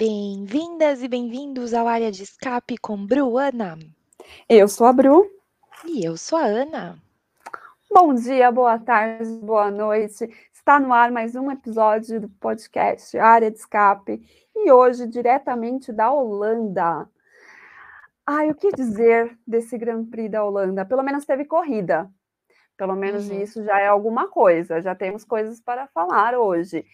Bem-vindas 0.00 1.02
e 1.02 1.08
bem-vindos 1.08 1.74
ao 1.74 1.88
Área 1.88 2.12
de 2.12 2.22
Escape 2.22 2.78
com 2.78 3.04
Bruana. 3.04 3.76
Eu 4.48 4.68
sou 4.68 4.86
a 4.86 4.92
Bru. 4.92 5.28
E 5.84 6.04
eu 6.04 6.16
sou 6.16 6.38
a 6.38 6.44
Ana. 6.44 7.02
Bom 7.92 8.14
dia, 8.14 8.52
boa 8.52 8.78
tarde, 8.78 9.28
boa 9.42 9.72
noite. 9.72 10.30
Está 10.52 10.78
no 10.78 10.92
ar 10.92 11.10
mais 11.10 11.34
um 11.34 11.50
episódio 11.50 12.20
do 12.20 12.28
podcast 12.28 13.18
Área 13.18 13.50
de 13.50 13.58
Escape 13.58 14.22
e 14.54 14.70
hoje 14.70 15.04
diretamente 15.04 15.92
da 15.92 16.12
Holanda. 16.12 17.10
Ai, 18.24 18.52
o 18.52 18.54
que 18.54 18.70
dizer 18.70 19.36
desse 19.44 19.76
Grand 19.76 20.04
Prix 20.04 20.30
da 20.30 20.44
Holanda? 20.44 20.84
Pelo 20.84 21.02
menos 21.02 21.24
teve 21.24 21.44
corrida. 21.44 22.08
Pelo 22.76 22.94
menos 22.94 23.28
uhum. 23.28 23.42
isso 23.42 23.64
já 23.64 23.80
é 23.80 23.88
alguma 23.88 24.28
coisa. 24.28 24.80
Já 24.80 24.94
temos 24.94 25.24
coisas 25.24 25.60
para 25.60 25.88
falar 25.88 26.38
hoje. 26.38 26.86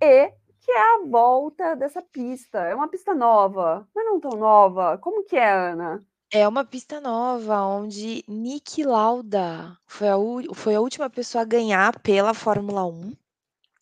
E 0.00 0.30
que 0.66 0.72
é 0.72 0.94
a 0.96 1.06
volta 1.06 1.76
dessa 1.76 2.02
pista. 2.02 2.58
É 2.58 2.74
uma 2.74 2.88
pista 2.88 3.14
nova, 3.14 3.88
mas 3.94 4.04
não 4.04 4.18
tão 4.18 4.32
nova. 4.32 4.98
Como 4.98 5.24
que 5.24 5.36
é, 5.36 5.48
Ana? 5.48 6.04
É 6.32 6.46
uma 6.46 6.64
pista 6.64 7.00
nova, 7.00 7.62
onde 7.62 8.24
Niki 8.26 8.82
Lauda 8.82 9.78
foi 9.86 10.08
a, 10.08 10.16
foi 10.54 10.74
a 10.74 10.80
última 10.80 11.08
pessoa 11.08 11.42
a 11.42 11.44
ganhar 11.44 12.00
pela 12.00 12.34
Fórmula 12.34 12.84
1 12.84 13.12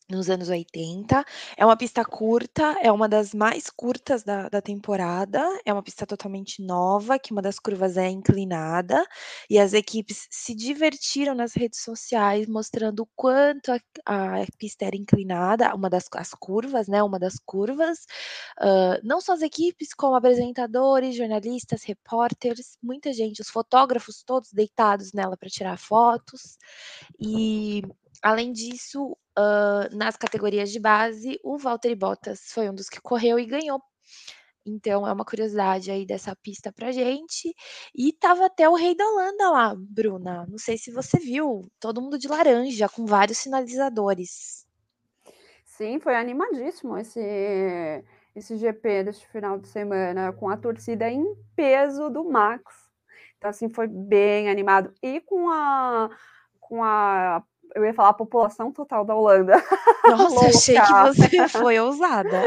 nos 0.09 0.29
anos 0.29 0.49
80. 0.49 1.25
É 1.57 1.65
uma 1.65 1.77
pista 1.77 2.05
curta, 2.05 2.77
é 2.83 2.93
uma 2.93 3.09
das 3.09 3.33
mais 3.35 3.71
curtas 3.71 4.23
da, 4.23 4.49
da 4.49 4.61
temporada. 4.61 5.43
É 5.65 5.73
uma 5.73 5.83
pista 5.83 6.07
totalmente 6.07 6.63
nova, 6.63 7.19
que 7.19 7.33
uma 7.33 7.41
das 7.43 7.59
curvas 7.59 7.97
é 7.97 8.09
inclinada. 8.09 9.05
E 9.49 9.59
as 9.59 9.73
equipes 9.73 10.27
se 10.31 10.55
divertiram 10.55 11.35
nas 11.35 11.55
redes 11.55 11.81
sociais, 11.81 12.47
mostrando 12.47 13.01
o 13.01 13.09
quanto 13.17 13.73
a, 13.73 13.81
a 14.07 14.47
pista 14.59 14.85
era 14.85 14.97
inclinada, 14.97 15.75
uma 15.75 15.89
das 15.89 16.09
as 16.17 16.31
curvas, 16.31 16.87
né? 16.89 17.03
Uma 17.03 17.19
das 17.19 17.39
curvas. 17.45 18.01
Uh, 18.61 19.01
não 19.03 19.21
só 19.21 19.33
as 19.33 19.43
equipes, 19.43 19.95
como 19.95 20.15
apresentadores, 20.17 21.17
jornalistas, 21.17 21.83
repórteres, 21.83 22.77
muita 22.83 23.13
gente, 23.13 23.41
os 23.41 23.49
fotógrafos 23.49 24.23
todos 24.23 24.53
deitados 24.53 25.13
nela 25.13 25.37
para 25.37 25.49
tirar 25.49 25.79
fotos. 25.79 26.59
E 27.19 27.83
além 28.25 28.53
disso, 28.53 29.17
Uh, 29.37 29.91
nas 29.97 30.17
categorias 30.17 30.71
de 30.71 30.79
base, 30.79 31.41
o 31.43 31.59
Valtteri 31.59 31.97
Bottas 31.97 32.53
foi 32.53 32.71
um 32.71 32.75
dos 32.75 32.89
que 32.89 33.01
correu 33.01 33.37
e 33.37 33.45
ganhou. 33.45 33.83
Então 34.65 35.07
é 35.07 35.13
uma 35.13 35.25
curiosidade 35.25 35.91
aí 35.91 36.07
dessa 36.07 36.35
pista 36.37 36.73
pra 36.73 36.93
gente. 36.93 37.53
E 37.95 38.13
tava 38.13 38.47
até 38.47 38.69
o 38.69 38.77
rei 38.77 38.97
da 38.97 39.05
Holanda 39.05 39.51
lá, 39.51 39.75
Bruna. 39.77 40.47
Não 40.49 40.57
sei 40.57 40.79
se 40.79 40.93
você 40.93 41.19
viu, 41.19 41.69
todo 41.81 42.01
mundo 42.01 42.17
de 42.17 42.29
laranja, 42.29 42.89
com 42.89 43.05
vários 43.05 43.39
sinalizadores. 43.39 44.65
Sim, 45.65 45.99
foi 45.99 46.15
animadíssimo 46.15 46.97
esse 46.97 47.21
esse 48.37 48.57
GP 48.57 49.05
deste 49.05 49.29
final 49.29 49.59
de 49.59 49.69
semana, 49.69 50.33
com 50.33 50.49
a 50.49 50.57
torcida 50.57 51.09
em 51.09 51.25
peso 51.55 52.11
do 52.11 52.25
Max. 52.25 52.65
Então, 53.37 53.51
assim, 53.51 53.69
foi 53.69 53.87
bem 53.87 54.49
animado. 54.49 54.93
E 55.01 55.21
com 55.21 55.49
a, 55.49 56.11
com 56.59 56.83
a 56.83 57.45
eu 57.75 57.85
ia 57.85 57.93
falar 57.93 58.11
a 58.11 58.15
população 58.15 58.73
total 58.73 59.05
da 59.05 59.15
Holanda. 59.15 59.55
Nossa, 60.09 60.47
achei 60.47 60.81
que 60.81 60.93
você 60.93 61.49
foi 61.59 61.79
ousada. 61.79 62.41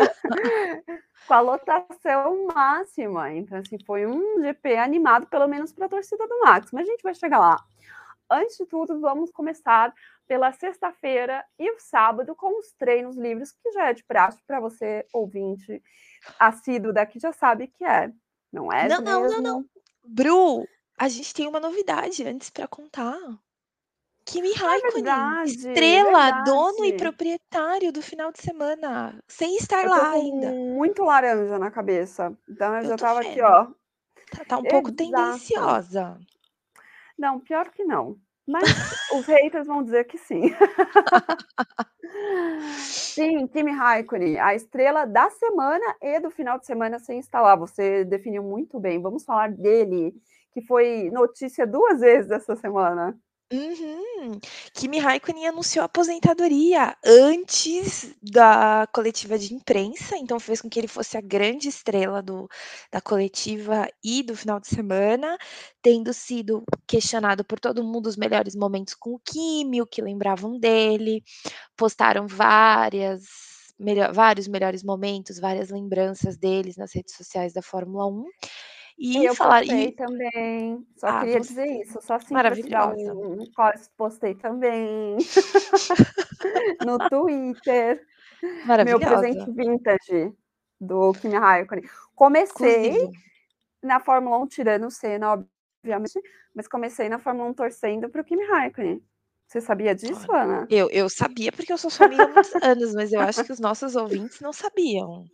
Com 1.27 1.33
a 1.33 1.39
lotação 1.41 2.47
máxima. 2.47 3.33
Então, 3.33 3.57
assim, 3.57 3.77
foi 3.85 4.05
um 4.05 4.41
GP 4.41 4.77
animado, 4.77 5.27
pelo 5.27 5.47
menos 5.47 5.73
para 5.73 5.85
a 5.85 5.89
torcida 5.89 6.25
do 6.27 6.39
Max. 6.39 6.71
Mas 6.71 6.87
a 6.87 6.91
gente 6.91 7.03
vai 7.03 7.13
chegar 7.13 7.39
lá. 7.39 7.57
Antes 8.29 8.57
de 8.57 8.65
tudo, 8.65 8.99
vamos 8.99 9.31
começar 9.31 9.93
pela 10.27 10.51
sexta-feira 10.51 11.43
e 11.57 11.71
o 11.71 11.79
sábado 11.79 12.35
com 12.35 12.59
os 12.59 12.73
treinos 12.73 13.15
livres, 13.15 13.51
que 13.51 13.71
já 13.71 13.89
é 13.89 13.93
de 13.93 14.03
praxe 14.03 14.39
para 14.45 14.59
você, 14.59 15.05
ouvinte 15.13 15.81
assíduo 16.39 16.91
daqui, 16.91 17.19
já 17.19 17.31
sabe 17.31 17.67
que 17.67 17.85
é. 17.85 18.11
Não 18.51 18.71
é? 18.71 18.87
Não, 18.87 19.01
não, 19.01 19.27
não, 19.27 19.41
não. 19.41 19.65
Bru, 20.03 20.67
a 20.97 21.07
gente 21.07 21.33
tem 21.33 21.47
uma 21.47 21.59
novidade 21.59 22.25
antes 22.25 22.49
para 22.49 22.67
contar. 22.67 23.17
Kimi 24.27 24.51
ah, 24.57 24.59
Raikkonen, 24.59 24.93
verdade, 24.93 25.51
estrela, 25.51 26.11
verdade. 26.11 26.51
dono 26.51 26.85
e 26.85 26.97
proprietário 26.97 27.93
do 27.93 28.01
final 28.01 28.29
de 28.29 28.41
semana, 28.41 29.17
sem 29.25 29.55
estar 29.55 29.85
eu 29.85 29.89
lá 29.89 30.11
ainda. 30.11 30.51
Muito 30.51 31.05
laranja 31.05 31.57
na 31.57 31.71
cabeça. 31.71 32.37
Então 32.47 32.75
eu, 32.75 32.81
eu 32.81 32.89
já 32.89 32.97
tava 32.97 33.21
vendo. 33.21 33.31
aqui, 33.31 33.41
ó. 33.41 33.67
Tá, 34.29 34.45
tá 34.45 34.57
um 34.57 34.63
pouco 34.63 34.91
tendenciosa. 34.91 36.19
Não, 37.17 37.39
pior 37.39 37.69
que 37.69 37.85
não. 37.85 38.17
Mas 38.45 38.63
os 39.13 39.25
haters 39.25 39.65
vão 39.65 39.81
dizer 39.81 40.03
que 40.03 40.17
sim. 40.17 40.43
sim, 42.79 43.47
Kimi 43.47 43.71
Raikkonen, 43.71 44.39
a 44.39 44.53
estrela 44.53 45.05
da 45.05 45.29
semana 45.29 45.95
e 46.01 46.19
do 46.19 46.29
final 46.29 46.59
de 46.59 46.65
semana 46.65 46.99
sem 46.99 47.19
instalar. 47.19 47.57
Você 47.57 48.03
definiu 48.03 48.43
muito 48.43 48.77
bem. 48.77 49.01
Vamos 49.01 49.23
falar 49.23 49.51
dele, 49.51 50.13
que 50.51 50.61
foi 50.61 51.09
notícia 51.11 51.65
duas 51.65 52.01
vezes 52.01 52.29
essa 52.29 52.57
semana. 52.57 53.17
Uhum. 53.51 54.39
Kimi 54.73 54.99
Raikkonen 54.99 55.47
anunciou 55.47 55.81
a 55.81 55.85
aposentadoria 55.85 56.97
antes 57.05 58.13
da 58.21 58.85
coletiva 58.93 59.39
de 59.39 59.53
imprensa, 59.53 60.17
então 60.17 60.37
fez 60.37 60.59
com 60.61 60.69
que 60.69 60.77
ele 60.77 60.87
fosse 60.87 61.17
a 61.17 61.21
grande 61.21 61.69
estrela 61.69 62.21
do, 62.21 62.49
da 62.91 62.99
coletiva 62.99 63.87
e 64.03 64.21
do 64.21 64.35
final 64.35 64.59
de 64.59 64.67
semana, 64.67 65.37
tendo 65.81 66.13
sido 66.13 66.61
questionado 66.85 67.45
por 67.45 67.57
todo 67.57 67.81
mundo 67.85 68.07
os 68.07 68.17
melhores 68.17 68.53
momentos 68.53 68.93
com 68.95 69.11
o 69.13 69.19
Kimi, 69.19 69.81
o 69.81 69.87
que 69.87 70.01
lembravam 70.01 70.59
dele, 70.59 71.23
postaram 71.77 72.27
várias 72.27 73.23
melhor, 73.79 74.13
vários 74.13 74.47
melhores 74.47 74.83
momentos, 74.83 75.39
várias 75.39 75.69
lembranças 75.69 76.37
deles 76.37 76.75
nas 76.77 76.93
redes 76.93 77.15
sociais 77.15 77.53
da 77.53 77.61
Fórmula 77.61 78.07
1. 78.07 78.25
E 78.97 79.25
eu 79.25 79.35
falar 79.35 79.59
postei 79.59 79.87
e... 79.87 79.91
também. 79.91 80.87
Só 80.95 81.07
ah, 81.07 81.19
queria 81.19 81.43
você... 81.43 81.49
dizer 81.49 81.81
isso, 81.81 81.99
só 82.01 82.15
assim 82.15 82.33
Maravilhosa. 82.33 83.13
Um, 83.13 83.43
um 83.43 83.45
postei 83.95 84.33
também 84.33 85.17
no 86.83 86.97
Twitter. 87.09 88.03
Meu 88.85 88.99
presente 88.99 89.51
vintage 89.51 90.33
do 90.81 91.13
Kimi 91.13 91.35
Raikkonen. 91.35 91.83
Comecei 92.15 92.89
Inclusive. 92.89 93.19
na 93.83 93.99
Fórmula 93.99 94.37
1 94.39 94.47
tirando 94.47 94.87
o 94.87 94.91
Senna, 94.91 95.33
obviamente, 95.83 96.19
mas 96.55 96.67
comecei 96.67 97.07
na 97.07 97.19
Fórmula 97.19 97.49
1 97.49 97.53
torcendo 97.53 98.09
para 98.09 98.21
o 98.21 98.25
Kimi 98.25 98.45
Raikkonen. 98.45 99.03
Você 99.47 99.61
sabia 99.61 99.95
disso, 99.95 100.29
Ana? 100.31 100.67
Eu, 100.69 100.89
eu 100.89 101.07
sabia 101.07 101.51
porque 101.51 101.71
eu 101.71 101.77
sou 101.77 101.89
sua 101.89 102.07
amiga 102.07 102.25
há 102.25 102.27
muitos 102.27 102.53
anos, 102.55 102.93
mas 102.93 103.13
eu 103.13 103.21
acho 103.21 103.45
que 103.45 103.51
os 103.51 103.59
nossos 103.59 103.95
ouvintes 103.95 104.41
não 104.41 104.51
sabiam. 104.51 105.25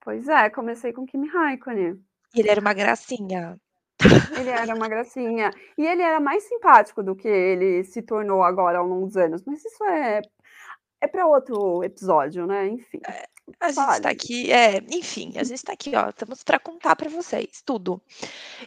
Pois 0.00 0.28
é, 0.28 0.48
comecei 0.50 0.92
com 0.92 1.06
Kimi 1.06 1.28
Raikkonen. 1.28 2.00
Ele 2.34 2.50
era 2.50 2.60
uma 2.60 2.72
gracinha. 2.74 3.56
Ele 4.38 4.50
era 4.50 4.74
uma 4.74 4.88
gracinha. 4.88 5.50
E 5.78 5.86
ele 5.86 6.02
era 6.02 6.20
mais 6.20 6.42
simpático 6.44 7.02
do 7.02 7.14
que 7.14 7.28
ele 7.28 7.84
se 7.84 8.02
tornou 8.02 8.42
agora 8.42 8.78
ao 8.78 8.86
longo 8.86 9.06
dos 9.06 9.16
anos. 9.16 9.42
Mas 9.46 9.64
isso 9.64 9.84
é, 9.84 10.20
é 11.00 11.06
para 11.06 11.26
outro 11.26 11.82
episódio, 11.84 12.46
né? 12.46 12.68
Enfim. 12.68 13.00
É, 13.06 13.24
a 13.60 13.70
gente 13.70 13.96
está 13.96 14.08
aqui, 14.10 14.50
é, 14.50 14.78
enfim, 14.90 15.32
a 15.36 15.44
gente 15.44 15.56
está 15.56 15.72
aqui, 15.74 15.94
ó, 15.94 16.08
estamos 16.08 16.42
para 16.42 16.58
contar 16.58 16.96
para 16.96 17.10
vocês 17.10 17.62
tudo. 17.64 18.00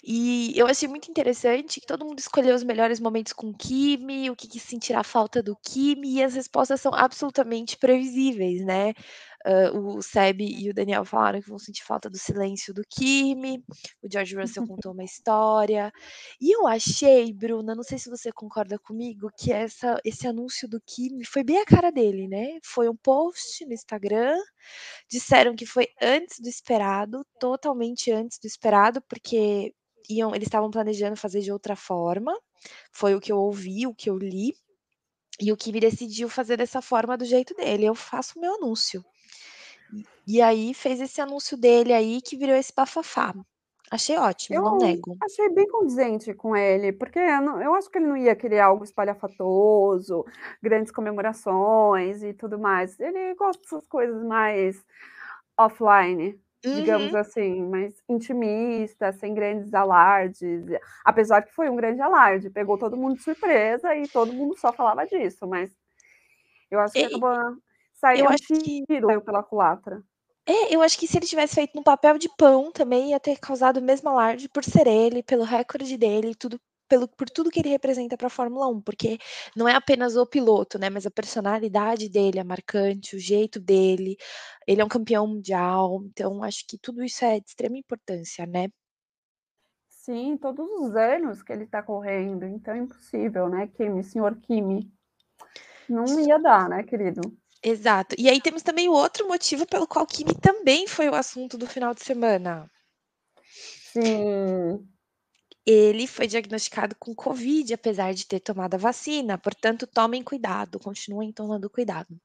E 0.03 0.53
eu 0.55 0.67
achei 0.67 0.88
muito 0.88 1.09
interessante 1.09 1.81
que 1.81 1.88
todo 1.88 2.05
mundo 2.05 2.19
escolheu 2.19 2.55
os 2.55 2.63
melhores 2.63 2.99
momentos 2.99 3.34
com 3.34 3.49
o 3.49 3.57
Kimi, 3.57 4.29
o 4.29 4.35
que, 4.35 4.47
que 4.47 4.59
sentirá 4.59 5.03
falta 5.03 5.41
do 5.41 5.55
Kimi, 5.55 6.16
e 6.16 6.23
as 6.23 6.35
respostas 6.35 6.79
são 6.79 6.94
absolutamente 6.94 7.75
previsíveis, 7.75 8.63
né? 8.63 8.94
Uh, 9.47 9.97
o 9.97 10.02
Seb 10.02 10.41
e 10.41 10.69
o 10.69 10.74
Daniel 10.74 11.06
falaram 11.06 11.41
que 11.41 11.47
vão 11.47 11.58
sentir 11.58 11.81
falta 11.84 12.09
do 12.09 12.18
silêncio 12.18 12.74
do 12.74 12.81
Kimi. 12.90 13.63
O 14.03 14.12
George 14.12 14.35
Russell 14.35 14.68
contou 14.68 14.91
uma 14.91 15.06
história. 15.06 15.90
E 16.41 16.53
eu 16.53 16.68
achei, 16.68 17.31
Bruna, 17.31 17.74
não 17.74 17.84
sei 17.84 17.97
se 17.97 18.09
você 18.09 18.30
concorda 18.30 18.78
comigo, 18.78 19.30
que 19.38 19.53
essa, 19.53 19.97
esse 20.03 20.28
anúncio 20.28 20.67
do 20.67 20.82
Kimi 20.85 21.23
foi 21.23 21.46
bem 21.46 21.59
a 21.59 21.66
cara 21.66 21.91
dele, 21.91 22.28
né? 22.28 22.59
Foi 22.61 22.90
um 22.90 22.96
post 22.96 23.66
no 23.66 23.73
Instagram. 23.73 24.38
Disseram 25.09 25.55
que 25.55 25.66
foi 25.66 25.88
antes 26.02 26.40
do 26.41 26.50
esperado, 26.50 27.26
totalmente 27.40 28.11
antes 28.11 28.40
do 28.40 28.47
esperado, 28.47 29.02
porque 29.03 29.73
iam, 30.09 30.35
eles 30.35 30.47
estavam 30.47 30.70
planejando 30.70 31.16
fazer 31.16 31.40
de 31.40 31.53
outra 31.53 31.76
forma. 31.76 32.38
Foi 32.91 33.16
o 33.16 33.22
que 33.22 33.32
eu 33.32 33.38
ouvi, 33.38 33.88
o 33.88 33.96
que 33.96 34.09
eu 34.09 34.17
li. 34.17 34.53
E 35.40 35.52
o 35.52 35.58
Kimi 35.58 35.79
decidiu 35.79 36.28
fazer 36.28 36.58
dessa 36.58 36.82
forma 36.82 37.16
do 37.16 37.23
jeito 37.23 37.53
dele. 37.53 37.85
Eu 37.85 37.96
faço 37.96 38.38
o 38.38 38.41
meu 38.41 38.55
anúncio. 38.55 39.05
E 40.25 40.41
aí 40.41 40.73
fez 40.73 40.99
esse 40.99 41.22
anúncio 41.22 41.57
dele 41.57 41.93
aí 41.93 42.22
que 42.22 42.37
virou 42.37 42.55
esse 42.55 42.73
bafafá. 42.75 43.34
Achei 43.89 44.17
ótimo, 44.17 44.57
eu 44.57 44.61
não 44.61 44.78
nego. 44.78 45.17
Achei 45.23 45.49
bem 45.49 45.66
condizente 45.67 46.34
com 46.34 46.55
ele, 46.55 46.91
porque 46.91 47.19
eu, 47.19 47.41
não, 47.41 47.61
eu, 47.61 47.73
acho 47.73 47.89
que 47.89 47.97
ele 47.97 48.07
não 48.07 48.17
ia 48.17 48.35
querer 48.35 48.59
algo 48.59 48.84
espalhafatoso, 48.84 50.25
grandes 50.61 50.91
comemorações 50.91 52.22
e 52.22 52.34
tudo 52.34 52.59
mais. 52.59 52.99
Ele 52.99 53.34
gosta 53.35 53.61
dessas 53.61 53.87
coisas 53.87 54.22
mais 54.25 54.85
offline, 55.57 56.37
uhum. 56.66 56.75
digamos 56.75 57.16
assim, 57.16 57.63
mais 57.63 57.93
intimista, 58.09 59.13
sem 59.13 59.33
grandes 59.33 59.73
alardes. 59.73 60.66
Apesar 61.05 61.43
que 61.43 61.53
foi 61.53 61.69
um 61.69 61.75
grande 61.78 62.01
alarde, 62.01 62.49
pegou 62.49 62.78
todo 62.78 62.97
mundo 62.97 63.16
de 63.16 63.23
surpresa 63.23 63.95
e 63.95 64.05
todo 64.09 64.33
mundo 64.33 64.57
só 64.57 64.73
falava 64.73 65.05
disso, 65.05 65.47
mas 65.47 65.72
eu 66.69 66.81
acho 66.81 66.93
que 66.93 66.99
e, 66.99 67.05
acabou 67.05 67.57
Saiu 67.99 68.20
eu 68.20 68.26
um 68.26 68.29
acho 68.29 68.47
que 68.47 68.85
tiro 68.85 69.22
pela 69.22 69.41
culatra. 69.41 70.03
É, 70.46 70.73
eu 70.73 70.82
acho 70.82 70.97
que 70.97 71.08
se 71.08 71.17
ele 71.17 71.26
tivesse 71.26 71.55
feito 71.55 71.76
no 71.76 71.84
papel 71.84 72.17
de 72.17 72.29
pão 72.38 72.72
também 72.72 73.09
ia 73.09 73.20
ter 73.20 73.38
causado 73.38 73.78
o 73.78 73.82
mesmo 73.82 74.08
alarde 74.08 74.47
por 74.47 74.64
ser 74.64 74.88
ele, 74.88 75.22
pelo 75.23 75.44
recorde 75.44 75.97
dele, 75.97 76.34
tudo 76.35 76.59
pelo 76.88 77.05
por 77.05 77.29
tudo 77.29 77.49
que 77.52 77.59
ele 77.59 77.67
representa 77.67 78.16
pra 78.16 78.29
Fórmula 78.29 78.66
1, 78.70 78.82
porque 78.82 79.17
não 79.58 79.67
é 79.67 79.76
apenas 79.76 80.16
o 80.16 80.26
piloto, 80.26 80.79
né, 80.79 80.90
mas 80.90 81.05
a 81.05 81.11
personalidade 81.11 82.08
dele 82.08 82.40
é 82.40 82.44
marcante, 82.46 83.16
o 83.16 83.20
jeito 83.20 83.59
dele, 83.59 84.16
ele 84.66 84.79
é 84.79 84.85
um 84.85 84.88
campeão 84.88 85.28
mundial, 85.28 86.02
então 86.05 86.41
acho 86.43 86.66
que 86.66 86.78
tudo 86.78 87.03
isso 87.03 87.26
é 87.26 87.40
de 87.41 87.50
extrema 87.50 87.78
importância, 87.78 88.46
né. 88.46 88.70
Sim, 89.90 90.38
todos 90.38 90.66
os 90.79 90.96
anos 90.96 91.43
que 91.43 91.52
ele 91.52 91.66
está 91.66 91.84
correndo, 91.84 92.46
então 92.46 92.73
é 92.73 92.78
impossível, 92.78 93.50
né, 93.50 93.67
Kimi, 93.67 94.02
senhor 94.02 94.38
Kimi. 94.38 94.90
Não 95.90 96.05
ia 96.22 96.40
dar, 96.40 96.70
né, 96.70 96.84
querido. 96.84 97.20
Exato. 97.63 98.15
E 98.17 98.29
aí 98.29 98.41
temos 98.41 98.61
também 98.61 98.87
o 98.87 98.93
outro 98.93 99.27
motivo 99.27 99.65
pelo 99.65 99.87
qual 99.87 100.05
Kimi 100.05 100.35
também 100.35 100.87
foi 100.87 101.09
o 101.09 101.15
assunto 101.15 101.57
do 101.57 101.67
final 101.67 101.93
de 101.93 102.03
semana. 102.03 102.69
Sim. 103.91 104.87
Ele 105.65 106.07
foi 106.07 106.27
diagnosticado 106.27 106.95
com 106.97 107.13
covid, 107.13 107.73
apesar 107.73 108.13
de 108.13 108.25
ter 108.25 108.39
tomado 108.39 108.75
a 108.75 108.77
vacina, 108.77 109.37
portanto 109.37 109.85
tomem 109.85 110.23
cuidado, 110.23 110.79
continuem 110.79 111.31
tomando 111.33 111.69
cuidado. 111.69 112.17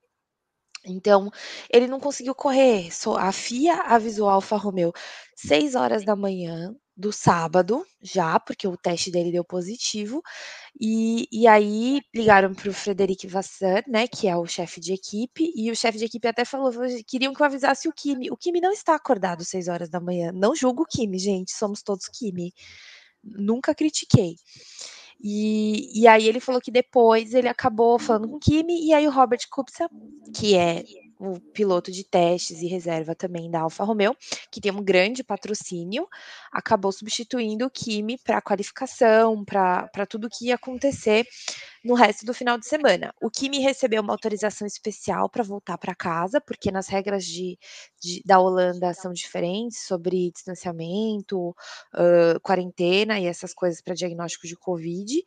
Então, 0.85 1.31
ele 1.71 1.87
não 1.87 2.01
conseguiu 2.01 2.35
correr, 2.35 2.89
a 3.17 3.33
FIA 3.33 3.75
avisou 3.83 4.29
a 4.29 4.35
Alfa 4.35 4.57
Romeo 4.57 4.93
6h 5.37 6.05
do 6.97 7.13
sábado, 7.13 7.85
já, 8.03 8.39
porque 8.41 8.69
o 8.69 8.77
teste 8.77 9.11
dele 9.11 9.33
deu 9.33 9.45
positivo, 9.45 10.23
e 10.81 11.27
e 11.33 11.47
aí 11.49 12.01
ligaram 12.15 12.55
para 12.55 12.71
o 12.71 12.75
Frederic 12.75 13.27
Vasseur, 13.29 13.83
né, 13.89 14.07
que 14.09 14.29
é 14.29 14.37
o 14.37 14.47
chefe 14.47 14.81
de 14.81 14.93
equipe, 14.95 15.53
e 15.57 15.71
o 15.71 15.77
chefe 15.77 15.99
de 15.99 16.05
equipe 16.07 16.29
até 16.29 16.45
falou: 16.45 16.73
"Queriam 17.09 17.35
que 17.35 17.43
eu 17.43 17.47
avisasse 17.47 17.89
o 17.89 17.93
Kimi", 17.95 18.31
o 18.31 18.37
Kimi 18.37 18.61
não 18.61 18.73
está 18.73 18.95
acordado 18.97 19.45
6h, 19.45 20.33
não 20.35 20.55
julgo 20.57 20.83
o 20.85 20.87
Kimi 20.87 21.19
gente, 21.19 21.53
somos 21.53 21.83
todos 21.83 22.09
Kimi. 22.09 22.53
Nunca 23.25 23.75
critiquei. 23.75 24.37
E 25.23 26.01
e 26.03 26.07
aí 26.09 26.29
ele 26.29 26.41
falou 26.41 26.61
que 26.61 26.71
depois 26.73 27.35
ele 27.35 27.49
acabou 27.49 27.99
falando 27.99 28.29
com 28.29 28.37
o 28.37 28.41
Kimi, 28.41 28.87
e 28.89 28.95
aí 28.95 29.07
o 29.09 29.11
Robert 29.13 29.41
Kubica, 29.51 29.89
que 30.37 30.57
é 30.57 30.85
o 31.23 31.41
piloto 31.53 31.93
de 31.93 32.05
testes 32.05 32.61
e 32.63 32.67
reserva 32.67 33.15
também 33.15 33.49
da 33.51 33.61
Alfa 33.61 33.85
Romeo, 33.85 34.17
que 34.51 34.61
tem 34.61 34.73
um 34.73 34.83
grande 34.83 35.23
patrocínio, 35.23 36.09
acabou 36.53 36.91
substituindo 36.91 37.65
o 37.67 37.71
Kimi 37.71 38.19
pra 38.19 38.43
qualificação, 38.43 39.45
pra 39.45 39.87
pra 39.89 40.05
tudo 40.07 40.29
que 40.29 40.47
ia 40.47 40.57
acontecer 40.57 41.25
no 41.85 41.95
resto 41.95 42.25
do 42.27 42.35
final 42.35 42.59
de 42.59 42.67
semana. 42.67 43.13
O 43.23 43.31
Kimi 43.31 43.59
recebeu 43.61 44.03
uma 44.03 44.13
autorização 44.13 44.67
especial 44.67 45.29
pra 45.31 45.43
voltar 45.45 45.79
pra 45.79 45.95
casa, 45.95 46.41
porque 46.41 46.71
nas 46.71 46.89
regras 46.89 47.25
de 47.25 47.59
de 48.03 48.23
da 48.25 48.39
Holanda 48.41 48.93
são 48.95 49.13
diferentes 49.13 49.87
sobre 49.87 50.31
distanciamento, 50.33 51.55
hã, 51.95 52.39
quarentena 52.43 53.19
e 53.21 53.27
essas 53.27 53.55
coisas 53.55 53.81
pra 53.83 53.95
diagnóstico 53.95 54.47
de 54.47 54.57
covid, 54.57 55.23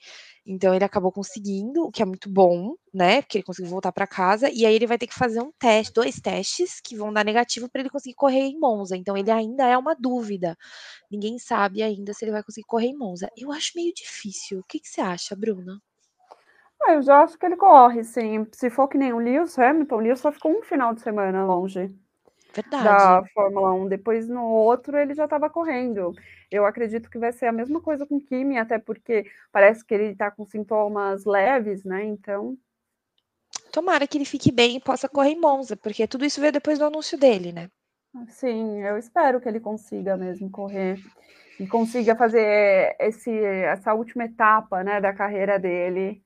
então 0.45 0.73
ele 0.75 0.83
acabou 0.85 1.11
conseguindo, 1.11 1.83
o 1.85 1.91
que 1.91 2.01
é 2.03 2.05
muito 2.05 2.29
bom, 2.29 2.75
né, 2.93 3.21
porque 3.21 3.37
ele 3.39 3.43
conseguiu 3.45 3.71
voltar 3.71 3.91
pra 3.93 4.05
casa, 4.07 4.49
e 4.51 4.65
aí 4.65 4.75
ele 4.75 4.87
vai 4.87 4.97
ter 4.97 5.07
que 5.07 5.15
fazer 5.15 5.41
um 5.41 5.51
teste 5.59 5.93
2 5.93 6.19
testes 6.19 6.79
que 6.81 6.95
vão 6.97 7.11
dar 7.13 7.23
negativo 7.25 7.69
pra 7.69 7.81
ele 7.81 7.89
conseguir 7.89 8.15
correr 8.15 8.41
em 8.41 8.59
Monza, 8.59 8.95
então 8.97 9.15
ele 9.17 9.31
ainda 9.31 9.65
é 9.67 9.77
uma 9.77 9.95
dúvida. 9.95 10.57
Ninguém 11.11 11.39
sabe 11.39 11.83
ainda 11.83 12.13
se 12.13 12.25
ele 12.25 12.31
vai 12.33 12.43
conseguir 12.43 12.67
correr 12.67 12.87
em 12.89 12.97
Monza. 12.97 13.29
Eu 13.37 13.51
acho 13.53 13.73
meio 13.75 13.93
difícil. 13.95 14.59
O 14.61 14.63
que 14.65 14.79
que 14.81 14.89
você 14.89 15.01
acha, 15.01 15.35
Bruna? 15.35 15.81
Ah, 16.81 16.93
eu 16.93 17.01
já 17.01 17.21
acho 17.23 17.37
que 17.37 17.45
ele 17.45 17.55
corre 17.55 18.03
sim, 18.03 18.45
se 18.51 18.69
for 18.69 18.87
que 18.87 18.97
nem 18.97 19.13
o 19.13 19.17
Lewis 19.17 19.57
Hamilton, 19.57 19.95
o 19.95 19.99
Lewis 19.99 20.19
só 20.19 20.31
ficou 20.31 20.51
um 20.57 20.61
final 20.61 20.93
de 20.93 21.01
semana 21.01 21.45
longe 21.45 21.91
da 22.83 23.21
Verdade. 23.21 23.31
Fórmula 23.33 23.73
1, 23.73 23.87
depois 23.87 24.27
no 24.29 24.43
outro 24.43 24.97
ele 24.97 25.13
já 25.13 25.25
estava 25.25 25.49
correndo. 25.49 26.13
Eu 26.51 26.65
acredito 26.65 27.09
que 27.09 27.17
vai 27.17 27.31
ser 27.31 27.47
a 27.47 27.51
mesma 27.51 27.81
coisa 27.81 28.05
com 28.05 28.17
o 28.17 28.21
Kimi, 28.21 28.57
até 28.57 28.77
porque 28.79 29.25
parece 29.51 29.83
que 29.85 29.93
ele 29.93 30.11
está 30.11 30.29
com 30.31 30.45
sintomas 30.45 31.25
leves, 31.25 31.83
né, 31.83 32.03
então 32.05 32.57
Tomara 33.71 34.07
que 34.07 34.17
ele 34.17 34.25
fique 34.25 34.51
bem 34.51 34.77
e 34.77 34.79
possa 34.79 35.09
correr 35.09 35.31
em 35.31 35.39
Monza, 35.39 35.75
porque 35.75 36.07
tudo 36.07 36.23
isso 36.25 36.39
veio 36.39 36.53
depois 36.53 36.79
do 36.79 36.85
anúncio 36.85 37.17
dele, 37.17 37.51
né. 37.51 37.69
Sim, 38.29 38.81
eu 38.81 38.97
espero 38.97 39.41
que 39.41 39.49
ele 39.49 39.59
consiga 39.59 40.15
mesmo 40.15 40.49
correr, 40.49 40.97
e 41.59 41.67
consiga 41.67 42.15
fazer 42.15 42.95
esse 42.99 43.31
essa 43.37 43.93
última 43.93 44.25
etapa, 44.25 44.83
né, 44.83 45.01
da 45.01 45.13
carreira 45.13 45.59
dele, 45.59 46.23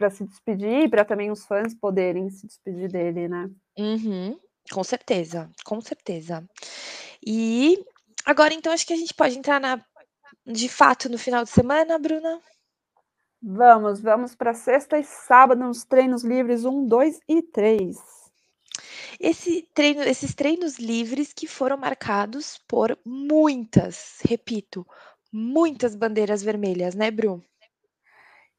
pra 0.00 0.08
se 0.08 0.24
despedir, 0.24 0.88
pra 0.88 1.04
também 1.04 1.30
os 1.30 1.44
fãs 1.44 1.74
poderem 1.74 2.30
se 2.30 2.46
despedir 2.46 2.90
dele, 2.90 3.28
né. 3.28 3.50
Uhum. 3.78 4.40
Com 4.72 4.82
certeza, 4.82 5.50
com 5.62 5.78
certeza. 5.82 6.42
E 7.24 7.84
agora 8.24 8.54
então 8.54 8.72
acho 8.72 8.86
que 8.86 8.94
a 8.94 8.96
gente 8.96 9.12
pode 9.12 9.36
entrar 9.38 9.60
na 9.60 9.78
de 10.46 10.70
fato 10.70 11.10
no 11.10 11.18
final 11.18 11.44
de 11.44 11.50
semana, 11.50 11.98
Bruna? 11.98 12.40
Vamos, 13.42 14.00
vamos 14.00 14.34
pra 14.34 14.54
sexta 14.54 14.98
e 14.98 15.04
sábado 15.04 15.60
nos 15.60 15.84
treinos 15.84 16.24
livres 16.24 16.64
1, 16.64 16.86
2 16.86 17.20
e 17.28 17.42
3. 17.42 17.98
Esse 19.20 19.68
treino 19.74 20.02
esses 20.02 20.34
treinos 20.34 20.78
livres 20.78 21.34
que 21.34 21.46
foram 21.46 21.76
marcados 21.76 22.58
por 22.66 22.98
muitas, 23.04 24.18
repito, 24.24 24.86
muitas 25.30 25.94
bandeiras 25.94 26.42
vermelhas, 26.42 26.94
né, 26.94 27.10
Bru? 27.10 27.44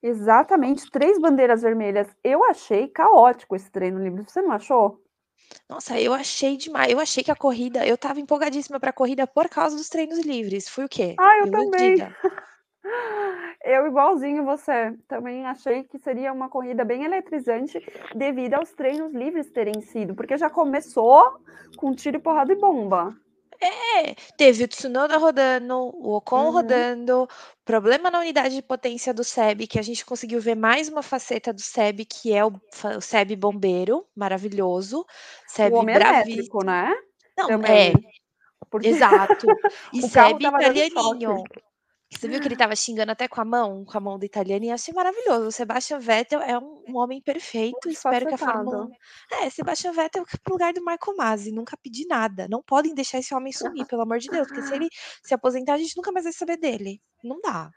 Exatamente, 0.03 0.89
3 0.89 1.19
bandeiras 1.19 1.62
vermelhas. 1.62 2.07
Eu 2.24 2.44
achei 2.45 2.88
caótico 2.88 3.56
esse 3.56 3.71
treino 3.71 4.03
livre, 4.03 4.24
você 4.24 4.42
não 4.42 4.51
achou? 4.51 5.00
Nossa, 5.69 6.00
eu 6.00 6.13
achei 6.13 6.57
demais, 6.57 6.92
eu 6.92 7.00
achei 7.00 7.24
que 7.24 7.31
a 7.31 7.36
corrida 7.36 7.86
eu 7.86 7.95
estava 7.95 8.19
empolgadíssima 8.19 8.80
pra 8.80 8.94
corrida 8.94 9.27
por 9.27 9.48
causa 9.50 9.75
dos 9.75 9.89
treinos 9.89 10.19
livres, 10.25 10.68
fui 10.68 10.86
o 10.86 10.89
quê? 10.89 11.15
Ah, 11.19 11.38
eu 11.39 11.51
também. 11.51 11.94
Iludida. 11.94 12.15
Eu 13.63 13.86
igualzinho 13.86 14.44
você, 14.44 14.98
também 15.07 15.45
achei 15.45 15.83
que 15.83 16.00
seria 16.00 16.33
uma 16.33 16.50
corrida 16.50 16.83
bem 16.83 17.04
eletrizante, 17.04 17.80
devido 18.15 18.56
aos 18.56 18.71
treinos 18.71 19.13
livres 19.13 19.51
terem 19.51 19.81
sido, 19.81 20.15
porque 20.15 20.36
já 20.36 20.50
começou 20.50 21.24
com 21.77 21.94
tiro, 21.94 22.19
porrada 22.19 22.51
e 22.51 22.56
bomba. 22.56 23.15
É, 23.63 24.16
teve 24.38 24.63
o 24.63 24.68
Tsunoda 24.68 25.18
rodando, 25.18 25.75
o 25.75 26.16
Ocon 26.16 26.46
Uhum. 26.46 26.52
rodando, 26.52 27.28
problema 27.63 28.10
na 28.10 28.19
unidade 28.19 28.56
de 28.56 28.62
potência 28.62 29.13
do 29.13 29.24
Seb, 29.24 29.68
que 29.68 29.78
a 29.78 29.84
gente 29.84 30.04
conseguiu 30.06 30.42
ver 30.42 30.56
mais 30.56 30.90
uma 30.90 31.04
faceta 31.04 31.54
do 31.54 31.62
Seb, 31.62 32.06
que 32.06 32.34
é 32.34 32.44
o 32.44 32.52
o 32.98 33.02
Seb 33.02 33.35
bombeiro, 33.35 34.06
maravilhoso, 34.16 35.02
O 35.02 35.06
Seb 35.47 35.74
homem 35.74 35.95
elétrico, 35.95 36.64
bravíssimo. 36.64 36.64
né, 36.64 36.92
Não, 37.38 37.47
também, 37.47 37.92
é, 37.92 37.94
porque 38.69 38.88
exato. 38.90 39.45
E 39.94 40.00
o 40.00 40.02
Seb 40.02 40.40
dando 40.57 40.83
choque. 40.92 41.44
Você 42.13 42.27
viu 42.27 42.39
que 42.39 42.47
ele 42.47 42.56
estava 42.56 42.75
xingando 42.75 43.11
até 43.11 43.27
com 43.27 43.41
a 43.41 43.45
mão, 43.45 43.85
com 43.85 43.97
a 43.97 44.01
mão 44.01 44.19
do 44.19 44.25
italianinho, 44.25 44.73
achei 44.73 44.94
maravilhoso, 44.94 45.47
o 45.47 45.51
Sebastian 45.51 45.99
Vettel 45.99 46.41
é 46.41 46.57
um 46.57 46.81
um 46.91 46.97
homem 46.97 47.21
perfeito, 47.21 47.89
espero 47.89 48.27
que 48.27 48.33
a 48.33 48.37
Fórmula 48.37 48.80
Multifacetado. 48.80 49.44
1 49.44 49.45
é, 49.45 49.49
Sebastian 49.49 49.91
Vettel 49.94 50.25
que 50.25 50.37
para 50.37 50.51
o 50.51 50.53
lugar 50.53 50.73
do 50.73 50.83
Marco 50.83 51.15
Masi, 51.15 51.51
nunca 51.51 51.77
pedi 51.77 52.06
nada, 52.07 52.47
não 52.49 52.61
podem 52.61 52.94
deixar 52.94 53.19
esse 53.19 53.33
homem 53.33 53.51
sumir, 53.51 53.85
pelo 53.87 54.01
amor 54.01 54.19
de 54.19 54.30
Deus, 54.30 54.47
porque 54.47 54.61
se 54.61 54.73
ele 54.73 54.89
se 55.23 55.33
aposentar 55.33 55.73
a 55.73 55.77
gente 55.77 55.95
nunca 55.95 56.11
mais 56.11 56.25
vai 56.25 56.33
saber 56.33 56.57
dele, 56.57 57.01
não 57.23 57.39
dá. 57.41 57.69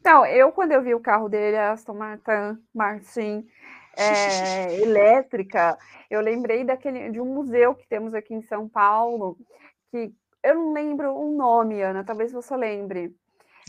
Então, 0.00 0.24
eu 0.26 0.52
quando 0.52 0.72
eu 0.72 0.82
vi 0.82 0.94
o 0.94 1.00
carro 1.00 1.28
dele, 1.28 1.56
a 1.56 1.72
Aston 1.72 1.94
Martin 1.94 2.62
Martin, 2.74 3.46
eh, 3.96 4.80
elétrica, 4.80 5.76
eu 6.10 6.20
lembrei 6.20 6.64
daquele 6.64 7.10
de 7.10 7.20
um 7.20 7.26
museu 7.26 7.74
que 7.74 7.86
temos 7.88 8.14
aqui 8.14 8.34
em 8.34 8.42
São 8.42 8.68
Paulo, 8.68 9.36
que 9.90 10.12
eu 10.42 10.54
não 10.54 10.72
lembro 10.72 11.14
o 11.14 11.36
nome, 11.36 11.82
Ana, 11.82 12.04
talvez 12.04 12.32
você 12.32 12.56
lembre, 12.56 13.14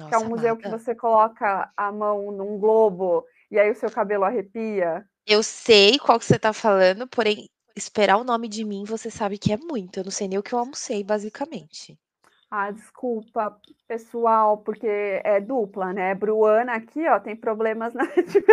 que 0.08 0.16
é 0.16 0.18
um 0.18 0.22
Nossa, 0.22 0.30
museu 0.30 0.58
que 0.58 0.70
você 0.70 0.96
coloca 0.96 1.72
a 1.76 1.92
mão 1.92 2.32
num 2.32 2.58
globo, 2.58 3.26
e 3.52 3.60
aí 3.60 3.70
o 3.72 3.76
seu 3.76 3.90
cabelo 3.92 4.24
arrepia. 4.24 5.04
Eu 5.26 5.44
sei 5.44 6.00
qual 6.00 6.20
que 6.20 6.26
você 6.26 6.40
tá 6.40 6.54
falando, 6.54 7.08
porém, 7.08 7.50
esperar 7.76 8.18
o 8.18 8.24
nome 8.24 8.48
de 8.48 8.64
mim, 8.64 8.84
você 8.86 9.10
sabe 9.10 9.38
que 9.38 9.54
é 9.54 9.58
muito, 9.58 10.00
eu 10.00 10.04
não 10.04 10.12
sei 10.12 10.28
nem 10.28 10.38
o 10.38 10.44
que 10.44 10.54
eu 10.54 10.60
almocei, 10.60 11.04
basicamente. 11.04 11.98
Ah, 12.52 12.72
desculpa, 12.72 13.56
pessoal, 13.88 14.58
porque 14.58 14.88
é 14.88 15.40
dupla, 15.40 15.94
né, 15.94 16.16
Bruana 16.16 16.74
aqui, 16.74 17.08
ó, 17.08 17.20
tem 17.20 17.36
problemas 17.36 17.94
na 17.96 18.06
de 18.06 18.44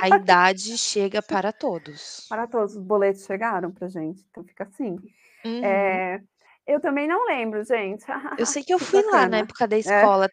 A 0.00 0.08
idade 0.08 0.78
chega 0.78 1.20
para 1.20 1.52
todos. 1.52 2.26
Para 2.28 2.46
todos, 2.46 2.74
os 2.74 2.82
boletos 2.82 3.24
chegaram 3.24 3.70
pra 3.70 3.88
gente, 3.88 4.24
então 4.30 4.42
fica 4.44 4.64
assim. 4.64 4.96
Uhum. 5.44 5.62
Eh, 5.62 6.22
eu 6.66 6.80
também 6.80 7.06
não 7.08 7.26
lembro, 7.26 7.64
gente. 7.64 8.04
Eu 8.36 8.46
sei 8.46 8.62
que 8.64 8.72
eu 8.74 8.78
Que 8.78 8.86
fui 8.86 9.02
lá 9.02 9.28
na 9.28 9.38
bacana. 9.38 9.38
época 9.38 9.66
da 9.68 9.76
É, 9.84 10.02
escola, 10.02 10.28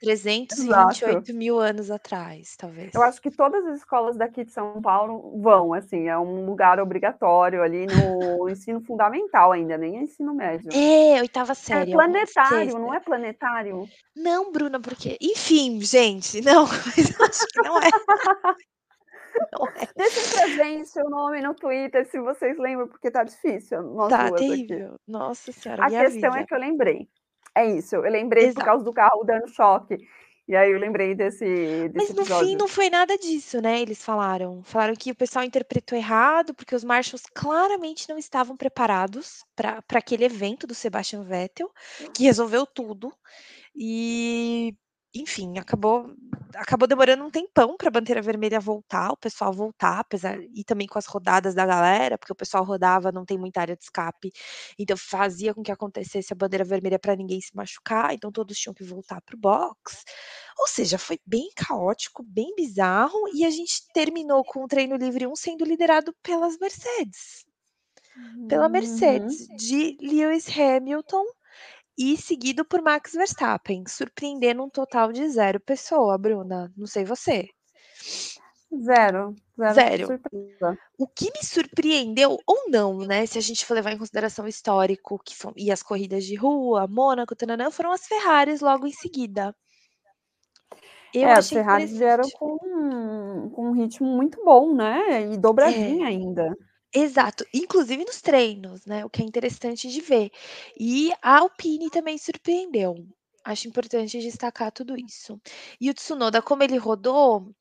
vinte 0.55 0.99
e 1.01 1.05
exato. 1.05 1.05
oito 1.05 1.33
mil 1.33 1.59
anos 1.59 1.91
atrás, 1.91 2.55
Eu 2.93 3.01
talvez. 3.01 3.01
acho 3.03 3.21
que 3.21 3.31
todas 3.31 3.65
as 3.67 3.77
escolas 3.77 4.17
daqui 4.17 4.43
de 4.43 4.51
São 4.51 4.81
Paulo 4.81 5.39
vão, 5.41 5.73
assim, 5.73 6.09
é 6.09 6.17
um 6.17 6.45
lugar 6.45 6.77
obrigatório 6.79 7.63
ali 7.63 7.87
no 7.87 8.49
ensino 8.49 8.81
fundamental 8.81 9.51
ainda, 9.53 9.77
nem 9.77 9.97
é 9.97 10.01
ensino 10.03 10.33
médio. 10.35 10.73
É, 10.73 11.19
8ª 11.21 11.53
É 11.69 11.79
série, 11.79 11.93
alguma 11.93 12.03
planetário, 12.05 12.79
não 12.79 12.93
é 12.93 12.99
planetário? 12.99 13.91
Não, 14.15 14.51
Bruna, 14.51 14.79
porque 14.79 15.17
enfim, 15.21 15.81
gente, 15.81 16.41
não, 16.41 16.65
mas 16.85 17.09
eu 17.17 17.25
acho 17.25 17.47
que 17.47 17.61
não 17.61 17.77
é. 17.81 17.89
É. 19.75 19.87
Deixem 19.95 20.33
pra 20.33 20.47
gente 20.47 20.89
seu 20.89 21.09
nome 21.09 21.41
no 21.41 21.53
Twitter, 21.53 22.05
se 22.09 22.19
vocês 22.19 22.57
lembram, 22.57 22.87
porque 22.87 23.11
tá 23.11 23.23
difícil, 23.23 23.81
nós 23.83 24.09
Tá 24.09 24.29
duas 24.29 24.41
aqui. 24.41 24.67
terrível. 24.67 24.95
Nossa 25.07 25.51
senhora, 25.51 25.85
A 25.85 25.89
questão 25.89 26.29
é 26.31 26.33
avisa. 26.33 26.47
que 26.47 26.53
eu 26.55 26.59
lembrei. 26.59 27.07
É 27.55 27.65
isso, 27.65 27.95
eu 27.95 28.01
lembrei 28.03 28.45
por 28.53 28.61
Exato. 28.61 28.65
causa 28.65 28.83
do 28.85 28.93
carro 28.93 29.23
dando 29.25 29.47
choque. 29.49 29.97
E 30.47 30.55
aí 30.55 30.71
eu 30.71 30.79
lembrei 30.79 31.15
desse 31.15 31.91
Mas 31.93 32.09
desse 32.09 32.13
no 32.15 32.25
fim 32.25 32.33
episódio. 32.33 32.57
não 32.57 32.67
foi 32.67 32.89
nada 32.89 33.17
disso, 33.17 33.61
né, 33.61 33.81
eles 33.81 34.03
falaram. 34.03 34.61
Falaram 34.63 34.95
que 34.95 35.11
o 35.11 35.15
pessoal 35.15 35.45
interpretou 35.45 35.97
errado, 35.97 36.53
porque 36.53 36.75
os 36.75 36.83
marshals 36.83 37.23
claramente 37.33 38.09
não 38.09 38.17
estavam 38.17 38.57
preparados 38.57 39.43
pra 39.55 39.81
aquele 39.93 40.25
evento 40.25 40.65
do 40.67 40.73
Sebastian 40.75 41.23
Vettel, 41.23 41.69
que 42.15 42.23
resolveu 42.23 42.65
tudo. 42.65 43.13
E, 43.75 44.75
enfim, 45.15 45.57
acabou 45.59 46.13
acabou 46.55 46.87
demorando 46.87 47.23
um 47.25 47.31
tempão 47.31 47.77
pra 47.77 47.89
bandeira 47.91 48.21
vermelha 48.21 48.59
voltar, 48.59 49.11
o 49.11 49.17
pessoal 49.17 49.53
voltar, 49.53 49.99
apesar 49.99 50.37
e 50.53 50.63
também 50.65 50.85
com 50.87 50.99
as 50.99 51.05
rodadas 51.05 51.55
da 51.55 51.65
galera, 51.65 52.17
porque 52.17 52.33
o 52.33 52.35
pessoal 52.35 52.63
rodava, 52.65 53.11
não 53.11 53.25
tem 53.25 53.37
muita 53.37 53.61
área 53.61 53.75
de 53.75 53.83
escape, 53.83 54.31
então 54.77 54.97
fazia 54.97 55.53
com 55.53 55.63
que 55.63 55.71
acontecesse 55.71 56.33
a 56.33 56.35
bandeira 56.35 56.65
vermelha 56.65 56.99
pra 56.99 57.15
ninguém 57.15 57.39
se 57.41 57.55
machucar, 57.55 58.13
então 58.13 58.31
todos 58.31 58.57
tinham 58.57 58.73
que 58.73 58.83
voltar 58.83 59.21
para 59.21 59.35
o 59.35 59.39
box. 59.39 60.03
Ou 60.59 60.67
seja, 60.67 60.97
foi 60.97 61.19
bem 61.25 61.49
caótico, 61.55 62.23
bem 62.23 62.53
bizarro, 62.55 63.17
e 63.33 63.45
a 63.45 63.49
gente 63.49 63.83
terminou 63.93 64.43
com 64.43 64.63
o 64.63 64.67
treino 64.67 64.95
livre 64.97 65.27
1 65.27 65.35
sendo 65.35 65.63
liderado 65.65 66.13
pelas 66.23 66.57
Mercedes. 66.59 67.45
Pela 68.47 68.67
Uhum. 68.67 68.67
Mercedes, 68.69 69.47
de 69.55 69.97
Lewis 70.01 70.45
Hamilton 70.57 71.23
e 72.01 72.17
seguido 72.17 72.65
por 72.65 72.81
Max 72.81 73.13
Verstappen, 73.13 73.83
surpreendendo 73.87 74.63
um 74.63 74.69
total 74.69 75.11
de 75.11 75.27
0 75.29 75.59
pessoa, 75.59 76.17
Bruna, 76.17 76.71
não 76.77 76.87
sei 76.87 77.05
você. 77.05 77.47
0, 78.73 79.35
0 79.57 79.73
0. 79.73 80.07
surpresa. 80.07 80.77
O 80.97 81.07
que 81.07 81.25
me 81.31 81.43
surpreendeu, 81.43 82.37
ou 82.45 82.69
não, 82.69 82.99
né, 82.99 83.25
se 83.25 83.37
a 83.37 83.41
gente 83.41 83.65
for 83.65 83.73
levar 83.73 83.91
em 83.91 83.97
consideração 83.97 84.45
o 84.45 84.47
histórico, 84.47 85.19
que 85.23 85.35
são 85.35 85.51
e 85.57 85.71
as 85.71 85.83
corridas 85.83 86.23
de 86.25 86.35
rua, 86.35 86.87
Mônaco, 86.87 87.35
tã-nã-nã, 87.35 87.71
foram 87.71 87.91
as 87.91 88.05
Ferraris 88.07 88.61
logo 88.61 88.87
em 88.87 88.91
seguida. 88.93 89.55
Eu 91.13 91.27
É, 91.27 91.33
as 91.33 91.49
Ferraris 91.49 91.91
vieram 91.91 92.29
com 92.31 93.49
com 93.53 93.69
um 93.69 93.73
ritmo 93.73 94.07
muito 94.07 94.43
bom, 94.45 94.73
né, 94.73 95.31
e 95.33 95.37
dobradinha 95.37 96.05
É. 96.05 96.09
ainda. 96.09 96.55
Exato, 96.93 97.45
inclusive 97.53 98.03
nos 98.03 98.19
treinos, 98.21 98.85
né, 98.85 99.05
o 99.05 99.09
que 99.09 99.21
é 99.21 99.25
interessante 99.25 99.87
de 99.87 100.01
ver. 100.01 100.29
E 100.77 101.11
a 101.21 101.37
Alpine 101.39 101.89
também 101.89 102.17
surpreendeu. 102.17 103.07
Acho 103.45 103.67
importante 103.69 104.19
destacar 104.19 104.71
tudo 104.73 104.95
isso. 104.97 105.39
E 105.79 105.89
o 105.89 105.93
Tsunoda, 105.93 106.41
como 106.41 106.63
ele 106.63 106.75
rodou, 106.77 107.55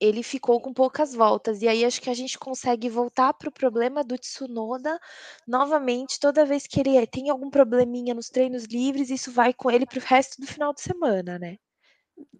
ele 0.00 0.22
ficou 0.22 0.60
com 0.60 0.72
poucas 0.74 1.14
voltas, 1.14 1.62
e 1.62 1.68
aí 1.68 1.84
acho 1.84 2.00
que 2.02 2.10
a 2.10 2.14
gente 2.14 2.38
consegue 2.38 2.88
voltar 2.90 3.34
para 3.34 3.48
o 3.48 3.52
problema 3.52 4.04
do 4.04 4.18
Tsunoda 4.18 4.98
novamente, 5.46 6.20
toda 6.20 6.46
vez 6.46 6.66
que 6.66 6.80
ele 6.80 7.06
tem 7.06 7.30
algum 7.30 7.50
probleminha 7.50 8.14
nos 8.14 8.30
treinos 8.30 8.64
livres, 8.66 9.10
isso 9.10 9.32
vai 9.32 9.54
com 9.54 9.70
ele 9.70 9.86
para 9.86 9.98
o 10.00 10.02
resto 10.02 10.40
do 10.40 10.46
final 10.46 10.74
de 10.74 10.82
semana, 10.82 11.38
né. 11.38 11.58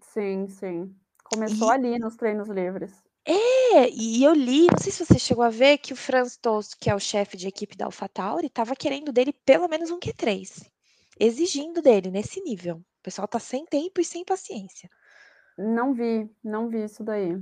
Sim, 0.01 0.47
sim. 0.49 0.95
Começou 1.25 1.69
E 1.69 1.71
ali 1.71 1.99
nos 1.99 2.17
treinos 2.17 2.49
livres. 2.49 3.04
É, 3.27 3.89
e 3.91 4.23
eu 4.23 4.35
li, 4.35 4.67
não 4.67 4.79
sei 4.79 4.93
se 4.93 5.05
você 5.05 5.19
chegou 5.19 5.43
a 5.45 5.49
ver, 5.49 5.79
que 5.79 5.95
o 5.95 5.97
Franz 5.97 6.37
Tost, 6.37 6.77
que 6.79 6.91
é 6.91 6.95
o 6.95 6.99
chefe 7.01 7.37
de 7.39 7.49
equipe 7.49 7.75
da 7.77 7.87
AlphaTauri, 7.87 8.49
estava 8.49 8.77
querendo 8.77 9.13
dele 9.13 9.33
pelo 9.47 9.67
menos 9.67 9.91
um 9.91 9.99
Q3, 9.99 10.67
exigindo 11.19 11.81
dele 11.81 12.11
nesse 12.11 12.41
nível. 12.43 12.77
O 12.77 13.03
pessoal 13.03 13.27
tá 13.27 13.39
sem 13.39 13.65
tempo 13.65 13.99
e 14.01 14.05
sem 14.05 14.25
paciência. 14.25 14.91
Não 15.59 15.93
vi, 15.95 16.29
não 16.43 16.69
vi 16.69 16.83
isso 16.85 17.05
daí. 17.05 17.41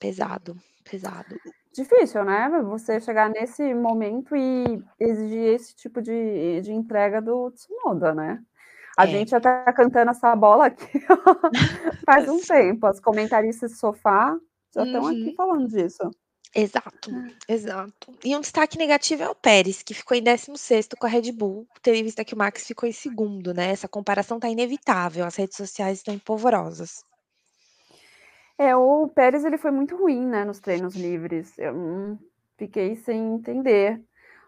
Pesado, 0.00 0.56
pesado. 0.82 1.40
Difícil, 1.72 2.24
né, 2.24 2.48
você 2.64 3.00
chegar 3.00 3.28
nesse 3.30 3.72
momento 3.74 4.34
e 4.34 4.82
exigir 4.98 5.54
esse 5.54 5.74
tipo 5.76 6.02
de 6.02 6.60
de 6.62 6.72
entrega 6.72 7.22
do 7.22 7.50
Tsunoda, 7.52 8.12
né. 8.14 8.42
A 8.96 9.06
É. 9.06 9.06
gente 9.06 9.30
já 9.30 9.40
tá 9.40 9.72
cantando 9.74 10.10
essa 10.12 10.34
bola 10.36 10.66
aqui 10.66 10.86
faz 12.06 12.28
um 12.28 12.40
tempo, 12.46 12.86
as 12.86 13.00
comentaristas 13.00 13.72
de 13.72 13.78
sofá 13.78 14.38
já 14.74 14.84
estão 14.84 15.06
aqui 15.06 15.30
Uhum. 15.30 15.36
falando 15.36 15.68
disso. 15.68 16.10
Exato, 16.54 17.16
exato. 17.48 18.12
E 18.24 18.36
um 18.36 18.40
destaque 18.40 18.76
negativo 18.78 19.22
é 19.22 19.28
o 19.28 19.34
Pérez, 19.34 19.82
que 19.82 19.94
ficou 19.94 20.16
em 20.16 20.22
16º 20.22 20.96
com 20.96 21.06
a 21.06 21.08
Red 21.08 21.30
Bull, 21.32 21.66
tendo 21.82 21.96
em 21.96 22.02
vista 22.04 22.24
que 22.24 22.34
o 22.34 22.38
Max 22.38 22.66
ficou 22.66 22.88
em 22.88 22.92
2º, 22.92 23.52
né, 23.54 23.70
essa 23.70 23.88
comparação 23.88 24.38
tá 24.40 24.48
inevitável, 24.48 25.24
as 25.24 25.36
redes 25.36 25.56
sociais 25.56 25.98
estão 25.98 26.18
polvorosas. 26.18 27.04
É, 28.58 28.74
o 28.76 29.08
Pérez 29.08 29.44
ele 29.44 29.56
foi 29.58 29.70
muito 29.70 29.96
ruim, 29.96 30.26
né, 30.26 30.44
nos 30.44 30.60
treinos 30.60 30.94
livres, 30.94 31.58
eu 31.58 31.72
não 31.74 32.18
fiquei 32.58 32.94
sem 32.96 33.34
entender 33.34 34.02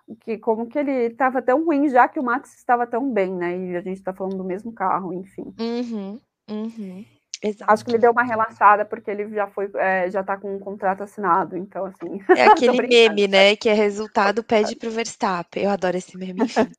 o 0.06 0.14
que 0.16 0.38
como 0.38 0.66
que 0.68 0.78
ele 0.78 0.92
estava 1.08 1.40
tão 1.42 1.64
ruim, 1.64 1.88
já 1.88 2.08
que 2.08 2.20
o 2.20 2.22
Max 2.24 2.54
estava 2.56 2.86
tão 2.86 3.10
bem, 3.12 3.34
né, 3.34 3.56
e 3.58 3.76
a 3.76 3.80
gente 3.80 4.02
tá 4.02 4.12
falando 4.14 4.36
do 4.38 4.44
mesmo 4.44 4.72
carro, 4.72 5.12
enfim. 5.14 5.54
Uhum, 5.58 6.20
uhum. 6.48 7.06
Acho 7.66 7.84
que 7.84 7.90
ele 7.90 7.98
Exato. 7.98 8.00
deu 8.00 8.12
uma 8.12 8.22
relaxada, 8.22 8.84
porque 8.84 9.10
ele 9.10 9.28
já 9.34 9.46
foi, 9.48 9.70
eh, 9.74 10.10
já 10.10 10.22
tá 10.22 10.36
com 10.36 10.54
um 10.54 10.58
contrato 10.58 11.02
assinado, 11.02 11.56
então 11.56 11.84
assim 11.86 12.20
É 12.36 12.44
aquele 12.44 12.80
meme, 12.88 13.26
né, 13.28 13.56
que 13.56 13.68
é 13.68 13.72
resultado 13.72 14.42
pede 14.44 14.76
para 14.76 14.88
o 14.88 14.92
Verstappen, 14.92 15.64
eu 15.64 15.70
adoro 15.70 15.96
esse 15.96 16.16
meme, 16.16 16.44
enfim. 16.44 16.70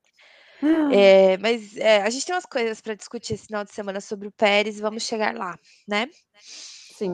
Eh, 0.96 1.38
mas, 1.40 1.76
eh, 1.76 2.02
a 2.04 2.10
gente 2.10 2.26
tem 2.26 2.34
umas 2.36 2.46
coisas 2.46 2.80
pra 2.80 2.94
discutir 2.94 3.34
esse 3.34 3.48
final 3.48 3.64
de 3.66 3.72
semana 3.74 4.00
sobre 4.00 4.28
o 4.28 4.32
Pérez, 4.32 4.80
vamos 4.80 5.04
chegar 5.04 5.36
lá, 5.36 5.58
né. 5.88 6.08
Sim. 6.40 7.12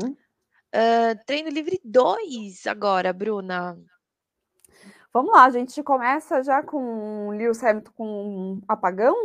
Hã, 0.73 1.15
treino 1.25 1.49
livre 1.49 1.79
2 1.83 2.67
agora, 2.67 3.11
Bruna. 3.11 3.75
Vamos 5.13 5.31
lá, 5.33 5.45
a 5.45 5.49
gente 5.49 5.81
começa 5.81 6.43
já 6.43 6.61
com 6.61 7.29
Lewis 7.31 7.63
Hamilton 7.63 7.91
com 7.95 8.05
um 8.05 8.61
apagão? 8.67 9.15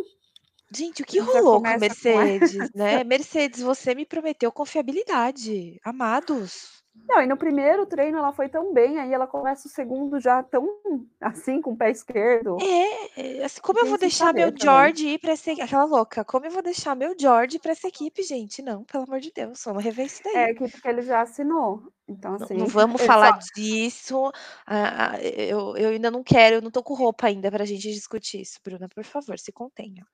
Gente, 0.72 1.02
o 1.02 1.06
que 1.06 1.18
já 1.32 1.42
rolou 1.42 1.60
com 1.60 1.68
a 1.68 1.76
com 2.02 2.20
Mercedes, 2.20 2.70
essa. 2.70 2.72
né. 2.74 3.04
Mercedes, 3.04 3.60
você 3.60 3.94
me 3.94 4.06
prometeu 4.06 4.50
confiabilidade, 4.50 5.78
amados. 5.84 6.82
Não, 6.94 7.20
e 7.20 7.26
no 7.26 7.36
primeiro 7.36 7.86
treino 7.86 8.18
ela 8.18 8.32
foi 8.32 8.48
tão 8.48 8.72
bem, 8.72 8.98
aí 9.00 9.12
ela 9.12 9.26
começa 9.26 9.66
o 9.66 9.70
segundo 9.70 10.20
já 10.20 10.42
tão, 10.42 10.80
assim, 11.20 11.60
com 11.60 11.72
o 11.72 11.76
pé 11.76 11.90
esquerdo. 11.90 12.70
É, 13.16 13.44
assim, 13.44 13.60
como 13.60 13.80
eu 13.80 13.86
vou 13.86 13.98
deixar 13.98 14.32
meu 14.32 14.52
também. 14.58 14.60
George 14.60 15.08
ir 15.08 15.18
pra 15.18 15.32
essa 15.32 15.50
aquela 15.52 15.84
louca, 15.84 16.24
como 16.24 16.46
eu 16.46 16.50
vou 16.52 16.62
deixar 16.62 16.94
meu 16.94 17.12
George 17.18 17.58
pra 17.58 17.72
essa 17.72 17.88
equipe, 17.88 18.22
gente? 18.22 18.62
Não, 18.62 18.84
pelo 18.84 19.04
amor 19.04 19.18
de 19.20 19.32
Deus, 19.32 19.60
vamos 19.64 19.82
rever 19.82 20.06
isso 20.06 20.22
É, 20.32 20.38
daí. 20.38 20.46
a 20.46 20.50
equipe 20.50 20.80
que 20.80 20.88
ele 20.88 21.02
já 21.02 21.20
assinou, 21.22 21.92
então 22.08 22.34
Não 22.38 22.48
assim, 22.48 22.54
não 22.54 22.66
vamos 22.66 23.00
ele 23.00 23.12
falar 23.12 23.32
só 23.32 23.44
disso, 23.54 24.30
a 24.66 25.12
a 25.14 25.22
eu 25.22 25.76
eu 25.76 25.90
ainda 25.90 26.10
não 26.10 26.22
quero, 26.24 26.56
eu 26.56 26.62
não 26.62 26.70
tô 26.70 26.82
com 26.82 26.94
roupa 26.94 27.26
ainda 27.28 27.50
pra 27.50 27.64
gente 27.64 27.92
discutir 27.92 28.40
isso, 28.40 28.58
Bruna, 28.64 28.88
por 28.88 29.04
favor, 29.04 29.38
se 29.38 29.52
contenha. 29.52 30.04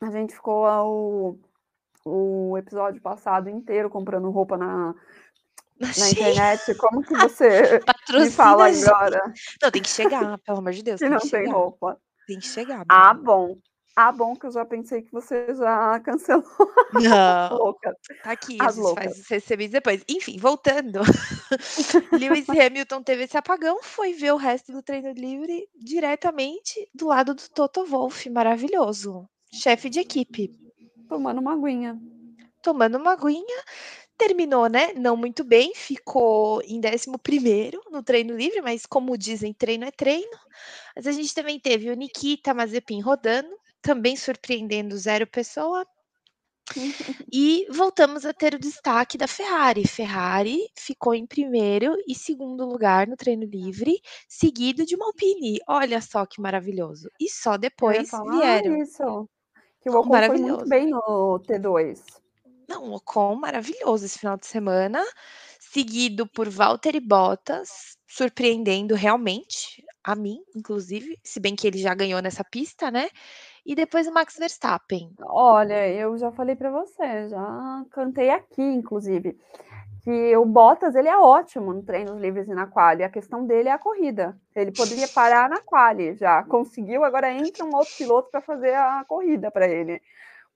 A 0.00 0.10
gente 0.10 0.34
ficou 0.34 0.64
o 0.66 1.38
o 2.08 2.56
episódio 2.56 3.02
passado 3.02 3.50
inteiro 3.50 3.90
comprando 3.90 4.30
roupa 4.30 4.56
na 4.56 4.94
Na 5.80 6.08
internet, 6.10 6.72
como 6.76 7.02
que 7.02 7.14
você 7.18 7.80
me 8.12 8.30
fala 8.30 8.66
agora 8.68 9.20
Não, 9.60 9.70
tem 9.72 9.82
que 9.82 9.88
chegar, 9.88 10.38
pelo 10.38 10.58
amor 10.58 10.72
de 10.72 10.82
Deus, 10.84 11.00
que 11.02 11.04
tem 11.06 11.10
não 11.10 11.18
que 11.18 11.28
tem 11.28 11.40
chegar. 11.40 11.52
roupa? 11.52 12.00
Tem 12.28 12.38
que 12.38 12.46
chegar, 12.46 12.84
Ah, 12.88 13.12
Bruna. 13.12 13.24
bom. 13.26 13.58
Ah, 13.98 14.12
bom 14.12 14.36
que 14.36 14.46
eu 14.46 14.50
já 14.52 14.64
pensei 14.64 15.00
que 15.02 15.10
você 15.10 15.52
já 15.54 15.98
cancelou. 16.04 16.44
Não, 16.92 17.56
Loucas, 17.56 17.94
tá 18.22 18.30
aqui, 18.32 18.58
a 18.60 18.66
as 18.66 18.76
loucas. 18.76 19.04
faz 19.04 19.18
os 19.18 19.28
recebidos 19.28 19.72
depois. 19.72 20.04
Enfim, 20.08 20.36
voltando, 20.38 21.00
Lewis 22.12 22.48
Hamilton 22.48 23.02
teve 23.02 23.24
esse 23.24 23.36
apagão, 23.36 23.82
foi 23.82 24.12
ver 24.12 24.32
o 24.32 24.36
resto 24.36 24.70
do 24.70 24.82
treino 24.82 25.10
livre 25.12 25.68
diretamente 25.74 26.88
do 26.94 27.06
lado 27.08 27.34
do 27.34 27.48
Toto 27.48 27.84
Wolff, 27.86 28.28
maravilhoso, 28.30 29.26
chefe 29.60 29.88
de 29.90 30.00
equipe. 30.00 30.50
Tomando 31.08 31.40
uma 31.40 31.52
aguinha. 31.54 32.00
Tomando 32.62 32.98
uma 32.98 33.12
aguinha, 33.12 33.62
terminou, 34.18 34.68
né, 34.68 34.92
não 34.94 35.16
muito 35.16 35.44
bem, 35.44 35.74
ficou 35.74 36.62
em 36.64 36.80
11º 36.80 37.80
no 37.90 38.02
treino 38.02 38.36
livre, 38.36 38.62
mas 38.62 38.86
como 38.86 39.16
dizem, 39.18 39.52
treino 39.54 39.84
é 39.84 39.90
treino. 39.90 40.30
Mas 40.96 41.06
a 41.06 41.12
gente 41.12 41.34
também 41.34 41.60
teve 41.60 41.90
o 41.90 41.94
Nikita 41.96 42.54
Mazepin 42.54 43.00
rodando, 43.00 43.50
também 43.82 44.16
surpreendendo 44.16 44.96
0 44.96 45.26
pessoa. 45.26 45.86
E 47.32 47.66
voltamos 47.70 48.24
a 48.24 48.32
ter 48.32 48.54
o 48.54 48.58
destaque 48.58 49.18
da 49.18 49.26
Ferrari. 49.26 49.86
Ferrari 49.88 50.68
ficou 50.78 51.14
em 51.14 51.26
1º 51.26 51.94
e 52.06 52.14
2º 52.14 52.64
lugar 52.64 53.08
no 53.08 53.16
treino 53.16 53.44
livre, 53.44 54.00
seguido 54.28 54.86
de 54.86 54.94
uma 54.94 55.06
Alpine. 55.06 55.58
Olha 55.68 56.00
só 56.00 56.24
que 56.26 56.40
maravilhoso. 56.40 57.10
E 57.20 57.28
só 57.30 57.56
depois 57.56 58.20
vieram 58.22 58.76
isso, 58.76 59.28
que 59.86 59.90
o 59.90 60.00
Ocon 60.00 60.18
foi 60.26 60.38
muito 60.38 60.68
bem 60.68 60.90
no 60.90 61.38
T2. 61.46 62.02
Não, 62.68 62.90
o 62.90 62.94
Ocon 62.96 63.36
maravilhoso 63.36 64.04
esse 64.04 64.18
final 64.18 64.36
de 64.36 64.44
semana, 64.44 65.00
seguido 65.60 66.26
por 66.26 66.48
Valtteri 66.48 66.98
Bottas, 66.98 67.96
surpreendendo 68.08 68.96
realmente, 68.96 69.84
a 70.02 70.16
mim 70.16 70.40
inclusive, 70.56 71.16
se 71.22 71.38
bem 71.38 71.54
que 71.54 71.68
ele 71.68 71.78
já 71.78 71.94
ganhou 71.94 72.20
nessa 72.20 72.42
pista, 72.42 72.90
né, 72.90 73.08
E 73.66 73.74
depois 73.74 74.06
o 74.06 74.12
Max 74.12 74.36
Verstappen. 74.38 75.12
Olha, 75.22 75.88
eu 75.88 76.16
já 76.16 76.30
falei 76.30 76.54
para 76.54 76.70
você, 76.70 77.28
já 77.28 77.84
cantei 77.90 78.30
aqui, 78.30 78.62
inclusive, 78.62 79.36
que 80.04 80.36
o 80.36 80.44
Bottas 80.44 80.94
ele 80.94 81.08
é 81.08 81.18
ótimo 81.18 81.74
no 81.74 81.82
treinos 81.82 82.16
livres 82.20 82.46
e 82.46 82.54
na 82.54 82.68
quali. 82.68 83.02
A 83.02 83.10
questão 83.10 83.44
dele 83.44 83.68
é 83.68 83.72
a 83.72 83.78
corrida. 83.78 84.40
Ele 84.54 84.70
poderia 84.70 85.08
parar 85.08 85.50
na 85.50 85.60
quali, 85.60 86.14
já 86.14 86.44
conseguiu. 86.44 87.02
Agora 87.02 87.32
entra 87.32 87.64
um 87.64 87.74
outro 87.74 87.92
piloto 87.98 88.30
para 88.30 88.40
fazer 88.40 88.72
a 88.72 89.04
corrida 89.04 89.50
para 89.50 89.66
ele, 89.66 90.00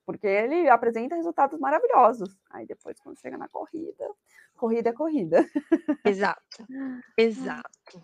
porque 0.07 0.29
ele 0.29 0.69
apresenta 0.69 1.17
resultados 1.17 1.59
maravilhosos. 1.59 2.39
Aí 2.49 2.65
depois 2.65 3.01
quando 3.01 3.19
chega 3.19 3.37
na 3.37 3.49
corrida, 3.49 4.09
corrida 4.57 4.91
é 4.91 4.93
corrida. 4.93 5.45
Exato, 6.05 6.65
exato. 7.19 8.01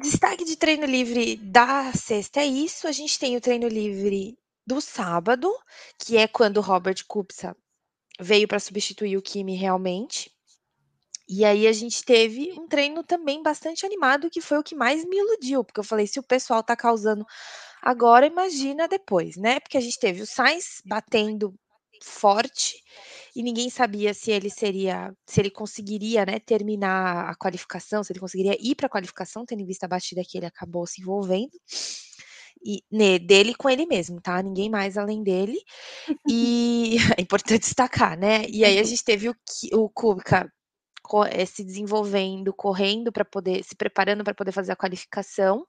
Destaque 0.00 0.44
de 0.44 0.56
treino 0.56 0.86
livre 0.86 1.36
da 1.36 1.92
sexta 1.92 2.40
é 2.40 2.46
isso. 2.46 2.86
A 2.86 2.92
gente 2.92 3.18
tem 3.18 3.36
o 3.36 3.40
treino 3.40 3.68
livre 3.68 4.38
do 4.66 4.80
sábado, 4.80 5.52
que 5.98 6.16
é 6.16 6.26
quando 6.26 6.58
o 6.58 6.60
Robert 6.60 7.04
Kubica 7.06 7.56
veio 8.20 8.46
para 8.46 8.60
substituir 8.60 9.16
o 9.16 9.22
Kimi 9.22 9.56
realmente. 9.56 10.30
E 11.28 11.44
aí 11.44 11.66
a 11.66 11.72
gente 11.72 12.04
teve 12.04 12.52
um 12.58 12.66
treino 12.66 13.02
também 13.02 13.42
bastante 13.42 13.86
animado, 13.86 14.28
que 14.28 14.40
foi 14.40 14.58
o 14.58 14.62
que 14.62 14.74
mais 14.74 15.04
me 15.04 15.16
iludiu, 15.16 15.64
porque 15.64 15.80
eu 15.80 15.84
falei, 15.84 16.06
se 16.06 16.18
o 16.18 16.22
pessoal 16.22 16.62
tá 16.62 16.76
causando 16.76 17.24
agora, 17.80 18.26
imagina 18.26 18.86
depois, 18.86 19.36
né? 19.36 19.58
Porque 19.60 19.78
a 19.78 19.80
gente 19.80 19.98
teve 19.98 20.22
o 20.22 20.26
Sainz 20.26 20.82
batendo 20.84 21.54
forte 22.04 22.82
e 23.34 23.42
ninguém 23.42 23.70
sabia 23.70 24.12
se 24.12 24.30
ele 24.30 24.50
seria, 24.50 25.14
se 25.26 25.40
ele 25.40 25.50
conseguiria, 25.50 26.24
né, 26.26 26.38
terminar 26.38 27.30
a 27.30 27.34
qualificação, 27.34 28.04
se 28.04 28.12
ele 28.12 28.20
conseguiria 28.20 28.56
ir 28.60 28.74
para 28.74 28.86
a 28.86 28.90
qualificação, 28.90 29.46
tendo 29.46 29.62
em 29.62 29.66
vista 29.66 29.86
a 29.86 29.88
batida 29.88 30.22
que 30.26 30.36
ele 30.36 30.46
acabou 30.46 30.86
se 30.86 31.00
envolvendo. 31.00 31.58
E 32.64 32.82
ne, 32.90 33.18
dele 33.18 33.54
com 33.54 33.68
ele 33.68 33.86
mesmo, 33.86 34.20
tá? 34.20 34.40
Ninguém 34.40 34.70
mais 34.70 34.96
além 34.96 35.22
dele. 35.22 35.58
E 36.28 36.96
é 37.18 37.20
importante 37.20 37.60
destacar, 37.60 38.16
né? 38.16 38.46
E 38.48 38.64
aí 38.64 38.78
a 38.78 38.84
gente 38.84 39.02
teve 39.02 39.28
o, 39.28 39.34
o 39.72 39.88
Kubica 39.88 40.48
eh, 41.30 41.46
se 41.46 41.64
desenvolvendo, 41.64 42.54
correndo 42.54 43.10
para 43.10 43.24
poder, 43.24 43.64
se 43.64 43.74
preparando 43.74 44.22
para 44.22 44.34
poder 44.34 44.52
fazer 44.52 44.72
a 44.72 44.76
qualificação. 44.76 45.66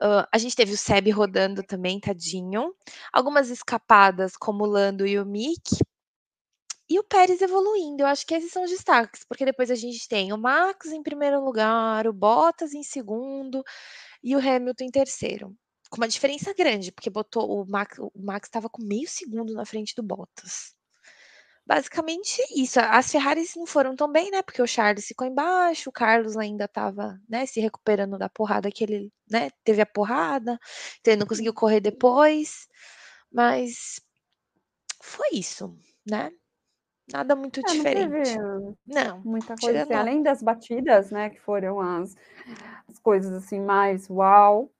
Uh, 0.00 0.26
a 0.32 0.38
gente 0.38 0.56
teve 0.56 0.72
o 0.72 0.76
Seb 0.76 1.10
rodando 1.10 1.62
também, 1.62 2.00
tadinho. 2.00 2.74
Algumas 3.12 3.50
escapadas, 3.50 4.36
como 4.36 4.64
o 4.64 4.66
Lando 4.66 5.06
e 5.06 5.18
o 5.18 5.26
Mick. 5.26 5.76
E 6.88 6.98
o 6.98 7.04
Pérez 7.04 7.40
evoluindo, 7.40 8.02
eu 8.02 8.06
acho 8.06 8.26
que 8.26 8.34
esses 8.34 8.52
são 8.52 8.62
os 8.64 8.70
destaques, 8.70 9.24
porque 9.24 9.44
depois 9.44 9.70
a 9.70 9.74
gente 9.74 10.06
tem 10.06 10.32
o 10.32 10.38
Max 10.38 10.86
em 10.92 11.02
primeiro 11.02 11.42
lugar, 11.42 12.06
o 12.06 12.12
Bottas 12.12 12.74
em 12.74 12.82
segundo 12.82 13.62
e 14.22 14.36
o 14.36 14.38
Hamilton 14.38 14.84
em 14.84 14.90
terceiro. 14.90 15.56
Com 15.90 15.96
uma 15.96 16.08
diferença 16.08 16.52
grande, 16.54 16.92
porque 16.92 17.08
botou 17.10 17.62
o 17.62 17.66
Max, 17.66 17.98
o 17.98 18.10
Max 18.16 18.48
estava 18.48 18.68
com 18.68 18.84
meio 18.84 19.08
segundo 19.08 19.54
na 19.54 19.64
frente 19.64 19.94
do 19.94 20.02
Bottas. 20.02 20.74
Basicamente 21.66 22.42
isso. 22.54 22.78
As 22.78 23.10
Ferraris 23.10 23.54
não 23.56 23.66
foram 23.66 23.96
tão 23.96 24.10
bem, 24.12 24.30
né? 24.30 24.42
Porque 24.42 24.60
o 24.60 24.66
Charles 24.66 25.06
ficou 25.06 25.26
embaixo, 25.26 25.88
o 25.88 25.92
Carlos 25.92 26.36
ainda 26.36 26.66
estava, 26.66 27.18
né, 27.28 27.46
se 27.46 27.58
recuperando 27.60 28.18
da 28.18 28.28
porrada 28.28 28.70
que 28.70 28.84
ele, 28.84 29.10
né, 29.30 29.48
teve 29.64 29.80
a 29.80 29.86
porrada, 29.86 30.58
então 31.00 31.12
ele 31.12 31.20
não 31.20 31.26
conseguiu 31.26 31.54
correr 31.54 31.80
depois. 31.80 32.68
Mas 33.32 34.00
foi 35.02 35.28
isso, 35.34 35.76
né? 36.06 36.30
Nada 37.12 37.36
muito 37.36 37.62
É, 37.66 37.72
diferente. 37.72 38.38
não 38.38 38.76
Não, 38.86 39.24
muita 39.24 39.56
coisa 39.56 39.82
assim, 39.82 39.94
além 39.94 40.22
das 40.22 40.42
batidas, 40.42 41.10
né, 41.10 41.30
que 41.30 41.40
foram 41.40 41.80
as, 41.80 42.14
as 42.88 42.98
coisas 42.98 43.32
assim 43.32 43.60
mais 43.60 44.08
uau, 44.10 44.70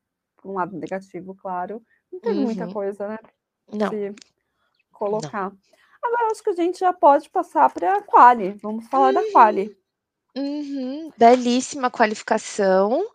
um 0.44 0.52
lado 0.54 0.76
negativo, 0.78 1.34
claro, 1.34 1.82
não 2.12 2.20
teve 2.20 2.40
muita 2.40 2.66
Uhum. 2.66 2.72
coisa, 2.74 3.08
né, 3.08 3.18
Não, 3.72 3.90
se 3.90 4.14
não. 5.12 5.34
Agora 6.04 6.30
acho 6.30 6.42
que 6.42 6.50
a 6.50 6.54
gente 6.54 6.78
já 6.78 6.92
pode 6.92 7.30
passar 7.30 7.72
para 7.72 7.96
a 7.96 8.02
quali, 8.02 8.52
vamos 8.62 8.86
falar 8.88 9.12
da 9.12 9.22
quali. 9.32 9.74
Uhum, 10.36 11.10
belíssima 11.16 11.90
qualificação. 11.90 13.06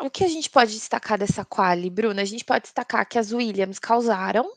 O 0.00 0.10
que 0.10 0.24
a 0.24 0.28
gente 0.28 0.50
pode 0.50 0.72
destacar 0.72 1.18
dessa 1.18 1.44
quali, 1.44 1.88
Bruna? 1.88 2.20
A 2.20 2.26
gente 2.26 2.44
pode 2.44 2.64
destacar 2.64 3.08
que 3.08 3.18
as 3.18 3.32
Williams 3.32 3.78
causaram. 3.78 4.52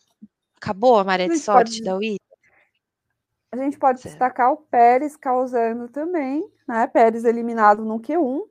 Acabou 0.58 1.00
a 1.00 1.04
maré 1.06 1.30
de 1.30 1.40
sorte 1.40 1.78
pode 1.78 1.84
da 1.84 1.96
Williams? 1.96 2.20
A 3.52 3.58
gente 3.58 3.80
pode 3.80 4.00
Certo. 4.00 4.14
destacar 4.14 4.52
o 4.52 4.58
Pérez 4.58 5.16
causando 5.16 5.88
também, 5.88 6.48
né, 6.68 6.86
Pérez 6.86 7.26
eliminado 7.26 7.84
no 7.84 8.00
Q1. 8.00 8.42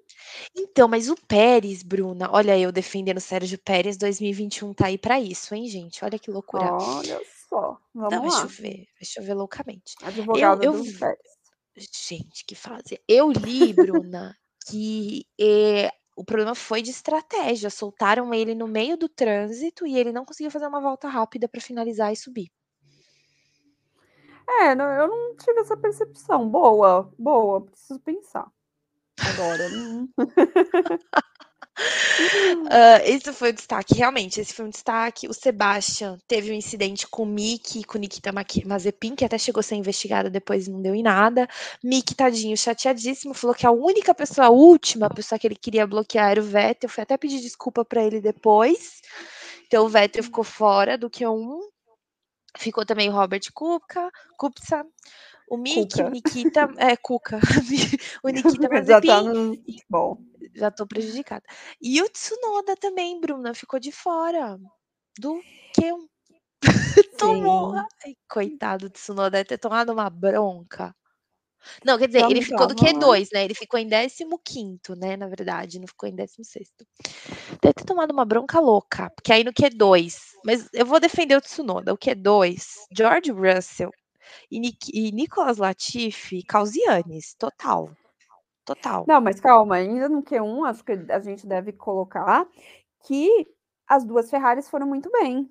Então, 0.57 0.89
mas 0.89 1.09
o 1.09 1.15
Pérez, 1.15 1.85
Bruna, 1.85 2.29
olha 2.33 2.59
eu 2.59 2.73
defendendo 2.73 3.19
o 3.19 3.21
Sérgio 3.21 3.59
Pérez, 3.59 3.97
2021 3.97 4.75
tá 4.75 4.87
aí 4.87 4.99
para 4.99 5.21
isso, 5.21 5.55
hein, 5.55 5.69
gente, 5.69 6.05
olha 6.05 6.19
que 6.19 6.33
loucura. 6.33 6.73
Olha 6.73 7.21
só, 7.49 7.79
Não, 8.09 8.21
vamos 8.21 8.23
vai 8.23 8.31
lá. 8.31 8.49
chover, 8.49 8.87
vai 8.99 9.05
chover 9.05 9.35
loucamente. 9.35 9.97
Eu 10.33 10.57
Advogada 10.57 10.61
eu 10.61 10.73
do 10.73 10.85
Pérez. 10.99 11.39
gente, 11.77 12.45
que 12.47 12.55
fase. 12.55 13.01
Eu 13.09 13.31
li, 13.31 13.73
Bruna, 13.73 14.37
que, 14.67 15.27
eh, 15.41 15.91
o 16.17 16.25
problema 16.25 16.55
foi 16.55 16.83
de 16.83 16.91
estratégia, 16.91 17.71
soltaram 17.71 18.35
ele 18.35 18.55
no 18.55 18.67
meio 18.69 18.97
do 18.97 19.09
trânsito 19.09 19.87
e 19.87 19.97
ele 19.99 20.13
não 20.13 20.25
conseguiu 20.25 20.51
fazer 20.51 20.67
uma 20.67 20.81
volta 20.81 21.09
rápida 21.09 21.49
para 21.49 21.61
finalizar 21.61 22.13
e 22.13 22.17
subir. 22.17 22.51
É, 24.47 24.75
não, 24.75 24.87
eu 24.91 25.09
não 25.09 25.37
tive 25.37 25.61
essa 25.61 25.77
percepção. 25.77 26.49
Boa, 26.49 27.13
boa, 27.19 27.65
preciso 27.65 28.01
pensar. 28.01 28.51
Agora, 29.23 29.71
Hã, 32.71 33.01
esse 33.05 33.33
foi 33.33 33.51
o 33.51 33.53
destaque, 33.53 33.95
realmente, 33.95 34.41
esse 34.41 34.53
foi 34.53 34.67
um 34.67 34.71
destaque. 34.71 35.29
O 35.29 35.33
Sebastian 35.33 36.19
teve 36.27 36.51
um 36.51 36.55
incidente 36.55 37.07
com 37.07 37.23
o 37.23 37.27
Mick, 37.27 37.85
com 37.85 37.99
Nikita 37.99 38.33
Mazepin, 38.67 39.15
que 39.15 39.25
até 39.25 39.39
chegou 39.39 39.61
a 39.61 39.63
ser 39.63 39.77
investigado 39.77 40.29
depois 40.29 40.67
e 40.67 40.71
não 40.71 40.83
deu 40.83 40.95
em 40.95 41.03
nada. 41.03 41.49
Mick, 41.83 42.15
tadinho, 42.15 42.57
chateadíssimo, 42.57 43.35
falou 43.35 43.55
que 43.55 43.67
a 43.67 43.71
única 43.71 44.15
pessoa, 44.15 44.49
a 44.49 44.51
última 44.51 45.09
pessoa 45.09 45.39
que 45.39 45.47
ele 45.47 45.57
queria 45.57 45.87
bloquear 45.87 46.31
era 46.31 46.41
o 46.41 46.45
Vettel, 46.45 46.91
foi 46.91 47.03
até 47.03 47.17
pedir 47.17 47.41
desculpa 47.41 47.85
para 47.85 48.03
ele 48.05 48.21
depois. 48.21 49.01
Então 49.67 49.85
o 49.85 49.89
Vettel 49.89 50.25
ficou 50.25 50.45
fora 50.45 50.99
do 50.99 51.09
Q1. 51.09 51.61
Ficou 52.57 52.85
também 52.85 53.09
o 53.09 53.13
Robert 53.13 53.43
Kubica, 53.55 54.11
Kubica, 54.37 54.85
o 55.51 55.57
Mick, 55.57 56.03
Cuca. 56.03 56.05
Nikita 56.05 56.69
é, 56.79 56.97
Kuka, 56.97 57.39
o 58.25 58.29
Nikita 58.31 58.69
Já 58.85 59.01
tá 59.01 59.23
Mazepin 59.23 59.23
no 59.23 59.59
bom. 59.89 60.19
já 60.55 60.71
tô 60.71 60.87
prejudicada. 60.87 61.45
E 61.81 62.03
o 62.03 62.09
Tsunoda 62.09 62.77
também, 62.77 63.21
Bruna, 63.21 63.55
ficou 63.55 63.79
de 63.81 63.93
fora 63.93 64.59
do 65.19 65.45
Q1. 65.79 66.09
Tomou 67.19 67.73
ai, 67.75 68.15
coitado 68.29 68.89
do 68.89 68.93
Tsunoda, 68.93 69.31
deve 69.31 69.45
ter 69.47 69.59
tomado 69.59 69.93
uma 69.93 70.11
bronca. 70.11 70.95
Não, 71.85 71.99
quer 71.99 72.07
dizer, 72.09 72.21
Já 72.21 72.29
ele 72.31 72.43
ficou 72.43 72.67
do 72.67 72.75
estava 72.75 72.77
Q2, 72.77 73.29
né, 73.33 73.45
ele 73.45 73.55
ficou 73.55 73.79
em 73.81 73.89
15º, 73.89 74.95
né, 74.97 75.17
na 75.17 75.29
verdade, 75.29 75.79
não 75.81 75.87
ficou 75.89 76.09
em 76.09 76.15
16º. 76.15 76.87
Deve 77.63 77.75
ter 77.75 77.85
tomado 77.85 78.13
uma 78.13 78.25
bronca 78.25 78.61
louca, 78.61 79.11
porque 79.11 79.33
aí 79.33 79.45
no 79.45 79.53
Q2 79.53 80.29
mas 80.45 80.69
eu 80.73 80.87
vou 80.87 81.01
defender 81.01 81.37
o 81.37 81.41
Tsunoda, 81.41 81.93
o 81.93 81.99
Q2, 81.99 82.65
George 82.97 83.33
Russell 83.33 83.91
e 84.51 84.61
Nik 84.61 84.91
e 84.93 85.13
Nicolas 85.13 85.59
Latifi, 85.59 86.43
causianes, 86.45 87.35
total. 87.35 87.91
Total. 88.67 89.07
Não, 89.07 89.21
mas 89.21 89.41
calma, 89.41 89.77
ainda 89.77 90.09
no 90.09 90.23
Q1, 90.23 90.65
acho 90.69 90.85
que 90.85 90.93
a 90.93 91.19
gente 91.21 91.47
deve 91.47 91.73
colocar 91.73 92.47
que 93.05 93.47
as 93.89 94.05
2 94.05 94.31
Ferraris 94.31 94.69
foram 94.69 94.87
muito 94.87 95.11
bem. 95.11 95.51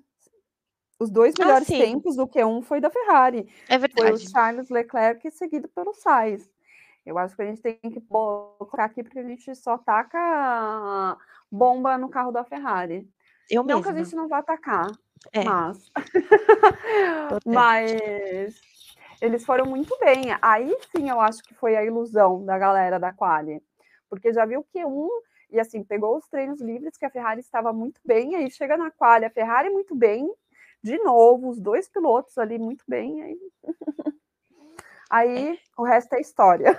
Os 1.00 1.10
2 1.10 1.36
Ah, 1.40 1.44
melhores 1.44 1.68
sim. 1.68 1.78
tempos 1.78 2.16
do 2.16 2.26
Q1 2.28 2.62
foi 2.62 2.80
da 2.80 2.90
Ferrari. 2.90 3.48
É 3.68 3.78
Foi 3.94 4.12
o 4.12 4.18
verdade. 4.18 4.28
Charles 4.30 4.70
Leclerc 4.70 5.30
seguido 5.32 5.68
pelo 5.68 5.94
Sainz. 5.94 6.50
Eu 7.06 7.18
acho 7.18 7.36
que 7.36 7.42
a 7.42 7.46
gente 7.46 7.62
tem 7.62 7.78
que 7.78 8.00
colocar 8.02 8.84
aqui, 8.86 9.02
porque 9.04 9.18
a 9.20 9.24
gente 9.24 9.54
só 9.56 9.78
taca 9.78 11.16
bomba 11.50 11.98
no 11.98 12.10
carro 12.10 12.32
da 12.32 12.44
Ferrari. 12.44 13.08
Eu 13.50 13.62
Não 13.64 13.82
que 13.82 13.88
a 13.88 13.92
mesma. 13.92 14.04
gente 14.04 14.14
não 14.16 14.28
vá 14.28 14.38
atacar, 14.38 14.88
É. 15.32 15.44
mas 15.44 15.90
mas 17.44 18.67
eles 19.20 19.44
foram 19.44 19.66
muito 19.66 19.96
bem. 19.98 20.26
Aí 20.40 20.74
sim 20.96 21.08
eu 21.10 21.20
acho 21.20 21.42
que 21.42 21.54
foi 21.54 21.76
a 21.76 21.84
ilusão 21.84 22.44
da 22.44 22.58
galera 22.58 22.98
da 22.98 23.12
quali, 23.12 23.62
porque 24.08 24.32
já 24.32 24.44
viu 24.44 24.64
que 24.72 24.84
um 24.84 25.08
e 25.50 25.58
assim, 25.58 25.82
pegou 25.82 26.16
os 26.16 26.28
treinos 26.28 26.60
livres 26.60 26.96
que 26.96 27.06
a 27.06 27.10
Ferrari 27.10 27.40
estava 27.40 27.72
muito 27.72 28.00
bem, 28.04 28.36
aí 28.36 28.50
chega 28.50 28.76
na 28.76 28.90
quali, 28.90 29.24
a 29.24 29.30
Ferrari 29.30 29.70
muito 29.70 29.94
bem, 29.94 30.30
de 30.82 30.98
novo, 30.98 31.48
os 31.48 31.58
2 31.58 31.88
pilotos 31.88 32.36
ali 32.36 32.58
muito 32.58 32.84
bem, 32.86 33.22
aí 33.22 33.38
aí 35.10 35.58
o 35.76 35.84
resto 35.84 36.14
é 36.14 36.20
história. 36.20 36.78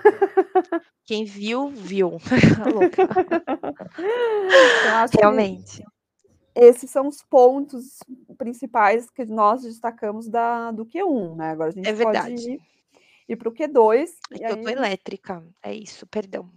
Quem 1.04 1.26
viu, 1.26 1.70
viu. 1.70 2.12
Louca. 2.72 3.04
Então 4.78 5.20
Realmente. 5.20 5.84
Esses 6.60 6.90
são 6.90 7.08
os 7.08 7.22
pontos 7.24 8.00
principais 8.38 9.10
que 9.10 9.26
nós 9.26 9.62
destacamos 9.62 10.28
da 10.28 10.72
do 10.72 10.86
Q1, 10.86 11.36
né, 11.36 11.50
agora 11.52 11.70
a 11.70 11.74
gente 11.74 11.88
É 11.88 11.94
pode 11.94 11.98
verdade. 12.04 12.52
ir 12.52 12.62
ir 13.30 13.36
para 13.36 13.48
o 13.50 13.54
Q2. 13.54 14.10
É 14.32 14.40
que 14.40 14.46
eu 14.46 14.62
tô 14.64 14.70
elétrica, 14.70 15.46
é 15.62 15.74
isso, 15.74 16.08
perdão. 16.08 16.50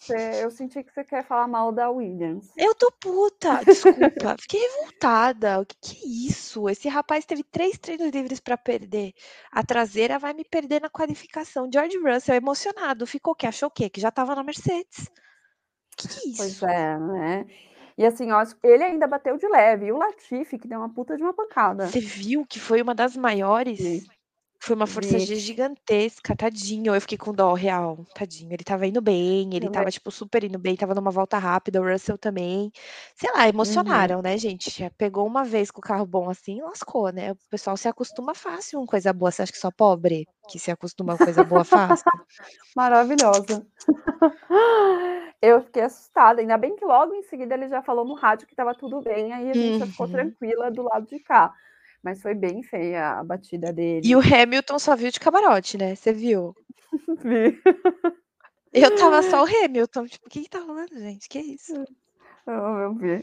Você, 0.00 0.42
eu 0.42 0.50
senti 0.50 0.82
que 0.82 0.92
você 0.92 1.04
quer 1.04 1.22
falar 1.24 1.46
mal 1.46 1.70
da 1.70 1.90
Williams. 1.90 2.50
Eu 2.56 2.74
tô 2.74 2.90
puta, 2.90 3.62
desculpa, 3.62 4.34
fiquei 4.40 4.60
revoltada. 4.60 5.60
O 5.60 5.66
que, 5.66 5.76
que 5.80 5.96
é 5.96 6.08
isso? 6.28 6.68
Esse 6.70 6.88
rapaz 6.88 7.26
teve 7.26 7.44
três 7.44 7.78
treinos 7.78 8.10
livres 8.10 8.40
para 8.40 8.56
perder. 8.56 9.12
A 9.52 9.62
traseira 9.62 10.18
vai 10.18 10.32
me 10.32 10.44
perder 10.44 10.80
na 10.80 10.88
qualificação. 10.88 11.68
George 11.72 11.98
Russell 11.98 12.34
emocionado, 12.34 13.06
ficou 13.06 13.34
o 13.34 13.36
quê? 13.36 13.46
Achou 13.46 13.68
o 13.68 13.72
quê? 13.72 13.90
Que 13.90 14.00
já 14.00 14.10
tava 14.10 14.34
na 14.34 14.42
Mercedes. 14.42 15.06
Que 15.96 16.08
que 16.08 16.18
é 16.18 16.28
isso? 16.30 16.36
Pois 16.38 16.62
é, 16.62 16.98
né? 16.98 17.46
E 18.00 18.06
assim, 18.06 18.32
ó, 18.32 18.42
ele 18.62 18.82
ainda 18.82 19.06
bateu 19.06 19.36
de 19.36 19.46
leve. 19.46 19.84
E 19.84 19.92
o 19.92 19.98
Latifi, 19.98 20.58
que 20.58 20.66
deu 20.66 20.78
uma 20.78 20.88
puta 20.88 21.18
de 21.18 21.22
uma 21.22 21.34
pancada. 21.34 21.86
Você 21.86 22.00
viu 22.00 22.46
que 22.46 22.58
foi 22.58 22.80
uma 22.80 22.94
das 22.94 23.14
maiores? 23.14 23.78
Sim. 23.78 24.00
Foi 24.62 24.76
uma 24.76 24.86
força. 24.86 25.18
G 25.18 25.36
gigantesca, 25.36 26.36
tadinho. 26.36 26.94
Eu 26.94 27.00
fiquei 27.00 27.16
com 27.16 27.32
dó 27.32 27.54
real, 27.54 28.04
tadinho. 28.14 28.52
Ele 28.52 28.62
estava 28.62 28.86
indo 28.86 29.00
bem, 29.00 29.54
ele 29.54 29.66
Também. 29.66 29.68
estava, 29.68 29.90
tipo, 29.90 30.10
super 30.10 30.44
indo 30.44 30.58
bem, 30.58 30.74
estava 30.74 30.94
numa 30.94 31.10
volta 31.10 31.38
rápida, 31.38 31.80
o 31.80 31.84
Russell 31.90 32.18
também. 32.18 32.70
Sei 33.14 33.30
lá, 33.32 33.48
Uhum. 33.62 34.10
emocionaram, 34.10 34.20
né, 34.20 34.36
gente? 34.36 34.88
Pegou 34.98 35.26
uma 35.26 35.44
vez 35.44 35.70
com 35.70 35.78
o 35.80 35.82
carro 35.82 36.04
bom 36.06 36.28
assim, 36.28 36.60
lascou, 36.60 37.10
né? 37.10 37.32
O 37.32 37.36
pessoal 37.48 37.76
se 37.76 37.88
acostuma 37.88 38.34
fácil 38.34 38.78
com 38.80 38.86
coisa 38.86 39.12
boa. 39.12 39.30
Você 39.30 39.42
acha 39.42 39.52
que 39.52 39.58
só 39.58 39.70
pobre 39.70 40.28
que 40.46 40.58
se 40.58 40.70
acostuma 40.70 41.14
com 41.14 41.20
coisa 41.24 41.42
boa 41.42 41.64
fácil? 41.64 42.04
Maravilhosa. 42.76 43.66
Eu 45.42 45.62
fiquei 45.62 45.82
assustada. 45.82 46.40
Ainda 46.40 46.56
bem 46.58 46.76
que 46.76 46.84
logo 46.84 47.14
em 47.14 47.22
seguida 47.22 47.54
ele 47.54 47.68
já 47.68 47.82
falou 47.82 48.04
no 48.04 48.14
rádio 48.14 48.46
que 48.46 48.52
estava 48.54 48.74
tudo 48.74 49.00
bem. 49.02 49.32
Aí 49.32 49.50
a 49.50 49.56
gente 49.56 49.78
já 49.78 49.86
ficou 49.86 50.08
Uhum. 50.08 50.08
tranquila 50.08 50.70
do 50.70 50.82
lado 50.82 51.06
de 51.06 51.18
cá. 51.20 51.54
Mas 52.02 52.22
foi 52.22 52.34
bem 52.34 52.62
feia 52.62 53.18
a 53.18 53.24
batida 53.24 53.72
dele. 53.72 54.06
E 54.06 54.16
o 54.16 54.20
Hamilton 54.20 54.78
só 54.78 54.96
viu 54.96 55.10
de 55.10 55.20
camarote, 55.20 55.76
né? 55.76 55.94
Você 55.94 56.12
viu? 56.12 56.54
Vi. 57.22 57.60
Eu 58.72 58.94
tava 58.96 59.22
só 59.22 59.42
o 59.42 59.46
Hamilton, 59.46 60.06
tipo, 60.06 60.26
o 60.26 60.30
que 60.30 60.42
que 60.42 60.48
tá 60.48 60.60
rolando, 60.60 60.98
gente? 60.98 61.28
Que 61.28 61.40
isso? 61.40 61.74
Eu, 62.46 62.54
eu 62.54 62.94
vi. 62.94 63.20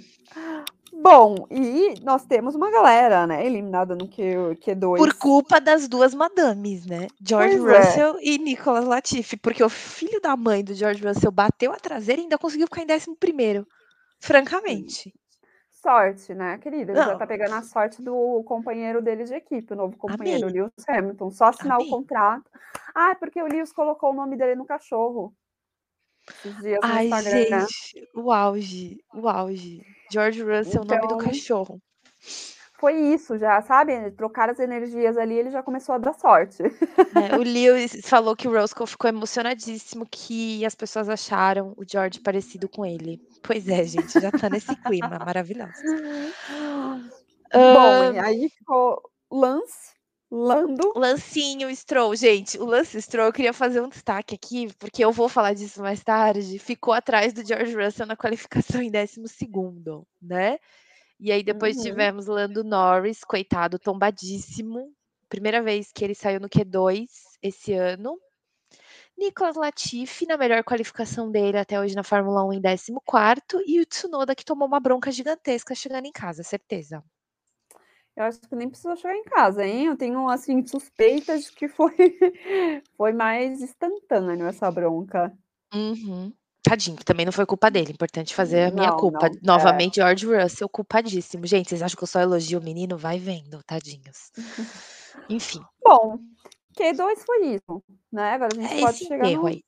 Bom, 0.94 1.48
e 1.50 1.96
nós 2.02 2.26
temos 2.26 2.56
uma 2.56 2.72
galera, 2.72 3.28
né, 3.28 3.46
eliminada 3.46 3.96
no 3.96 4.08
Q, 4.08 4.58
Q2. 4.62 4.98
Por 4.98 5.13
culpa 5.16 5.60
das 5.60 5.88
duas 5.88 6.13
madames, 6.13 6.86
né? 6.86 7.08
George 7.22 7.58
Pois 7.58 7.74
é. 7.74 7.78
Russell 7.80 8.18
e 8.22 8.38
Nicolas 8.38 8.86
Latifi, 8.86 9.38
porque 9.38 9.63
o 9.63 9.70
filho 9.70 10.22
da 10.22 10.36
mãe 10.36 10.63
do 10.63 10.74
George 10.74 11.06
Russell 11.06 11.32
bateu 11.32 11.72
a 11.72 11.78
traseira 11.78 12.22
e 12.22 12.24
ainda 12.24 12.38
conseguiu 12.38 12.68
ficar 12.68 12.84
em 12.84 12.96
11 12.96 13.16
primeiro. 13.20 13.68
Francamente. 14.20 15.13
Sorte, 15.91 16.34
né, 16.34 16.58
querida? 16.58 16.91
Ele 16.91 17.00
já 17.00 17.12
Não. 17.13 17.17
tá 17.17 17.26
pegando 17.26 17.56
a 17.56 17.62
sorte 17.62 18.02
do 18.02 18.43
companheiro 18.43 19.02
dele 19.02 19.23
de 19.23 19.34
equipe, 19.34 19.71
o 19.71 19.76
novo 19.76 19.95
companheiro, 19.95 20.47
o 20.47 20.50
Amei. 20.50 20.62
Lewis 20.63 20.73
Hamilton. 20.86 21.32
Só 21.32 21.45
assinar 21.45 21.76
Amei. 21.78 21.88
o 21.88 21.89
contrato. 21.89 22.52
Ah, 22.93 23.12
é 23.12 23.15
porque 23.15 23.41
o 23.41 23.47
Lewis 23.47 23.71
colocou 23.71 24.12
o 24.12 24.13
nome 24.13 24.36
dele 24.36 24.56
no 24.56 24.65
cachorro. 24.65 25.34
Esses 26.30 26.58
dias 26.58 26.80
no 26.82 26.86
Ai, 26.86 27.06
Instagram. 27.08 27.62
gente, 27.62 28.10
o 28.13 28.32
auge, 28.34 28.97
o 29.13 29.30
auge. 29.30 29.82
George 30.12 30.43
Russell, 30.43 30.82
o 30.82 30.86
nome 30.86 31.00
do 31.00 31.06
Então, 31.06 31.17
cachorro. 31.19 31.82
Foi 32.80 32.94
isso 33.13 33.38
já, 33.38 33.62
sabe? 33.62 34.12
Trocar 34.12 34.50
as 34.50 34.60
energias 34.60 35.18
ali, 35.18 35.36
ele 35.36 35.50
já 35.50 35.63
começou 35.63 35.96
a 35.96 35.98
dar 35.98 36.13
sorte. 36.13 36.63
É, 36.63 37.36
o 37.36 37.42
Lewis 37.42 38.00
falou 38.04 38.36
que 38.36 38.48
o 38.48 38.52
Roscoe 38.52 38.88
ficou 38.88 39.10
emocionadíssimo 39.10 40.08
que 40.10 40.66
as 40.66 40.76
pessoas 40.76 41.10
acharam 41.10 41.74
o 41.76 41.84
George 41.90 42.20
parecido 42.20 42.70
com 42.70 42.86
ele. 42.86 43.20
Pois 43.42 43.68
é, 43.68 43.84
gente, 43.84 44.20
já 44.20 44.32
tá 44.32 44.50
nesse 44.50 44.76
clima 44.84 45.18
maravilhoso. 45.20 45.82
Bom, 47.54 48.13
e 48.13 48.20
aí 48.20 48.50
ficou 48.50 49.02
Lance, 49.32 49.96
Lando. 50.30 50.94
Lancinho 50.96 51.74
Stroll, 51.74 52.16
gente, 52.16 52.60
o 52.60 52.66
Lance 52.66 53.02
Stroll, 53.02 53.28
eu 53.28 53.34
queria 53.34 53.54
fazer 53.54 53.82
um 53.82 53.90
destaque 53.90 54.36
aqui, 54.36 54.68
porque 54.78 55.04
eu 55.04 55.12
vou 55.12 55.30
falar 55.30 55.54
disso 55.54 55.82
mais 55.82 56.04
tarde, 56.04 56.60
ficou 56.60 56.94
atrás 56.94 57.34
do 57.34 57.46
George 57.46 57.74
Russell 57.76 58.06
na 58.06 58.16
qualificação 58.16 58.82
em 58.82 58.92
12º, 58.92 60.06
né? 60.22 60.60
E 61.19 61.32
aí 61.32 61.41
depois 61.43 61.77
Uhum. 61.77 61.82
tivemos 61.82 62.27
Lando 62.27 62.63
Norris, 62.63 63.21
coitado, 63.23 63.80
tombadíssimo. 63.80 64.93
Primeira 65.27 65.62
vez 65.63 65.91
que 65.91 66.03
ele 66.06 66.13
saiu 66.15 66.39
no 66.39 66.47
Q2 66.47 67.10
esse 67.41 67.73
ano. 67.73 68.17
Nicolas 69.17 69.56
Latifi, 69.58 70.25
na 70.27 70.38
melhor 70.38 70.63
qualificação 70.63 71.32
dele 71.32 71.58
até 71.60 71.80
hoje 71.80 71.95
na 71.95 72.03
Fórmula 72.03 72.45
1 72.45 72.53
em 72.53 72.62
14º, 72.62 73.62
e 73.67 73.82
o 73.82 73.86
Tsunoda 73.86 74.36
que 74.36 74.45
tomou 74.45 74.67
uma 74.67 74.80
bronca 74.80 75.12
gigantesca 75.12 75.75
chegando 75.75 76.06
em 76.08 76.12
casa, 76.13 76.43
certeza. 76.43 77.03
Eu 78.15 78.23
acho 78.23 78.41
que 78.41 78.56
nem 78.56 78.67
precisou 78.67 78.95
chegar 78.95 79.15
em 79.15 79.23
casa, 79.23 79.63
hein? 79.65 79.86
Eu 79.86 79.95
tenho, 79.97 80.27
assim, 80.27 80.65
suspeitas 80.65 81.45
de 81.45 81.51
que 81.53 81.67
foi, 81.67 81.95
foi 82.97 83.13
mais 83.13 83.62
instantâneo 83.62 84.47
essa 84.47 84.71
bronca. 84.71 85.38
Uhum. 85.73 86.37
Tadinho, 86.67 86.97
que 86.97 87.06
também 87.06 87.25
não 87.25 87.32
foi 87.34 87.45
culpa 87.45 87.69
dele. 87.71 87.91
Importante 87.91 88.36
fazer 88.36 88.63
a 88.65 88.71
minha 88.71 88.89
Não, 88.89 88.97
culpa. 88.97 89.30
não, 89.30 89.36
é. 89.36 89.39
Novamente, 89.43 89.95
George 89.95 90.25
Russell, 90.25 90.69
culpadíssimo. 90.69 91.45
Gente, 91.45 91.69
vocês 91.69 91.82
acham 91.82 91.95
que 91.97 92.03
eu 92.03 92.08
só 92.08 92.19
elogio 92.19 92.60
o 92.60 92.63
menino? 92.63 92.97
Vai 92.97 93.19
vendo, 93.19 93.62
tadinhos. 93.63 94.32
Enfim, 95.30 95.62
Bom, 95.84 96.19
Q2 96.77 97.17
foi 97.25 97.56
isso, 97.56 97.84
né? 98.12 98.34
Agora 98.34 98.51
a 98.56 98.62
gente 98.62 98.73
é 98.73 98.80
pode 98.82 98.97
chegar 98.99 99.30
no, 99.32 99.47
aí. 99.47 99.63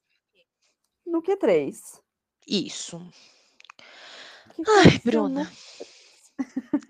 no 1.06 1.22
Q3. 1.22 1.76
Isso. 2.48 3.02
Que 4.56 4.64
Ai, 4.68 5.00
Bruna. 5.04 5.52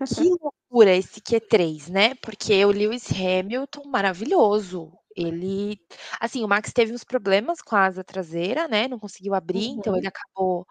Que 0.06 0.28
loucura 0.40 0.94
esse 0.94 1.20
Q3, 1.20 1.88
né? 1.88 2.14
Porque 2.16 2.64
o 2.64 2.70
Lewis 2.70 3.10
Hamilton, 3.10 3.82
maravilhoso. 3.88 4.92
Ele, 5.20 5.78
assim, 6.20 6.44
o 6.44 6.48
Max 6.48 6.72
teve 6.72 6.92
uns 6.92 7.04
problemas 7.04 7.60
com 7.62 7.76
a 7.76 7.86
asa 7.86 8.04
traseira, 8.04 8.68
né? 8.68 8.88
Não 8.88 8.98
conseguiu 8.98 9.34
abrir, 9.34 9.66
então 9.68 9.94
Uhum. 9.94 9.96
ele 9.96 10.08
acabou 10.08 10.66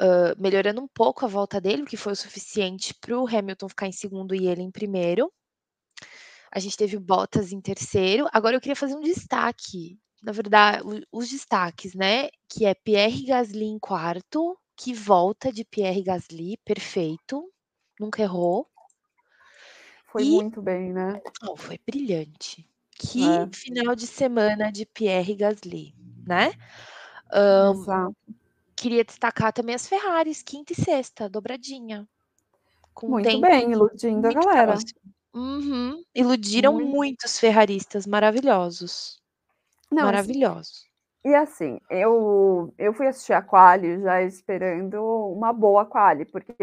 hã, 0.00 0.34
melhorando 0.38 0.80
um 0.82 0.88
pouco 0.88 1.24
a 1.24 1.28
volta 1.28 1.60
dele, 1.60 1.82
o 1.82 1.86
que 1.86 1.96
foi 1.96 2.12
o 2.12 2.16
suficiente 2.16 2.94
para 2.94 3.18
o 3.18 3.26
Hamilton 3.26 3.68
ficar 3.68 3.86
em 3.88 3.92
segundo 3.92 4.34
e 4.34 4.46
ele 4.46 4.62
em 4.62 4.70
primeiro. 4.70 5.32
A 6.52 6.58
gente 6.58 6.76
teve 6.76 6.96
o 6.96 7.00
Bottas 7.00 7.52
em 7.52 7.60
terceiro. 7.60 8.26
Agora 8.32 8.56
eu 8.56 8.60
queria 8.60 8.76
fazer 8.76 8.94
um 8.94 9.00
destaque, 9.00 9.98
na 10.22 10.32
verdade, 10.32 10.82
os 11.12 11.28
destaques, 11.28 11.94
né? 11.94 12.28
Que 12.48 12.64
é 12.66 12.74
Pierre 12.74 13.26
Gasly 13.26 13.64
em 13.66 13.78
quarto, 13.78 14.56
que 14.76 14.92
volta 14.94 15.52
de 15.52 15.64
Pierre 15.64 16.02
Gasly, 16.02 16.56
perfeito, 16.64 17.50
nunca 18.00 18.22
errou. 18.22 18.66
Foi 20.06 20.24
E 20.28 20.30
muito 20.34 20.62
bem, 20.62 20.90
né? 20.92 21.20
oh, 21.48 21.56
foi 21.56 21.78
brilhante. 21.86 22.68
Que 23.12 23.24
É, 23.26 23.46
final 23.54 23.94
de 23.94 24.06
semana 24.06 24.70
de 24.72 24.86
Pierre 24.86 25.34
Gasly, 25.34 25.94
né? 26.26 26.52
Hã, 27.32 27.72
exato. 27.72 28.16
queria 28.76 29.04
destacar 29.04 29.52
também 29.52 29.74
as 29.74 29.86
Ferraris, 29.88 30.42
quinta 30.42 30.72
e 30.72 30.76
sexta, 30.76 31.28
dobradinha, 31.28 32.08
com 32.94 33.08
um 33.08 33.10
Muito 33.10 33.40
bem, 33.40 33.72
iludindo 33.72 34.26
a 34.26 34.32
galera. 34.32 34.74
Uhum. 35.34 36.02
Iludiram 36.14 36.72
Muito. 36.74 36.88
muitos 36.88 37.38
ferraristas 37.38 38.06
maravilhosos. 38.06 39.20
Não, 39.90 40.04
assim, 40.04 40.04
Maravilhosos. 40.04 40.88
e 41.24 41.34
assim, 41.34 41.78
eu, 41.90 42.72
eu 42.78 42.92
fui 42.94 43.06
assistir 43.06 43.32
a 43.32 43.42
quali 43.42 44.00
já 44.02 44.22
esperando 44.22 45.02
uma 45.32 45.52
boa 45.52 45.84
quali, 45.86 46.24
porque 46.24 46.54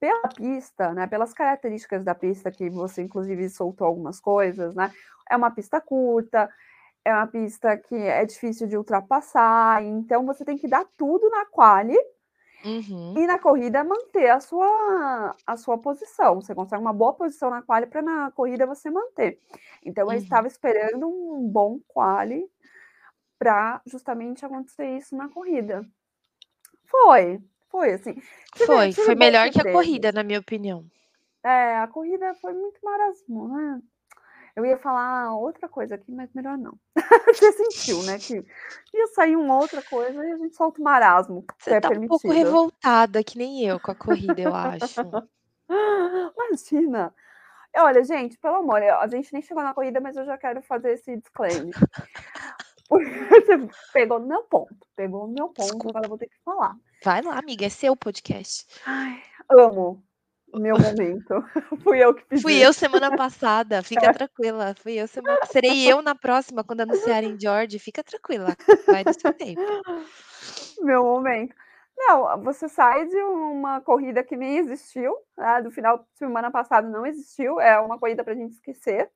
pela 0.00 0.28
pista, 0.28 0.92
né, 0.94 1.06
pelas 1.06 1.32
características 1.34 2.04
da 2.04 2.14
pista, 2.14 2.50
que 2.50 2.70
você 2.70 3.02
inclusive 3.02 3.48
soltou 3.50 3.86
algumas 3.86 4.20
coisas, 4.20 4.74
né, 4.74 4.92
é 5.30 5.36
uma 5.36 5.50
pista 5.50 5.80
curta, 5.80 6.48
é 7.04 7.12
uma 7.14 7.26
pista 7.26 7.76
que 7.76 7.94
é 7.94 8.24
difícil 8.24 8.66
de 8.68 8.76
ultrapassar, 8.76 9.82
então 9.84 10.26
você 10.26 10.44
tem 10.44 10.56
que 10.58 10.68
dar 10.68 10.84
tudo 10.96 11.28
na 11.30 11.46
quali 11.46 11.96
Uhum. 12.64 13.14
e 13.16 13.26
na 13.26 13.38
corrida 13.38 13.84
manter 13.84 14.28
a 14.30 14.40
sua, 14.40 15.34
a 15.46 15.56
sua 15.56 15.78
posição. 15.78 16.40
Você 16.40 16.54
consegue 16.54 16.82
uma 16.82 16.92
boa 16.92 17.12
posição 17.14 17.50
na 17.50 17.62
quali 17.62 17.86
para 17.86 18.02
na 18.02 18.30
corrida 18.32 18.66
você 18.66 18.90
manter. 18.90 19.38
Então 19.84 20.04
eu 20.04 20.10
Uhum. 20.10 20.16
estava 20.16 20.46
esperando 20.48 21.08
um 21.08 21.48
bom 21.48 21.78
quali 21.86 22.44
para 23.38 23.80
justamente 23.86 24.44
acontecer 24.44 24.96
isso 24.96 25.16
na 25.16 25.28
corrida. 25.28 25.86
Foi, 26.84 27.40
foi 27.70 27.92
assim. 27.92 28.14
Tive, 28.54 28.66
Foi, 28.66 28.88
tive 28.88 29.02
foi 29.06 29.14
melhor 29.14 29.50
que 29.50 29.60
a 29.60 29.72
corrida, 29.72 30.10
na 30.10 30.22
minha 30.24 30.40
opinião. 30.40 30.84
É, 31.44 31.78
a 31.78 31.86
corrida 31.86 32.34
foi 32.34 32.52
muito 32.52 32.80
marasmo, 32.82 33.48
né? 33.48 33.80
Eu 34.56 34.64
ia 34.64 34.76
falar 34.76 35.34
outra 35.34 35.68
coisa 35.68 35.94
aqui, 35.94 36.12
mas 36.12 36.32
melhor 36.34 36.58
não. 36.58 36.78
Você 37.26 37.52
sentiu, 37.52 38.02
né? 38.02 38.18
Que 38.18 38.44
ia 38.94 39.06
sair 39.08 39.36
uma 39.36 39.56
outra 39.56 39.82
coisa 39.82 40.24
e 40.24 40.32
a 40.32 40.36
gente 40.36 40.56
solta 40.56 40.80
o 40.80 40.84
marasmo, 40.84 41.44
Você 41.58 41.74
é 41.74 41.80
tá 41.80 41.90
um 41.90 42.06
pouco 42.06 42.30
revoltada, 42.30 43.22
que 43.22 43.38
nem 43.38 43.64
eu 43.64 43.78
com 43.78 43.90
a 43.90 43.94
corrida, 43.94 44.40
eu 44.40 44.54
acho. 44.54 45.00
Imagina. 46.36 47.14
Olha, 47.76 48.02
gente, 48.02 48.38
pelo 48.38 48.56
amor, 48.56 48.82
a 48.82 49.06
gente 49.06 49.32
nem 49.32 49.42
chegou 49.42 49.62
na 49.62 49.74
corrida, 49.74 50.00
mas 50.00 50.16
eu 50.16 50.24
já 50.24 50.36
quero 50.36 50.62
fazer 50.62 50.92
esse 50.92 51.16
disclaimer. 51.16 51.74
Você 52.88 53.68
pegou 53.92 54.18
no 54.18 54.26
meu 54.26 54.42
ponto, 54.44 54.74
pegou 54.96 55.26
no 55.26 55.34
meu 55.34 55.48
ponto, 55.48 55.60
Desculpa. 55.60 55.90
agora 55.90 56.06
eu 56.06 56.08
vou 56.08 56.18
ter 56.18 56.28
que 56.28 56.38
falar. 56.42 56.74
Vai 57.04 57.20
lá, 57.20 57.38
amiga, 57.38 57.66
é 57.66 57.68
seu 57.68 57.94
podcast. 57.94 58.66
Ai, 58.86 59.22
amo. 59.50 60.02
Meu 60.54 60.76
momento. 60.78 61.44
Fui 61.82 62.02
eu 62.02 62.14
que 62.14 62.24
pedi. 62.24 62.42
Fui 62.42 62.54
eu 62.54 62.72
semana 62.72 63.14
passada, 63.14 63.82
fica 63.82 64.06
é. 64.06 64.12
tranquila. 64.12 64.74
Fui 64.80 64.94
eu 64.94 65.06
semana. 65.06 65.38
Serei 65.46 65.90
eu 65.90 66.00
na 66.02 66.14
próxima 66.14 66.64
quando 66.64 66.80
anunciarem 66.80 67.38
George. 67.38 67.78
Fica 67.78 68.02
tranquila. 68.02 68.56
Vai 68.86 69.04
do 69.04 69.12
seu 69.12 69.32
tempo. 69.32 69.60
Meu 70.80 71.04
momento. 71.04 71.54
Não, 71.98 72.40
você 72.42 72.68
sai 72.68 73.06
de 73.06 73.16
uma 73.16 73.80
corrida 73.80 74.22
que 74.22 74.36
nem 74.36 74.58
existiu, 74.58 75.16
né? 75.36 75.60
do 75.62 75.70
final 75.70 75.98
de 75.98 76.04
semana 76.14 76.48
passado 76.48 76.88
não 76.88 77.04
existiu, 77.04 77.60
é 77.60 77.78
uma 77.80 77.98
corrida 77.98 78.22
para 78.22 78.34
a 78.34 78.36
gente 78.36 78.52
esquecer. 78.52 79.10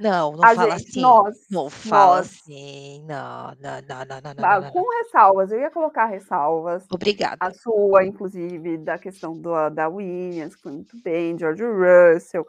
Não, 0.00 0.32
não 0.32 0.44
a 0.44 0.54
fala 0.54 0.78
gente, 0.78 0.88
assim. 0.88 1.00
Nós, 1.02 1.36
não 1.50 1.68
fala 1.68 2.16
nós. 2.16 2.26
assim. 2.26 3.04
Não, 3.06 3.52
não, 3.60 3.80
não, 3.86 4.04
não, 4.06 4.34
não, 4.34 4.44
ah, 4.44 4.60
não, 4.60 4.70
Com 4.70 4.88
ressalvas, 5.02 5.52
eu 5.52 5.60
ia 5.60 5.70
colocar 5.70 6.06
ressalvas. 6.06 6.86
Obrigada. 6.90 7.36
A 7.38 7.52
sua, 7.52 8.04
inclusive, 8.04 8.78
da 8.78 8.98
questão 8.98 9.36
do, 9.36 9.68
da 9.68 9.88
Williams, 9.88 10.56
muito 10.64 10.96
bem, 11.02 11.38
George 11.38 11.62
Russell. 11.62 12.46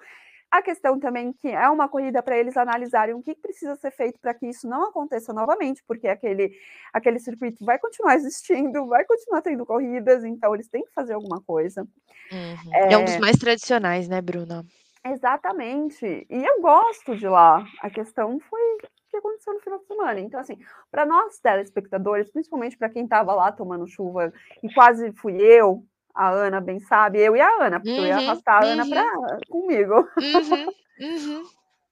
A 0.49 0.61
questão 0.61 0.99
também 0.99 1.31
que 1.31 1.47
é 1.47 1.69
uma 1.69 1.87
corrida 1.87 2.21
para 2.21 2.37
eles 2.37 2.57
analisarem 2.57 3.15
o 3.15 3.21
que 3.21 3.33
precisa 3.35 3.75
ser 3.77 3.91
feito 3.91 4.19
para 4.19 4.33
que 4.33 4.47
isso 4.47 4.67
não 4.67 4.89
aconteça 4.89 5.31
novamente, 5.31 5.81
porque 5.87 6.09
aquele, 6.09 6.51
aquele 6.93 7.19
circuito 7.19 7.63
vai 7.63 7.79
continuar 7.79 8.15
existindo, 8.15 8.85
vai 8.85 9.05
continuar 9.05 9.41
tendo 9.41 9.65
corridas, 9.65 10.25
então 10.25 10.53
eles 10.53 10.67
têm 10.67 10.83
que 10.83 10.93
fazer 10.93 11.13
alguma 11.13 11.41
coisa. 11.41 11.87
Uhum. 12.31 12.73
É... 12.75 12.93
é 12.93 12.97
um 12.97 13.05
dos 13.05 13.17
mais 13.17 13.37
tradicionais, 13.37 14.09
né, 14.09 14.21
Bruna? 14.21 14.65
Exatamente. 15.05 16.27
E 16.29 16.45
eu 16.45 16.61
gosto 16.61 17.15
de 17.15 17.27
lá. 17.27 17.65
A 17.81 17.89
questão 17.89 18.39
foi 18.39 18.59
o 18.59 18.77
que 19.09 19.17
aconteceu 19.17 19.53
no 19.53 19.59
final 19.59 19.79
de 19.79 19.85
semana. 19.85 20.19
Então, 20.19 20.39
assim, 20.39 20.57
para 20.89 21.05
nós 21.05 21.39
telespectadores, 21.39 22.31
principalmente 22.31 22.77
para 22.77 22.89
quem 22.89 23.03
estava 23.03 23.33
lá 23.33 23.51
tomando 23.51 23.87
chuva, 23.87 24.31
e 24.63 24.73
quase 24.73 25.11
fui 25.13 25.37
eu, 25.41 25.83
a 26.13 26.29
Ana 26.29 26.61
bem 26.61 26.79
sabe, 26.79 27.19
eu 27.19 27.35
e 27.35 27.41
a 27.41 27.65
Ana, 27.65 27.79
porque 27.79 27.91
uhum, 27.91 27.97
eu 27.97 28.07
ia 28.07 28.17
uhum, 28.17 28.23
arrastar 28.23 28.63
a 28.63 28.65
Ana 28.65 28.87
pra, 28.87 29.03
uhum. 29.03 29.39
comigo. 29.49 29.95
Uhum, 30.17 30.67
uhum. 31.01 31.43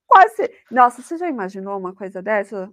Quase. 0.08 0.52
Nossa, 0.72 1.02
você 1.02 1.18
já 1.18 1.28
imaginou 1.28 1.78
uma 1.78 1.94
coisa 1.94 2.22
dessa? 2.22 2.72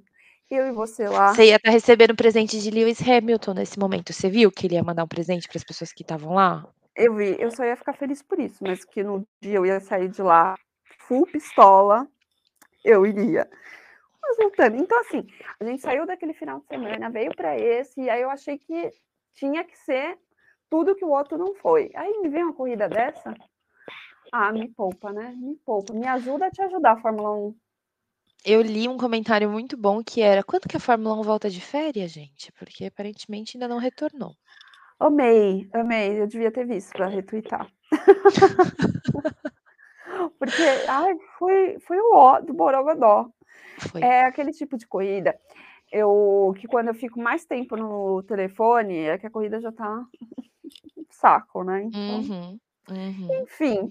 Eu 0.50 0.68
e 0.68 0.72
você 0.72 1.08
lá. 1.08 1.34
Você 1.34 1.46
ia 1.46 1.56
estar 1.56 1.68
tá 1.68 1.72
recebendo 1.72 2.14
presente 2.14 2.60
de 2.60 2.70
Lewis 2.70 3.00
Hamilton 3.00 3.54
nesse 3.54 3.78
momento. 3.78 4.12
Você 4.12 4.30
viu 4.30 4.50
que 4.50 4.66
ele 4.66 4.74
ia 4.74 4.82
mandar 4.82 5.02
um 5.02 5.08
presente 5.08 5.48
para 5.48 5.58
as 5.58 5.64
pessoas 5.64 5.92
que 5.92 6.02
estavam 6.02 6.34
lá? 6.34 6.64
Eu 6.96 7.14
vi, 7.14 7.36
eu 7.38 7.50
só 7.50 7.64
ia 7.64 7.76
ficar 7.76 7.92
feliz 7.92 8.22
por 8.22 8.38
isso, 8.38 8.64
mas 8.64 8.84
que 8.84 9.04
no 9.04 9.26
dia 9.40 9.56
eu 9.56 9.66
ia 9.66 9.80
sair 9.80 10.08
de 10.08 10.22
lá 10.22 10.56
full 11.00 11.26
pistola, 11.26 12.08
eu 12.82 13.04
iria. 13.04 13.48
Mas 14.22 14.36
voltando, 14.38 14.76
então 14.76 14.98
assim, 15.00 15.26
a 15.60 15.64
gente 15.64 15.82
saiu 15.82 16.06
daquele 16.06 16.32
final 16.32 16.60
de 16.60 16.66
semana, 16.66 17.10
veio 17.10 17.34
para 17.36 17.56
esse, 17.58 18.00
e 18.00 18.08
aí 18.08 18.22
eu 18.22 18.30
achei 18.30 18.58
que 18.58 18.90
tinha 19.34 19.62
que 19.62 19.76
ser 19.76 20.18
tudo 20.70 20.96
que 20.96 21.04
o 21.04 21.10
outro 21.10 21.36
não 21.36 21.54
foi. 21.54 21.90
Aí 21.94 22.18
me 22.20 22.30
vem 22.30 22.44
uma 22.44 22.54
corrida 22.54 22.88
dessa, 22.88 23.34
ah, 24.32 24.50
me 24.50 24.68
poupa, 24.68 25.12
né? 25.12 25.34
Me 25.36 25.54
poupa, 25.56 25.92
me 25.92 26.06
ajuda 26.06 26.46
a 26.46 26.50
te 26.50 26.62
ajudar, 26.62 27.00
Fórmula 27.00 27.30
1. 27.30 27.54
Eu 28.44 28.62
li 28.62 28.88
um 28.88 28.96
comentário 28.96 29.50
muito 29.50 29.76
bom 29.76 30.02
que 30.02 30.22
era: 30.22 30.42
quando 30.42 30.68
que 30.68 30.76
a 30.76 30.80
Fórmula 30.80 31.18
1 31.20 31.22
volta 31.22 31.50
de 31.50 31.60
férias, 31.60 32.12
gente? 32.12 32.52
Porque 32.52 32.86
aparentemente 32.86 33.56
ainda 33.56 33.68
não 33.68 33.78
retornou. 33.78 34.34
Amei, 34.98 35.68
amei. 35.72 36.20
Eu 36.20 36.26
devia 36.26 36.50
ter 36.50 36.66
visto 36.66 36.92
para 36.92 37.06
retweetar. 37.06 37.70
Porque 40.38 40.62
ai, 40.88 41.14
foi, 41.38 41.78
foi 41.80 41.98
o 41.98 42.14
ó 42.14 42.40
do 42.40 42.54
Borogodó. 42.54 43.30
Foi. 43.90 44.02
É 44.02 44.24
aquele 44.24 44.52
tipo 44.52 44.76
de 44.76 44.86
corrida 44.86 45.38
eu 45.92 46.54
que 46.58 46.66
quando 46.66 46.88
eu 46.88 46.94
fico 46.94 47.20
mais 47.20 47.44
tempo 47.44 47.76
no 47.76 48.22
telefone 48.24 48.98
é 48.98 49.18
que 49.18 49.26
a 49.26 49.30
corrida 49.30 49.60
já 49.60 49.72
tá 49.72 50.04
saco, 51.10 51.62
né? 51.62 51.84
Então, 51.84 52.20
uhum, 52.20 52.58
uhum. 52.90 53.42
Enfim. 53.42 53.90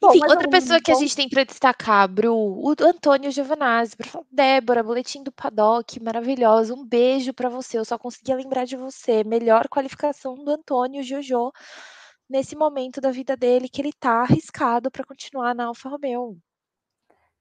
Bom, 0.00 0.10
Enfim, 0.10 0.20
outra 0.28 0.48
pessoa 0.48 0.80
que 0.80 0.92
a 0.92 0.94
gente 0.94 1.16
tem 1.16 1.28
para 1.28 1.44
destacar, 1.44 2.08
Bru, 2.08 2.34
o 2.34 2.74
Antônio 2.80 3.30
Giovanazzi, 3.30 3.96
Débora, 4.30 4.82
boletim 4.82 5.22
do 5.22 5.32
Paddock, 5.32 6.00
maravilhosa. 6.02 6.74
Um 6.74 6.86
beijo 6.86 7.32
para 7.32 7.48
você. 7.48 7.78
Eu 7.78 7.84
só 7.84 7.98
conseguia 7.98 8.36
lembrar 8.36 8.64
de 8.64 8.76
você. 8.76 9.24
Melhor 9.24 9.68
qualificação 9.68 10.34
do 10.34 10.50
Antônio 10.50 11.02
Jojo 11.02 11.52
nesse 12.28 12.56
momento 12.56 13.00
da 13.00 13.10
vida 13.10 13.36
dele 13.36 13.68
que 13.68 13.80
ele 13.80 13.92
tá 13.92 14.22
arriscado 14.22 14.90
para 14.90 15.04
continuar 15.04 15.54
na 15.54 15.66
Alfa 15.66 15.88
Romeo. 15.88 16.38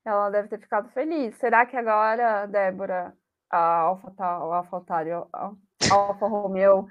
Ela 0.06 0.30
deve 0.30 0.50
ter 0.50 0.60
ficado 0.60 0.90
feliz. 0.90 1.36
Será 1.38 1.66
que 1.66 1.78
agora, 1.78 2.46
Débora, 2.46 3.16
a 3.50 3.78
Alfa, 3.82 4.14
a 4.18 4.26
Alfa 4.26 4.78
Otário, 4.78 5.28
a 5.32 5.52
Alfa 5.92 6.28
Romeo 6.28 6.88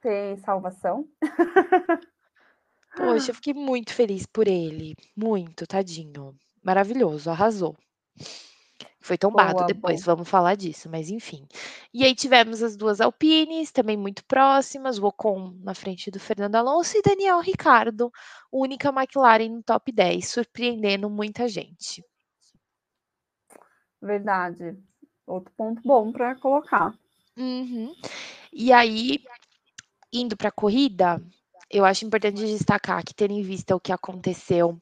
tem 0.00 0.36
salvação. 0.38 1.06
Poxa, 2.96 3.30
eu 3.30 3.34
fiquei 3.34 3.54
muito 3.54 3.92
feliz 3.92 4.26
por 4.26 4.46
ele. 4.46 4.94
Muito, 5.16 5.66
tadinho. 5.66 6.34
Maravilhoso, 6.62 7.30
arrasou. 7.30 7.76
Foi 9.00 9.18
tombado 9.18 9.56
boa, 9.56 9.66
depois, 9.66 10.02
boa. 10.02 10.16
vamos 10.16 10.30
falar 10.30 10.54
disso, 10.54 10.88
mas 10.88 11.10
enfim. 11.10 11.46
E 11.92 12.04
aí 12.04 12.14
tivemos 12.14 12.62
as 12.62 12.74
duas 12.74 13.02
Alpines, 13.02 13.70
também 13.70 13.98
muito 13.98 14.24
próximas, 14.24 14.98
o 14.98 15.04
Ocon 15.04 15.54
na 15.62 15.74
frente 15.74 16.10
do 16.10 16.18
Fernando 16.18 16.54
Alonso 16.54 16.96
e 16.96 17.02
Daniel 17.02 17.40
Ricardo, 17.40 18.10
única 18.50 18.88
McLaren 18.88 19.50
no 19.50 19.62
top 19.62 19.92
10, 19.92 20.26
surpreendendo 20.26 21.10
muita 21.10 21.46
gente. 21.46 22.02
Verdade. 24.00 24.74
Outro 25.26 25.52
ponto 25.54 25.82
bom 25.84 26.10
para 26.10 26.34
colocar. 26.36 26.98
Uhum. 27.36 27.94
E 28.52 28.72
aí, 28.72 29.22
indo 30.10 30.34
para 30.34 30.48
a 30.48 30.52
corrida, 30.52 31.22
eu 31.74 31.84
acho 31.84 32.04
importante 32.04 32.46
destacar 32.46 33.04
que, 33.04 33.12
tendo 33.12 33.32
em 33.32 33.42
vista 33.42 33.74
o 33.74 33.80
que 33.80 33.92
aconteceu 33.92 34.78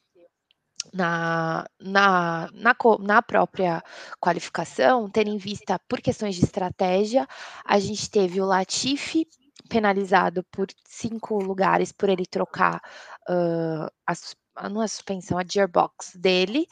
na, 0.92 1.66
na, 1.80 2.50
na, 2.52 2.76
na, 3.00 3.22
própria 3.22 3.82
qualificação, 4.20 5.08
tendo 5.08 5.30
em 5.30 5.38
vista 5.38 5.80
por 5.88 6.02
questões 6.02 6.34
de 6.34 6.44
estratégia, 6.44 7.26
a 7.64 7.78
gente 7.78 8.10
teve 8.10 8.42
o 8.42 8.44
Latifi 8.44 9.26
penalizado 9.70 10.44
por 10.50 10.66
cinco 10.86 11.42
lugares 11.42 11.92
por 11.92 12.10
ele 12.10 12.26
trocar 12.26 12.78
uh, 13.26 13.88
a, 14.06 14.68
não 14.68 14.82
é 14.82 14.84
a 14.84 14.88
suspensão, 14.88 15.38
a 15.38 15.44
gearbox 15.50 16.14
dele. 16.14 16.66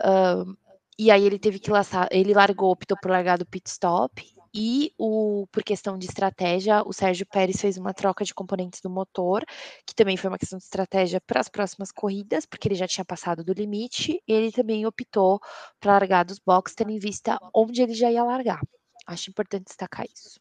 Uh, 0.00 0.54
e 0.98 1.10
aí 1.10 1.24
ele 1.24 1.38
teve 1.38 1.58
que 1.58 1.70
laçar, 1.70 2.08
ele 2.10 2.34
largou, 2.34 2.72
optou 2.72 2.96
por 3.00 3.10
largar 3.10 3.38
do 3.38 3.46
pit 3.46 3.70
stop. 3.70 4.22
E 4.54 4.92
o, 4.98 5.46
por 5.50 5.62
questão 5.62 5.96
de 5.96 6.06
estratégia, 6.06 6.82
o 6.86 6.92
Sérgio 6.92 7.26
Pérez 7.26 7.60
fez 7.60 7.78
uma 7.78 7.94
troca 7.94 8.24
de 8.24 8.34
componentes 8.34 8.80
do 8.82 8.90
motor, 8.90 9.44
que 9.86 9.94
também 9.94 10.16
foi 10.16 10.28
uma 10.28 10.38
questão 10.38 10.58
de 10.58 10.64
estratégia 10.64 11.20
para 11.20 11.40
as 11.40 11.48
próximas 11.48 11.90
corridas, 11.90 12.44
porque 12.44 12.68
ele 12.68 12.74
já 12.74 12.86
tinha 12.86 13.04
passado 13.04 13.42
do 13.42 13.52
limite. 13.52 14.22
Ele 14.28 14.52
também 14.52 14.84
optou 14.84 15.40
para 15.80 15.92
largar 15.92 16.24
dos 16.24 16.38
boxes, 16.38 16.76
tendo 16.76 16.90
em 16.90 16.98
vista 16.98 17.38
onde 17.54 17.82
ele 17.82 17.94
já 17.94 18.10
ia 18.10 18.22
largar. 18.22 18.60
Acho 19.06 19.30
importante 19.30 19.64
destacar 19.64 20.06
isso. 20.06 20.38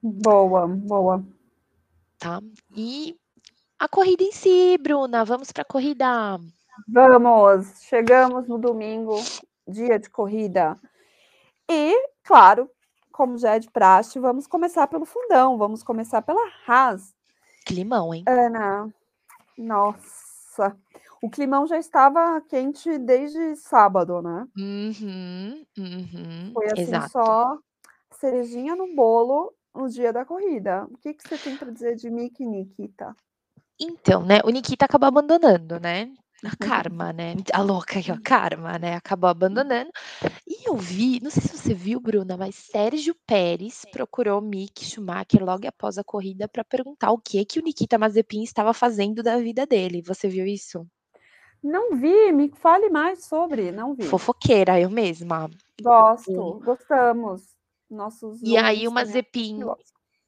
Boa, 0.00 0.66
boa. 0.68 1.24
Tá? 2.18 2.40
E 2.76 3.16
a 3.78 3.88
corrida 3.88 4.22
em 4.22 4.32
si, 4.32 4.78
Bruna, 4.78 5.24
vamos 5.24 5.50
para 5.50 5.62
a 5.62 5.66
corrida. 5.66 6.38
Vamos, 6.88 7.82
chegamos 7.82 8.46
no 8.46 8.58
domingo, 8.58 9.16
dia 9.66 9.98
de 9.98 10.08
corrida. 10.10 10.78
E, 11.70 11.94
claro, 12.22 12.70
como 13.14 13.38
já 13.38 13.54
é 13.54 13.58
de 13.60 13.70
praxe, 13.70 14.18
vamos 14.18 14.48
começar 14.48 14.88
pelo 14.88 15.04
fundão, 15.04 15.56
vamos 15.56 15.84
começar 15.84 16.20
pela 16.20 16.40
Haas. 16.66 17.14
Climão, 17.64 18.12
hein? 18.12 18.24
Ana, 18.26 18.92
nossa, 19.56 20.76
o 21.22 21.30
climão 21.30 21.64
já 21.64 21.78
estava 21.78 22.40
quente 22.40 22.98
desde 22.98 23.54
sábado, 23.54 24.20
né? 24.20 24.48
Uhum, 24.58 25.64
uhum, 25.78 26.50
Foi 26.52 26.66
assim 26.66 26.82
exato. 26.82 27.10
só 27.10 27.58
cerejinha 28.10 28.74
no 28.74 28.92
bolo 28.96 29.54
no 29.72 29.88
dia 29.88 30.12
da 30.12 30.24
corrida. 30.24 30.84
O 30.90 30.98
que, 30.98 31.14
que 31.14 31.28
você 31.28 31.38
tem 31.38 31.56
para 31.56 31.70
dizer 31.70 31.94
de 31.94 32.10
Mick 32.10 32.42
e 32.42 32.46
Nikita? 32.46 33.14
Então, 33.80 34.26
né, 34.26 34.40
o 34.44 34.50
Nikita 34.50 34.86
acabou 34.86 35.06
abandonando, 35.06 35.78
né? 35.78 36.12
A 36.42 36.56
Karma, 36.56 37.12
né? 37.12 37.34
A 37.52 37.62
louca 37.62 37.98
aqui, 37.98 38.12
ó, 38.12 38.18
Karma, 38.22 38.78
né? 38.78 38.96
Acabou 38.96 39.30
abandonando. 39.30 39.90
E 40.46 40.68
eu 40.68 40.76
vi, 40.76 41.20
não 41.22 41.30
sei 41.30 41.42
se 41.42 41.56
você 41.56 41.74
viu, 41.74 42.00
Bruna, 42.00 42.36
mas 42.36 42.54
Sérgio 42.54 43.14
Pérez 43.26 43.82
procurou 43.90 44.40
Mick 44.40 44.84
Schumacher 44.84 45.42
logo 45.44 45.66
após 45.66 45.96
a 45.96 46.04
corrida 46.04 46.46
para 46.46 46.64
perguntar 46.64 47.12
o 47.12 47.18
que 47.18 47.44
que 47.44 47.58
o 47.58 47.62
Nikita 47.62 47.96
Mazepin 47.98 48.42
estava 48.42 48.74
fazendo 48.74 49.22
da 49.22 49.38
vida 49.38 49.66
dele. 49.66 50.02
Você 50.02 50.28
viu 50.28 50.46
isso? 50.46 50.86
Não 51.62 51.96
vi, 51.96 52.30
me 52.30 52.50
fale 52.50 52.90
mais 52.90 53.24
sobre, 53.24 53.72
não 53.72 53.94
vi. 53.94 54.02
Fofoqueira, 54.02 54.78
eu 54.78 54.90
mesma. 54.90 55.48
Gosto, 55.80 56.60
gostamos. 56.62 57.54
Nossos 57.88 58.42
e 58.42 58.56
aí 58.56 58.86
o 58.88 58.92
Mazepin 58.92 59.60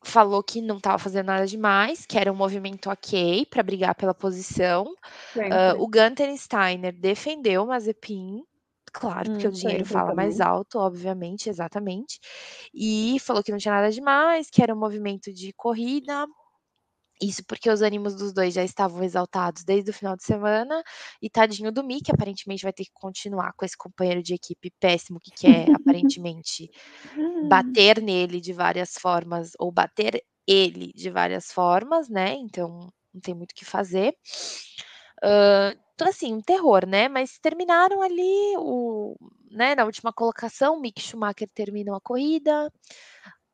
falou 0.07 0.42
que 0.42 0.62
não 0.62 0.79
estava 0.79 0.99
fazendo 0.99 1.27
nada 1.27 1.47
demais, 1.47 2.07
que 2.07 2.19
era 2.19 2.33
um 2.33 2.37
movimento 2.37 2.88
ok 2.88 3.47
para 3.47 3.62
brigar 3.62 3.95
pela 3.95 4.14
posição. 4.14 4.85
Uh, 5.51 5.83
o 5.83 5.88
Gunter 5.88 6.35
Steiner 6.37 6.92
defendeu 6.92 7.64
o 7.64 7.66
Mazepin, 7.66 8.42
claro, 8.92 9.31
porque 9.31 9.47
hum, 9.47 9.51
o 9.51 9.53
dinheiro 9.53 9.85
fala 9.85 10.11
também. 10.11 10.16
mais 10.16 10.40
alto, 10.40 10.79
obviamente, 10.79 11.49
exatamente. 11.49 12.19
E 12.73 13.19
falou 13.21 13.42
que 13.42 13.51
não 13.53 13.59
tinha 13.59 13.75
nada 13.75 13.90
demais, 13.90 14.49
que 14.51 14.62
era 14.62 14.75
um 14.75 14.79
movimento 14.79 15.33
de 15.33 15.53
corrida. 15.53 16.27
Isso 17.20 17.42
porque 17.46 17.70
os 17.70 17.81
ânimos 17.81 18.14
dos 18.14 18.33
dois 18.33 18.52
já 18.52 18.62
estavam 18.62 19.02
exaltados 19.02 19.64
desde 19.64 19.90
o 19.90 19.94
final 19.94 20.16
de 20.16 20.24
semana, 20.24 20.83
e 21.20 21.31
tadinho 21.31 21.72
do 21.72 21.83
Mick, 21.83 22.11
aparentemente 22.11 22.62
vai 22.62 22.72
ter 22.72 22.85
que 22.85 22.92
continuar 22.92 23.52
com 23.55 23.64
esse 23.64 23.76
companheiro 23.76 24.22
de 24.22 24.35
equipe 24.35 24.70
péssimo 24.79 25.18
que 25.20 25.31
quer 25.31 25.66
aparentemente 26.11 26.70
bater 27.48 28.02
nele 28.02 28.40
de 28.40 28.52
várias 28.52 28.94
formas, 28.94 29.52
ou 29.59 29.72
bater 29.72 30.22
ele 30.46 30.92
de 30.94 31.11
várias 31.11 31.50
formas, 31.52 32.09
né? 32.09 32.35
Então 32.35 32.92
não 33.12 33.20
tem 33.20 33.35
muito 33.35 33.52
o 33.52 33.55
que 33.55 33.64
fazer. 33.64 34.14
Uh, 35.24 35.76
então, 35.94 36.09
assim, 36.09 36.35
um 36.35 36.42
terror, 36.42 36.87
né? 36.87 37.09
Mas 37.09 37.38
terminaram 37.38 38.02
ali 38.02 38.55
o, 38.59 39.16
né, 39.50 39.74
na 39.74 39.85
última 39.85 40.12
colocação, 40.12 40.79
Mick 40.79 41.00
Schumacher 41.00 41.48
terminou 41.55 41.96
a 41.96 42.00
corrida, 42.00 42.70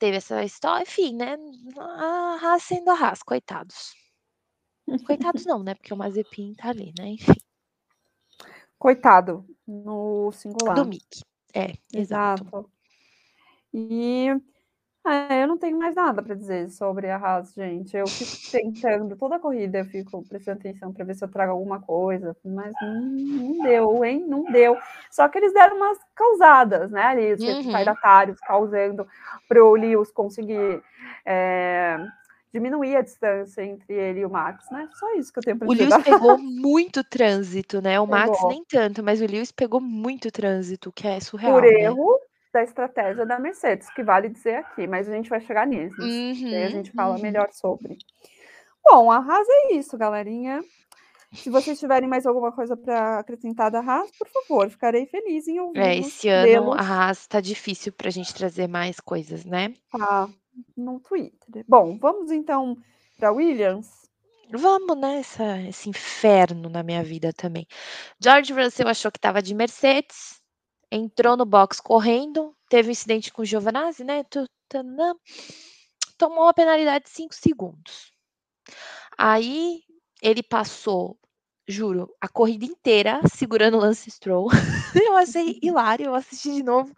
teve 0.03 0.17
essa 0.17 0.43
história, 0.43 0.83
enfim, 0.83 1.15
né? 1.15 1.37
A 1.79 2.37
Haas 2.43 2.65
sendo 2.65 2.91
a 2.91 2.95
Haas, 2.95 3.23
coitados. 3.23 3.95
Coitados 5.07 5.47
não, 5.47 5.63
né? 5.63 5.77
Porque 5.77 5.95
o 5.95 5.97
Mazepin 5.97 6.55
tá 6.55 6.71
ali, 6.71 6.93
né? 6.99 7.11
Enfim. 7.11 7.41
Coitado, 8.77 9.47
no 9.65 10.33
singular. 10.33 10.75
Do 10.75 10.87
Mick. 10.87 11.21
É, 11.55 11.75
exato. 11.95 12.43
exato. 12.43 12.71
E 13.73 14.27
é, 15.05 15.43
eu 15.43 15.49
não 15.49 15.59
tenho 15.59 15.77
mais 15.77 15.95
nada 15.95 16.23
para 16.23 16.35
dizer 16.35 16.71
sobre 16.71 17.11
a 17.11 17.17
Haas, 17.17 17.53
gente. 17.55 17.97
Eu 17.97 18.07
fico 18.07 18.53
tentando, 18.53 19.17
toda 19.17 19.37
a 19.37 19.39
corrida 19.41 19.79
eu 19.79 19.85
fico 19.85 20.23
prestando 20.29 20.61
atenção 20.61 20.93
para 20.93 21.05
ver 21.05 21.15
se 21.15 21.25
eu 21.25 21.29
trago 21.29 21.53
alguma 21.53 21.81
coisa, 21.81 22.37
mas 22.45 22.73
não, 22.81 23.01
não, 23.01 23.63
deu, 23.63 24.05
hein? 24.05 24.25
Não 24.29 24.45
deu. 24.45 24.77
Só 25.11 25.29
que 25.29 25.39
eles 25.39 25.53
deram 25.53 25.77
umas 25.77 25.99
causadas, 26.15 26.91
né? 26.91 27.03
Ali, 27.03 27.33
os 27.33 27.43
uhum. 27.43 27.63
retardatários 27.63 28.39
causando 28.41 29.07
para 29.49 29.65
o 29.65 29.75
Lewis 29.75 30.13
conseguir 30.13 30.81
é, 31.27 31.99
diminuir 32.53 32.95
a 32.97 33.03
distância 33.03 33.65
entre 33.65 33.95
ele 33.95 34.21
e 34.21 34.25
o 34.25 34.31
Max, 34.31 34.71
né? 34.71 34.89
Só 34.93 35.15
isso 35.15 35.33
que 35.33 35.41
eu 35.41 35.43
tenho 35.43 35.59
para 35.59 35.67
dizer. 35.67 35.85
O 35.85 35.89
Lewis 35.89 36.05
pegou 36.05 36.39
muito 36.39 37.03
trânsito, 37.03 37.83
né? 37.83 37.99
O 37.99 38.07
Max 38.07 38.37
pegou. 38.37 38.51
nem 38.51 38.65
tanto, 38.65 39.03
mas 39.03 39.21
o 39.21 39.27
Lewis 39.27 39.51
pegou 39.51 39.81
muito 39.81 40.31
trânsito, 40.31 40.93
que 40.93 41.09
é 41.09 41.19
surreal. 41.19 41.55
Por 41.55 41.63
né? 41.63 41.91
Da 42.53 42.63
estratégia 42.63 43.25
da 43.25 43.39
Mercedes, 43.39 43.89
que 43.95 44.03
vale 44.03 44.29
dizer 44.29 44.57
aqui, 44.57 44.87
mas 44.87 45.09
a 45.09 45.13
gente 45.13 45.31
vai 45.31 45.41
chegar 45.41 45.67
nisso. 45.67 46.01
Uhum, 46.01 46.49
aí 46.49 46.65
a 46.65 46.69
gente 46.69 46.93
fala 46.93 47.17
uhum. 47.17 47.23
melhor 47.23 47.49
sobre. 47.53 47.97
Bom, 48.85 49.11
a 49.11 49.17
Haas 49.17 49.47
é 49.49 49.75
isso, 49.75 49.97
galerinha. 49.97 50.63
Se 51.33 51.49
vocês 51.49 51.79
tiverem 51.79 52.09
mais 52.09 52.27
alguma 52.27 52.53
coisa 52.53 52.77
para 52.77 53.21
acrescentar 53.21 53.71
da 53.71 53.81
Haas, 53.81 54.11
por 54.19 54.29
favor, 54.29 54.69
ficarei 54.69 55.07
feliz 55.07 55.49
em 55.49 55.61
ouvir. 55.61 55.81
É, 55.81 55.97
esse 55.97 56.29
ano 56.29 56.75
a 56.75 56.81
Haas 56.81 57.21
está 57.21 57.41
difícil 57.41 57.91
para 57.93 58.09
a 58.09 58.13
gente 58.13 58.35
trazer 58.35 58.69
mais 58.69 59.01
coisas, 59.01 59.45
né? 59.45 59.73
Tá, 59.91 60.29
no 60.77 61.01
Twitter. 61.01 61.65
Bom, 61.67 61.97
vamos 61.99 62.31
então 62.31 62.77
para 63.17 63.33
Williams. 63.33 63.89
Vamos, 64.51 64.99
né? 64.99 65.21
Essa, 65.21 65.59
esse 65.63 65.89
inferno 65.89 66.69
na 66.69 66.83
minha 66.83 67.03
vida 67.03 67.33
também. 67.33 67.67
George 68.21 68.53
Russell 68.53 68.89
achou 68.89 69.11
que 69.11 69.17
estava 69.17 69.41
de 69.41 69.55
Mercedes, 69.55 70.42
entrou 70.93 71.39
no 71.39 71.47
box 71.47 71.81
correndo, 71.81 72.55
teve 72.69 72.89
um 72.89 72.93
incidente 72.93 73.33
com 73.33 73.41
o 73.41 73.45
Giovanazzi, 73.45 74.05
né? 74.05 74.23
Tomou 76.19 76.45
uma 76.45 76.53
penalidade 76.53 77.07
de 77.07 77.11
5 77.11 77.35
segundos. 77.35 78.13
Aí 79.17 79.81
ele 80.21 80.43
passou, 80.43 81.19
juro, 81.67 82.15
a 82.21 82.29
corrida 82.29 82.67
inteira 82.67 83.23
segurando 83.35 83.79
o 83.79 83.81
Lance 83.81 84.11
Stroll. 84.11 84.49
eu 84.95 85.17
achei 85.17 85.59
hilário, 85.63 86.07
eu 86.07 86.15
assisti 86.15 86.53
de 86.53 86.63
novo. 86.63 86.93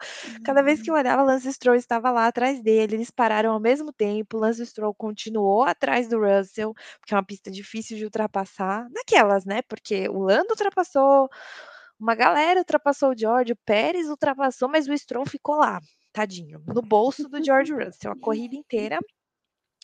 Cada 0.45 0.61
vez 0.61 0.83
que 0.83 0.91
eu 0.91 0.95
olhava, 0.95 1.23
Lance 1.23 1.53
Stroll 1.53 1.77
estava 1.77 2.11
lá 2.11 2.27
atrás 2.27 2.61
dele. 2.61 2.97
Eles 2.97 3.13
pararam 3.13 3.53
ao 3.53 3.61
mesmo 3.61 3.93
tempo. 3.93 4.39
Lance 4.39 4.67
Stroll 4.67 4.95
continuou 4.95 5.63
atrás 5.63 6.09
do 6.09 6.19
Russell, 6.19 6.75
porque 6.99 7.15
é 7.15 7.17
uma 7.17 7.25
pista 7.25 7.49
difícil 7.49 7.97
de 7.97 8.05
ultrapassar. 8.05 8.89
Naquelas, 8.91 9.45
né? 9.45 9.63
Porque 9.63 10.09
o 10.09 10.19
Lando 10.19 10.51
ultrapassou 10.51 11.31
uma 11.99 12.15
galera 12.15 12.61
ultrapassou 12.61 13.11
o 13.11 13.19
George, 13.19 13.53
o 13.53 13.59
Pérez 13.65 14.09
ultrapassou, 14.09 14.69
mas 14.69 14.89
o 14.89 14.97
Stroll 14.97 15.27
ficou 15.27 15.57
lá, 15.57 15.81
tadinho, 16.13 16.63
no 16.67 16.83
bolso 16.83 17.29
do 17.29 17.43
George 17.43 17.73
Russell 17.73 18.13
a 18.13 18.19
corrida 18.19 18.57
inteira. 18.57 18.99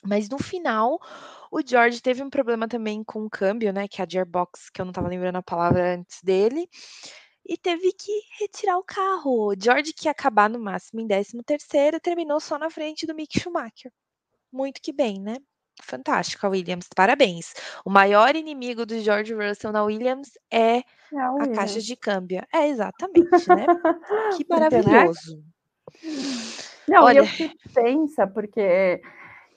Mas 0.02 0.28
no 0.28 0.38
final, 0.38 0.98
o 1.50 1.60
George 1.66 2.00
teve 2.00 2.22
um 2.22 2.30
problema 2.30 2.66
também 2.66 3.04
com 3.04 3.24
o 3.24 3.30
câmbio, 3.30 3.72
né? 3.72 3.86
Que 3.86 4.00
é 4.00 4.04
a 4.04 4.08
gearbox, 4.08 4.70
que 4.70 4.80
eu 4.80 4.84
não 4.86 4.90
estava 4.92 5.08
lembrando 5.08 5.36
a 5.36 5.42
palavra 5.42 5.94
antes 5.94 6.22
dele. 6.22 6.66
E 7.44 7.56
teve 7.58 7.92
que 7.92 8.12
retirar 8.38 8.78
o 8.78 8.84
carro. 8.84 9.48
O 9.48 9.54
George, 9.60 9.92
que 9.92 10.06
ia 10.08 10.12
acabar 10.12 10.48
no 10.48 10.58
máximo 10.58 11.00
em 11.00 11.06
13 11.06 11.42
terceiro, 11.44 12.00
terminou 12.00 12.40
só 12.40 12.58
na 12.58 12.70
frente 12.70 13.06
do 13.06 13.14
Mick 13.14 13.38
Schumacher. 13.38 13.92
Muito 14.52 14.80
que 14.82 14.92
bem, 14.92 15.20
né? 15.20 15.36
Fantástica, 15.82 16.48
Williams. 16.48 16.88
Parabéns. 16.94 17.54
O 17.84 17.90
maior 17.90 18.34
inimigo 18.36 18.86
do 18.86 18.98
George 19.00 19.34
Russell 19.34 19.72
na 19.72 19.82
Williams 19.82 20.30
é, 20.50 20.78
é 20.78 20.84
a 21.12 21.48
caixa 21.54 21.80
de 21.80 21.96
câmbio. 21.96 22.42
É, 22.52 22.68
exatamente, 22.68 23.48
né? 23.48 23.66
que 24.36 24.46
maravilhoso. 24.48 25.42
Não, 26.88 27.04
Olha... 27.04 27.14
e 27.14 27.18
eu 27.18 27.26
fiquei 27.26 27.56
tensa, 27.72 28.26
porque 28.26 29.00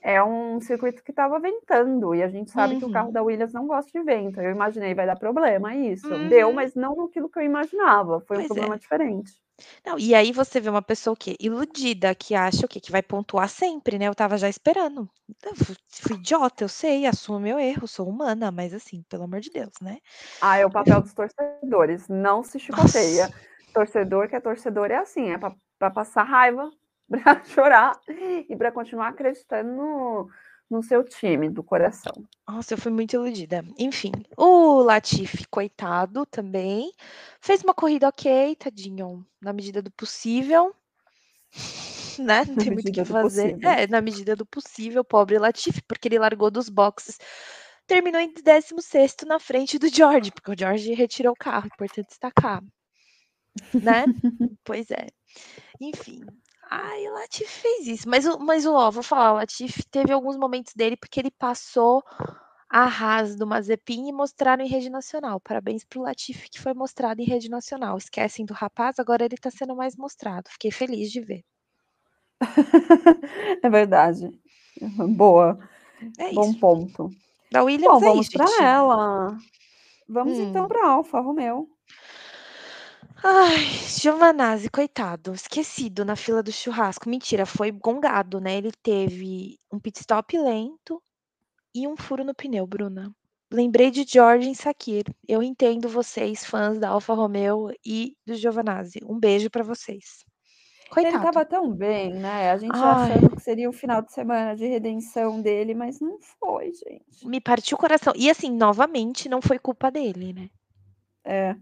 é 0.03 0.21
um 0.21 0.59
circuito 0.59 1.01
que 1.01 1.11
estava 1.11 1.39
ventando, 1.39 2.13
e 2.13 2.21
a 2.21 2.27
gente 2.27 2.51
sabe 2.51 2.73
uhum. 2.73 2.79
que 2.79 2.85
o 2.85 2.91
carro 2.91 3.07
uhum. 3.07 3.13
da 3.13 3.23
Williams 3.23 3.53
não 3.53 3.65
gosta 3.65 3.89
de 3.97 4.03
vento. 4.03 4.41
Eu 4.41 4.51
imaginei, 4.51 4.93
vai 4.93 5.05
dar 5.05 5.15
problema, 5.15 5.73
é 5.73 5.77
isso. 5.77 6.13
Uhum. 6.13 6.27
Deu, 6.27 6.51
mas 6.51 6.75
não 6.75 7.05
aquilo 7.05 7.29
que 7.29 7.39
eu 7.39 7.43
imaginava. 7.43 8.19
Foi 8.21 8.37
pois 8.37 8.45
um 8.45 8.47
problema 8.47 8.75
é. 8.75 8.77
diferente. 8.77 9.31
Não, 9.85 9.97
e 9.99 10.13
aí 10.15 10.31
você 10.31 10.59
vê 10.59 10.69
uma 10.69 10.81
pessoa 10.81 11.13
o 11.13 11.17
quê? 11.17 11.35
Iludida, 11.39 12.13
que 12.15 12.35
acha 12.35 12.65
o 12.65 12.69
quê? 12.69 12.79
Que 12.79 12.91
vai 12.91 13.01
pontuar 13.01 13.49
sempre, 13.49 13.97
né? 13.97 14.07
Eu 14.07 14.11
estava 14.11 14.37
já 14.37 14.49
esperando. 14.49 15.09
Eu 15.43 15.55
fui 15.55 16.15
idiota, 16.15 16.63
eu 16.63 16.69
sei, 16.69 17.05
assumo 17.05 17.39
meu 17.39 17.59
erro, 17.59 17.87
sou 17.87 18.07
humana, 18.07 18.51
mas 18.51 18.73
assim, 18.73 19.03
pelo 19.09 19.23
amor 19.23 19.39
de 19.39 19.49
Deus, 19.49 19.73
né? 19.81 19.99
Ah, 20.41 20.57
é 20.57 20.65
o 20.65 20.71
papel 20.71 21.01
dos 21.01 21.13
torcedores, 21.13 22.07
não 22.07 22.43
se 22.43 22.59
chicoteia. 22.59 23.27
Nossa. 23.27 23.53
Torcedor 23.73 24.29
que 24.29 24.35
é 24.35 24.39
torcedor 24.39 24.91
é 24.91 24.97
assim, 24.97 25.31
é 25.31 25.37
para 25.37 25.91
passar 25.91 26.23
raiva, 26.23 26.69
para 27.09 27.43
chorar 27.45 27.99
e 28.07 28.55
para 28.55 28.71
continuar 28.71 29.09
acreditando 29.09 29.71
no, 29.71 30.29
no 30.69 30.81
seu 30.81 31.03
time 31.03 31.49
do 31.49 31.63
coração. 31.63 32.13
Nossa, 32.47 32.73
eu 32.73 32.77
fui 32.77 32.91
muito 32.91 33.13
iludida. 33.13 33.63
Enfim, 33.77 34.11
o 34.37 34.81
Latifi, 34.81 35.45
coitado 35.47 36.25
também, 36.25 36.91
fez 37.39 37.61
uma 37.61 37.73
corrida 37.73 38.07
ok, 38.07 38.55
tadinho, 38.55 39.25
na 39.41 39.53
medida 39.53 39.81
do 39.81 39.91
possível. 39.91 40.73
Né? 42.19 42.45
Não 42.45 42.55
tem 42.57 42.69
muito 42.69 42.89
o 42.89 42.91
que 42.91 43.03
fazer. 43.03 43.57
É, 43.65 43.87
na 43.87 43.99
medida 43.99 44.35
do 44.35 44.45
possível, 44.45 45.03
pobre 45.03 45.39
Latifi, 45.39 45.81
porque 45.81 46.07
ele 46.07 46.19
largou 46.19 46.51
dos 46.51 46.69
boxes. 46.69 47.17
Terminou 47.87 48.21
em 48.21 48.31
16 48.31 49.15
na 49.25 49.39
frente 49.39 49.79
do 49.79 49.87
George, 49.87 50.31
porque 50.31 50.51
o 50.51 50.55
George 50.55 50.93
retirou 50.93 51.33
o 51.33 51.35
carro, 51.35 51.65
importante 51.65 52.09
destacar. 52.09 52.61
Né? 53.73 54.05
pois 54.63 54.91
é. 54.91 55.07
Enfim, 55.81 56.21
Ai, 56.75 57.07
o 57.07 57.13
Latif 57.13 57.47
fez 57.61 57.87
isso. 57.87 58.09
Mas, 58.09 58.25
o- 58.25 58.39
mas 58.39 58.65
ó, 58.65 58.89
vou 58.91 59.03
falar, 59.03 59.31
o 59.33 59.35
Latif 59.35 59.83
teve 59.91 60.11
alguns 60.11 60.35
momentos 60.37 60.73
dele 60.73 60.97
porque 60.97 61.19
ele 61.19 61.31
passou 61.31 62.03
a 62.69 62.83
Haas 62.85 63.35
do 63.35 63.45
Mazepin 63.47 64.09
e 64.09 64.11
mostraram 64.13 64.63
em 64.63 64.67
rede 64.67 64.89
nacional. 64.89 65.39
Parabéns 65.39 65.83
pro 65.85 66.01
Latif 66.01 66.49
que 66.49 66.59
foi 66.59 66.73
mostrado 66.73 67.21
em 67.21 67.25
rede 67.25 67.49
nacional. 67.49 67.97
Esquecem 67.97 68.45
do 68.45 68.53
rapaz, 68.53 68.99
agora 68.99 69.25
ele 69.25 69.37
tá 69.37 69.51
sendo 69.51 69.75
mais 69.75 69.95
mostrado. 69.95 70.49
Fiquei 70.49 70.71
feliz 70.71 71.11
de 71.11 71.21
ver. 71.21 71.45
É 73.63 73.69
verdade. 73.69 74.31
Boa. 75.15 75.57
É 76.17 76.31
Bom 76.33 76.49
isso. 76.49 76.59
ponto. 76.59 77.09
Da 77.51 77.63
Williams 77.63 78.01
Bom, 78.01 78.01
é 78.01 78.01
vamos 78.01 78.29
para 78.29 78.63
ela. 78.63 79.37
Vamos 80.07 80.39
então 80.39 80.65
hum. 80.65 80.67
para 80.67 80.87
Alfa 80.89 81.19
Romeo. 81.19 81.69
Ai, 83.25 83.63
Giovanazzi, 83.87 84.69
coitado, 84.69 85.33
esquecido 85.33 86.03
na 86.03 86.13
fila 86.13 86.43
do 86.43 86.51
churrasco. 86.51 87.07
Mentira, 87.07 87.45
foi 87.45 87.71
gongado, 87.71 88.41
né? 88.41 88.57
Ele 88.57 88.71
teve 88.83 89.57
um 89.71 89.79
pit 89.79 90.01
stop 90.01 90.37
lento 90.37 91.01
e 91.73 91.87
um 91.87 91.95
furo 91.95 92.25
no 92.25 92.35
pneu, 92.35 92.67
Bruna. 92.67 93.15
Lembrei 93.49 93.91
de 93.91 94.03
George 94.03 94.49
em 94.49 94.53
Sakir. 94.53 95.05
Eu 95.25 95.41
entendo 95.41 95.87
vocês, 95.87 96.43
fãs 96.43 96.77
da 96.77 96.89
Alfa 96.89 97.13
Romeo 97.13 97.69
e 97.85 98.17
do 98.25 98.35
Giovanazzi. 98.35 98.99
Um 99.05 99.17
beijo 99.17 99.49
para 99.49 99.63
vocês. 99.63 100.25
Coitado. 100.89 101.15
Ele 101.15 101.23
tava 101.23 101.45
tão 101.45 101.71
bem, 101.71 102.13
né? 102.15 102.51
A 102.51 102.57
gente 102.57 102.75
Ai. 102.75 103.11
achando 103.11 103.35
que 103.37 103.41
seria 103.41 103.69
o 103.69 103.73
final 103.73 104.01
de 104.01 104.11
semana 104.11 104.53
de 104.53 104.67
redenção 104.67 105.41
dele, 105.41 105.73
mas 105.73 106.01
não 106.01 106.19
foi, 106.39 106.73
gente. 106.73 107.25
Me 107.25 107.39
partiu 107.39 107.75
o 107.75 107.79
coração. 107.79 108.11
E 108.17 108.29
assim, 108.29 108.51
novamente, 108.51 109.29
não 109.29 109.41
foi 109.41 109.57
culpa 109.57 109.89
dele, 109.89 110.33
né? 110.33 110.49
É. 111.23 111.55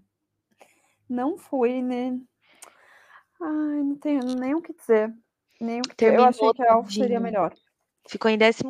Não 1.12 1.38
fui, 1.38 1.82
né? 1.82 2.18
Ai, 3.42 3.84
não 3.84 3.98
tenho 3.98 4.24
nem 4.24 4.56
o 4.56 4.62
que 4.62 4.74
dizer. 4.74 5.14
Nem 5.60 5.80
o 5.80 5.82
que 5.84 6.06
Eu 6.06 6.24
achei 6.24 6.54
que 6.54 6.64
a 6.64 6.74
Alfa 6.74 6.90
seria 6.90 7.20
melhor. 7.20 7.54
Ficou 8.08 8.32
em 8.32 8.40
14, 8.40 8.64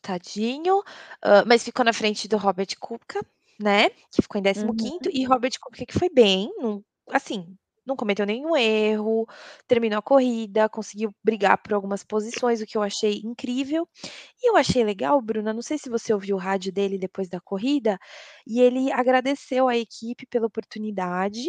tadinho, 0.00 0.78
uh, 0.78 1.44
mas 1.46 1.62
ficou 1.62 1.84
na 1.84 1.92
frente 1.92 2.26
do 2.26 2.38
Robert 2.38 2.68
Kuka, 2.80 3.20
né? 3.60 3.90
Que 4.10 4.22
ficou 4.22 4.40
em 4.40 4.42
15 4.42 4.64
uhum. 4.64 4.98
e 5.12 5.24
Robert 5.24 5.52
Kuka 5.60 5.84
que 5.84 5.98
foi 5.98 6.08
bem, 6.08 6.50
assim, 7.12 7.54
não 7.86 7.96
cometeu 7.96 8.26
nenhum 8.26 8.56
erro, 8.56 9.26
terminou 9.66 9.98
a 9.98 10.02
corrida, 10.02 10.68
conseguiu 10.68 11.14
brigar 11.24 11.58
por 11.62 11.74
algumas 11.74 12.04
posições, 12.04 12.60
o 12.60 12.66
que 12.66 12.76
eu 12.76 12.82
achei 12.82 13.20
incrível. 13.24 13.88
E 14.42 14.50
eu 14.50 14.56
achei 14.56 14.84
legal, 14.84 15.20
Bruna, 15.22 15.52
não 15.52 15.62
sei 15.62 15.78
se 15.78 15.88
você 15.88 16.12
ouviu 16.12 16.36
o 16.36 16.38
rádio 16.38 16.72
dele 16.72 16.98
depois 16.98 17.28
da 17.28 17.40
corrida, 17.40 17.98
e 18.46 18.60
ele 18.60 18.92
agradeceu 18.92 19.68
a 19.68 19.76
equipe 19.76 20.26
pela 20.26 20.46
oportunidade 20.46 21.44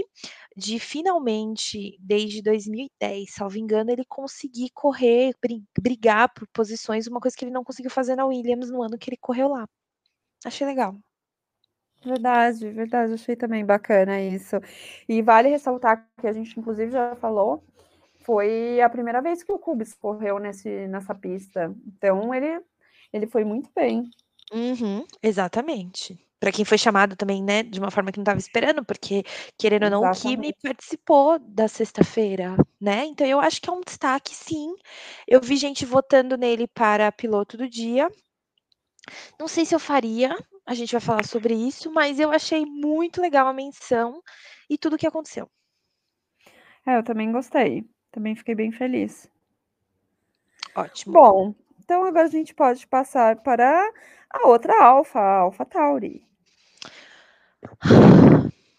de 0.55 0.79
finalmente, 0.79 1.97
desde 1.99 2.41
2010, 2.41 3.33
salvo 3.33 3.57
engano, 3.57 3.91
ele 3.91 4.05
conseguir 4.05 4.69
correr, 4.73 5.33
brigar 5.79 6.33
por 6.33 6.47
posições, 6.49 7.07
uma 7.07 7.19
coisa 7.19 7.35
que 7.37 7.45
ele 7.45 7.51
não 7.51 7.63
conseguiu 7.63 7.91
fazer 7.91 8.15
na 8.15 8.25
Williams 8.25 8.69
no 8.71 8.81
ano 8.83 8.97
que 8.97 9.09
ele 9.09 9.17
correu 9.17 9.49
lá. 9.49 9.67
Achei 10.45 10.67
legal. 10.67 10.97
Verdade, 12.07 12.69
verdade, 12.71 13.13
achei 13.13 13.35
também 13.35 13.65
bacana 13.65 14.21
isso. 14.21 14.55
E 15.09 15.21
vale 15.21 15.49
ressaltar 15.49 16.07
que 16.19 16.27
a 16.27 16.31
gente 16.33 16.57
inclusive 16.57 16.89
já 16.91 17.15
falou, 17.17 17.61
foi 18.25 18.79
a 18.81 18.89
primeira 18.89 19.21
vez 19.21 19.43
que 19.43 19.51
o 19.51 19.59
Cubis 19.59 19.93
correu 19.93 20.39
nesse 20.39 20.87
nessa 20.87 21.13
pista, 21.13 21.75
então 21.85 22.33
ele 22.33 22.61
ele 23.11 23.27
foi 23.27 23.43
muito 23.43 23.69
bem. 23.75 24.09
Uhum, 24.53 25.05
exatamente. 25.21 26.17
Para 26.39 26.51
quem 26.51 26.63
foi 26.63 26.77
chamado 26.77 27.15
também, 27.15 27.43
né, 27.43 27.63
de 27.63 27.79
uma 27.79 27.91
forma 27.91 28.11
que 28.11 28.19
não 28.19 28.23
estava 28.23 28.39
esperando, 28.39 28.85
porque 28.85 29.23
querendo 29.57 29.83
ou 29.83 29.89
não 29.89 30.03
o 30.03 30.11
Kimi 30.11 30.53
participou 30.61 31.39
da 31.39 31.67
sexta-feira, 31.67 32.55
né, 32.79 33.05
então 33.05 33.25
eu 33.25 33.39
acho 33.39 33.61
que 33.61 33.69
é 33.69 33.73
um 33.73 33.81
destaque 33.81 34.35
sim. 34.35 34.73
Eu 35.27 35.41
vi 35.41 35.57
gente 35.57 35.85
votando 35.85 36.37
nele 36.37 36.67
para 36.67 37.11
piloto 37.11 37.57
do 37.57 37.67
dia. 37.67 38.09
Não 39.39 39.47
sei 39.47 39.65
se 39.65 39.73
eu 39.73 39.79
faria, 39.79 40.37
a 40.67 40.73
gente 40.73 40.91
vai 40.91 40.99
falar 40.99 41.25
sobre 41.25 41.53
isso, 41.53 41.89
mas 41.89 42.19
eu 42.19 42.29
achei 42.29 42.65
muito 42.65 43.21
legal 43.21 43.47
a 43.47 43.53
menção 43.53 44.21
e 44.69 44.77
tudo 44.77 44.97
o 44.97 44.97
que 44.97 45.07
aconteceu. 45.07 45.49
É, 46.85 46.97
eu 46.97 47.03
também 47.03 47.31
gostei, 47.31 47.89
também 48.11 48.35
fiquei 48.35 48.53
bem 48.53 48.69
feliz. 48.71 49.31
Ótimo. 50.75 51.13
Bom, 51.13 51.55
então 51.79 52.03
agora 52.03 52.25
a 52.25 52.29
gente 52.29 52.53
pode 52.53 52.85
passar 52.85 53.37
para 53.37 53.89
a 54.29 54.47
outra 54.47 54.83
Alfa, 54.83 55.19
a 55.19 55.37
AlphaTauri. 55.39 56.21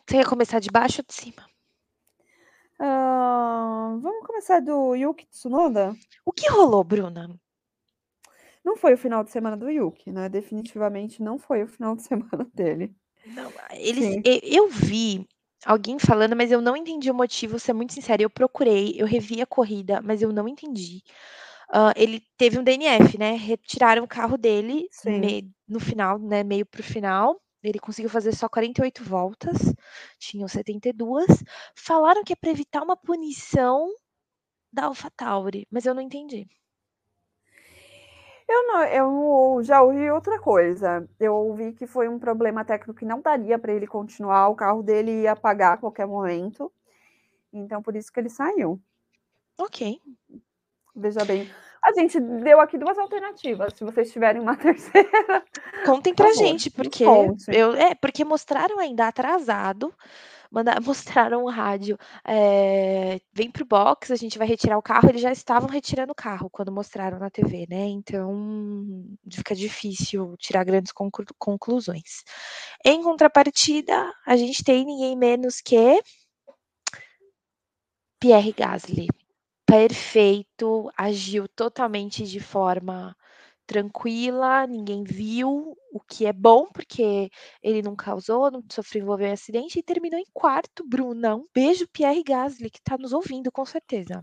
Você 0.07 0.17
quer 0.17 0.27
começar 0.27 0.59
de 0.61 0.71
baixo 0.71 1.01
ou 1.01 1.07
de 1.07 1.15
cima? 1.15 1.49
Uh, 2.79 3.99
vamos 4.01 4.27
começar 4.27 4.61
do 4.61 4.95
Yuki 4.95 5.27
Tsunoda? 5.27 5.97
O 6.25 6.33
que 6.33 6.51
rolou, 6.51 6.85
Bruna? 6.85 7.35
Não 8.69 8.77
foi 8.77 8.93
o 8.93 8.99
final 8.99 9.25
de 9.25 9.31
semana 9.31 9.57
do 9.57 9.71
Yuki, 9.71 10.13
né? 10.13 10.29
Definitivamente 10.29 11.23
não 11.23 11.39
foi 11.39 11.63
o 11.63 11.67
final 11.67 11.97
de 11.97 12.03
semana 12.05 12.47
dele. 12.53 12.95
Não, 13.25 13.51
eles, 13.73 14.21
eu 14.43 14.69
vi 14.69 15.27
alguém 15.65 15.99
falando, 15.99 16.37
mas 16.37 16.53
eu 16.53 16.61
não 16.61 16.77
entendi 16.77 17.11
o 17.11 17.15
motivo, 17.15 17.59
ser 17.59 17.73
muito 17.73 17.95
sincera. 17.95 18.23
Eu 18.23 18.29
procurei, 18.29 18.95
eu 18.99 19.07
revi 19.07 19.41
a 19.41 19.47
corrida, 19.47 20.03
mas 20.03 20.21
eu 20.21 20.31
não 20.35 20.47
entendi. 20.47 21.03
Uh, 21.71 21.97
ele 21.97 22.23
teve 22.37 22.59
um 22.59 22.63
DNF, 22.63 23.17
né? 23.17 23.37
Retiraram 23.37 24.05
o 24.05 24.09
carro 24.09 24.37
dele 24.37 24.87
me, 25.07 25.51
no 25.67 25.81
final, 25.81 26.19
né? 26.19 26.45
Meio 26.45 26.67
pro 26.67 26.83
final. 26.83 27.41
Ele 27.63 27.79
conseguiu 27.79 28.11
fazer 28.11 28.35
só 28.37 28.51
48 28.51 29.03
voltas, 29.03 29.57
tinham 30.19 30.47
72. 30.47 31.27
Falaram 31.75 32.23
que 32.23 32.35
é 32.35 32.37
para 32.37 32.51
evitar 32.51 32.83
uma 32.83 32.99
punição 32.99 33.89
da 34.71 34.85
AlphaTauri, 34.85 35.67
mas 35.71 35.87
eu 35.87 35.95
não 35.95 36.03
entendi. 36.03 36.47
Eu, 38.49 38.67
não, 38.67 38.85
eu 38.85 39.63
já 39.63 39.83
ouvi 39.83 40.11
outra 40.11 40.39
coisa. 40.39 41.07
Eu 41.21 41.35
ouvi 41.35 41.73
que 41.73 41.87
foi 41.87 42.09
um 42.09 42.19
problema 42.19 42.65
técnico 42.65 42.99
que 42.99 43.05
não 43.05 43.21
daria 43.21 43.59
para 43.59 43.73
ele 43.73 43.87
continuar, 43.87 44.49
o 44.49 44.57
carro 44.57 44.83
dele 44.83 45.23
ia 45.23 45.33
apagar 45.33 45.75
a 45.75 45.77
qualquer 45.77 46.07
momento. 46.07 46.73
Então, 47.53 47.83
por 47.83 47.95
isso 47.95 48.11
que 48.11 48.19
ele 48.19 48.31
saiu. 48.31 48.81
Ok. 49.59 50.01
Veja 50.97 51.25
bem. 51.25 51.51
A 51.83 51.93
gente 51.93 52.19
deu 52.19 52.61
aqui 52.61 52.79
duas 52.79 52.99
alternativas. 52.99 53.75
Se 53.75 53.85
vocês 53.85 54.11
tiverem 54.11 54.41
uma 54.41 54.57
terceira. 54.59 55.45
Contem 55.85 56.15
pra 56.15 56.33
gente, 56.33 56.71
porque 56.71 57.05
eu, 57.05 57.75
é, 57.75 57.95
porque 57.95 58.25
mostraram 58.25 58.79
ainda 58.79 59.07
atrasado 59.07 59.93
mostraram 60.85 61.45
o 61.45 61.51
rádio, 61.51 61.99
é, 62.27 63.21
vem 63.33 63.51
pro 63.51 63.65
box, 63.65 64.13
a 64.13 64.17
gente 64.17 64.39
vai 64.39 64.47
retirar 64.47 64.79
o 64.79 64.83
carro, 64.83 65.09
eles 65.09 65.21
já 65.21 65.33
estavam 65.33 65.69
retirando 65.69 66.13
o 66.13 66.15
carro 66.15 66.49
quando 66.51 66.73
mostraram 66.73 67.19
na 67.19 67.31
TV, 67.31 67.67
né? 67.69 67.87
Então 67.87 69.05
fica 69.33 69.55
difícil 69.55 70.37
tirar 70.39 70.65
grandes 70.65 70.93
conclu 70.93 71.25
conclusões. 71.39 72.23
Em 72.85 73.03
contrapartida, 73.03 74.13
a 74.27 74.37
gente 74.37 74.65
tem 74.65 74.85
ninguém 74.85 75.17
menos 75.17 75.61
que 75.61 76.01
Pierre 78.21 78.53
Gasly. 78.53 79.09
Perfeito, 79.67 80.91
agiu 80.97 81.47
totalmente 81.49 82.25
de 82.25 82.41
forma 82.41 83.15
tranquila, 83.69 84.67
ninguém 84.67 85.05
viu, 85.05 85.77
o 85.93 86.01
que 86.01 86.25
é 86.25 86.33
bom, 86.33 86.67
porque 86.73 87.31
ele 87.63 87.83
não 87.83 87.95
causou, 87.95 88.51
não 88.51 88.65
sofreu 88.73 89.03
envolveu 89.03 89.29
em 89.29 89.33
acidente 89.33 89.79
e 89.79 89.83
terminou 89.83 90.19
em 90.19 90.25
quarto, 90.33 90.83
Bruna. 90.89 91.37
Um 91.37 91.47
beijo, 91.55 91.87
Pierre 91.93 92.25
Gasly, 92.25 92.71
que 92.71 92.79
está 92.79 92.97
nos 92.97 93.13
ouvindo, 93.13 93.53
com 93.53 93.67
certeza. 93.67 94.23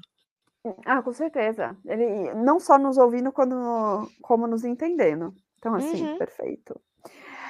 Ah, 0.83 0.99
com 1.03 1.13
certeza. 1.13 1.77
Ele 1.85 2.33
não 2.33 2.59
só 2.59 2.79
nos 2.79 2.97
ouvindo, 2.97 3.31
quando, 3.31 4.09
como 4.19 4.47
nos 4.47 4.65
entendendo. 4.65 5.31
Então, 5.59 5.75
assim, 5.75 6.03
uhum. 6.03 6.17
perfeito. 6.17 6.81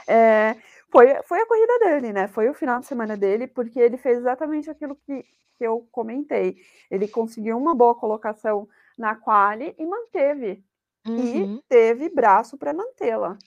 É, 0.06 0.58
foi, 0.92 1.24
foi 1.24 1.40
a 1.40 1.48
corrida 1.48 1.80
dele, 1.80 2.12
né? 2.12 2.28
Foi 2.28 2.50
o 2.50 2.54
final 2.54 2.82
de 2.82 2.88
semana 2.88 3.16
dele, 3.16 3.48
porque 3.48 3.80
ele 3.80 3.96
fez 3.96 4.18
exatamente 4.18 4.70
aquilo 4.70 4.98
que, 4.98 5.24
que 5.58 5.64
eu 5.64 5.88
comentei. 5.94 6.58
Ele 6.92 7.08
conseguiu 7.08 7.58
uma 7.58 7.74
boa 7.74 7.96
colocação 7.96 8.68
na 8.98 9.16
quali 9.16 9.74
e 9.80 9.86
manteve 9.86 10.62
Uhum. 11.08 11.58
e 11.58 11.64
teve 11.70 12.10
braço 12.10 12.58
para 12.58 12.74
mantê-la. 12.74 13.38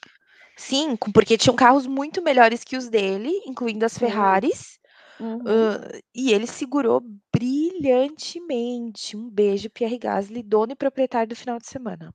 Sim, 0.56 0.96
porque 1.14 1.38
tinham 1.38 1.54
carros 1.54 1.86
muito 1.86 2.22
melhores 2.22 2.64
que 2.64 2.76
os 2.76 2.88
dele, 2.88 3.30
incluindo 3.46 3.84
as 3.84 3.96
Ferraris. 3.96 4.78
Uhum. 5.20 5.38
Uh, 5.38 6.00
e 6.14 6.32
ele 6.32 6.46
segurou 6.46 7.02
brilhantemente. 7.32 9.16
Um 9.16 9.28
beijo, 9.28 9.70
Pierre 9.70 9.98
Gasly, 9.98 10.42
dono 10.42 10.72
e 10.72 10.76
proprietário 10.76 11.28
do 11.28 11.36
final 11.36 11.58
de 11.58 11.66
semana. 11.68 12.14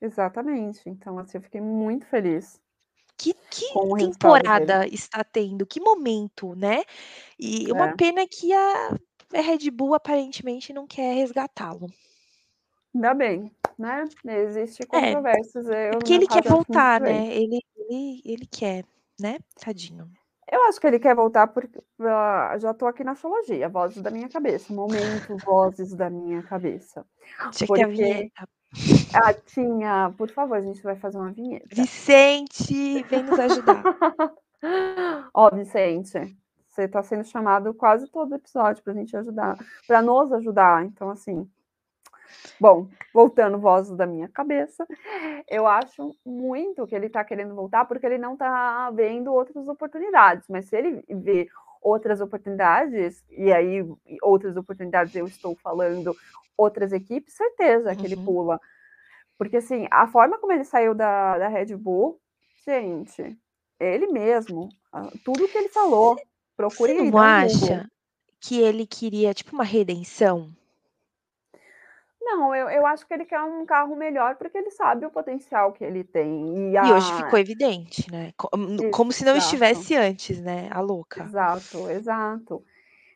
Exatamente. 0.00 0.82
Então, 0.86 1.18
assim, 1.18 1.38
eu 1.38 1.42
fiquei 1.42 1.60
muito 1.60 2.06
feliz. 2.06 2.60
Que, 3.16 3.32
que 3.50 3.66
temporada 3.98 4.86
está 4.88 5.22
tendo, 5.22 5.64
que 5.64 5.80
momento, 5.80 6.54
né? 6.56 6.82
E 7.38 7.70
é. 7.70 7.72
uma 7.72 7.96
pena 7.96 8.26
que 8.26 8.52
a 8.52 8.96
Red 9.32 9.70
Bull 9.70 9.94
aparentemente 9.94 10.72
não 10.72 10.86
quer 10.86 11.14
resgatá-lo. 11.14 11.88
Ainda 12.94 13.14
bem, 13.14 13.52
né? 13.78 14.04
Existe 14.24 14.82
é, 14.82 14.86
controvérsias. 14.86 15.68
É, 15.68 15.90
porque 15.90 16.14
ele 16.14 16.26
quer 16.26 16.44
voltar, 16.44 17.00
né? 17.00 17.34
Ele, 17.34 17.60
ele, 17.76 18.22
ele 18.24 18.46
quer, 18.46 18.84
né? 19.20 19.38
Tadinho. 19.60 20.08
Eu 20.50 20.62
acho 20.64 20.80
que 20.80 20.86
ele 20.86 20.98
quer 20.98 21.14
voltar 21.14 21.48
porque 21.48 21.78
uh, 21.78 22.58
já 22.58 22.70
estou 22.70 22.86
aqui 22.86 23.02
na 23.02 23.12
astrologia, 23.12 23.68
vozes 23.68 24.02
da 24.02 24.10
minha 24.10 24.28
cabeça, 24.28 24.72
momento, 24.72 25.36
vozes 25.44 25.94
da 25.94 26.10
minha 26.10 26.42
cabeça. 26.42 27.04
Tinha 27.50 27.66
porque... 27.66 27.84
que 27.84 27.84
a 27.84 27.88
vinheta. 27.88 28.48
Ah, 29.14 29.32
tinha, 29.32 30.12
por 30.16 30.30
favor, 30.30 30.56
a 30.56 30.60
gente 30.60 30.82
vai 30.82 30.96
fazer 30.96 31.18
uma 31.18 31.32
vinheta. 31.32 31.66
Vicente, 31.70 33.02
vem 33.04 33.22
nos 33.22 33.38
ajudar. 33.38 33.82
Ó, 35.32 35.50
Vicente, 35.50 36.36
você 36.68 36.82
está 36.82 37.02
sendo 37.02 37.24
chamado 37.24 37.72
quase 37.72 38.08
todo 38.08 38.34
episódio 38.34 38.82
para 38.82 38.92
a 38.92 38.96
gente 38.96 39.16
ajudar, 39.16 39.56
para 39.86 40.02
nos 40.02 40.32
ajudar. 40.32 40.84
Então, 40.84 41.08
assim, 41.08 41.48
Bom, 42.60 42.88
voltando 43.12 43.58
vozes 43.58 43.96
da 43.96 44.06
minha 44.06 44.28
cabeça, 44.28 44.86
eu 45.48 45.66
acho 45.66 46.14
muito 46.24 46.86
que 46.86 46.94
ele 46.94 47.06
está 47.06 47.24
querendo 47.24 47.54
voltar 47.54 47.84
porque 47.84 48.06
ele 48.06 48.18
não 48.18 48.34
está 48.34 48.90
vendo 48.90 49.32
outras 49.32 49.68
oportunidades. 49.68 50.46
Mas 50.48 50.66
se 50.66 50.76
ele 50.76 51.04
vê 51.08 51.48
outras 51.82 52.20
oportunidades, 52.20 53.22
e 53.30 53.52
aí 53.52 53.84
outras 54.22 54.56
oportunidades 54.56 55.14
eu 55.14 55.26
estou 55.26 55.56
falando 55.56 56.16
outras 56.56 56.92
equipes, 56.92 57.34
certeza 57.34 57.94
que 57.94 58.00
uhum. 58.00 58.06
ele 58.06 58.16
pula. 58.16 58.60
Porque 59.36 59.56
assim, 59.56 59.86
a 59.90 60.06
forma 60.06 60.38
como 60.38 60.52
ele 60.52 60.64
saiu 60.64 60.94
da, 60.94 61.36
da 61.38 61.48
Red 61.48 61.76
Bull, 61.76 62.20
gente, 62.64 63.36
ele 63.78 64.06
mesmo, 64.06 64.68
tudo 65.24 65.48
que 65.48 65.58
ele 65.58 65.68
falou, 65.68 66.16
procure 66.56 66.94
Você 66.94 67.10
não 67.10 67.18
acha 67.18 67.90
que 68.40 68.60
ele 68.60 68.86
queria 68.86 69.34
tipo 69.34 69.54
uma 69.54 69.64
redenção? 69.64 70.50
Não, 72.24 72.54
eu, 72.54 72.70
eu 72.70 72.86
acho 72.86 73.06
que 73.06 73.12
ele 73.12 73.26
quer 73.26 73.40
um 73.42 73.66
carro 73.66 73.94
melhor 73.94 74.36
porque 74.36 74.56
ele 74.56 74.70
sabe 74.70 75.04
o 75.04 75.10
potencial 75.10 75.72
que 75.72 75.84
ele 75.84 76.02
tem. 76.02 76.70
E, 76.72 76.76
a... 76.76 76.86
e 76.86 76.92
hoje 76.92 77.12
ficou 77.14 77.38
evidente, 77.38 78.10
né? 78.10 78.32
Como, 78.36 78.90
como 78.90 79.12
se 79.12 79.24
não 79.24 79.36
estivesse 79.36 79.94
antes, 79.94 80.40
né? 80.40 80.70
A 80.72 80.80
louca. 80.80 81.22
Exato, 81.22 81.90
exato. 81.90 82.64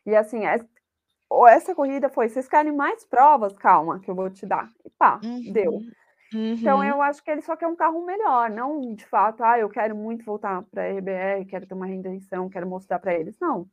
E 0.05 0.15
assim, 0.15 0.43
essa 0.45 1.73
corrida 1.73 2.07
foi: 2.07 2.29
vocês 2.29 2.47
querem 2.47 2.71
mais 2.71 3.03
provas? 3.03 3.57
Calma, 3.57 3.99
que 3.99 4.11
eu 4.11 4.15
vou 4.15 4.29
te 4.29 4.45
dar. 4.45 4.69
E 4.85 4.89
pá, 4.91 5.19
uhum. 5.23 5.51
deu. 5.51 5.73
Uhum. 6.31 6.53
Então 6.53 6.83
eu 6.83 7.01
acho 7.01 7.23
que 7.23 7.31
ele 7.31 7.41
só 7.41 7.55
quer 7.55 7.67
um 7.67 7.75
carro 7.75 8.05
melhor, 8.05 8.51
não 8.51 8.93
de 8.93 9.05
fato, 9.05 9.43
ah, 9.43 9.57
eu 9.57 9.67
quero 9.67 9.95
muito 9.95 10.23
voltar 10.23 10.61
para 10.69 10.83
a 10.83 10.91
RBR, 10.91 11.45
quero 11.47 11.65
ter 11.65 11.73
uma 11.73 11.87
redenção, 11.87 12.47
quero 12.47 12.67
mostrar 12.67 12.99
para 12.99 13.15
eles. 13.15 13.35
Não. 13.41 13.67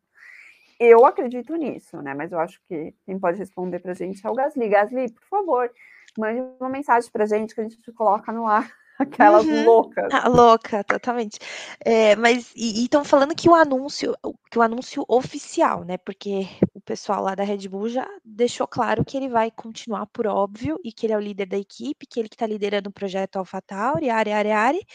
Eu 0.78 1.04
acredito 1.04 1.54
nisso, 1.54 2.00
né? 2.02 2.14
Mas 2.14 2.32
eu 2.32 2.38
acho 2.38 2.60
que 2.68 2.94
quem 3.04 3.18
pode 3.18 3.38
responder 3.38 3.78
para 3.80 3.92
a 3.92 3.94
gente 3.94 4.24
é 4.26 4.30
o 4.30 4.34
Gasly. 4.34 4.68
Gasly, 4.68 5.12
por 5.12 5.24
favor, 5.28 5.70
mande 6.18 6.40
uma 6.60 6.68
mensagem 6.68 7.10
para 7.10 7.24
a 7.24 7.26
gente 7.26 7.54
que 7.54 7.60
a 7.60 7.64
gente 7.64 7.92
coloca 7.92 8.32
no 8.32 8.46
ar. 8.46 8.70
Aquelas 8.98 9.44
uhum. 9.44 9.64
loucas. 9.64 10.08
Ah, 10.10 10.26
louca, 10.26 10.82
totalmente. 10.82 11.38
É, 11.84 12.16
mas 12.16 12.50
e 12.56 12.82
estão 12.84 13.04
falando 13.04 13.34
que 13.34 13.48
o 13.48 13.54
anúncio, 13.54 14.16
que 14.50 14.58
o 14.58 14.62
anúncio 14.62 15.04
oficial, 15.06 15.84
né? 15.84 15.98
Porque 15.98 16.46
o 16.72 16.80
pessoal 16.80 17.22
lá 17.22 17.34
da 17.34 17.44
Red 17.44 17.68
Bull 17.68 17.90
já 17.90 18.08
deixou 18.24 18.66
claro 18.66 19.04
que 19.04 19.16
ele 19.16 19.28
vai 19.28 19.50
continuar 19.50 20.06
por 20.06 20.26
óbvio 20.26 20.80
e 20.82 20.90
que 20.92 21.04
ele 21.04 21.12
é 21.12 21.16
o 21.16 21.20
líder 21.20 21.46
da 21.46 21.58
equipe, 21.58 22.06
que 22.06 22.18
ele 22.18 22.28
que 22.28 22.36
está 22.36 22.46
liderando 22.46 22.88
o 22.88 22.92
projeto 22.92 23.36
AlphaTauri, 23.36 24.08
Ari, 24.08 24.32
Ari, 24.32 24.50
Ari. 24.50 24.86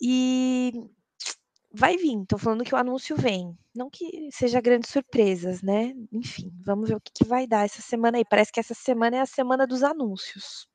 E 0.00 0.72
vai 1.72 1.96
vir. 1.96 2.20
Estão 2.22 2.38
falando 2.38 2.64
que 2.64 2.74
o 2.74 2.78
anúncio 2.78 3.16
vem. 3.16 3.56
Não 3.74 3.88
que 3.90 4.28
seja 4.32 4.60
grandes 4.60 4.90
surpresas, 4.90 5.62
né? 5.62 5.92
Enfim, 6.12 6.50
vamos 6.64 6.88
ver 6.88 6.96
o 6.96 7.00
que, 7.00 7.12
que 7.12 7.24
vai 7.24 7.46
dar 7.46 7.64
essa 7.64 7.82
semana 7.82 8.18
aí. 8.18 8.24
Parece 8.24 8.52
que 8.52 8.60
essa 8.60 8.74
semana 8.74 9.16
é 9.16 9.20
a 9.20 9.26
semana 9.26 9.66
dos 9.66 9.82
anúncios 9.82 10.70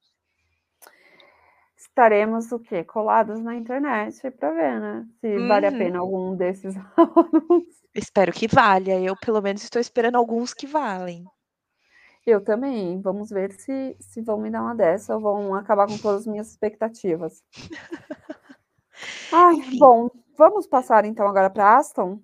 estaremos 1.95 2.51
o 2.51 2.59
quê? 2.59 2.83
Colados 2.83 3.39
na 3.41 3.55
internet 3.55 4.29
para 4.31 4.51
ver, 4.51 4.81
né? 4.81 5.07
Se 5.21 5.27
uhum. 5.27 5.47
vale 5.47 5.67
a 5.67 5.71
uhum. 5.71 5.77
pena 5.77 5.99
algum 5.99 6.35
desses 6.35 6.75
anúncios. 6.97 7.85
Espero 7.93 8.33
que 8.33 8.47
valha. 8.47 8.99
Eu, 8.99 9.15
pelo 9.15 9.41
menos, 9.41 9.63
estou 9.63 9.79
esperando 9.79 10.17
alguns 10.17 10.53
que 10.53 10.67
valem. 10.67 11.23
Eu 12.25 12.43
também. 12.43 12.99
Vamos 13.01 13.29
ver 13.29 13.53
se, 13.53 13.95
se 13.99 14.21
vão 14.21 14.37
me 14.37 14.49
dar 14.49 14.61
uma 14.61 14.75
dessa 14.75 15.15
ou 15.15 15.21
vão 15.21 15.55
acabar 15.55 15.87
com 15.87 15.97
todas 15.97 16.21
as 16.21 16.27
minhas 16.27 16.49
expectativas. 16.49 17.41
Ai, 19.31 19.55
bom, 19.77 20.09
vamos 20.37 20.67
passar 20.67 21.05
então 21.05 21.27
agora 21.27 21.49
para 21.49 21.77
Aston. 21.77 22.19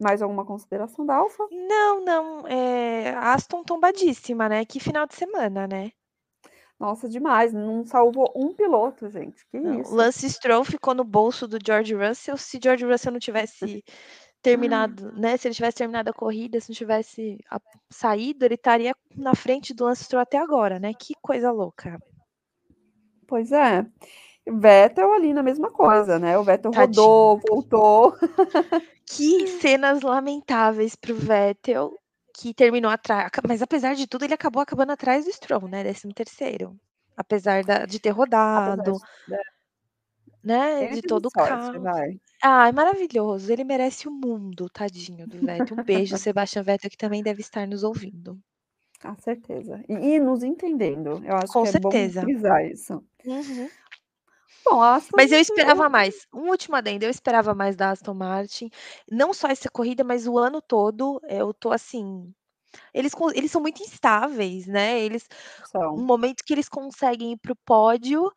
Mais 0.00 0.22
alguma 0.22 0.44
consideração 0.44 1.04
da 1.04 1.16
Alfa? 1.16 1.44
Não, 1.50 2.04
não. 2.04 2.46
É, 2.46 3.14
Aston 3.16 3.64
tombadíssima, 3.64 4.48
né? 4.48 4.64
Que 4.64 4.78
final 4.78 5.06
de 5.06 5.14
semana, 5.16 5.66
né? 5.66 5.90
Nossa, 6.78 7.08
demais. 7.08 7.52
Não 7.52 7.84
salvou 7.84 8.32
um 8.36 8.54
piloto, 8.54 9.10
gente. 9.10 9.44
Que 9.48 9.58
não, 9.58 9.80
isso? 9.80 9.92
Lance 9.92 10.30
Stroll 10.30 10.64
ficou 10.64 10.94
no 10.94 11.02
bolso 11.02 11.48
do 11.48 11.58
George 11.64 11.94
Russell. 11.94 12.36
Se 12.36 12.60
George 12.62 12.84
Russell 12.84 13.12
não 13.12 13.18
tivesse 13.18 13.82
terminado, 14.40 15.10
né? 15.12 15.36
Se 15.36 15.48
ele 15.48 15.54
tivesse 15.56 15.78
terminado 15.78 16.10
a 16.10 16.14
corrida, 16.14 16.60
se 16.60 16.70
não 16.70 16.76
tivesse 16.76 17.38
saído, 17.90 18.44
ele 18.44 18.54
estaria 18.54 18.94
na 19.16 19.34
frente 19.34 19.74
do 19.74 19.84
Lance 19.84 20.04
Stroll 20.04 20.22
até 20.22 20.38
agora, 20.38 20.78
né? 20.78 20.92
Que 20.94 21.14
coisa 21.20 21.50
louca. 21.50 21.98
Pois 23.26 23.50
é. 23.50 23.84
Vettel 24.50 25.12
ali 25.12 25.32
na 25.32 25.42
mesma 25.42 25.70
coisa, 25.70 26.18
né? 26.18 26.38
O 26.38 26.44
Vettel 26.44 26.70
Tadinho. 26.70 27.04
rodou, 27.04 27.40
voltou. 27.48 28.16
Que 29.10 29.46
cenas 29.46 30.02
lamentáveis 30.02 30.94
para 30.94 31.12
o 31.12 31.16
Vettel 31.16 31.98
que 32.34 32.52
terminou 32.52 32.90
atrás. 32.90 33.30
Mas 33.46 33.62
apesar 33.62 33.94
de 33.94 34.06
tudo, 34.06 34.24
ele 34.24 34.34
acabou 34.34 34.62
acabando 34.62 34.92
atrás 34.92 35.24
do 35.24 35.32
Stroll, 35.32 35.66
né? 35.66 35.82
Décimo 35.82 36.12
terceiro. 36.12 36.78
Apesar 37.16 37.64
da, 37.64 37.86
de 37.86 37.98
ter 37.98 38.10
rodado. 38.10 38.92
De, 39.26 39.36
né? 40.44 40.86
de 40.88 41.02
todo 41.02 41.26
o 41.26 41.30
carro. 41.30 41.82
Ah, 42.42 42.68
é 42.68 42.72
maravilhoso. 42.72 43.52
Ele 43.52 43.64
merece 43.64 44.06
o 44.06 44.10
mundo, 44.10 44.68
tadinho 44.68 45.26
do 45.26 45.38
Vettel. 45.38 45.76
Um 45.78 45.82
beijo, 45.82 46.16
Sebastião 46.18 46.62
Vettel, 46.62 46.90
que 46.90 46.96
também 46.96 47.22
deve 47.22 47.40
estar 47.40 47.66
nos 47.66 47.82
ouvindo. 47.82 48.38
Com 49.02 49.16
certeza. 49.16 49.82
E, 49.88 49.94
e 49.94 50.20
nos 50.20 50.42
entendendo. 50.42 51.22
Eu 51.24 51.36
acho 51.36 51.52
Com 51.52 51.62
que 51.64 51.72
certeza. 51.72 52.20
é 52.20 52.22
bom 52.22 52.28
frisar 52.28 52.66
isso. 52.66 53.04
Uhum. 53.24 53.68
Bom, 54.64 54.80
mas 55.16 55.32
eu 55.32 55.40
esperava 55.40 55.88
mais. 55.88 56.26
Um 56.32 56.48
último 56.50 56.76
adendo, 56.76 57.04
eu 57.04 57.10
esperava 57.10 57.54
mais 57.54 57.76
da 57.76 57.90
Aston 57.90 58.14
Martin. 58.14 58.70
Não 59.10 59.32
só 59.32 59.48
essa 59.48 59.70
corrida, 59.70 60.04
mas 60.04 60.26
o 60.26 60.38
ano 60.38 60.60
todo. 60.60 61.20
Eu 61.28 61.54
tô 61.54 61.72
assim. 61.72 62.32
Eles, 62.92 63.12
eles 63.34 63.50
são 63.50 63.60
muito 63.60 63.82
instáveis, 63.82 64.66
né? 64.66 65.00
Eles. 65.00 65.26
São. 65.64 65.96
No 65.96 66.04
momento 66.04 66.42
que 66.44 66.52
eles 66.52 66.68
conseguem 66.68 67.32
ir 67.32 67.38
pro 67.38 67.56
pódio, 67.64 68.30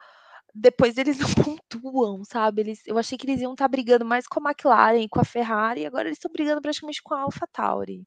depois 0.53 0.97
eles 0.97 1.17
não 1.19 1.29
pontuam, 1.33 2.23
sabe? 2.23 2.61
Eles, 2.61 2.81
eu 2.85 2.97
achei 2.97 3.17
que 3.17 3.25
eles 3.25 3.41
iam 3.41 3.53
estar 3.53 3.65
tá 3.65 3.69
brigando 3.69 4.05
mais 4.05 4.27
com 4.27 4.39
a 4.39 4.51
McLaren, 4.51 5.07
com 5.09 5.19
a 5.19 5.25
Ferrari, 5.25 5.85
agora 5.85 6.07
eles 6.07 6.17
estão 6.17 6.31
brigando 6.31 6.61
praticamente 6.61 7.01
com 7.03 7.13
a 7.13 7.21
AlphaTauri. 7.21 8.05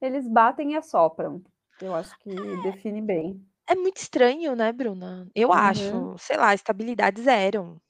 Eles 0.00 0.28
batem 0.28 0.72
e 0.72 0.76
assopram. 0.76 1.42
Eu 1.80 1.94
acho 1.94 2.16
que 2.18 2.34
define 2.62 3.00
bem. 3.00 3.46
É 3.66 3.74
muito 3.74 3.96
estranho, 3.96 4.54
né, 4.54 4.72
Bruna? 4.72 5.28
Eu 5.34 5.48
uhum. 5.48 5.54
acho. 5.54 6.16
Sei 6.18 6.36
lá, 6.36 6.54
estabilidade 6.54 7.20
zero. 7.22 7.80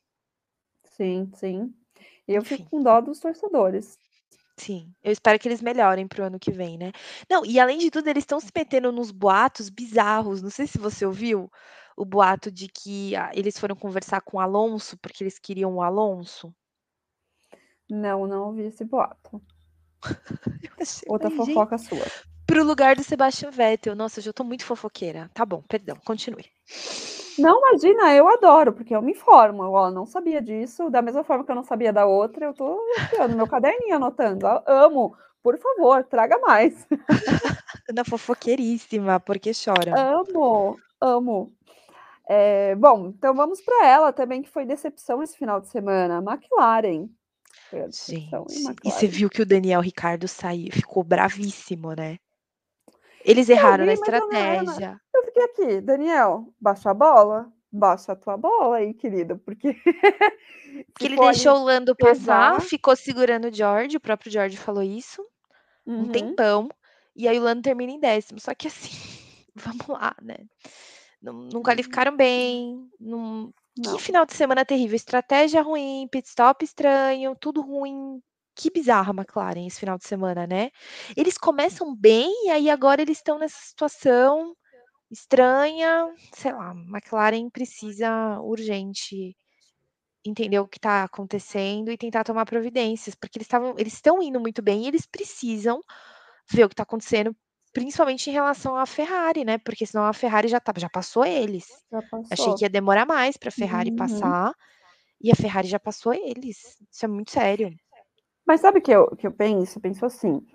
Sim, 0.85 1.31
sim. 1.35 1.75
E 2.27 2.35
eu 2.35 2.43
Enfim. 2.43 2.57
fico 2.57 2.71
com 2.71 2.83
dó 2.83 3.01
dos 3.01 3.21
torcedores. 3.21 3.99
Sim, 4.59 4.91
eu 5.05 5.13
espero 5.13 5.39
que 5.39 5.47
eles 5.47 5.61
melhorem 5.61 6.09
pro 6.09 6.25
ano 6.25 6.39
que 6.39 6.51
vem, 6.51 6.79
né? 6.79 6.91
Não, 7.29 7.45
e 7.45 7.61
além 7.61 7.79
de 7.79 7.91
tudo, 7.91 8.09
eles 8.09 8.23
estão 8.23 8.41
se 8.41 8.51
metendo 8.57 8.91
nos 8.91 9.11
boatos 9.11 9.69
bizarros. 9.69 10.41
Não 10.41 10.49
sei 10.49 10.67
se 10.67 10.79
você 10.79 11.05
ouviu 11.05 11.51
o 11.95 12.05
boato 12.07 12.51
de 12.51 12.67
que 12.69 13.15
ah, 13.15 13.31
eles 13.35 13.59
foram 13.59 13.77
conversar 13.77 14.23
com 14.23 14.39
o 14.39 14.41
Alonso 14.41 14.97
porque 14.99 15.23
eles 15.23 15.39
queriam 15.39 15.75
o 15.75 15.83
Alonso. 15.83 16.55
Não, 17.89 18.27
não 18.27 18.47
ouvi 18.49 18.63
esse 18.63 18.85
boato. 18.85 19.43
Outra 21.07 21.31
fofoca 21.31 21.77
gente, 21.77 21.89
sua 21.89 22.07
pro 22.47 22.65
lugar 22.65 22.97
do 22.97 23.03
Sebastian 23.03 23.51
Vettel. 23.51 23.95
Nossa, 23.95 24.21
eu 24.21 24.25
já 24.25 24.33
tô 24.33 24.45
muito 24.45 24.65
fofoqueira. 24.65 25.31
Tá 25.35 25.45
bom, 25.45 25.63
perdão, 25.69 25.97
continue. 26.05 26.47
Não, 27.39 27.59
imagina, 27.59 28.15
eu 28.15 28.29
adoro, 28.29 28.73
porque 28.73 28.95
eu 28.95 29.03
me 29.03 29.13
informo. 29.13 29.65
Eu 29.65 29.91
não 29.91 30.07
sabia 30.07 30.41
disso, 30.41 30.89
da 30.89 31.03
mesma 31.03 31.23
forma 31.23 31.45
que 31.45 31.51
eu 31.51 31.57
não 31.57 31.65
sabia 31.65 31.93
da 31.93 32.07
outra, 32.07 32.47
eu 32.47 32.55
tô 32.55 32.81
no 33.29 33.37
meu 33.37 33.47
caderninho 33.47 33.97
anotando. 33.97 34.47
Eu 34.47 34.63
amo, 34.67 35.17
por 35.43 35.59
favor, 35.59 36.05
traga 36.05 36.39
mais. 36.39 36.87
Ana 37.91 38.05
fofoqueiríssima, 38.05 39.21
porque 39.21 39.53
chora. 39.53 39.95
Amo, 39.97 40.79
amo. 41.01 41.53
É, 42.29 42.75
bom, 42.75 43.09
então 43.09 43.35
vamos 43.35 43.61
para 43.61 43.87
ela 43.87 44.13
também, 44.13 44.43
que 44.43 44.51
foi 44.51 44.65
decepção 44.65 45.23
esse 45.23 45.37
final 45.37 45.61
de 45.61 45.69
semana. 45.69 46.19
McLaren. 46.19 47.09
Gente, 47.73 48.31
e 48.85 48.91
você 48.91 49.07
viu 49.07 49.29
que 49.29 49.43
o 49.43 49.47
Daniel 49.47 49.81
Ricardo 49.81 50.29
saiu, 50.29 50.73
ficou 50.73 51.03
bravíssimo, 51.03 51.93
né? 51.95 52.17
Eles 53.27 53.49
erraram 53.49 53.85
na 53.85 53.93
estratégia. 53.93 55.01
Eu 55.13 55.25
fiquei 55.25 55.43
aqui, 55.43 55.81
Daniel, 55.81 56.55
baixa 56.61 56.91
a 56.91 56.95
bola, 56.95 57.53
baixa 57.73 58.13
a 58.13 58.17
tua 58.17 58.37
bola 58.37 58.77
aí, 58.77 58.95
querido, 58.95 59.37
porque. 59.39 59.75
que 60.97 61.05
ele 61.05 61.17
deixou 61.17 61.57
o 61.57 61.65
Lando 61.65 61.97
passar, 61.97 62.61
ficou 62.61 62.95
segurando 62.95 63.49
o 63.49 63.53
George, 63.53 63.97
o 63.97 64.01
próprio 64.01 64.31
George 64.31 64.57
falou 64.57 64.83
isso, 64.83 65.27
uhum. 65.85 66.03
um 66.03 66.09
tempão, 66.09 66.69
e 67.17 67.27
aí 67.27 67.39
o 67.39 67.43
Lando 67.43 67.63
termina 67.63 67.93
em 67.93 68.01
décimo. 68.01 68.39
Só 68.39 68.55
que 68.55 68.69
assim, 68.69 68.91
vamos 69.55 69.89
lá, 69.89 70.15
né? 70.23 70.37
Não, 71.21 71.33
não 71.53 71.63
qualificaram 71.63 72.17
bem, 72.17 72.89
não... 73.01 73.53
Que 73.75 73.99
final 73.99 74.25
de 74.25 74.35
semana 74.35 74.65
terrível, 74.65 74.97
estratégia 74.97 75.61
ruim, 75.61 76.09
pit 76.11 76.27
stop 76.29 76.65
estranho, 76.65 77.37
tudo 77.39 77.61
ruim, 77.61 78.23
que 78.57 78.71
bizarra 78.71 79.13
a 79.13 79.15
McLaren 79.15 79.67
esse 79.67 79.79
final 79.79 79.99
de 79.99 80.07
semana, 80.07 80.47
né? 80.47 80.71
Eles 81.17 81.37
começam 81.37 81.95
bem 81.95 82.47
e 82.47 82.51
aí 82.51 82.71
agora 82.71 83.03
eles 83.03 83.19
estão 83.19 83.39
nessa 83.39 83.61
situação 83.61 84.57
estranha, 85.11 86.13
sei 86.35 86.53
lá, 86.53 86.73
McLaren 86.73 87.49
precisa 87.51 88.41
urgente 88.41 89.37
entender 90.25 90.59
o 90.59 90.67
que 90.67 90.79
está 90.79 91.05
acontecendo 91.05 91.91
e 91.91 91.97
tentar 91.97 92.25
tomar 92.25 92.45
providências, 92.47 93.15
porque 93.15 93.39
eles 93.39 93.47
estavam, 93.47 93.75
eles 93.79 93.93
estão 93.93 94.21
indo 94.21 94.41
muito 94.41 94.61
bem 94.61 94.83
e 94.83 94.89
eles 94.89 95.07
precisam 95.07 95.81
ver 96.51 96.65
o 96.65 96.69
que 96.69 96.73
está 96.73 96.83
acontecendo, 96.83 97.37
principalmente 97.73 98.29
em 98.29 98.33
relação 98.33 98.75
à 98.77 98.87
Ferrari, 98.87 99.45
né? 99.45 99.59
Porque 99.59 99.87
senão 99.87 100.05
a 100.05 100.13
Ferrari 100.13 100.49
já 100.49 100.59
tá, 100.59 100.73
já 100.77 100.89
passou 100.89 101.25
eles. 101.25 101.67
Já 101.93 102.03
passou. 102.03 102.27
Achei 102.31 102.55
que 102.55 102.65
ia 102.65 102.71
demorar 102.71 103.07
mais 103.07 103.37
para 103.37 103.51
a 103.51 103.53
Ferrari 103.53 103.91
uhum. 103.91 103.97
passar 103.97 104.53
e 105.21 105.31
a 105.31 105.35
Ferrari 105.35 105.69
já 105.69 105.79
passou 105.79 106.13
eles. 106.13 106.59
Isso 106.91 107.05
é 107.05 107.09
muito 107.09 107.31
sério. 107.31 107.71
Mas 108.47 108.61
sabe 108.61 108.79
o 108.79 108.83
que 108.83 108.93
eu, 108.93 109.09
que 109.17 109.27
eu 109.27 109.33
penso? 109.33 109.79
Eu 109.79 109.83
penso 109.83 110.07
assim, 110.07 110.47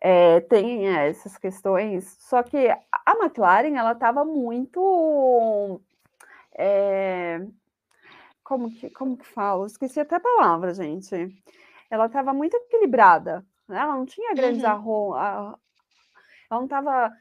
é, 0.00 0.40
tem 0.40 0.86
essas 0.88 1.36
questões, 1.36 2.16
só 2.20 2.42
que 2.42 2.56
a 2.68 3.12
McLaren, 3.20 3.76
ela 3.76 3.92
estava 3.92 4.24
muito... 4.24 5.80
É, 6.56 7.40
como, 8.44 8.70
que, 8.70 8.90
como 8.90 9.16
que 9.16 9.26
falo? 9.26 9.66
Esqueci 9.66 10.00
até 10.00 10.16
a 10.16 10.20
palavra, 10.20 10.74
gente. 10.74 11.14
Ela 11.90 12.06
estava 12.06 12.32
muito 12.32 12.56
equilibrada, 12.56 13.44
né? 13.68 13.80
ela 13.80 13.96
não 13.96 14.06
tinha 14.06 14.34
grandes 14.34 14.62
uhum. 14.62 14.68
arrom... 14.68 15.16
ela 15.16 15.58
não 16.50 16.64
estava 16.64 17.12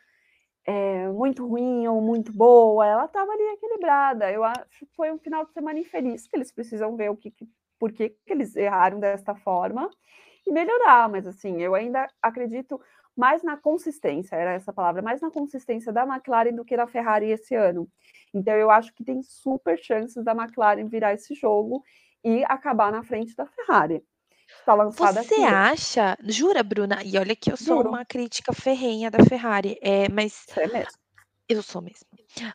é, 0.66 1.08
muito 1.08 1.48
ruim 1.48 1.88
ou 1.88 2.02
muito 2.02 2.32
boa, 2.32 2.86
ela 2.86 3.06
estava 3.06 3.32
ali 3.32 3.44
equilibrada. 3.54 4.32
Eu 4.32 4.44
acho 4.44 4.86
que 4.86 4.86
foi 4.96 5.12
um 5.12 5.18
final 5.18 5.46
de 5.46 5.54
semana 5.54 5.80
infeliz, 5.80 6.28
que 6.28 6.36
eles 6.36 6.52
precisam 6.52 6.96
ver 6.96 7.10
o 7.10 7.18
que, 7.18 7.32
que 7.32 7.48
por 7.80 7.92
que, 7.92 8.10
que 8.10 8.34
eles 8.34 8.56
erraram 8.56 9.00
desta 9.00 9.34
forma 9.36 9.90
e 10.46 10.52
melhorar, 10.52 11.10
mas 11.10 11.26
assim, 11.28 11.62
eu 11.62 11.74
ainda 11.76 12.08
acredito 12.22 12.80
mais 13.16 13.44
na 13.44 13.58
consistência, 13.58 14.36
era 14.36 14.54
essa 14.54 14.72
palavra, 14.72 15.02
mais 15.02 15.22
na 15.22 15.30
consistência 15.32 15.92
da 15.92 16.04
McLaren 16.04 16.54
do 16.54 16.64
que 16.64 16.78
da 16.78 16.88
Ferrari 16.88 17.32
esse 17.32 17.56
ano. 17.56 17.88
Então 18.34 18.54
eu 18.54 18.70
acho 18.72 18.94
que 18.94 19.04
tem 19.04 19.22
super 19.24 19.78
chances 19.78 20.24
da 20.24 20.32
McLaren 20.34 20.88
virar 20.88 21.14
esse 21.14 21.34
jogo 21.36 21.84
e 22.24 22.44
acabar 22.46 22.92
na 22.92 23.04
frente 23.04 23.36
da 23.36 23.46
Ferrari. 23.46 24.04
Lançada 24.68 25.24
Você 25.24 25.36
aqui. 25.36 25.44
acha 25.44 26.18
jura, 26.24 26.64
Bruna? 26.64 27.04
E 27.04 27.18
olha 27.18 27.36
que 27.36 27.52
eu 27.52 27.58
sou 27.58 27.78
Juro. 27.78 27.90
uma 27.90 28.06
crítica 28.06 28.54
ferrenha 28.54 29.10
da 29.12 29.24
Ferrari, 29.24 29.78
eh, 29.82 30.08
mas 30.10 30.46
é 30.58 30.68
mesmo. 30.68 30.99
Eu 31.50 31.64
sou 31.64 31.82
mesmo. 31.82 32.08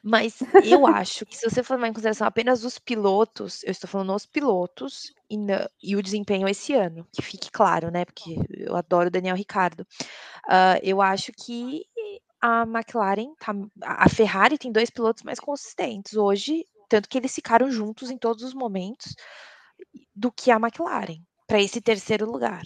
Mas 0.03 0.45
eu 0.63 0.87
acho 0.87 1.27
que 1.27 1.37
se 1.37 1.51
você 1.51 1.63
for 1.65 1.79
em 1.85 1.93
consideração 1.93 2.27
apenas 2.27 2.65
os 2.65 2.79
pilotos, 2.79 3.63
eu 3.65 3.73
estou 3.73 3.91
falando 3.91 4.15
os 4.15 4.25
pilotos 4.27 5.13
e 5.31 5.37
e 5.83 5.97
o 5.97 6.03
desempenho 6.03 6.49
esse 6.49 6.75
ano, 6.75 7.07
que 7.13 7.21
fique 7.23 7.51
claro, 7.51 7.91
né, 7.91 8.05
porque 8.05 8.37
eu 8.57 8.77
adoro 8.77 9.09
o 9.09 9.11
Daniel 9.11 9.37
Ricciardo. 9.37 9.87
Hã, 10.51 10.79
eu 10.83 11.03
acho 11.03 11.33
que 11.33 11.85
a 12.41 12.63
McLaren 12.65 13.35
tá 13.41 13.55
a 13.83 14.09
Ferrari 14.11 14.59
tem 14.59 14.73
2 14.73 14.91
pilotos 14.91 15.23
mais 15.25 15.41
consistentes 15.41 16.17
hoje, 16.17 16.65
tanto 16.89 17.09
que 17.09 17.19
eles 17.19 17.35
ficaram 17.35 17.71
juntos 17.71 18.11
em 18.11 18.19
todos 18.19 18.45
os 18.45 18.55
momentos, 18.55 19.15
do 20.15 20.33
que 20.33 20.51
a 20.53 20.57
McLaren, 20.59 21.21
pra 21.49 21.61
esse 21.63 21.81
3º 21.83 22.27
lugar. 22.27 22.65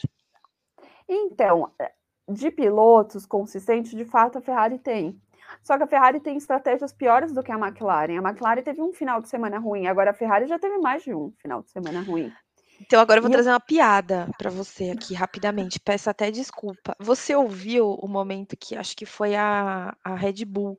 Então, 1.08 1.72
eh, 1.80 1.92
de 2.28 2.50
pilotos 2.50 3.24
consistentes, 3.26 3.92
de 3.92 4.04
fato, 4.04 4.38
a 4.38 4.42
Ferrari 4.42 4.78
tem. 4.78 5.18
Só 5.62 5.76
que 5.76 5.84
a 5.84 5.86
Ferrari 5.86 6.20
tem 6.20 6.36
estratégias 6.36 6.92
piores 6.92 7.32
do 7.32 7.42
que 7.42 7.52
a 7.52 7.58
McLaren. 7.58 8.18
A 8.18 8.28
McLaren 8.30 8.62
teve 8.62 8.80
um 8.82 8.92
final 8.92 9.20
de 9.20 9.28
semana 9.28 9.58
ruim, 9.58 9.86
agora 9.86 10.10
a 10.10 10.14
Ferrari 10.14 10.46
já 10.46 10.58
teve 10.58 10.78
mais 10.78 11.02
de 11.02 11.14
um 11.14 11.32
final 11.38 11.62
de 11.62 11.70
semana 11.70 12.00
ruim. 12.02 12.36
Então 12.80 13.00
agora 13.00 13.18
eu 13.18 13.22
vou 13.22 13.28
E 13.28 13.32
eu 13.32 13.38
trazer 13.38 13.50
uma 13.50 13.60
piada 13.60 14.30
pra 14.38 14.50
você 14.50 14.90
aqui 14.90 15.12
rapidamente, 15.14 15.80
peço 15.80 16.08
até 16.10 16.30
desculpa. 16.30 16.94
Você 17.00 17.34
ouviu 17.34 17.90
o 17.94 18.08
momento 18.08 18.56
que 18.56 18.76
acho 18.76 18.96
que 18.96 19.04
foi 19.06 19.34
a 19.34 19.94
a 20.04 20.14
Red 20.14 20.44
Bull, 20.44 20.76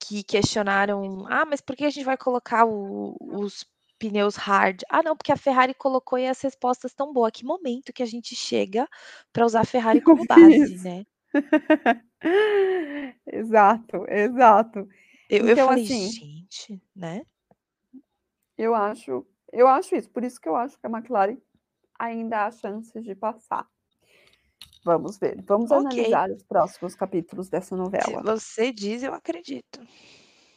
que 0.00 0.22
questionaram: 0.24 1.24
"Ah, 1.28 1.44
mas 1.44 1.60
por 1.60 1.76
que 1.76 1.84
a 1.84 1.90
gente 1.90 2.04
vai 2.04 2.16
colocar 2.16 2.64
o 2.66 3.16
os 3.20 3.64
pneus 3.98 4.36
hard?". 4.36 4.82
"Ah 4.90 5.02
não, 5.02 5.16
porque 5.16 5.32
a 5.32 5.36
Ferrari 5.36 5.74
colocou 5.74 6.18
e 6.18 6.26
as 6.26 6.40
respostas 6.40 6.90
estão 6.92 7.12
boa". 7.12 7.30
Que 7.30 7.44
momento 7.44 7.92
que 7.92 8.02
a 8.02 8.06
gente 8.06 8.34
chega 8.34 8.88
pra 9.32 9.44
usar 9.46 9.60
a 9.62 9.64
Ferrari 9.64 10.00
Eu 10.06 10.08
como 10.08 10.24
base, 10.26 10.78
né? 10.78 11.04
Exato, 13.26 14.04
exato. 14.08 14.88
Eu 15.28 15.46
eu 15.46 15.56
Então 15.56 15.58
falei: 15.58 15.88
assim 15.88 16.18
"Gente", 16.18 16.80
né? 16.94 17.22
Eu 18.58 18.74
acho 18.74 19.26
eu 19.52 19.68
acho 19.68 19.94
isso, 19.96 20.10
por 20.10 20.24
isso 20.24 20.40
que 20.40 20.48
eu 20.48 20.56
acho 20.56 20.78
que 20.78 20.86
a 20.86 20.90
McLaren 20.90 21.38
ainda 21.98 22.46
há 22.46 22.50
chances 22.52 23.04
de 23.04 23.14
passar. 23.14 23.68
Vamos 24.84 25.16
ver, 25.18 25.40
vamos 25.46 25.70
Ok. 25.70 25.98
analisar 26.10 26.28
os 26.30 26.42
próximos 26.42 26.94
capítulos 26.96 27.48
dessa 27.48 27.76
Se 28.00 28.16
novela. 28.16 28.22
você 28.22 28.72
diz, 28.72 29.02
eu 29.02 29.12
acredito. 29.14 29.86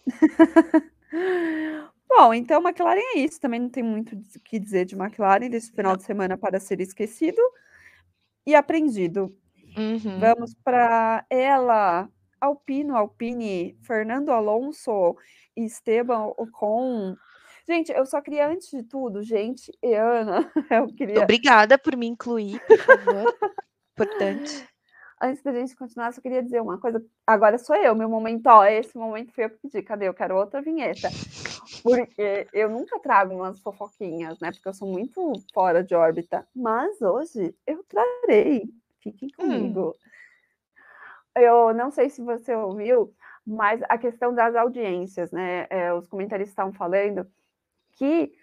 Bom, 2.10 2.34
então 2.34 2.62
McLaren 2.62 3.00
é 3.16 3.20
isso, 3.20 3.40
também 3.40 3.60
não 3.60 3.70
tem 3.70 3.84
muito 3.84 4.16
o 4.16 4.40
que 4.42 4.60
dizer 4.60 4.86
de 4.86 4.96
McLaren 4.96 5.50
desse 5.50 5.72
final 5.72 5.96
de 5.98 6.04
semana 6.04 6.38
para 6.38 6.60
ser 6.60 6.80
esquecido 6.80 7.42
e 8.46 8.56
aprendido. 8.56 9.36
Uhum. 9.78 10.20
Vamos 10.20 10.54
pra 10.64 11.26
ela, 11.30 12.10
Alpino 12.40 12.96
Alpine, 12.96 13.78
Fernando 13.82 14.32
Alonso 14.32 15.16
e 15.56 15.66
Esteban 15.66 16.34
Ocon. 16.38 17.16
Gente, 17.68 17.92
eu 17.92 18.06
só 18.06 18.22
queria 18.22 18.48
antes 18.48 18.70
de 18.70 18.84
tudo, 18.84 19.24
gente 19.24 19.72
e 19.82 19.96
Ana, 19.96 20.50
eu 20.72 20.88
queria 20.94 21.24
Obrigada 21.24 21.78
por 21.78 21.98
me 21.98 22.06
incluir, 22.06 22.60
por 22.68 22.78
favor, 22.78 23.36
importante. 23.94 24.66
Antes 25.22 25.42
da 25.42 25.52
gente 25.52 25.76
continuar, 25.76 26.14
só 26.14 26.22
queria 26.22 26.44
dizer 26.44 26.62
uma 26.62 26.78
coisa, 26.78 27.04
agora 27.26 27.58
sou 27.58 27.76
eu, 27.76 27.96
meu 27.96 28.10
momento, 28.10 28.46
ó, 28.48 28.66
esse 28.66 28.96
momento 28.98 29.34
foi 29.34 29.46
eu 29.46 29.50
que 29.50 29.58
pedi, 29.64 29.82
cadê? 29.82 30.08
Eu 30.08 30.14
quero 30.14 30.36
outra 30.36 30.62
vinheta. 30.62 31.10
Porque 31.82 32.48
eu 32.54 32.70
nunca 32.70 33.00
trago 33.00 33.34
umas 33.34 33.60
fofoquinhas, 33.62 34.38
né, 34.40 34.52
porque 34.52 34.68
eu 34.68 34.74
sou 34.74 34.88
muito 34.88 35.34
fora 35.54 35.84
de 35.84 35.96
órbita, 35.96 36.48
mas 36.56 37.02
hoje 37.02 37.56
eu 37.66 37.84
trarei, 37.86 38.70
fiquem 39.12 39.30
Hum. 39.40 39.86
comigo. 39.86 39.98
Eu 41.36 41.74
não 41.74 41.92
sei 41.92 42.10
se 42.10 42.22
você 42.24 42.56
ouviu, 42.56 43.14
mas 43.46 43.82
a 43.90 43.98
questão 43.98 44.34
das 44.34 44.56
audiências, 44.56 45.32
né, 45.32 45.68
eh, 45.70 45.94
os 45.94 46.08
comentaristas 46.08 46.52
estavam 46.52 46.72
falando 46.74 47.28
que 47.98 48.34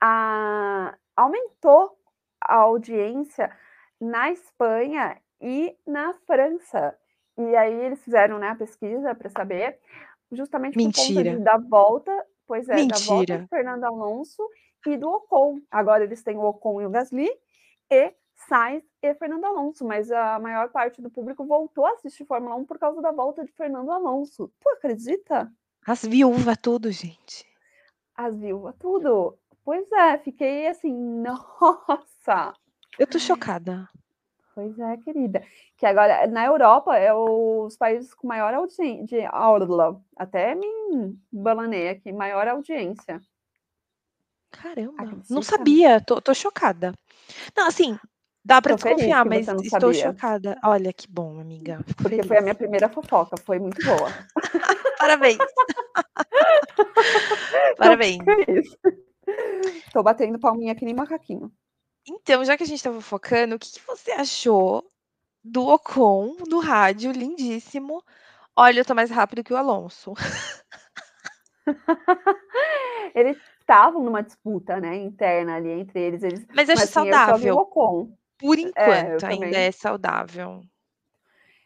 a 0.00 0.96
aumentou 1.16 1.98
a 2.42 2.56
audiência 2.56 3.50
na 4.00 4.30
Espanha 4.32 5.18
e 5.40 5.76
na 5.86 6.14
França. 6.26 6.96
E 7.38 7.56
aí 7.56 7.74
eles 7.74 8.02
fizeram, 8.04 8.38
né, 8.38 8.48
a 8.50 8.56
pesquisa 8.56 9.14
pra 9.14 9.30
saber, 9.30 9.78
justamente 10.32 10.78
por 10.80 10.92
conta 10.92 11.22
Mentira. 11.22 11.42
da 11.44 11.58
volta 11.58 12.12
pois 12.46 12.68
é, 12.68 12.84
da 12.86 12.98
volta 12.98 13.36
Mentira. 13.36 13.38
de 13.38 13.46
Fernando 13.48 13.84
Alonso 13.84 14.42
e 14.86 14.96
do 14.96 15.08
Ocon. 15.10 15.60
Agora 15.70 16.04
eles 16.04 16.22
têm 16.24 16.36
o 16.38 16.42
Ocon 16.44 16.82
e 16.82 16.86
o 16.86 16.90
Gasly, 16.90 17.30
e 17.90 18.14
Sainz 18.48 18.84
e 19.02 19.14
Fernando 19.14 19.44
Alonso, 19.44 19.84
mas 19.84 20.10
a 20.10 20.38
maior 20.38 20.70
parte 20.70 21.00
do 21.02 21.10
público 21.10 21.44
voltou 21.44 21.86
a 21.86 21.92
assistir 21.92 22.24
Fórmula 22.24 22.54
1 22.56 22.64
por 22.64 22.78
causa 22.78 23.00
da 23.00 23.12
volta 23.12 23.44
de 23.44 23.52
Fernando 23.52 23.90
Alonso. 23.90 24.50
Tu 24.60 24.68
acredita? 24.70 25.52
As 25.86 26.04
viúva 26.04 26.56
tudo, 26.56 26.90
gente. 26.90 27.46
As 28.14 28.36
viúva 28.36 28.74
tudo. 28.78 29.38
Pois 29.64 29.90
é, 29.92 30.18
fiquei 30.18 30.66
assim: 30.66 30.92
"Nossa!". 31.22 32.54
Eu 32.98 33.06
tô 33.06 33.18
chocada. 33.18 33.88
Pois 34.54 34.78
é, 34.78 34.96
querida. 34.98 35.42
Que 35.76 35.86
agora 35.86 36.26
na 36.26 36.44
Europa 36.44 36.96
é 36.96 37.14
os 37.14 37.76
países 37.76 38.12
com 38.12 38.26
maior 38.26 38.52
audien 38.52 39.04
de 39.04 39.20
até 40.16 40.54
me 40.54 40.66
embananei 41.32 41.88
aqui, 41.88 42.12
maior 42.12 42.46
audiência. 42.48 43.22
Caramba, 44.50 45.22
não 45.30 45.42
sabia, 45.42 46.00
tô 46.00 46.20
tô 46.20 46.34
chocada. 46.34 46.92
Não, 47.56 47.68
assim, 47.68 47.98
dá 48.44 48.62
pra 48.62 48.72
Tô 48.72 48.74
desconfiar, 48.74 49.24
mas 49.24 49.46
estou 49.62 49.70
sabia. 49.70 49.94
chocada. 49.94 50.58
Olha, 50.64 50.92
que 50.92 51.08
bom, 51.08 51.40
amiga, 51.40 51.78
fico 51.86 52.02
Porque 52.02 52.22
feliz. 52.22 52.28
foi 52.28 52.38
a 52.38 52.42
minha 52.42 52.54
primeira 52.54 52.88
fofoca, 52.88 53.36
foi 53.36 53.58
muito 53.58 53.82
boa. 53.82 54.08
Parabéns. 54.98 55.38
Então 57.78 57.78
Parabéns. 57.78 58.18
Tô 59.92 60.02
batendo 60.02 60.38
palminha 60.38 60.74
que 60.74 60.84
nem 60.84 60.94
macaquinho. 60.94 61.50
Então, 62.08 62.44
já 62.44 62.56
que 62.56 62.62
a 62.62 62.66
gente 62.66 62.82
tá 62.82 62.92
fofocando, 62.92 63.56
o 63.56 63.58
que 63.58 63.72
que 63.72 63.80
você 63.86 64.12
achou 64.12 64.84
do 65.44 65.66
Ocon 65.68 66.36
no 66.48 66.60
rádio, 66.60 67.12
lindíssimo: 67.12 68.02
"Olha, 68.56 68.80
eu 68.80 68.84
tô 68.86 68.94
mais 68.94 69.10
rápido 69.10 69.44
que 69.44 69.52
o 69.52 69.56
Alonso". 69.56 70.14
Eles 73.14 73.36
estavam 73.60 74.02
numa 74.04 74.22
disputa, 74.22 74.80
né, 74.80 74.96
interna 74.96 75.56
ali 75.56 75.68
entre 75.70 76.00
eles, 76.00 76.22
eles 76.22 76.46
Mas 76.54 76.70
acho 76.70 76.74
mas 76.74 76.82
assim, 76.84 77.08
eu 77.08 77.20
só 77.20 77.38
vi 77.38 77.50
o 77.52 77.52
saudável. 77.52 77.56
Ocon. 77.58 78.12
Por 78.40 78.58
É, 78.74 79.20
enquanto, 79.20 79.24
ainda 79.26 79.54
também 79.54 79.58
é 79.58 79.70
saudável. 79.70 80.62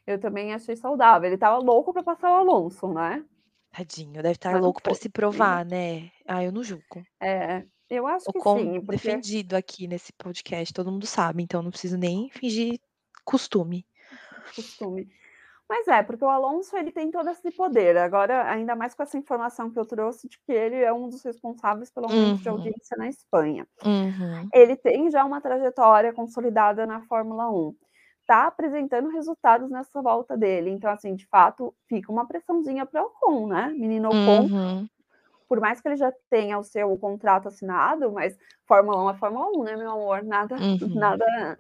eu 0.06 0.18
também 0.20 0.52
achei 0.54 0.76
saudável, 0.76 1.26
ele 1.26 1.34
estava 1.36 1.58
louco 1.58 1.92
pra 1.92 2.02
passar 2.02 2.30
o 2.30 2.34
Alonso, 2.36 2.92
né. 2.92 3.24
Tadinho, 3.72 4.22
deve 4.22 4.32
estar 4.36 4.52
Mas 4.52 4.60
louco 4.60 4.80
pra 4.82 4.94
foi, 4.94 4.94
se 4.94 5.08
ainda 5.32 5.60
provar, 5.60 5.64
né. 5.66 6.10
Ah, 6.26 6.42
eu 6.42 6.50
não 6.52 6.62
julgo. 6.62 7.06
É, 7.20 7.66
eu 7.90 8.06
acho 8.06 8.28
que 8.30 8.40
Ocon 8.40 8.42
sim, 8.42 8.80
porque 8.82 9.22
defendido 9.22 9.54
aqui 9.54 9.86
nesse 9.86 10.12
podcast, 10.12 10.72
todo 10.72 10.90
mundo 10.90 11.06
sabe, 11.06 11.42
então 11.42 11.62
não 11.62 11.70
preciso 11.70 11.96
nem 11.98 12.30
fingir 12.30 12.80
costume. 13.24 13.86
Costume. 14.54 15.10
Mas 15.68 15.88
é, 15.88 16.02
porque 16.02 16.24
o 16.24 16.28
Alonso 16.28 16.76
ele 16.76 16.92
tem 16.92 17.10
todo 17.10 17.28
esse 17.30 17.50
poder, 17.50 17.96
agora 17.96 18.50
ainda 18.50 18.76
mais 18.76 18.94
com 18.94 19.02
essa 19.02 19.16
informação 19.16 19.70
que 19.70 19.78
eu 19.78 19.86
trouxe 19.86 20.28
de 20.28 20.38
que 20.38 20.52
ele 20.52 20.76
é 20.76 20.92
um 20.92 21.08
dos 21.08 21.22
responsáveis 21.24 21.90
pelo 21.90 22.06
aumento 22.06 22.40
de 22.40 22.48
Uhum. 22.48 22.54
audiência 22.54 22.96
na 22.98 23.08
Espanha. 23.08 23.66
Uhum. 23.84 24.48
Ele 24.52 24.76
tem 24.76 25.10
já 25.10 25.24
uma 25.24 25.40
trajetória 25.40 26.12
consolidada 26.12 26.86
na 26.86 27.02
Fórmula 27.02 27.50
1. 27.50 27.74
Tá 28.26 28.46
apresentando 28.48 29.10
resultados 29.10 29.70
nessa 29.70 30.02
volta 30.02 30.36
dele, 30.36 30.70
então 30.70 30.90
assim, 30.90 31.14
de 31.14 31.26
fato, 31.28 31.74
fica 31.88 32.12
uma 32.12 32.26
pressãozinha 32.28 32.86
para 32.86 33.02
o 33.02 33.06
Ocon, 33.06 33.48
né, 33.48 33.68
menino 33.76 34.10
Ocon, 34.10 34.50
Uhum. 34.50 34.88
por 35.48 35.60
mais 35.60 35.80
que 35.80 35.88
ele 35.88 35.96
já 35.96 36.12
tenha 36.30 36.58
o 36.58 36.64
seu 36.64 36.96
contrato 36.98 37.48
assinado, 37.48 38.12
mas 38.12 38.36
Fórmula 38.68 39.04
1 39.04 39.10
é 39.10 39.14
Fórmula 39.18 39.46
1, 39.56 39.64
né, 39.64 39.76
meu 39.76 39.90
amor, 39.92 40.24
nada 40.24 40.56
Uhum. 40.58 40.94
nada 40.94 41.58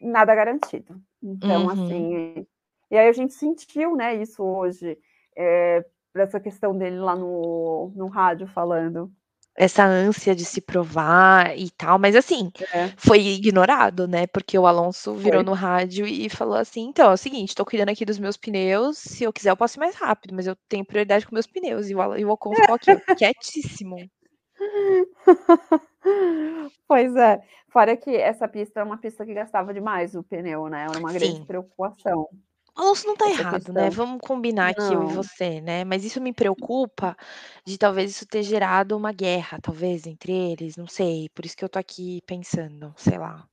nada 0.00 0.34
garantido. 0.34 1.00
Então 1.22 1.64
Uhum. 1.64 1.70
assim, 1.70 2.46
e 2.94 2.98
aí 2.98 3.08
a 3.08 3.12
gente 3.12 3.34
sentiu, 3.34 3.96
né, 3.96 4.14
isso 4.16 4.42
hoje, 4.44 4.98
eh, 5.36 5.84
dessa 6.14 6.40
questão 6.40 6.78
dele 6.78 6.98
lá 7.00 7.16
no 7.16 7.92
no 7.96 8.08
rádio 8.08 8.46
falando. 8.48 9.12
Essa 9.56 9.84
ânsia 9.84 10.34
de 10.34 10.44
se 10.44 10.60
provar 10.60 11.56
e 11.56 11.70
tal, 11.70 11.96
mas 11.96 12.16
assim, 12.16 12.50
É. 12.72 12.92
foi 12.96 13.20
ignorado, 13.20 14.08
né, 14.08 14.26
porque 14.26 14.58
o 14.58 14.66
Alonso 14.66 15.14
virou 15.14 15.40
Foi. 15.40 15.44
no 15.44 15.52
rádio 15.52 16.06
e 16.08 16.28
falou 16.28 16.56
assim: 16.56 16.82
"Então, 16.88 17.10
é 17.10 17.14
o 17.14 17.16
seguinte, 17.16 17.54
tô 17.54 17.64
cuidando 17.64 17.90
aqui 17.90 18.04
dos 18.04 18.18
meus 18.18 18.36
pneus, 18.36 18.98
se 18.98 19.22
eu 19.22 19.32
quiser 19.32 19.50
eu 19.52 19.56
posso 19.56 19.78
ir 19.78 19.80
mais 19.80 19.94
rápido, 19.94 20.34
mas 20.34 20.46
eu 20.48 20.56
tenho 20.68 20.84
prioridade 20.84 21.24
com 21.26 21.34
meus 21.34 21.46
pneus", 21.46 21.88
e 21.88 21.94
o 21.94 22.16
e 22.16 22.24
o 22.24 22.30
Ocon 22.30 22.54
ficou 22.56 22.74
aqui, 22.74 22.96
quietíssimo. 23.16 24.10
Pois 26.88 27.14
é, 27.16 27.40
fora 27.70 27.96
que 27.96 28.14
essa 28.16 28.48
pista 28.48 28.80
é 28.80 28.84
uma 28.84 28.98
pista 28.98 29.24
que 29.24 29.34
gastava 29.34 29.72
demais 29.74 30.14
o 30.14 30.22
pneu, 30.22 30.68
né, 30.68 30.82
era 30.84 30.98
uma 30.98 31.12
grande 31.12 31.32
Sim. 31.32 31.42
preocupação. 31.42 32.28
Alonso 32.76 33.06
não 33.06 33.16
tá 33.16 33.28
Essa 33.28 33.44
errado, 33.44 33.72
né, 33.72 33.88
questão. 33.88 33.90
vamos 33.90 34.18
combinar 34.20 34.68
aqui 34.70 34.94
eu 34.94 35.02
e 35.02 35.06
você, 35.06 35.60
né, 35.60 35.84
mas 35.84 36.04
isso 36.04 36.20
me 36.20 36.32
preocupa, 36.32 37.16
de 37.64 37.78
talvez 37.78 38.10
isso 38.10 38.26
ter 38.26 38.42
gerado 38.42 38.96
uma 38.96 39.12
guerra, 39.12 39.58
talvez, 39.62 40.06
entre 40.06 40.32
eles, 40.32 40.76
não 40.76 40.86
sei, 40.88 41.28
por 41.32 41.44
isso 41.46 41.56
que 41.56 41.64
eu 41.64 41.68
tô 41.68 41.78
aqui 41.78 42.20
pensando, 42.26 42.92
sei 42.96 43.16
lá. 43.16 43.46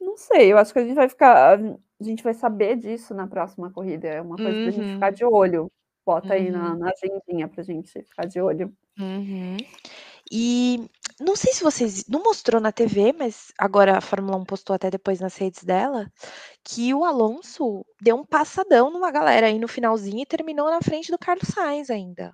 Não 0.00 0.16
sei, 0.16 0.50
eu 0.52 0.56
acho 0.58 0.72
que 0.72 0.78
a 0.78 0.82
gente 0.84 0.94
vai 0.94 1.08
ficar 1.08 1.58
a 1.60 2.04
gente 2.04 2.22
vai 2.22 2.32
saber 2.32 2.76
disso 2.76 3.12
na 3.14 3.26
próxima 3.26 3.70
corrida, 3.70 4.08
é 4.08 4.20
uma 4.22 4.38
coisa 4.38 4.58
pra 4.58 4.70
gente 4.70 4.90
ficar 4.90 5.10
Uhum. 5.10 5.12
de 5.12 5.24
olho. 5.24 5.70
Bota 6.06 6.32
aí 6.34 6.50
na 6.50 6.74
Uhum. 6.74 6.78
na 6.78 6.90
agendinha 6.90 7.46
pra 7.48 7.62
gente 7.62 8.02
ficar 8.02 8.24
de 8.26 8.40
olho. 8.40 8.74
Uhum. 8.98 9.56
E 10.30 10.88
não 11.20 11.34
sei 11.34 11.52
se 11.52 11.64
vocês 11.64 12.04
não 12.08 12.22
mostrou 12.22 12.60
na 12.60 12.70
TV, 12.70 13.12
mas 13.12 13.52
agora 13.58 13.98
a 13.98 14.00
Fórmula 14.00 14.36
1 14.38 14.44
postou 14.44 14.74
até 14.74 14.88
depois 14.90 15.18
nas 15.20 15.36
redes 15.36 15.64
dela, 15.64 16.06
que 16.64 16.94
o 16.94 17.04
Alonso 17.04 17.84
deu 18.00 18.16
um 18.16 18.24
passadão 18.24 18.90
numa 18.90 19.10
galera 19.10 19.48
aí 19.48 19.58
no 19.58 19.66
finalzinho 19.66 20.22
e 20.22 20.26
terminou 20.26 20.70
na 20.70 20.80
frente 20.80 21.10
do 21.10 21.18
Carlos 21.18 21.48
Sainz 21.48 21.90
ainda. 21.90 22.32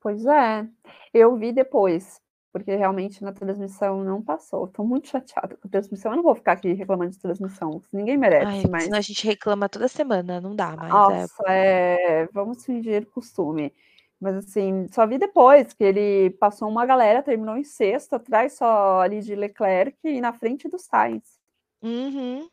Pois 0.00 0.24
é, 0.24 0.66
eu 1.12 1.36
vi 1.36 1.52
depois, 1.52 2.18
porque 2.50 2.74
realmente 2.74 3.22
na 3.22 3.32
transmissão 3.32 4.02
não 4.02 4.22
passou. 4.22 4.66
Tô 4.66 4.82
muito 4.82 5.08
chateada 5.08 5.56
com 5.56 5.68
a 5.68 5.70
transmissão, 5.70 6.12
eu 6.12 6.16
não 6.16 6.22
vou 6.22 6.34
ficar 6.34 6.52
aqui 6.52 6.72
reclamando 6.72 7.10
de 7.10 7.18
transmissão, 7.18 7.82
ninguém 7.92 8.16
merece, 8.16 8.46
Ai, 8.46 8.62
mas 8.70 8.84
senão 8.84 8.96
a 8.96 9.02
gente 9.02 9.26
reclama 9.26 9.68
toda 9.68 9.88
semana, 9.88 10.40
não 10.40 10.56
dá 10.56 10.74
mais, 10.74 11.10
é. 11.10 11.22
Nossa, 11.22 11.44
eh, 11.48 12.28
vamos 12.32 12.64
fingir 12.64 13.06
costume. 13.10 13.74
Mas, 14.20 14.36
assim, 14.36 14.86
só 14.92 15.06
vi 15.06 15.16
depois 15.16 15.72
que 15.72 15.82
ele 15.82 16.30
passou 16.38 16.68
uma 16.68 16.84
galera, 16.84 17.22
terminou 17.22 17.56
em 17.56 17.64
sexto, 17.64 18.14
atrás 18.14 18.52
só 18.52 19.00
ali 19.00 19.20
de 19.22 19.34
Leclerc 19.34 19.96
e 20.04 20.20
na 20.20 20.32
frente 20.32 20.68
do 20.68 20.78
Sainz. 20.78 21.40
Uhum. 21.82 22.46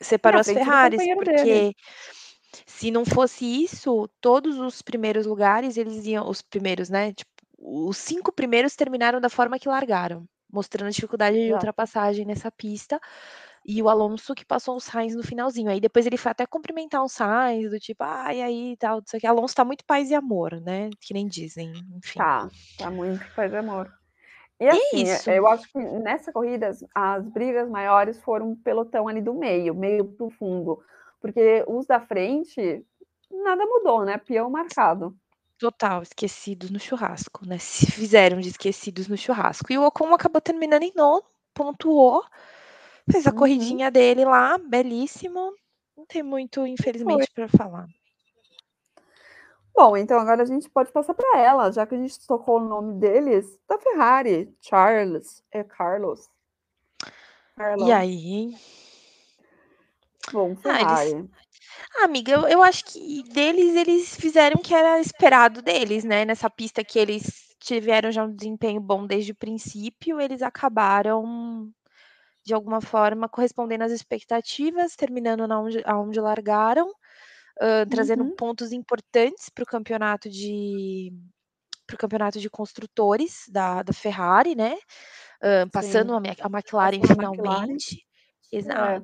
Separou 0.00 0.40
as 0.40 0.46
Ferraris, 0.46 0.98
companheiro 0.98 1.24
dele. 1.24 1.36
porque 1.36 1.76
se 2.66 2.90
não 2.90 3.04
fosse 3.04 3.44
isso, 3.44 4.08
todos 4.20 4.58
os 4.58 4.82
primeiros 4.82 5.26
lugares 5.26 5.76
eles 5.76 6.06
iam 6.06 6.28
os 6.28 6.42
primeiros, 6.42 6.88
né, 6.88 7.12
tipo, 7.12 7.30
os 7.58 7.96
5 7.98 8.32
primeiros 8.32 8.74
terminaram 8.74 9.20
da 9.20 9.28
forma 9.28 9.58
que 9.58 9.68
largaram, 9.68 10.26
mostrando 10.50 10.90
dificuldade 10.90 11.36
de 11.36 11.44
Exato. 11.44 11.54
ultrapassagem 11.56 12.26
nessa 12.26 12.50
pista, 12.50 13.00
e 13.66 13.82
o 13.82 13.88
Alonso 13.88 14.34
que 14.34 14.44
passou 14.44 14.76
o 14.76 14.80
Sainz 14.80 15.14
no 15.14 15.22
finalzinho, 15.22 15.70
aí 15.70 15.80
depois 15.80 16.06
ele 16.06 16.16
foi 16.16 16.32
até 16.32 16.46
cumprimentar 16.46 17.02
o 17.04 17.08
Sainz, 17.08 17.70
do 17.70 17.78
tipo: 17.80 18.02
"Ai, 18.04 18.38
e 18.38 18.42
aí, 18.42 18.76
tal, 18.78 18.96
não 18.98 19.04
sei 19.06 19.18
o 19.18 19.20
quê", 19.20 19.26
Alonso 19.26 19.54
tá 19.54 19.64
muito 19.64 19.84
paz 19.86 20.10
e 20.10 20.14
amor, 20.14 20.60
né, 20.60 20.90
que 21.00 21.14
nem 21.14 21.26
dizem, 21.28 21.72
enfim. 21.96 22.26
Tá, 22.26 22.50
tá 22.76 22.90
muito 22.90 23.30
paz 23.32 23.52
e 23.52 23.56
amor. 23.56 23.90
E 24.60 24.68
E 24.70 24.76
é 24.98 25.02
assim, 25.02 25.02
isso. 25.02 25.34
eu 25.34 25.46
acho 25.48 25.70
que 25.72 25.78
nessa 25.78 26.32
corrida 26.32 26.68
as 26.68 26.84
as 26.94 27.28
brigas 27.28 27.68
maiores 27.70 28.22
foram 28.22 28.56
pelotão 28.56 29.08
ali 29.08 29.22
do 29.22 29.34
meio, 29.34 29.74
meio 29.74 30.06
pro 30.14 30.30
fundo, 30.30 30.82
porque 31.20 31.64
os 31.68 31.86
da 31.86 32.00
frente, 32.00 32.84
nada 33.30 33.66
mudou, 33.66 34.04
né, 34.04 34.18
peão 34.18 34.50
marcado. 34.50 35.16
Total, 35.60 36.02
esquecidos 36.02 36.70
no 36.70 36.78
churrasco, 36.80 37.46
né, 37.46 37.58
se 37.58 37.86
fizeram 37.90 38.40
de 38.40 38.48
esquecidos 38.48 39.06
no 39.06 39.16
churrasco. 39.16 39.72
E 39.72 39.78
o 39.78 39.84
Ocon 39.86 40.12
acabou 40.12 40.40
terminando 40.40 40.82
em 40.82 40.92
9º, 40.94 41.22
pontuou, 41.54 42.24
fez 43.12 43.26
a 43.26 43.30
Uhum. 43.30 43.36
corridinha 43.38 43.90
dele 43.90 44.24
lá, 44.24 44.58
belíssimo, 44.58 45.54
não 45.96 46.06
tem 46.06 46.22
muito, 46.22 46.66
E 46.66 46.70
infelizmente, 46.70 47.30
pra 47.34 47.48
falar. 47.48 47.86
Bom, 49.74 49.96
então 49.96 50.18
agora 50.18 50.42
a 50.42 50.46
gente 50.46 50.68
pode 50.68 50.92
passar 50.92 51.14
pra 51.14 51.38
ela, 51.38 51.70
já 51.72 51.86
que 51.86 51.94
a 51.94 51.98
gente 51.98 52.26
tocou 52.26 52.58
o 52.58 52.64
nome 52.64 52.94
deles, 53.00 53.58
da 53.68 53.78
Ferrari, 53.78 54.54
Charles 54.60 55.42
é 55.50 55.64
Carlos? 55.64 56.28
E 57.06 57.56
Carlos. 57.56 57.88
aí, 57.90 58.26
hein? 58.26 58.58
Bom, 60.32 60.54
Ah, 60.64 60.80
eles 60.82 61.14
Ferrari. 61.14 61.30
ah, 61.96 62.04
amiga, 62.04 62.32
eu 62.32 62.48
eu 62.48 62.62
acho 62.62 62.84
que 62.84 63.22
deles, 63.24 63.74
eles 63.76 64.14
fizeram 64.16 64.56
o 64.58 64.62
que 64.62 64.74
era 64.74 65.00
esperado 65.00 65.62
deles, 65.62 66.04
né, 66.04 66.24
nessa 66.24 66.50
pista 66.50 66.84
que 66.84 66.98
eles 66.98 67.54
tiveram 67.58 68.10
já 68.12 68.24
um 68.24 68.34
desempenho 68.34 68.80
bom 68.80 69.06
desde 69.06 69.32
o 69.32 69.36
princípio, 69.36 70.20
eles 70.20 70.42
acabaram, 70.42 71.70
de 72.44 72.54
alguma 72.54 72.80
forma, 72.80 73.28
correspondendo 73.28 73.84
às 73.84 73.92
expectativas, 73.92 74.96
terminando 74.96 75.46
na 75.48 75.60
onde 75.60 75.82
aonde 75.86 76.20
largaram, 76.20 76.92
hã, 77.62 77.86
trazendo 77.88 78.26
Uhum. 78.26 78.36
pontos 78.36 78.72
importantes 78.72 79.48
para 79.50 79.64
o 79.64 79.66
campeonato 79.66 80.30
de 80.30 81.12
para 81.86 81.96
o 81.96 81.98
campeonato 81.98 82.40
de 82.40 82.50
construtores 82.50 83.46
da 83.50 83.82
da 83.84 83.92
Ferrari, 83.94 84.54
né, 84.56 84.76
hã, 85.42 85.68
passando 85.70 86.14
a 86.14 86.18
a 86.18 86.48
McLaren 86.50 87.02
Passando 87.02 87.12
a 87.12 87.14
McLaren. 87.16 87.78
finalmente. 87.82 88.06
É. 88.62 89.02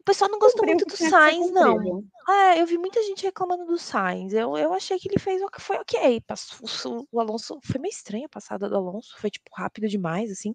O 0.00 0.04
pessoal 0.04 0.30
não 0.30 0.38
gostou 0.38 0.64
muito 0.66 0.84
do 0.84 0.96
Sainz 0.96 1.50
não. 1.50 2.02
É, 2.28 2.60
eu 2.60 2.66
vi 2.66 2.76
muita 2.76 3.00
gente 3.04 3.22
reclamando 3.24 3.64
do 3.66 3.78
Sainz, 3.78 4.32
eu 4.32 4.56
eu 4.56 4.72
achei 4.72 4.98
que 4.98 5.08
ele 5.08 5.18
fez 5.18 5.40
o 5.42 5.48
que 5.48 5.60
foi 5.60 5.76
ok, 5.76 6.20
passou 6.22 7.06
o 7.12 7.20
Alonso 7.20 7.60
foi 7.64 7.80
meio 7.80 7.92
estranha 7.92 8.26
a 8.26 8.28
passada 8.28 8.68
do 8.68 8.76
Alonso, 8.76 9.14
foi, 9.18 9.30
tipo, 9.30 9.48
rápido 9.54 9.86
demais, 9.88 10.30
assim, 10.30 10.54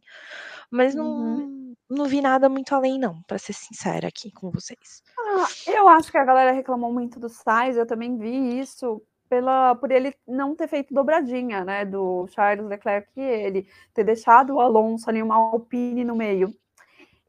mas 0.70 0.96
Uhum. 0.96 1.76
não 1.90 1.98
não 1.98 2.06
vi 2.06 2.22
nada 2.22 2.48
muito 2.50 2.74
além 2.74 2.98
não, 3.00 3.22
pra 3.24 3.38
ser 3.38 3.54
sincera 3.54 4.08
aqui 4.08 4.32
com 4.32 4.50
vocês. 4.52 5.02
Ah, 5.18 5.48
eu 5.68 5.88
acho 5.90 6.12
que 6.12 6.18
a 6.18 6.26
galera 6.26 6.52
reclamou 6.52 6.92
muito 6.92 7.20
do 7.20 7.30
Sainz, 7.30 7.78
eu 7.78 7.86
também 7.86 8.18
vi 8.18 8.60
isso 8.60 9.02
pela 9.30 9.76
por 9.76 9.92
ele 9.92 10.14
não 10.28 10.56
ter 10.56 10.68
feito 10.68 10.94
dobradinha, 10.94 11.64
né, 11.64 11.86
do 11.86 12.28
Charles 12.28 12.68
Leclerc 12.68 13.10
e 13.16 13.22
ele, 13.22 13.68
ter 13.94 14.04
deixado 14.04 14.56
o 14.56 14.60
Alonso 14.62 15.10
ali, 15.10 15.22
uma 15.22 15.36
Alpine 15.36 16.04
no 16.04 16.16
meio. 16.16 16.54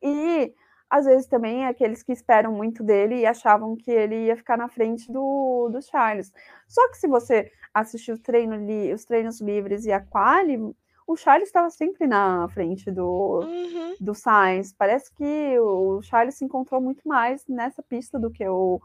E, 0.02 0.52
às 0.92 1.06
vezes, 1.06 1.26
também 1.26 1.64
aqueles 1.64 2.02
que 2.02 2.12
esperam 2.12 2.52
muito 2.52 2.82
dele 2.84 3.16
e 3.20 3.26
achavam 3.26 3.74
que 3.74 3.90
ele 3.90 4.26
ia 4.26 4.36
ficar 4.36 4.58
na 4.58 4.68
frente 4.68 5.10
do 5.10 5.70
do 5.72 5.80
Charles. 5.80 6.30
Só 6.68 6.86
que 6.90 6.98
se 6.98 7.08
você 7.08 7.50
assistir 7.72 8.12
o 8.12 8.18
treino 8.18 8.54
li 8.56 8.92
os 8.92 9.06
treinos 9.06 9.40
livres 9.40 9.86
e 9.86 9.92
a 9.92 10.00
quali, 10.00 10.58
o 11.06 11.16
Charles 11.16 11.48
estava 11.48 11.70
sempre 11.70 12.06
na 12.06 12.46
frente 12.50 12.90
do 12.90 13.40
Uhum. 13.42 13.94
do 13.98 14.14
Sainz, 14.14 14.74
parece 14.74 15.10
que 15.14 15.58
o 15.58 16.02
Charles 16.02 16.34
se 16.36 16.44
encontrou 16.44 16.78
muito 16.80 17.08
mais 17.08 17.42
nessa 17.48 17.82
pista 17.82 18.18
do 18.18 18.30
que 18.30 18.46
o 18.46 18.78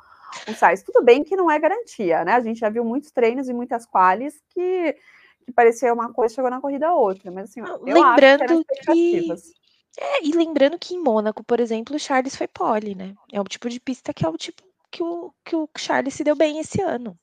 o 0.47 0.53
Sainz. 0.53 0.83
Tudo 0.83 1.03
bem 1.03 1.23
que 1.25 1.35
não 1.35 1.51
é 1.51 1.59
garantia, 1.59 2.23
né, 2.23 2.33
a 2.35 2.39
gente 2.39 2.59
já 2.61 2.69
viu 2.69 2.85
muitos 2.85 3.11
treinos 3.11 3.49
e 3.49 3.53
muitas 3.53 3.85
qualis 3.85 4.41
que 4.49 4.95
que 5.45 5.51
parecia 5.53 5.93
uma 5.93 6.11
coisa, 6.13 6.35
chegou 6.35 6.51
na 6.51 6.59
corrida 6.61 6.93
outra, 6.93 7.31
mas 7.31 7.49
assim, 7.49 7.61
eu 7.61 7.97
acho 8.03 8.63
que 8.93 9.25
é, 9.99 10.25
e 10.25 10.31
lembrando 10.31 10.77
que 10.79 10.93
em 10.95 11.01
Mônaco, 11.01 11.43
por 11.43 11.59
exemplo, 11.59 11.95
o 11.95 11.99
Charles 11.99 12.35
foi 12.35 12.47
pole, 12.47 12.95
né, 12.95 13.13
é 13.31 13.39
o 13.41 13.43
tipo 13.45 13.69
de 13.69 13.79
pista 13.79 14.13
que 14.13 14.25
é 14.25 14.29
o 14.29 14.37
tipo 14.37 14.61
que 14.91 15.03
o 15.03 15.33
que 15.43 15.55
o 15.55 15.67
Charles 15.77 16.13
se 16.13 16.23
deu 16.23 16.35
bem 16.35 16.59
esse 16.59 16.81
ano. 16.81 17.17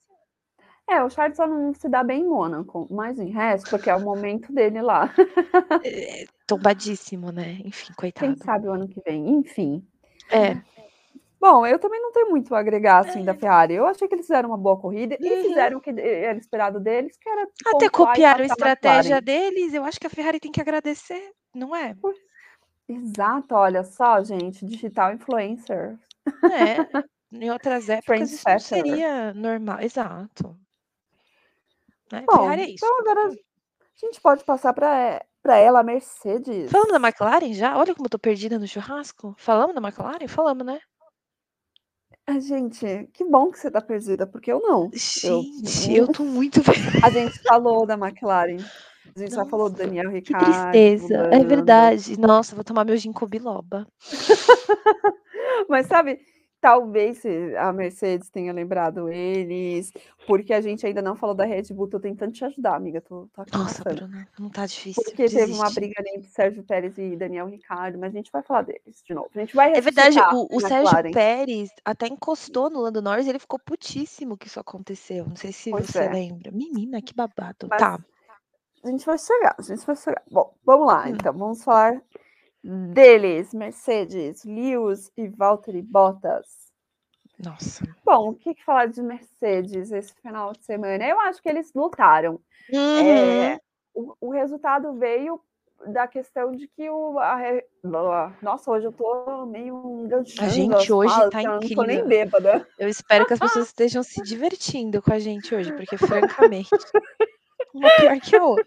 É, 0.89 1.03
o 1.03 1.09
Charles 1.09 1.37
só 1.37 1.47
não 1.47 1.73
se 1.73 1.89
dá 1.89 2.05
bem 2.05 2.21
em 2.21 2.29
Mônaco, 2.29 2.87
mas 2.91 3.19
em 3.19 3.31
resto, 3.31 3.71
porque 3.71 3.89
é 3.89 3.95
o 3.97 4.01
momento 4.01 4.53
dele 4.53 4.83
lá. 4.83 5.11
É, 5.83 6.25
tombadíssimo, 6.47 7.33
né, 7.33 7.59
enfim, 7.65 7.87
Quem 7.87 7.95
coitado. 7.97 8.45
sabe 8.45 8.69
o 8.69 8.73
ano 8.73 8.87
que 8.89 9.01
vem, 9.01 9.29
enfim. 9.39 9.83
É. 10.31 10.57
Bom, 11.41 11.67
eu 11.67 11.79
também 11.79 12.01
não 12.01 12.11
tenho 12.13 12.31
muito 12.31 12.55
a 12.55 12.59
agregar, 12.59 12.99
assim, 13.01 13.25
da 13.25 13.33
É. 13.33 13.35
Ferrari, 13.35 13.75
eu 13.75 13.87
achei 13.87 14.09
que 14.09 14.15
eles 14.15 14.27
fizeram 14.27 14.49
uma 14.49 14.57
boa 14.59 14.79
corrida 14.79 15.17
e 15.21 15.29
Uhum. 15.31 15.43
fizeram 15.43 15.79
o 15.79 15.81
que 15.81 15.91
era 15.91 16.39
esperado 16.39 16.81
deles, 16.81 17.17
que 17.19 17.29
era 17.29 17.47
Até 17.67 17.87
e 17.87 17.91
copiaram 17.91 18.43
a 18.43 18.47
estratégia 18.47 19.21
deles, 19.21 19.75
eu 19.75 19.85
acho 19.85 20.01
que 20.01 20.07
a 20.07 20.11
Ferrari 20.11 20.41
tem 20.41 20.51
que 20.53 20.61
agradecer, 20.61 21.33
não 21.55 21.75
é? 21.77 21.95
Pois 22.01 22.17
exato, 22.89 23.55
olha 23.55 23.85
só 23.85 24.23
gente, 24.23 24.65
digital 24.65 25.13
influencer. 25.13 25.99
É, 26.51 27.05
em 27.33 27.51
outras 27.51 27.89
épocas 27.91 28.31
isso 28.31 28.45
não 28.47 28.57
Trendsetter. 28.57 28.61
seria 28.61 29.35
normal 29.35 29.81
exato. 29.81 30.57
Né, 32.13 32.25
Bom, 32.27 32.39
Ferrari 32.39 32.63
é 32.63 32.71
isso, 32.71 32.85
então 32.85 33.01
agora 33.01 33.29
a 33.29 34.07
gente 34.07 34.21
pode 34.21 34.45
passar 34.45 34.73
pra 34.73 35.17
e 35.17 35.35
pra 35.45 35.59
ela, 35.59 35.81
a 35.81 35.83
Mercedes. 35.83 36.73
Falamos 36.73 36.93
da 36.93 37.07
McLaren 37.07 37.53
já? 37.53 37.77
Olha 37.77 37.95
como 37.95 38.07
eu 38.07 38.11
tô 38.11 38.19
perdida 38.19 38.59
no 38.59 38.67
churrasco. 38.67 39.35
Falamos 39.39 39.75
da 39.75 39.81
McLaren? 39.81 40.27
Falamos, 40.27 40.65
né? 40.65 40.81
Ah, 42.27 42.41
gente, 42.41 43.07
que 43.13 43.23
bom 43.23 43.51
que 43.51 43.59
você 43.59 43.71
tá 43.71 43.83
perdida, 43.83 44.27
porque 44.27 44.51
eu 44.51 44.59
não. 44.61 44.91
Eu 45.23 45.43
Gente, 45.43 45.95
eu 45.95 46.11
tô 46.11 46.25
muito 46.25 46.63
A 47.05 47.11
gente 47.11 47.39
falou 47.43 47.87
da 47.87 47.93
McLaren, 47.95 48.57
a 49.17 49.21
gente 49.21 49.35
já 49.35 49.45
falou 49.47 49.71
do 49.71 49.77
Nossa, 49.79 49.85
Daniel 49.85 50.11
que 50.23 50.35
Ricciardo, 50.35 50.87
do 50.99 51.09
tristeza, 51.13 51.29
é 51.33 51.45
verdade. 51.45 52.19
Nossa, 52.19 52.55
vou 52.55 52.65
tomar 52.65 52.85
meu 52.85 52.97
ginkgo 52.97 53.27
biloba. 53.27 53.87
Mas 55.69 55.87
sabe, 55.87 56.21
talvez 56.61 57.23
a 57.59 57.73
Mercedes 57.73 58.31
tenha 58.31 58.53
lembrado 58.53 59.09
eles, 59.09 59.93
porque 60.27 60.53
a 60.53 60.61
gente 60.61 60.87
ainda 60.87 61.03
não 61.03 61.17
falou 61.17 61.35
da 61.35 61.45
Red 61.45 61.65
Bull, 61.73 61.89
tô 61.89 62.01
tentando 62.01 62.33
te 62.33 62.45
ajudar 62.45 62.75
amiga, 62.77 63.01
tô 63.01 63.29
tô 63.33 63.45
Nossa. 63.59 63.85
Bruna, 63.85 64.29
não 64.39 64.49
tá 64.51 64.67
difícil, 64.67 65.03
Porque 65.05 65.29
teve 65.29 65.53
uma 65.53 65.65
desiste. 65.65 65.81
briga 65.81 65.95
ali 65.99 66.11
entre 66.17 66.31
Sérgio 66.31 66.63
Pérez 66.65 66.97
e 66.99 67.17
Daniel 67.17 67.47
Ricciardo, 67.49 67.99
mas 67.99 68.15
a 68.15 68.17
gente 68.17 68.33
vai 68.33 68.43
falar 68.43 68.63
deles 68.63 69.03
de 69.05 69.15
novo, 69.15 69.31
a 69.35 69.39
gente 69.41 69.55
vai 69.55 69.73
É 69.75 69.81
verdade, 69.81 70.19
o 70.21 70.49
o 70.51 70.61
Sérgio 70.61 70.99
McLaren. 70.99 71.11
Pérez 71.13 71.71
até 71.85 72.07
encostou 72.09 72.71
no 72.71 72.81
Lando 72.81 73.03
Norris 73.03 73.27
e 73.27 73.31
ele 73.31 73.39
ficou 73.39 73.59
putíssimo 73.59 74.37
que 74.37 74.47
isso 74.47 74.61
aconteceu, 74.61 75.27
não 75.27 75.37
sei 75.37 75.53
se 75.53 75.71
Pois 75.71 75.87
você 75.87 75.99
é. 75.99 76.09
lembra. 76.09 76.51
Menina, 76.53 77.01
que 77.03 77.15
babado. 77.15 77.69
Mas 77.69 77.79
Tá. 77.79 77.99
A 78.85 78.89
gente 78.91 79.07
vai 79.07 79.19
chegar, 79.19 79.55
a 79.59 79.63
gente 79.63 79.85
vai 79.87 79.97
chegar. 79.97 80.23
Bom, 80.31 80.55
vamos 80.65 80.87
lá 80.87 81.05
Hum. 81.07 81.09
então, 81.09 81.33
vamos 81.33 81.65
falar 81.65 82.01
deles, 82.63 83.53
Mercedes, 83.53 84.45
Lewis 84.45 85.11
e 85.17 85.29
Valtteri 85.29 85.83
Bottas. 85.83 86.73
Nossa. 87.45 87.85
Bom, 88.05 88.31
o 88.31 88.35
que 88.35 88.55
que 88.55 88.65
falar 88.65 88.87
de 88.87 89.03
Mercedes 89.03 89.91
esse 89.91 90.15
final 90.15 90.53
de 90.53 90.65
semana? 90.65 91.05
Eu 91.07 91.21
acho 91.21 91.43
que 91.43 91.49
eles 91.49 91.73
lutaram. 91.75 92.41
Uhum. 92.73 93.01
Eh, 93.01 93.61
o 93.95 94.15
o 94.21 94.31
resultado 94.31 94.95
veio 94.95 95.41
da 95.87 96.07
questão 96.09 96.53
de 96.53 96.67
que 96.69 96.89
o 96.89 97.19
a 97.19 97.39
nossa, 98.41 98.71
hoje 98.71 98.87
eu 98.87 98.93
tô 98.93 99.45
meio 99.47 100.05
enganchando 100.05 100.43
A 100.43 100.49
gente 100.49 100.93
hoje 100.93 101.13
falas, 101.13 101.31
tá 101.31 101.43
eu 101.43 101.61
não 101.61 101.61
tô 101.61 101.83
nem 101.83 102.01
incrível. 102.01 102.07
bêbada. 102.07 102.67
Eu 102.79 102.89
espero 102.89 103.27
que 103.27 103.35
as 103.35 103.39
pessoas 103.41 103.67
estejam 103.67 104.03
se 104.03 104.23
divertindo 104.23 105.03
com 105.03 105.13
a 105.13 105.19
gente 105.19 105.55
hoje, 105.55 105.73
porque 105.73 105.97
francamente, 105.99 106.71
uma 107.75 107.91
pior 107.91 108.21
que 108.21 108.37
a 108.37 108.45
outra. 108.45 108.67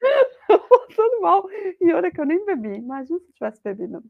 Tudo 0.94 1.20
mal. 1.20 1.48
E 1.80 1.92
olha 1.92 2.10
que 2.10 2.20
eu 2.20 2.24
nem 2.26 2.44
bebi, 2.44 2.76
imagina 2.76 3.18
se 3.18 3.26
eu 3.26 3.32
tivesse 3.32 3.60
bebido. 3.62 4.02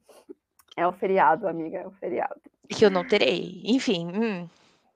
É 0.77 0.87
o 0.87 0.93
feriado, 0.93 1.49
amiga, 1.49 1.79
é 1.79 1.87
o 1.87 1.91
feriado. 1.93 2.41
Que 2.69 2.85
eu 2.85 2.91
não 2.91 3.07
terei. 3.07 3.63
Enfim, 3.65 4.07
hum. 4.09 4.49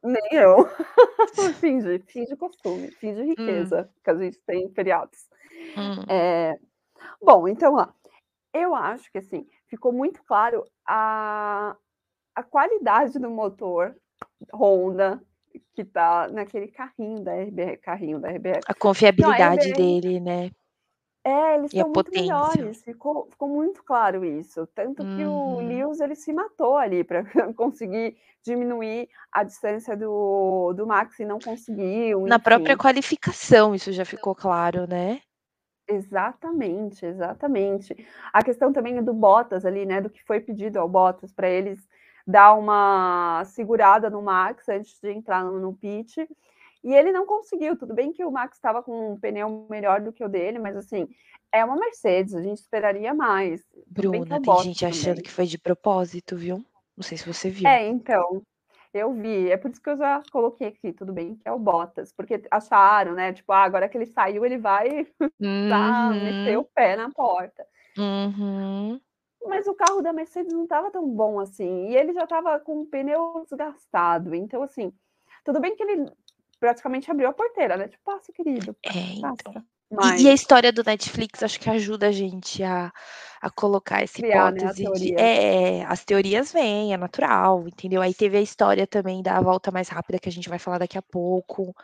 Nem 0.02 0.22
eu. 0.32 0.68
Finge, 1.60 1.98
finge 2.06 2.36
costume, 2.36 2.90
finge 2.92 3.22
Hum. 3.22 3.26
riqueza, 3.26 3.88
que 4.02 4.10
a 4.10 4.14
gente 4.16 4.38
tem 4.46 4.64
em 4.64 4.70
feriados. 4.70 5.28
Hum. 5.76 6.04
Eh, 6.08 6.58
bom, 7.22 7.46
então, 7.48 7.74
ó, 7.74 7.86
eu 8.52 8.74
acho 8.74 9.10
que, 9.12 9.18
assim, 9.18 9.46
ficou 9.68 9.92
muito 9.92 10.22
claro 10.24 10.64
a 10.86 11.76
a 12.34 12.42
qualidade 12.42 13.18
do 13.18 13.28
motor 13.30 13.94
Honda 14.54 15.20
que 15.74 15.84
tá 15.84 16.28
naquele 16.28 16.68
carrinho 16.68 17.20
da 17.22 17.32
RB 17.34 17.76
carrinho 17.78 18.20
da 18.20 18.28
RBR. 18.30 18.64
A 18.68 18.74
Não, 19.18 19.28
a 19.30 19.38
confiabilidade 19.38 19.72
RBR 19.72 19.74
dele, 19.74 20.20
né. 20.20 20.50
É, 21.24 21.54
eles 21.54 21.72
a 21.80 21.84
estão 21.84 21.88
muito 21.90 22.10
potência. 22.10 22.70
melhores, 22.70 22.82
ficou 22.82 23.28
ficou 23.30 23.46
muito 23.48 23.82
claro 23.84 24.24
isso, 24.24 24.66
tanto 24.68 25.04
que 25.06 25.26
o 25.26 25.58
Uhum. 25.58 25.60
Lewis 25.60 26.00
ele 26.00 26.14
se 26.14 26.32
matou 26.32 26.76
ali 26.78 27.04
pra 27.04 27.22
conseguir 27.54 28.16
diminuir 28.42 29.06
a 29.30 29.42
distância 29.44 29.94
do 29.94 30.72
do 30.72 30.86
Max 30.86 31.18
e 31.20 31.26
não 31.26 31.38
conseguiu, 31.38 32.26
Na 32.26 32.38
própria 32.38 32.76
qualificação 32.76 33.74
isso 33.74 33.92
já 33.92 34.04
ficou 34.04 34.34
claro, 34.34 34.86
né. 34.86 35.20
Exatamente, 35.88 37.04
exatamente. 37.04 37.94
A 38.32 38.42
questão 38.44 38.72
também 38.72 38.96
é 38.98 39.02
do 39.02 39.12
Bottas 39.12 39.64
ali, 39.64 39.84
né, 39.84 40.00
do 40.00 40.08
que 40.10 40.22
foi 40.24 40.40
pedido 40.40 40.78
ao 40.78 40.88
Bottas 40.88 41.32
pra 41.32 41.48
eles 41.48 41.88
dar 42.26 42.54
uma 42.54 43.44
segurada 43.46 44.10
no 44.10 44.22
Max 44.22 44.68
antes 44.68 44.98
de 45.00 45.10
entrar 45.12 45.44
no 45.44 45.74
pit, 45.76 46.26
e 46.84 46.94
ele 46.94 47.12
não 47.12 47.26
conseguiu. 47.26 47.76
Tudo 47.78 47.94
bem 47.94 48.12
que 48.12 48.24
o 48.24 48.30
Max 48.32 48.56
estava 48.56 48.82
com 48.82 49.12
um 49.14 49.20
pneu 49.20 49.66
melhor 49.70 50.00
do 50.02 50.12
que 50.12 50.24
o 50.24 50.28
dele, 50.28 50.58
mas, 50.58 50.76
assim, 50.76 51.08
é 51.52 51.64
uma 51.64 51.76
Mercedes, 51.76 52.34
a 52.34 52.42
gente 52.42 52.58
esperaria 52.58 53.14
mais. 53.14 53.62
É 54.12 54.18
Bruna, 54.26 54.38
o 54.38 54.40
tem 54.40 54.56
gente 54.56 54.84
achando 54.86 55.20
também. 55.20 55.22
que 55.22 55.30
foi 55.30 55.46
de 55.46 55.58
propósito, 55.58 56.36
viu. 56.36 56.64
Não 56.96 57.02
sei 57.02 57.18
se 57.18 57.26
você 57.26 57.50
viu. 57.50 57.78
É, 57.78 57.86
então, 57.88 58.42
eu 58.94 59.12
vi, 59.14 59.50
é 59.50 59.56
por 59.56 59.70
isso 59.70 59.82
que 59.82 59.90
eu 59.90 59.96
já 59.98 60.22
coloquei 60.32 60.68
aqui, 60.68 60.92
tudo 60.92 61.12
bem 61.12 61.36
que 61.36 61.48
é 61.48 61.52
o 61.52 61.58
Bottas, 61.58 62.12
porque 62.12 62.42
acharam, 62.50 63.14
né, 63.14 63.32
tipo: 63.32 63.52
"Ah, 63.52 63.64
agora 63.64 63.88
que 63.88 63.98
ele 63.98 64.06
saiu, 64.06 64.44
ele 64.46 64.58
vai 64.58 65.06
tá 65.68 66.14
meter 66.22 66.58
o 66.58 66.64
Uhum. 66.64 66.70
pé 66.74 66.96
na 66.96 67.10
porta". 67.12 67.66
Uhum. 67.96 69.00
Mas 69.46 69.66
o 69.66 69.74
carro 69.74 70.02
da 70.02 70.12
Mercedes 70.12 70.52
não 70.52 70.64
estava 70.64 70.90
tão 70.90 71.08
bom 71.08 71.38
assim, 71.40 71.88
e 71.88 71.96
ele 71.96 72.12
já 72.12 72.24
estava 72.24 72.60
com 72.60 72.80
o 72.82 72.86
pneu 72.86 73.42
desgastado, 73.44 74.34
então, 74.34 74.62
assim, 74.62 74.92
tudo 75.44 75.60
bem 75.60 75.74
que 75.76 75.82
ele 75.82 76.10
praticamente 76.60 77.10
abriu 77.10 77.28
a 77.28 77.32
porteira, 77.32 77.76
né, 77.76 77.88
tipo: 77.88 78.02
"Passa 78.04 78.32
querido, 78.32 78.76
É, 78.84 78.90
então. 79.12 79.54
passa". 79.54 79.64
E 80.02 80.28
a 80.28 80.32
Mas 80.32 80.34
história 80.34 80.72
do 80.72 80.82
Netflix 80.84 81.42
acho 81.42 81.60
que 81.60 81.68
ajuda 81.68 82.08
a 82.08 82.12
gente 82.12 82.62
a 82.62 82.92
a 83.42 83.50
colocar 83.50 84.02
essa 84.02 84.20
Criar, 84.20 84.52
né, 84.52 84.72
hipótese 84.72 84.86
de 84.88 85.12
teoria. 85.12 85.18
é, 85.18 85.82
as 85.84 86.04
teorias 86.04 86.52
vêm, 86.52 86.92
é 86.92 86.96
natural, 86.96 87.66
entendeu. 87.68 88.02
Aí 88.02 88.14
teve 88.14 88.36
a 88.38 88.40
história 88.42 88.86
também 88.86 89.22
da 89.22 89.40
volta 89.40 89.70
mais 89.70 89.88
rápida 89.88 90.18
que 90.18 90.28
a 90.28 90.32
gente 90.32 90.48
vai 90.48 90.58
falar 90.58 90.78
daqui 90.78 90.98
a 90.98 91.02
pouco. 91.02 91.74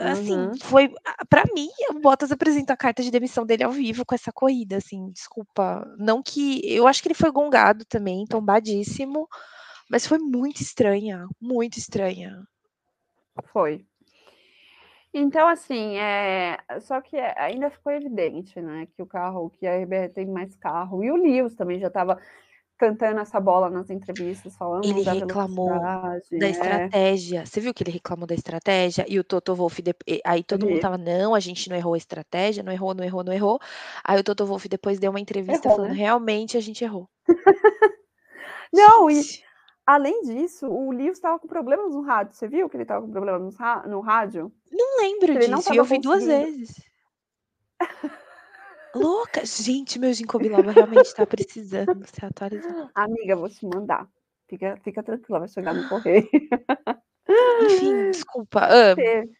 Assim, 0.00 0.36
Uhum. 0.36 0.58
foi 0.58 0.92
a 1.04 1.24
pra 1.26 1.44
mim, 1.54 1.68
o 1.90 2.00
Bottas 2.00 2.30
apresentou 2.30 2.74
a 2.74 2.76
carta 2.76 3.02
de 3.02 3.10
demissão 3.10 3.44
dele 3.46 3.64
ao 3.64 3.72
vivo 3.72 4.04
com 4.04 4.14
essa 4.14 4.30
corrida, 4.32 4.76
assim, 4.76 5.10
desculpa, 5.10 5.84
não 5.98 6.22
que 6.22 6.60
eu 6.64 6.86
acho 6.86 7.02
que 7.02 7.08
ele 7.08 7.14
foi 7.14 7.30
gongado 7.30 7.84
também, 7.84 8.26
tombadíssimo, 8.26 9.26
mas 9.90 10.06
foi 10.06 10.18
muito 10.18 10.60
estranha, 10.60 11.26
muito 11.40 11.78
estranha. 11.78 12.42
Foi. 13.52 13.84
Então, 15.12 15.48
assim, 15.48 15.96
eh, 15.96 16.58
só 16.80 17.00
que 17.00 17.16
ainda 17.16 17.70
ficou 17.70 17.90
evidente, 17.92 18.60
né, 18.60 18.86
que 18.94 19.02
o 19.02 19.06
carro 19.06 19.48
que 19.50 19.66
a 19.66 19.72
RBR 19.72 20.10
tem 20.12 20.26
mais 20.26 20.54
carro, 20.56 21.02
e 21.02 21.10
o 21.10 21.16
Lewis 21.16 21.54
também 21.54 21.80
já 21.80 21.86
estava 21.88 22.20
cantando 22.78 23.20
essa 23.20 23.40
bola 23.40 23.70
nas 23.70 23.90
entrevistas, 23.90 24.56
Ele 24.82 25.02
falando 25.02 25.04
da 25.04 25.14
reclamou 25.14 25.90
da 26.36 26.48
É. 26.48 26.48
estratégia. 26.48 27.44
Você 27.44 27.60
viu 27.60 27.74
que 27.74 27.82
ele 27.82 27.90
reclamou 27.90 28.26
da 28.26 28.34
estratégia? 28.34 29.04
E 29.08 29.18
o 29.18 29.24
Toto 29.24 29.54
Wolff 29.56 29.82
dep 29.82 29.98
e 30.06 30.20
aí 30.24 30.44
todo 30.44 30.66
mundo 30.66 30.76
Vi. 30.76 30.78
estava: 30.78 30.96
"Não, 30.96 31.34
a 31.34 31.40
gente 31.40 31.68
não 31.68 31.76
errou 31.76 31.94
a 31.94 31.98
estratégia, 31.98 32.62
não 32.62 32.72
errou, 32.72 32.94
não 32.94 33.02
errou, 33.04 33.24
não 33.24 33.32
errou". 33.32 33.58
Aí 34.04 34.18
o 34.20 34.24
Toto 34.24 34.46
Wolff 34.46 34.68
depois 34.68 35.00
deu 35.00 35.10
uma 35.10 35.20
entrevista 35.20 35.68
Errou, 35.68 35.70
falando: 35.70 35.92
né. 35.92 35.94
"Realmente 35.94 36.56
a 36.56 36.60
gente 36.60 36.84
errou". 36.84 37.08
Não, 38.72 39.10
e 39.10 39.26
Gente. 39.26 39.48
além 39.86 40.22
disso, 40.22 40.68
o 40.68 40.92
Lewis 40.92 41.18
estava 41.18 41.38
com 41.38 41.48
problemas 41.48 41.94
no 41.94 42.02
rádio, 42.02 42.34
você 42.34 42.48
viu 42.48 42.68
que 42.70 42.76
ele 42.76 42.84
estava 42.84 43.04
com 43.06 43.12
problema 43.12 43.38
nos 43.40 43.56
ra 43.58 43.86
no 43.88 44.00
rádio? 44.00 44.52
Não 44.70 44.98
lembro 45.02 45.36
ele 45.36 45.48
não 45.48 45.60
disso, 45.60 45.72
e 45.72 45.76
eu 45.76 45.84
estava 45.84 45.84
vi 45.84 45.98
2 46.00 46.24
conseguindo 46.24 46.26
vezes. 46.26 46.68
Louca. 48.94 49.44
Gente, 49.44 49.98
meu 49.98 50.12
ginkgo 50.12 50.38
biloba 50.40 50.72
realmente 50.72 51.12
tá 51.14 51.26
precisando 51.26 52.06
ser 52.06 52.24
atualizado. 52.26 52.90
Amiga, 52.94 53.36
vou 53.36 53.48
te 53.48 53.64
mandar. 53.66 54.08
Fica 54.48 54.76
fica 54.82 55.02
tranquila, 55.02 55.40
vai 55.40 55.48
chegar 55.48 55.74
no 55.74 55.84
correio. 55.88 56.28
Enfim, 57.60 58.08
desculpa. 58.10 58.60
Hã. 58.70 58.94
Teve 58.94 59.30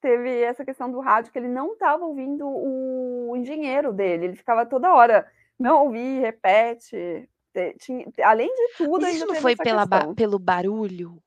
teve 0.00 0.40
essa 0.42 0.64
questão 0.64 0.90
do 0.90 1.00
rádio 1.00 1.32
que 1.32 1.38
ele 1.38 1.48
não 1.48 1.72
estava 1.74 2.04
ouvindo 2.04 2.46
o 2.48 3.34
engenheiro 3.36 3.92
dele, 3.92 4.26
ele 4.26 4.36
ficava 4.36 4.66
toda 4.66 4.94
hora: 4.94 5.26
"Não 5.58 5.84
ouvi, 5.86 6.20
repete". 6.20 7.28
Te 7.54 7.74
tinha 7.78 8.06
além 8.24 8.48
de 8.54 8.74
tudo, 8.76 9.00
Mas 9.02 9.16
isso 9.16 9.26
não 9.26 9.34
foi 9.34 9.56
pela 9.56 9.86
ba 9.86 10.06
pelo 10.14 10.38
barulho? 10.38 11.22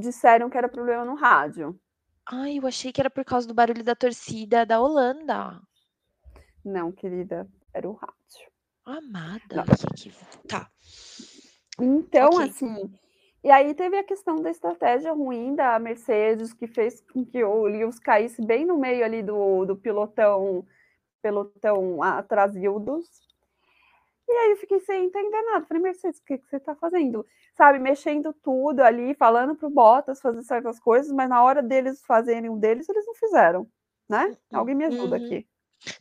Disseram 0.00 0.48
que 0.50 0.56
era 0.58 0.68
problema 0.68 1.04
no 1.04 1.14
rádio. 1.14 1.78
Ai, 2.26 2.58
eu 2.58 2.66
achei 2.66 2.92
que 2.92 3.00
era 3.00 3.10
por 3.10 3.24
causa 3.24 3.46
do 3.46 3.54
barulho 3.54 3.82
da 3.84 3.94
torcida 3.94 4.64
da 4.66 4.80
Holanda. 4.80 5.60
Não, 6.68 6.92
querida, 6.92 7.48
era 7.72 7.88
o 7.88 7.94
rádio. 7.94 8.50
Amada, 8.84 9.40
Não. 9.50 9.64
que 9.78 10.10
que 10.10 10.48
tá. 10.48 10.68
Então, 11.80 12.36
Ok. 12.36 12.38
assim, 12.38 12.90
e 13.42 13.50
aí 13.50 13.74
teve 13.74 13.96
a 13.98 14.04
questão 14.04 14.36
da 14.42 14.50
estratégia 14.50 15.12
ruim 15.12 15.54
da 15.54 15.78
Mercedes, 15.78 16.52
que 16.52 16.66
fez 16.66 17.00
com 17.12 17.24
que 17.24 17.42
o 17.44 17.62
Lewis 17.64 17.98
caísse 17.98 18.44
bem 18.44 18.64
no 18.66 18.76
meio 18.78 19.04
ali 19.04 19.22
do 19.22 19.64
do 19.64 19.76
pilotão 19.76 20.66
pelotão 21.22 22.02
atrasildos. 22.02 23.06
E 24.28 24.32
aí 24.32 24.50
eu 24.52 24.56
fiquei 24.58 24.80
sem 24.80 25.04
entender 25.06 25.42
nada, 25.42 25.66
falei: 25.66 25.82
"Mercedes, 25.82 26.20
o 26.20 26.24
que 26.24 26.38
que 26.38 26.46
você 26.48 26.60
tá 26.60 26.74
fazendo?". 26.76 27.24
Sabe, 27.56 27.78
mexendo 27.78 28.32
tudo 28.32 28.80
ali, 28.82 29.14
falando 29.14 29.56
para 29.56 29.66
o 29.66 29.70
Bottas 29.70 30.20
fazer 30.20 30.42
certas 30.42 30.78
coisas, 30.80 31.12
mas 31.12 31.28
na 31.28 31.42
hora 31.42 31.62
deles 31.62 32.04
fazerem 32.04 32.50
o 32.50 32.56
deles, 32.56 32.88
eles 32.88 33.06
não 33.06 33.14
fizeram, 33.14 33.68
né. 34.08 34.32
Uhum, 34.52 34.52
Alguém 34.52 34.74
me 34.74 34.84
ajuda 34.84 35.16
uhum. 35.16 35.16
aqui. 35.16 35.46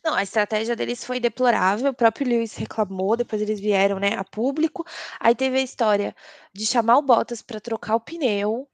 Não, 0.04 0.14
a 0.14 0.24
estratégia 0.24 0.76
deles 0.76 1.04
foi 1.04 1.20
deplorável, 1.20 1.92
o 1.92 1.94
próprio 1.94 2.28
Lewis 2.28 2.56
reclamou, 2.56 3.16
depois 3.16 3.42
eles 3.42 3.60
vieram, 3.60 4.00
né, 4.00 4.14
a 4.16 4.24
público, 4.24 4.86
aí 5.20 5.36
teve 5.36 5.58
a 5.58 5.62
história 5.62 6.16
de 6.54 6.66
chamar 6.66 6.98
o 6.98 7.02
Bottas 7.02 7.42
pra 7.42 7.60
trocar 7.60 7.96
o 7.96 8.00
pneu, 8.00 8.68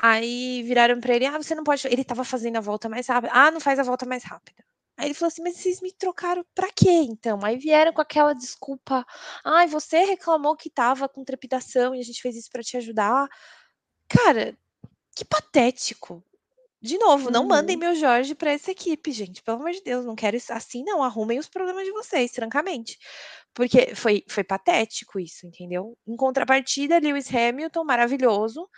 aí 0.00 0.62
viraram 0.64 1.00
pra 1.00 1.14
ele: 1.16 1.26
"Ah, 1.26 1.38
você 1.38 1.54
não 1.54 1.64
pode" 1.64 1.86
ele 1.88 2.02
estava 2.02 2.24
fazendo 2.24 2.56
a 2.58 2.60
volta 2.62 2.88
mais 2.88 3.06
rápida: 3.08 3.32
"Ah, 3.34 3.50
não 3.50 3.60
faz 3.60 3.78
a 3.78 3.82
volta 3.84 4.06
mais 4.06 4.24
rápida". 4.24 4.64
Aí 4.98 5.08
ele 5.08 5.14
falou 5.14 5.28
assim: 5.28 5.42
"Mas 5.42 5.56
vocês 5.58 5.80
me 5.82 5.92
trocaram 5.92 6.44
pra 6.54 6.68
quê 6.74 6.90
então?". 6.90 7.40
Aí 7.44 7.56
vieram 7.58 7.92
com 7.92 8.02
aquela 8.02 8.34
desculpa: 8.34 9.06
"Ai, 9.44 9.66
você 9.68 10.00
reclamou 10.04 10.56
que 10.56 10.68
estava 10.68 11.08
com 11.08 11.24
trepidação 11.24 11.94
e 11.94 12.00
a 12.00 12.04
gente 12.04 12.22
fez 12.22 12.36
isso 12.36 12.50
pra 12.52 12.62
te 12.62 12.76
ajudar". 12.78 13.28
Cara, 14.08 14.56
que 15.16 15.24
patético. 15.24 16.24
De 16.80 16.96
novo, 16.98 17.30
não 17.30 17.44
mandem 17.46 17.76
Uhum. 17.76 17.80
meu 17.80 17.94
Jorge 17.96 18.34
pra 18.34 18.52
essa 18.52 18.70
equipe, 18.70 19.10
gente, 19.10 19.42
pelo 19.42 19.58
amor 19.58 19.72
de 19.72 19.82
Deus, 19.82 20.04
não 20.04 20.14
quero 20.14 20.36
isso 20.36 20.52
assim 20.52 20.84
não, 20.84 21.02
arrumem 21.02 21.38
os 21.38 21.48
problemas 21.48 21.84
de 21.84 21.92
vocês, 21.92 22.32
francamente. 22.32 22.98
Porque 23.54 23.94
foi 23.96 24.22
foi 24.28 24.44
patético 24.44 25.18
isso, 25.18 25.46
entendeu. 25.46 25.96
Em 26.06 26.16
contrapartida, 26.16 26.98
Lewis 27.00 27.32
Hamilton, 27.34 27.84
maravilhoso, 27.84 28.68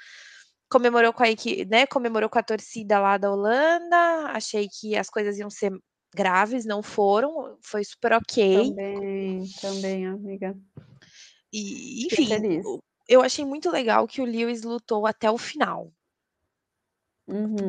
comemorou 0.70 1.12
com 1.12 1.22
a 1.24 1.30
equi 1.30 1.64
né, 1.66 1.86
comemorou 1.86 2.30
com 2.30 2.38
a 2.38 2.42
torcida 2.42 2.98
lá 3.01 3.18
da 3.18 3.30
Holanda, 3.30 3.96
achei 4.32 4.68
que 4.68 4.96
as 4.96 5.11
coisas 5.11 5.38
iam 5.38 5.51
ser 5.51 5.72
graves, 6.14 6.64
não 6.64 6.82
foram, 6.82 7.59
foi 7.62 7.84
super 7.84 8.12
ok. 8.14 8.74
Também, 8.74 9.44
também, 9.61 10.07
amiga. 10.07 10.57
E, 11.53 12.07
Fiquei 12.09 12.24
enfim, 12.24 12.26
feliz. 12.26 12.64
o 12.64 12.80
eu 13.09 13.22
achei 13.22 13.44
muito 13.44 13.70
legal 13.72 14.07
que 14.07 14.22
o 14.22 14.24
Lewis 14.24 14.62
lutou 14.62 15.05
até 15.05 15.28
o 15.28 15.36
final. 15.36 15.92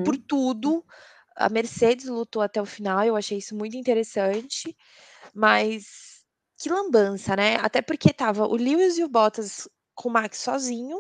Por 0.03 0.15
Uhum. 0.15 0.23
tudo, 0.27 0.85
a 1.35 1.49
Mercedes 1.49 2.07
lutou 2.07 2.41
até 2.41 2.61
o 2.61 2.65
final, 2.65 3.03
eu 3.05 3.15
achei 3.15 3.37
isso 3.37 3.55
muito 3.55 3.77
interessante, 3.77 4.75
mas 5.33 6.23
que 6.59 6.69
lambança, 6.69 7.35
né, 7.35 7.57
até 7.57 7.81
porque 7.81 8.11
estava 8.11 8.47
o 8.47 8.55
Lewis 8.55 8.97
e 8.97 9.03
o 9.03 9.09
Bottas 9.09 9.69
com 9.95 10.09
o 10.09 10.13
Max 10.13 10.39
sozinho, 10.39 10.99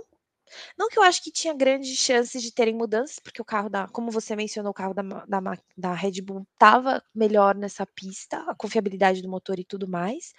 Não 0.77 0.89
que 0.89 0.99
eu 0.99 1.03
acho 1.03 1.23
que 1.23 1.31
tinha 1.31 1.53
grandes 1.53 1.97
chances 1.97 2.41
de 2.43 2.51
terem 2.53 2.75
mudanças, 2.75 3.19
porque 3.19 3.41
o 3.41 3.45
carro 3.45 3.69
da 3.69 3.87
como 3.87 4.11
você 4.11 4.35
mencionou, 4.35 4.71
o 4.71 4.73
carro 4.73 4.93
da 4.93 5.01
da 5.27 5.41
da 5.77 5.93
Red 5.93 6.21
Bull 6.23 6.45
estava 6.53 7.03
melhor 7.15 7.55
nessa 7.55 7.85
pista, 7.85 8.37
a 8.49 8.55
confiabilidade 8.55 9.21
do 9.21 9.29
motor 9.29 9.59
e 9.59 9.65
tudo 9.65 9.87
mais. 9.87 10.33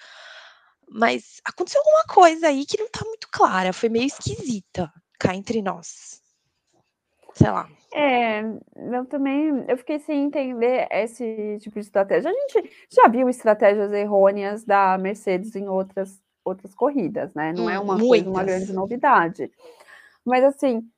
Mas 0.91 1.41
aconteceu 1.45 1.81
alguma 1.81 2.05
coisa 2.05 2.49
aí 2.49 2.67
que 2.67 2.79
não 2.79 2.89
tá 2.91 3.05
muito 3.05 3.29
clara, 3.33 3.73
foi 3.75 3.91
meio 3.91 4.07
esquisita, 4.07 4.93
cá 5.21 5.35
entre 5.37 5.63
nós. 5.63 6.22
Sei 7.35 7.51
lá. 7.51 7.69
É, 7.95 8.41
eu 8.97 9.05
também 9.07 9.65
eu 9.69 9.77
fiquei 9.77 9.99
sem 9.99 10.25
entender 10.25 10.89
esse 10.91 11.59
tipo 11.61 11.75
de 11.75 11.81
estratégia. 11.81 12.31
A 12.31 12.33
gente 12.35 12.71
já 12.91 13.09
viu 13.09 13.29
estratégias 13.29 13.93
errôneas 13.93 14.65
da 14.65 14.97
Mercedes 14.99 15.55
em 15.57 15.69
outras 15.69 16.21
outras 16.45 16.75
corridas, 16.75 17.33
né, 17.35 17.53
não 17.53 17.71
é 17.71 17.79
Hum, 17.79 17.83
uma 17.85 18.05
coisa, 18.05 18.29
uma 18.29 18.43
grande 18.43 18.73
novidade. 18.73 19.49
Mas 20.25 20.45
assim, 20.45 20.89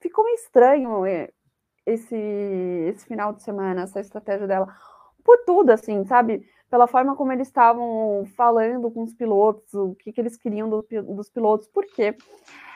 ficou 0.00 0.24
meio 0.24 0.34
estranho, 0.36 1.06
eh, 1.06 1.30
esse 1.86 2.16
esse 2.16 3.06
final 3.06 3.32
de 3.34 3.42
semana, 3.42 3.82
essa 3.82 4.00
estratégia 4.00 4.46
dela, 4.46 4.68
por 5.24 5.38
tudo, 5.46 5.70
assim, 5.70 6.04
sabe, 6.06 6.46
pela 6.70 6.86
forma 6.86 7.16
como 7.16 7.32
eles 7.32 7.48
estavam 7.48 8.24
falando 8.36 8.90
com 8.90 9.02
os 9.04 9.14
pilotos, 9.14 9.74
o 9.74 9.94
que 9.96 10.12
que 10.12 10.20
eles 10.20 10.36
queriam 10.36 10.68
do 10.70 10.86
dos 11.16 11.30
pilotos, 11.30 11.68
por 11.68 11.84
quê? 11.92 12.16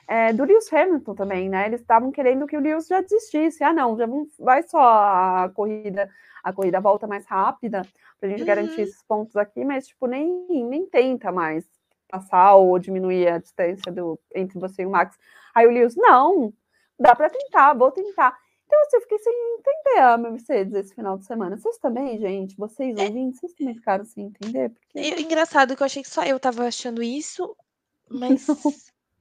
Eh, 0.08 0.32
do 0.34 0.44
Lewis 0.44 0.72
Hamilton 0.72 1.14
também, 1.14 1.48
né, 1.48 1.66
eles 1.66 1.80
estavam 1.82 2.12
querendo 2.12 2.46
que 2.46 2.56
o 2.56 2.60
Lewis 2.60 2.86
já 2.88 3.00
desistisse, 3.02 3.64
"Ah 3.64 3.72
não, 3.72 3.96
já 3.98 4.06
vamos 4.06 4.28
vai 4.38 4.62
só 4.64 4.78
a 4.80 5.50
corrida 5.54 6.10
a 6.44 6.52
corrida 6.52 6.80
volta 6.80 7.06
mais 7.06 7.26
rápida, 7.26 7.88
pra 8.20 8.28
gente 8.30 8.44
garantir 8.44 8.80
Uhum. 8.80 8.84
esses 8.84 9.02
pontos 9.04 9.36
aqui, 9.36 9.64
mas 9.64 9.86
tipo 9.88 10.06
nem 10.06 10.46
nem 10.68 10.86
tenta 10.88 11.32
mais 11.32 11.64
passar 12.10 12.54
ou 12.56 12.78
diminuir 12.78 13.28
a 13.28 13.38
distância 13.38 13.90
do 13.92 14.18
entre 14.34 14.58
você 14.60 14.82
e 14.82 14.86
o 14.86 14.90
Max". 14.90 15.16
Aí 15.54 15.66
o 15.66 15.70
Lewis: 15.70 15.96
"Não, 15.96 16.52
dá 17.00 17.14
pra 17.16 17.30
tentar, 17.30 17.74
vou 17.74 17.90
tentar". 17.92 18.36
Então 18.66 18.80
assim, 18.82 18.96
eu 18.96 19.00
fiquei 19.02 19.18
sem 19.18 19.32
entender 19.58 20.00
a 20.00 20.16
Mercedes 20.16 20.74
esse 20.74 20.94
final 20.94 21.18
de 21.18 21.24
semana. 21.26 21.56
Vocês 21.56 21.78
também, 21.78 22.18
gente? 22.18 22.56
Vocês 22.56 22.96
É 22.96 23.04
ouvintes, 23.04 23.40
vocês 23.40 23.52
também 23.54 23.74
ficaram 23.74 24.04
sem 24.04 24.26
entender? 24.26 24.70
Porque 24.70 24.98
E 24.98 25.22
engraçado 25.22 25.76
que 25.76 25.82
eu 25.82 25.86
achei 25.86 26.02
que 26.02 26.08
só 26.08 26.24
eu 26.24 26.36
estava 26.36 26.66
achando 26.66 27.02
isso, 27.02 27.56
Não. 28.10 28.20
mas 28.30 28.46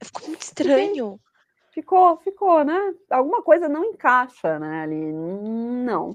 ficou 0.01 0.27
muito 0.27 0.41
estranho. 0.41 1.19
ficou 1.71 2.17
ficou, 2.17 2.63
né, 2.63 2.93
alguma 3.09 3.41
coisa 3.41 3.67
não 3.67 3.83
encaixa, 3.85 4.59
né, 4.59 4.83
ali, 4.83 5.11
não. 5.11 6.13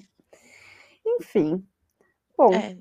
Enfim, 1.07 1.67
bom. 2.37 2.53
É, 2.53 2.77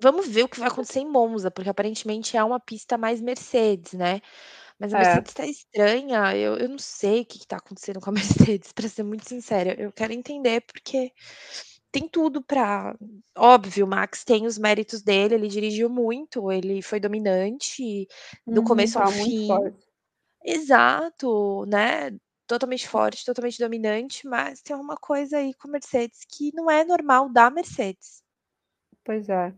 vamos 0.00 0.28
ver 0.28 0.44
o 0.44 0.48
que 0.48 0.60
vai 0.60 0.68
acontecer 0.68 1.00
em 1.00 1.08
Monza, 1.08 1.50
porque 1.50 1.68
aparentemente 1.70 2.36
é 2.36 2.44
uma 2.44 2.60
pista 2.60 2.96
mais 2.96 3.20
Mercedes, 3.20 3.92
né, 3.92 4.20
mas 4.82 4.94
a 4.94 4.96
É. 4.96 5.22
Mercedes 5.22 5.34
tá 5.34 5.46
estranha, 5.46 6.36
eu 6.36 6.58
eu 6.58 6.68
não 6.70 6.78
sei 6.80 7.22
o 7.22 7.26
que 7.26 7.40
que 7.40 7.48
tá 7.48 7.58
acontecendo 7.58 8.00
com 8.00 8.10
a 8.10 8.14
Mercedes, 8.58 8.72
pra 8.72 8.88
ser 8.90 9.04
muito 9.04 9.28
sincera, 9.28 9.80
eu 9.80 9.92
quero 9.92 10.12
entender, 10.14 10.62
porque 10.62 11.12
tem 11.92 12.08
tudo 12.08 12.42
pra 12.44 12.96
óbvio, 13.38 13.86
o 13.86 13.88
Max 13.88 14.24
tem 14.24 14.46
os 14.46 14.58
méritos 14.58 15.02
dele, 15.02 15.34
ele 15.36 15.48
dirigiu 15.48 15.90
muito, 15.90 16.52
ele 16.52 16.82
foi 16.82 17.00
dominante 17.00 18.08
do 18.50 18.62
Uhum, 18.62 18.64
começo 18.64 18.98
ao 18.98 19.06
estava 19.06 19.10
muito 19.10 19.40
fim. 19.40 19.46
forte. 19.46 19.84
Exato, 20.44 21.66
né, 21.66 22.12
totalmente 22.48 22.88
forte, 22.88 23.24
totalmente 23.26 23.58
dominante, 23.60 24.26
mas 24.28 24.62
tem 24.62 24.74
alguma 24.74 24.96
coisa 24.98 25.38
aí 25.38 25.54
com 25.54 25.68
a 25.68 25.72
Mercedes 25.72 26.20
que 26.28 26.52
não 26.54 26.70
é 26.70 26.84
normal 26.84 27.30
da 27.32 27.50
Mercedes. 27.50 28.22
Pois 29.04 29.28
é. 29.28 29.54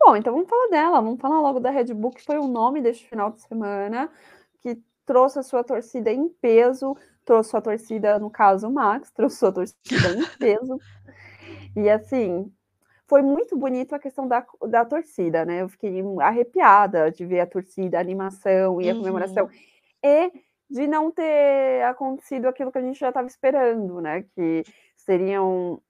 Bom, 0.00 0.16
então 0.16 0.34
vamos 0.34 0.48
falar 0.50 0.68
dela, 0.70 1.00
vamos 1.02 1.20
falar 1.20 1.40
logo 1.40 1.60
da 1.60 1.70
Red 1.70 1.94
Bull, 1.94 2.12
que 2.12 2.22
foi 2.24 2.38
o 2.38 2.48
nome 2.48 2.80
deste 2.82 3.06
final 3.08 3.30
de 3.32 3.42
semana, 3.42 4.10
trouxe 5.08 5.38
a 5.38 5.42
sua 5.42 5.64
torcida 5.64 6.12
em 6.12 6.28
peso, 6.28 6.94
trouxe 7.24 7.50
sua 7.50 7.62
torcida, 7.62 8.18
no 8.18 8.30
caso 8.30 8.68
o 8.68 8.70
Max, 8.70 9.10
trouxe 9.16 9.38
sua 9.38 9.50
torcida 9.50 10.08
em 10.14 10.38
peso. 10.38 10.78
E 11.74 11.88
assim, 11.88 12.52
foi 13.06 13.22
muito 13.22 13.56
bonito 13.56 13.94
a 13.94 13.98
questão 13.98 14.28
da 14.28 14.44
da 14.68 14.84
torcida, 14.84 15.44
né, 15.46 15.62
eu 15.62 15.68
fiquei 15.68 16.02
arrepiada 16.20 17.10
de 17.10 17.24
ver 17.24 17.40
a 17.40 17.46
torcida, 17.46 17.96
a 17.96 18.00
animação 18.02 18.80
e 18.82 18.90
a 18.90 18.94
comemoração, 18.94 19.46
Uhum. 19.46 19.50
e 20.04 20.32
de 20.70 20.86
não 20.86 21.10
ter 21.10 21.82
acontecido 21.84 22.46
aquilo 22.46 22.70
que 22.70 22.76
a 22.78 22.82
gente 22.82 23.00
já 23.00 23.08
estava 23.08 23.26
esperando, 23.26 24.00
né, 24.02 24.24
que 24.34 24.62
seriam 24.96 25.80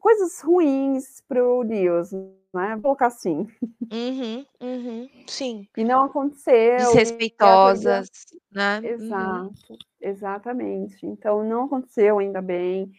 coisas 0.00 0.40
ruins 0.42 1.22
para 1.26 1.42
o 1.42 1.62
Lewis, 1.62 2.10
né, 2.54 2.72
vou 2.74 2.82
colocar 2.82 3.06
assim. 3.08 3.46
Uhum, 3.90 4.44
uhum, 4.60 5.08
sim. 5.26 5.66
E 5.76 5.84
não 5.84 6.02
aconteceu, 6.04 7.00
Desrespeitosas, 7.40 8.08
né. 8.52 8.86
Uhum. 8.98 9.44
exato, 9.46 9.78
exatamente. 10.00 11.06
Então 11.06 11.44
não 11.44 11.64
aconteceu, 11.66 12.18
ainda 12.20 12.42
bem, 12.42 12.90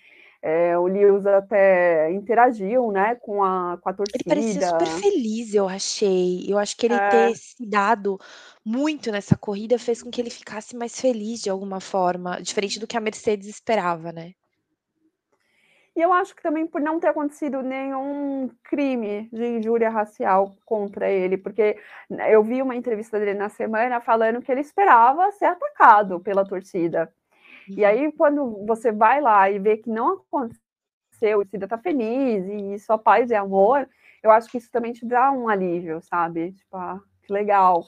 eh, 0.44 0.78
o 0.78 0.88
Lewis 0.88 1.26
até 1.28 2.12
interagiu, 2.14 2.92
né, 2.92 3.16
com 3.18 3.44
a 3.44 3.78
com 3.82 3.90
a 3.90 3.94
Ele 4.14 4.24
parecia 4.24 4.62
torcida. 4.62 4.68
super 4.68 4.88
feliz, 4.88 5.54
eu 5.54 5.68
achei, 5.68 6.46
eu 6.52 6.58
acho 6.58 6.76
que 6.76 6.86
ele 6.86 7.00
ter 7.00 7.32
É. 7.32 7.38
se 7.38 7.64
dado 7.68 8.18
muito 8.66 9.12
nessa 9.12 9.38
corrida 9.38 9.78
fez 9.78 10.02
com 10.02 10.10
que 10.10 10.20
ele 10.20 10.32
ficasse 10.32 10.76
mais 10.76 11.00
feliz 11.00 11.42
de 11.42 11.50
alguma 11.50 11.80
forma, 11.80 12.42
diferente 12.42 12.80
do 12.80 12.88
que 12.88 12.98
a 12.98 13.00
Mercedes 13.02 13.48
esperava, 13.48 14.12
né. 14.12 14.34
E 15.96 16.02
eu 16.02 16.14
acho 16.14 16.36
que 16.36 16.42
também 16.42 16.68
por 16.68 16.80
não 16.82 17.00
ter 17.00 17.08
acontecido 17.08 17.62
nenhum 17.62 18.50
crime 18.64 19.30
de 19.34 19.46
injúria 19.46 19.90
racial 19.90 20.56
contra 20.66 21.10
ele, 21.10 21.38
porque 21.38 21.78
eu 22.30 22.44
vi 22.44 22.62
uma 22.62 22.76
entrevista 22.76 23.20
dele 23.20 23.34
na 23.34 23.50
semana 23.50 24.00
falando 24.00 24.42
que 24.42 24.52
ele 24.52 24.62
esperava 24.62 25.32
ser 25.32 25.46
atacado 25.46 26.20
pela 26.20 26.46
torcida. 26.46 27.12
E 27.78 27.86
Uhum. 27.86 27.86
aí 27.86 28.12
quando 28.14 28.66
você 28.68 28.92
vai 28.92 29.22
lá 29.22 29.50
e 29.52 29.60
vê 29.60 29.78
que 29.78 29.90
não 29.90 30.16
aconteceu, 30.16 31.42
a 31.42 31.44
torcida 31.44 31.68
tá 31.68 31.78
feliz 31.78 32.46
e 32.48 32.80
só 32.80 32.98
paz 32.98 33.32
e 33.32 33.36
amor, 33.36 33.88
eu 34.24 34.32
acho 34.32 34.50
que 34.52 34.58
isso 34.58 34.72
também 34.72 34.94
te 34.94 35.06
dá 35.08 35.32
um 35.32 35.50
alívio, 35.50 36.02
sabe, 36.02 36.54
tipo: 36.54 36.78
"Ah, 36.78 37.00
que 37.24 37.34
legal". 37.34 37.84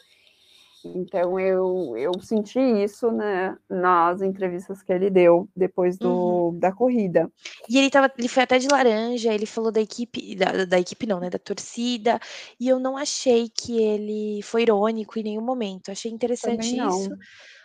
Então 0.84 1.40
eu 1.40 1.96
eu 1.98 2.20
senti 2.20 2.60
isso, 2.60 3.12
né, 3.12 3.56
nas 3.70 4.22
entrevistas 4.22 4.82
que 4.82 4.92
ele 4.92 5.10
deu 5.12 5.48
depois 5.56 5.98
Uhum. 6.00 6.44
do 6.52 6.52
da 6.60 6.72
corrida. 6.72 7.32
E 7.70 7.78
ele 7.78 7.88
estava 7.88 8.12
ele 8.18 8.28
foi 8.28 8.44
até 8.44 8.58
de 8.60 8.68
laranja, 8.68 9.34
ele 9.34 9.46
falou 9.46 9.72
da 9.72 9.82
equipe 9.82 10.36
da 10.36 10.66
da 10.66 10.80
equipe 10.80 11.06
não, 11.06 11.20
né, 11.20 11.30
da 11.30 11.40
torcida, 11.40 12.20
e 12.60 12.68
eu 12.68 12.80
não 12.80 12.98
achei 12.98 13.50
que 13.50 13.82
ele 13.82 14.42
foi 14.44 14.64
irônico 14.64 15.20
em 15.20 15.24
nenhum 15.24 15.42
momento, 15.44 15.92
achei 15.92 16.12
interessante 16.12 16.76
isso. 16.76 17.16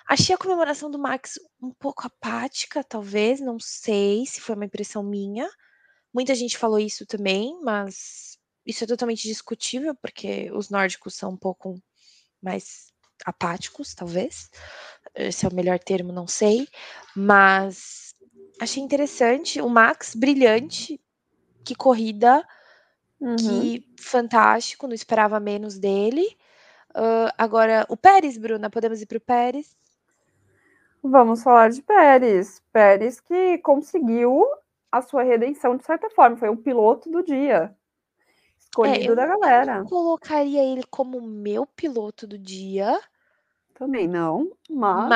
Achei 0.08 0.34
a 0.34 0.38
comemoração 0.38 0.90
do 0.90 0.98
Max 0.98 1.34
um 1.62 1.72
pouco 1.72 2.06
apática 2.06 2.84
talvez, 2.84 3.40
não 3.40 3.58
sei 3.60 4.26
se 4.26 4.40
foi 4.40 4.54
uma 4.56 4.66
impressão 4.66 5.02
minha, 5.04 5.48
muita 6.14 6.34
gente 6.34 6.58
falou 6.58 6.78
isso 6.80 7.06
também, 7.06 7.58
mas 7.62 8.38
isso 8.66 8.84
é 8.84 8.86
totalmente 8.88 9.22
discutível, 9.28 9.94
porque 9.96 10.50
os 10.52 10.70
nórdicos 10.70 11.14
são 11.16 11.32
um 11.32 11.36
pouco 11.38 11.74
mais 12.42 12.92
apáticos, 13.24 13.94
talvez, 13.94 14.50
esse 15.14 15.46
é 15.46 15.48
o 15.48 15.54
melhor 15.54 15.78
termo, 15.78 16.12
não 16.12 16.26
sei, 16.26 16.68
mas 17.14 18.14
achei 18.60 18.82
interessante, 18.82 19.60
o 19.60 19.68
Max 19.68 20.14
brilhante, 20.14 21.00
que 21.64 21.74
corrida, 21.74 22.46
Uhum. 23.20 23.36
que 23.38 23.82
fantástico, 23.98 24.86
não 24.86 24.94
esperava 24.94 25.40
menos 25.40 25.78
dele. 25.78 26.36
Hã, 26.94 27.30
agora 27.38 27.86
o 27.88 27.96
Pérez, 27.96 28.36
Bruna, 28.38 28.70
podemos 28.70 29.00
ir 29.00 29.06
para 29.06 29.18
o 29.18 29.20
Pérez? 29.20 29.76
Vamos 31.02 31.42
falar 31.42 31.70
de 31.70 31.82
Pérez, 31.82 32.62
Pérez 32.72 33.20
que 33.20 33.58
conseguiu 33.58 34.44
a 34.90 35.00
sua 35.02 35.22
redenção 35.22 35.76
de 35.76 35.84
certa 35.84 36.10
forma, 36.10 36.36
foi 36.36 36.48
o 36.48 36.56
piloto 36.56 37.10
do 37.10 37.22
dia, 37.22 37.74
É, 38.84 39.08
eu 39.08 39.12
escolhido 39.12 39.16
da 39.16 39.26
não 39.26 39.48
eu 39.58 39.68
não 39.68 39.80
galera. 39.80 39.82
colocaria 39.82 40.62
ele 40.64 40.84
como 40.90 41.20
meu 41.20 41.66
piloto 41.66 42.26
do 42.26 42.38
dia 42.38 43.00
Também 43.74 44.08
não, 44.08 44.50
mas 44.70 45.14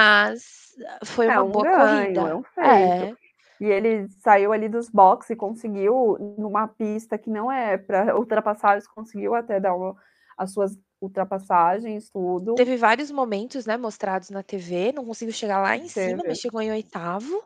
mas 0.74 0.76
foi 1.06 1.28
é 1.28 1.40
uma 1.40 1.42
um 1.42 1.50
boa 1.50 1.64
ganho, 1.64 2.26
é 2.26 2.34
corrida. 2.34 2.36
um 2.36 2.42
feito. 2.44 3.08
É. 3.08 3.16
E 3.61 3.64
ele 3.66 4.08
saiu 4.08 4.52
ali 4.52 4.68
dos 4.68 4.88
boxe 4.90 5.32
e 5.34 5.36
conseguiu, 5.36 6.16
numa 6.38 6.68
pista 6.68 7.18
que 7.18 7.30
não 7.30 7.50
é 7.52 7.78
pra 7.78 8.16
ultrapassagens, 8.18 8.86
conseguiu 8.88 9.34
até 9.34 9.61
dar 9.61 9.74
uma 9.76 9.96
as 10.38 10.52
suas 10.52 10.78
ultrapassagens, 11.00 12.11
tudo. 12.11 12.56
Teve 12.56 12.76
vários 12.76 13.11
momentos, 13.11 13.64
né, 13.64 13.76
mostrados 13.76 14.30
na 14.30 14.42
TV, 14.42 14.92
não 14.92 15.04
conseguiu 15.04 15.32
chegar 15.32 15.61
lá 15.61 15.76
em 15.76 15.88
cima, 15.88 16.22
mas 16.26 16.38
Teve. 16.38 16.40
chegou 16.40 16.61
em 16.61 16.70
8º. 16.72 17.42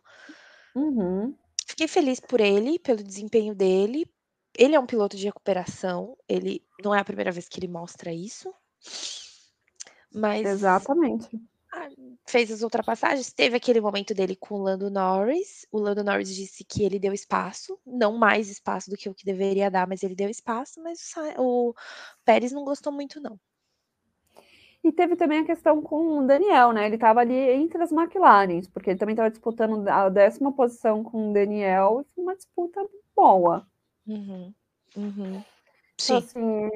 Uhum. 0.75 1.37
Fiquei 1.67 1.89
feliz 1.89 2.21
por 2.21 2.41
ele, 2.41 2.79
pelo 2.79 3.03
desempenho 3.03 3.55
dele. 3.55 4.07
Ele 4.57 4.75
é 4.75 4.81
um 4.81 4.87
piloto 4.87 5.17
de 5.17 5.25
recuperação, 5.25 6.17
ele 6.29 6.63
não 6.83 6.95
é 6.95 7.01
a 7.01 7.05
primeira 7.05 7.33
vez 7.33 7.49
que 7.49 7.59
ele 7.59 7.69
mostra 7.69 8.13
isso. 8.13 8.53
Mas, 10.13 10.47
Exatamente. 10.47 11.41
fez 12.25 12.51
as 12.53 12.63
ultrapassagens, 12.63 13.33
teve 13.33 13.57
aquele 13.57 13.81
momento 13.81 14.15
dele 14.15 14.37
com 14.37 14.55
o 14.55 14.63
Lando 14.63 14.89
Norris, 14.89 15.67
o 15.73 15.79
Lando 15.79 16.05
Norris 16.05 16.33
disse 16.33 16.65
que 16.65 16.85
ele 16.85 17.01
deu 17.01 17.13
espaço, 17.13 17.79
não 17.85 18.17
mais 18.17 18.49
espaço 18.49 18.91
do 18.91 18.97
que 18.97 19.09
o 19.09 19.15
que 19.15 19.25
deveria 19.25 19.71
dar, 19.71 19.89
mas 19.89 20.05
ele 20.05 20.15
deu 20.15 20.29
espaço, 20.29 20.81
mas 20.83 21.13
o 21.37 21.71
o 21.71 21.75
Pérez 22.25 22.53
não 22.53 22.65
gostou 22.65 22.93
muito 22.93 23.21
não. 23.21 23.39
E 24.85 24.93
teve 24.93 25.17
também 25.17 25.39
a 25.41 25.47
questão 25.47 25.81
com 25.81 26.19
o 26.19 26.27
Daniel, 26.27 26.73
né? 26.73 26.85
Ele 26.85 26.97
estava 26.97 27.21
ali 27.21 27.35
entre 27.35 27.83
as 27.83 27.91
McLarens, 27.91 28.69
porque 28.69 28.91
ele 28.91 28.99
também 28.99 29.15
estava 29.15 29.31
disputando 29.31 29.89
a 29.89 30.11
décima 30.11 30.53
posição 30.53 31.03
com 31.03 31.31
o 31.31 31.33
Daniel, 31.33 32.03
e 32.03 32.15
foi 32.15 32.23
uma 32.23 32.37
disputa 32.37 32.87
boa. 33.17 33.67
Uhum, 34.07 34.53
uhum. 34.97 35.43
Então, 36.03 36.17
Sim. 36.17 36.17
assim, 36.17 36.71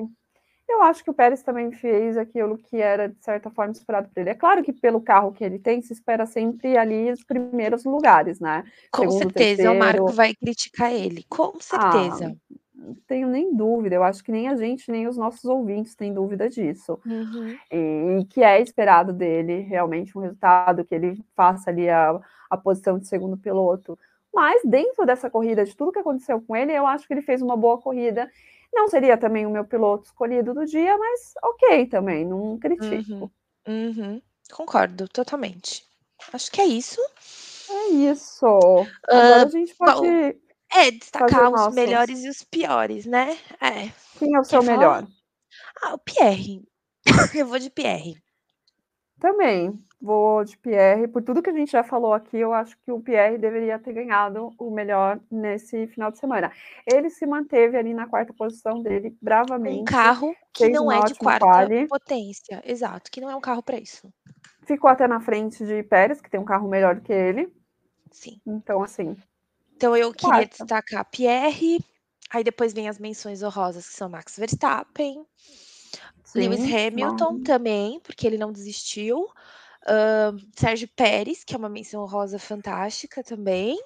eu 0.68 0.82
acho 0.82 1.02
que 1.02 1.10
o 1.10 1.14
Pérez 1.14 1.42
também 1.42 1.72
fez 1.72 2.16
aquilo 2.16 2.58
que 2.58 2.76
era, 2.76 3.08
de 3.08 3.24
certa 3.24 3.50
forma, 3.50 3.72
esperado 3.72 4.08
por 4.08 4.20
ele. 4.20 4.30
É 4.30 4.34
claro 4.34 4.62
que 4.62 4.72
pelo 4.72 5.00
carro 5.00 5.32
que 5.32 5.42
ele 5.42 5.58
tem, 5.58 5.80
se 5.80 5.92
espera 5.92 6.26
sempre 6.26 6.76
ali 6.76 7.10
os 7.10 7.24
primeiros 7.24 7.84
lugares, 7.84 8.38
né? 8.38 8.64
Com 8.92 9.02
Segundo, 9.02 9.18
certeza, 9.32 9.72
o 9.72 9.78
Marco 9.78 10.06
terceiro. 10.06 10.16
vai 10.16 10.34
criticar 10.34 10.92
ele, 10.92 11.24
com 11.28 11.52
Ah, 11.54 11.60
certeza. 11.60 12.36
não 12.74 12.94
tenho 13.06 13.28
nem 13.28 13.54
dúvida. 13.54 13.94
Eu 13.96 14.04
acho 14.04 14.22
que 14.22 14.30
nem 14.30 14.48
a 14.48 14.56
gente, 14.56 14.90
nem 14.90 15.08
os 15.08 15.16
nossos 15.16 15.44
ouvintes 15.46 15.94
têm 15.94 16.12
dúvida 16.12 16.48
disso. 16.48 16.98
Uhum. 17.06 17.56
E, 17.72 18.18
e 18.20 18.24
que 18.26 18.42
é 18.42 18.60
esperado 18.60 19.12
dele 19.12 19.60
realmente 19.60 20.16
um 20.16 20.20
resultado, 20.20 20.84
que 20.84 20.94
ele 20.94 21.22
faça 21.34 21.70
ali 21.70 21.88
a, 21.88 22.18
a 22.50 22.56
posição 22.56 22.98
de 22.98 23.08
segundo 23.08 23.36
piloto. 23.38 23.98
Mas 24.34 24.60
dentro 24.64 25.04
dessa 25.06 25.30
corrida, 25.30 25.64
de 25.64 25.76
tudo 25.76 25.92
que 25.92 25.98
aconteceu 25.98 26.40
com 26.42 26.54
ele, 26.56 26.72
eu 26.72 26.86
acho 26.86 27.06
que 27.06 27.14
ele 27.14 27.22
fez 27.22 27.42
uma 27.42 27.56
boa 27.56 27.80
corrida. 27.80 28.30
Não 28.72 28.88
seria 28.88 29.16
também 29.18 29.46
o 29.46 29.50
meu 29.50 29.64
piloto 29.64 30.04
escolhido 30.06 30.54
do 30.54 30.64
dia, 30.66 30.96
mas 30.98 31.32
ok 31.42 31.86
também, 31.86 32.24
não 32.26 32.58
critico. 32.58 33.02
Uhum, 33.14 33.30
uhum. 33.66 34.22
Concordo 34.52 35.08
totalmente. 35.08 35.84
Acho 36.32 36.50
que 36.50 36.60
é 36.60 36.66
isso. 36.66 37.00
É 37.70 37.88
isso. 37.90 38.46
Agora 39.08 39.42
Ah, 39.42 39.42
a 39.42 39.48
gente 39.48 39.74
pode. 39.76 40.06
É, 40.70 40.90
destacar 40.90 41.50
os 41.50 41.50
nossos. 41.52 41.74
melhores 41.74 42.24
e 42.24 42.28
os 42.28 42.42
piores, 42.44 43.06
né? 43.06 43.38
É. 43.60 43.90
Quem 44.18 44.34
é 44.34 44.40
o 44.40 44.44
seu 44.44 44.60
Quer 44.60 44.66
falar? 44.66 44.76
melhor? 44.78 45.08
Ah, 45.82 45.94
o 45.94 45.98
Pierre. 45.98 46.62
Eu 47.34 47.46
vou 47.46 47.58
de 47.58 47.70
Pierre. 47.70 48.22
Também 49.20 49.78
vou 50.00 50.44
de 50.44 50.56
Pierre. 50.56 51.08
Por 51.08 51.22
tudo 51.22 51.42
que 51.42 51.50
a 51.50 51.52
gente 51.52 51.72
já 51.72 51.82
falou 51.82 52.12
aqui, 52.12 52.36
eu 52.36 52.52
acho 52.52 52.76
que 52.84 52.92
o 52.92 53.00
Pierre 53.00 53.36
deveria 53.36 53.78
ter 53.78 53.92
ganhado 53.92 54.52
o 54.58 54.70
melhor 54.70 55.18
nesse 55.30 55.86
final 55.88 56.10
de 56.12 56.18
semana. 56.18 56.52
Ele 56.86 57.10
se 57.10 57.26
manteve 57.26 57.76
ali 57.76 57.92
na 57.92 58.06
quarta 58.06 58.32
posição 58.32 58.80
dele 58.80 59.08
Um 59.08 59.16
bravamente. 59.20 59.90
carro 59.90 60.34
que 60.52 60.68
não 60.68 60.90
é 60.90 61.02
de 61.04 61.14
quarta 61.16 61.44
quali. 61.44 61.88
potência. 61.88 62.62
Exato, 62.64 63.10
que 63.10 63.20
não 63.20 63.28
é 63.28 63.34
um 63.34 63.40
carro 63.40 63.62
para 63.62 63.78
isso. 63.78 64.08
Ficou 64.66 64.88
até 64.88 65.08
na 65.08 65.20
frente 65.20 65.64
de 65.66 65.82
Pérez, 65.82 66.20
que 66.20 66.30
tem 66.30 66.38
um 66.38 66.44
carro 66.44 66.68
melhor 66.68 67.00
que 67.00 67.12
ele. 67.12 67.52
Sim. 68.12 68.40
Então, 68.46 68.82
assim, 68.82 69.16
Então 69.76 69.96
eu 69.96 70.12
queria 70.12 70.34
Quarta. 70.46 70.56
destacar 70.58 71.04
Pierre. 71.10 71.78
Aí 72.30 72.44
depois 72.44 72.72
vem 72.74 72.88
as 72.88 72.98
menções 72.98 73.42
honrosas 73.42 73.88
que 73.88 73.94
são 73.94 74.08
Max 74.08 74.36
Verstappen, 74.36 75.24
Lewis 76.34 76.60
sim, 76.60 76.76
Hamilton 76.86 77.32
mas- 77.34 77.42
também, 77.44 78.00
porque 78.00 78.26
ele 78.26 78.38
não 78.38 78.52
desistiu. 78.52 79.26
Ahn, 79.86 80.36
Sérgio 80.56 80.88
Pérez, 80.94 81.44
que 81.44 81.54
é 81.54 81.58
uma 81.58 81.68
menção 81.68 82.02
honrosa 82.02 82.38
fantástica 82.38 83.22
também. 83.22 83.78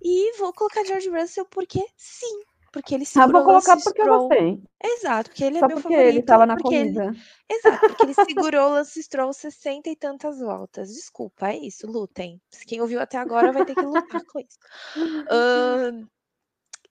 E 0.00 0.36
vou 0.38 0.52
colocar 0.52 0.84
George 0.84 1.08
Russell 1.10 1.44
porque 1.46 1.84
sim, 1.96 2.40
porque 2.72 2.94
ele 2.94 3.02
Ah, 3.02 3.06
segurou 3.06 3.32
vou 3.32 3.44
colocar 3.44 3.72
Lance 3.74 3.84
porque 3.84 4.00
eu 4.00 4.04
Stroll. 4.04 4.28
gostei. 4.28 4.62
Exato, 4.82 5.30
porque 5.30 5.44
ele 5.44 5.56
é 5.56 5.60
Só 5.60 5.66
meu 5.66 5.76
porque 5.76 5.88
favorito. 5.94 6.08
ele 6.08 6.20
estava 6.20 6.46
na 6.46 6.56
porque 6.56 6.74
ele- 6.74 6.94
corrida. 6.94 7.16
Exato, 7.50 7.80
porque 7.88 8.02
ele 8.04 8.14
segurou 8.54 8.68
o 8.68 8.72
Lance 8.74 9.02
Stroll 9.02 9.32
60 9.32 9.90
e 9.90 9.96
tantas 9.96 10.38
voltas. 10.38 10.88
Desculpa, 10.94 11.48
é 11.48 11.56
isso, 11.58 11.86
lutem. 11.86 12.40
Quem 12.66 12.80
ouviu 12.80 13.00
até 13.00 13.18
agora 13.18 13.52
vai 13.52 13.64
ter 13.66 13.74
que 13.74 13.82
lutar 13.82 14.22
com 14.24 14.38
isso. 14.38 14.58
Ahn, 15.30 16.06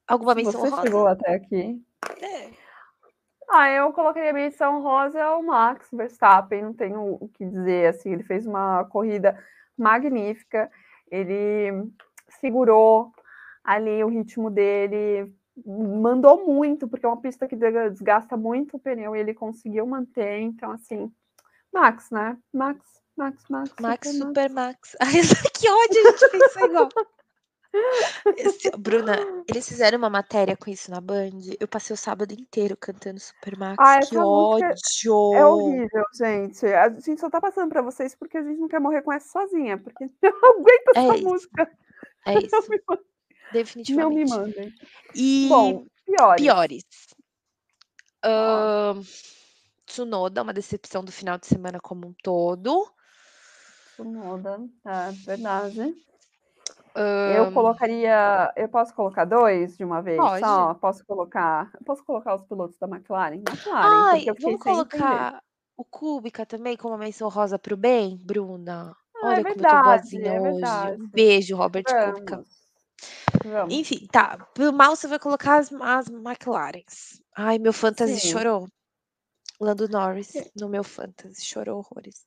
alguma 0.08 0.36
menção 0.36 0.52
você 0.60 0.68
honrosa? 0.68 0.82
chegou 0.84 1.08
até 1.08 1.36
aqui. 1.36 1.82
É. 2.22 2.67
Ah, 3.50 3.70
eu 3.70 3.94
colocaria 3.94 4.32
a 4.32 4.34
menção 4.34 4.82
rosa 4.82 5.24
ao 5.24 5.42
Max 5.42 5.88
Verstappen, 5.92 6.64
não 6.64 6.74
tenho 6.74 7.18
o 7.22 7.30
que 7.30 7.46
dizer, 7.46 7.88
assim, 7.88 8.12
ele 8.12 8.24
fez 8.24 8.46
uma 8.46 8.84
corrida 8.86 9.42
magnífica, 9.78 10.70
ele 11.10 11.90
segurou 12.28 13.12
ali 13.64 14.04
o 14.04 14.10
ritmo 14.10 14.50
dele, 14.50 15.34
mandou 15.66 16.46
muito, 16.46 16.88
porque 16.88 17.06
é 17.06 17.10
uma 17.10 17.22
pista 17.22 17.48
que 17.48 17.56
de- 17.56 17.90
desgasta 17.92 18.36
muito 18.36 18.76
o 18.76 18.80
pneu 18.80 19.16
e 19.16 19.20
ele 19.20 19.34
conseguiu 19.34 19.86
manter, 19.88 20.40
então 20.40 20.72
assim, 20.72 21.12
Max, 21.74 22.10
né? 22.12 22.38
Max, 22.54 22.80
Max, 23.16 23.44
Max, 23.50 23.74
Max 23.80 24.10
Super 24.10 24.26
Super 24.28 24.50
Max. 24.50 24.96
Ai, 25.02 25.14
que 25.54 25.70
ódio, 25.70 26.08
a 26.08 26.12
gente 26.12 26.30
pensou 26.32 26.66
igual. 26.66 26.90
Esse- 28.38 28.72
Bruna, 28.78 29.16
eles 29.48 29.68
fizeram 29.68 29.98
uma 29.98 30.10
matéria 30.10 30.56
com 30.58 30.70
isso 30.70 30.90
na 30.90 31.00
Band. 31.02 31.40
Eu 31.60 31.68
passei 31.68 31.94
o 31.94 31.98
sábado 31.98 32.32
inteiro 32.34 32.76
cantando 32.78 33.20
Super 33.20 33.58
Max. 33.58 33.78
Ah, 33.80 34.00
que 34.00 34.18
ódio! 34.18 35.34
É 35.36 35.46
horrível, 35.46 36.04
gente. 36.16 36.66
A 36.66 36.90
gente 36.90 37.20
só 37.20 37.30
tá 37.30 37.40
passando 37.42 37.70
pra 37.70 37.82
vocês 37.82 38.16
porque 38.16 38.38
a 38.38 38.44
gente 38.44 38.60
não 38.60 38.68
quer 38.68 38.80
morrer 38.80 39.02
com 39.02 39.12
essa 39.14 39.28
sozinha, 39.30 39.78
porque 39.78 40.06
eu 40.22 40.42
não 40.42 40.52
aguento 40.60 40.88
É 40.96 41.00
essa 41.00 41.16
isso. 41.16 41.24
música. 41.28 41.72
É 42.26 42.34
Não 42.36 42.42
isso, 42.42 42.70
me, 42.70 42.82
não 42.88 42.96
me 42.98 43.04
definitivamente. 43.54 44.30
mandem. 44.30 44.74
E 45.16 45.46
Bom, 45.48 45.86
piores. 46.06 46.42
piores. 46.42 46.84
Ahn, 48.24 49.02
Tsunoda, 49.86 50.42
uma 50.44 50.54
decepção 50.54 51.04
do 51.04 51.12
final 51.12 51.38
de 51.38 51.48
semana 51.48 51.80
como 51.80 52.08
um 52.08 52.14
todo. 52.22 52.90
Tsunoda, 53.94 54.60
é 54.86 55.12
verdade. 55.26 55.96
Eu 56.98 57.52
colocaria. 57.52 58.52
Eu 58.56 58.70
posso 58.70 58.94
colocar 58.94 59.26
dois 59.26 59.78
de 59.78 59.84
uma 59.84 60.02
vez 60.02 60.18
Pode. 60.18 60.40
só? 60.40 60.74
Posso 60.76 61.06
colocar. 61.06 61.72
Posso 61.86 62.04
colocar 62.04 62.36
os 62.36 62.44
pilotos 62.44 62.78
da 62.78 62.88
McLaren? 62.88 63.36
McLaren, 63.36 64.04
Ai, 64.10 64.26
vamos 64.40 64.64
colocar 64.64 65.44
o 65.78 65.84
Kubica 65.84 66.46
também 66.46 66.76
como 66.76 66.98
menção 66.98 67.30
rosa 67.30 67.60
pro 67.60 67.78
bem, 67.78 68.18
Bruna? 68.18 68.96
Ah, 69.16 69.20
é 69.20 69.28
Olha 69.28 69.44
como 69.44 69.50
eu 69.50 69.56
tô 69.56 69.62
verdade, 69.62 69.84
boazinha 69.84 70.32
é 70.34 70.42
hoje. 70.42 70.52
verdade. 70.52 71.02
Um 71.02 71.08
beijo, 71.08 71.56
Robert 71.56 71.84
Kubica. 71.86 72.36
Vamos. 72.38 72.58
Vamos. 73.44 73.74
Enfim, 73.76 74.08
tá. 74.12 74.38
Pro 74.54 74.74
mal 74.74 74.96
você 74.96 75.08
vai 75.08 75.20
colocar 75.20 75.58
as, 75.58 75.72
as 75.72 76.08
McLarens. 76.10 77.22
Ai, 77.36 77.60
meu 77.60 77.72
fantasy 77.74 78.20
Sim. 78.20 78.30
chorou. 78.32 78.68
Lando 79.60 79.88
Norris 79.88 80.34
no 80.56 80.70
meu 80.70 80.84
fantasy 80.84 81.44
chorou 81.44 81.80
horrores. 81.80 82.26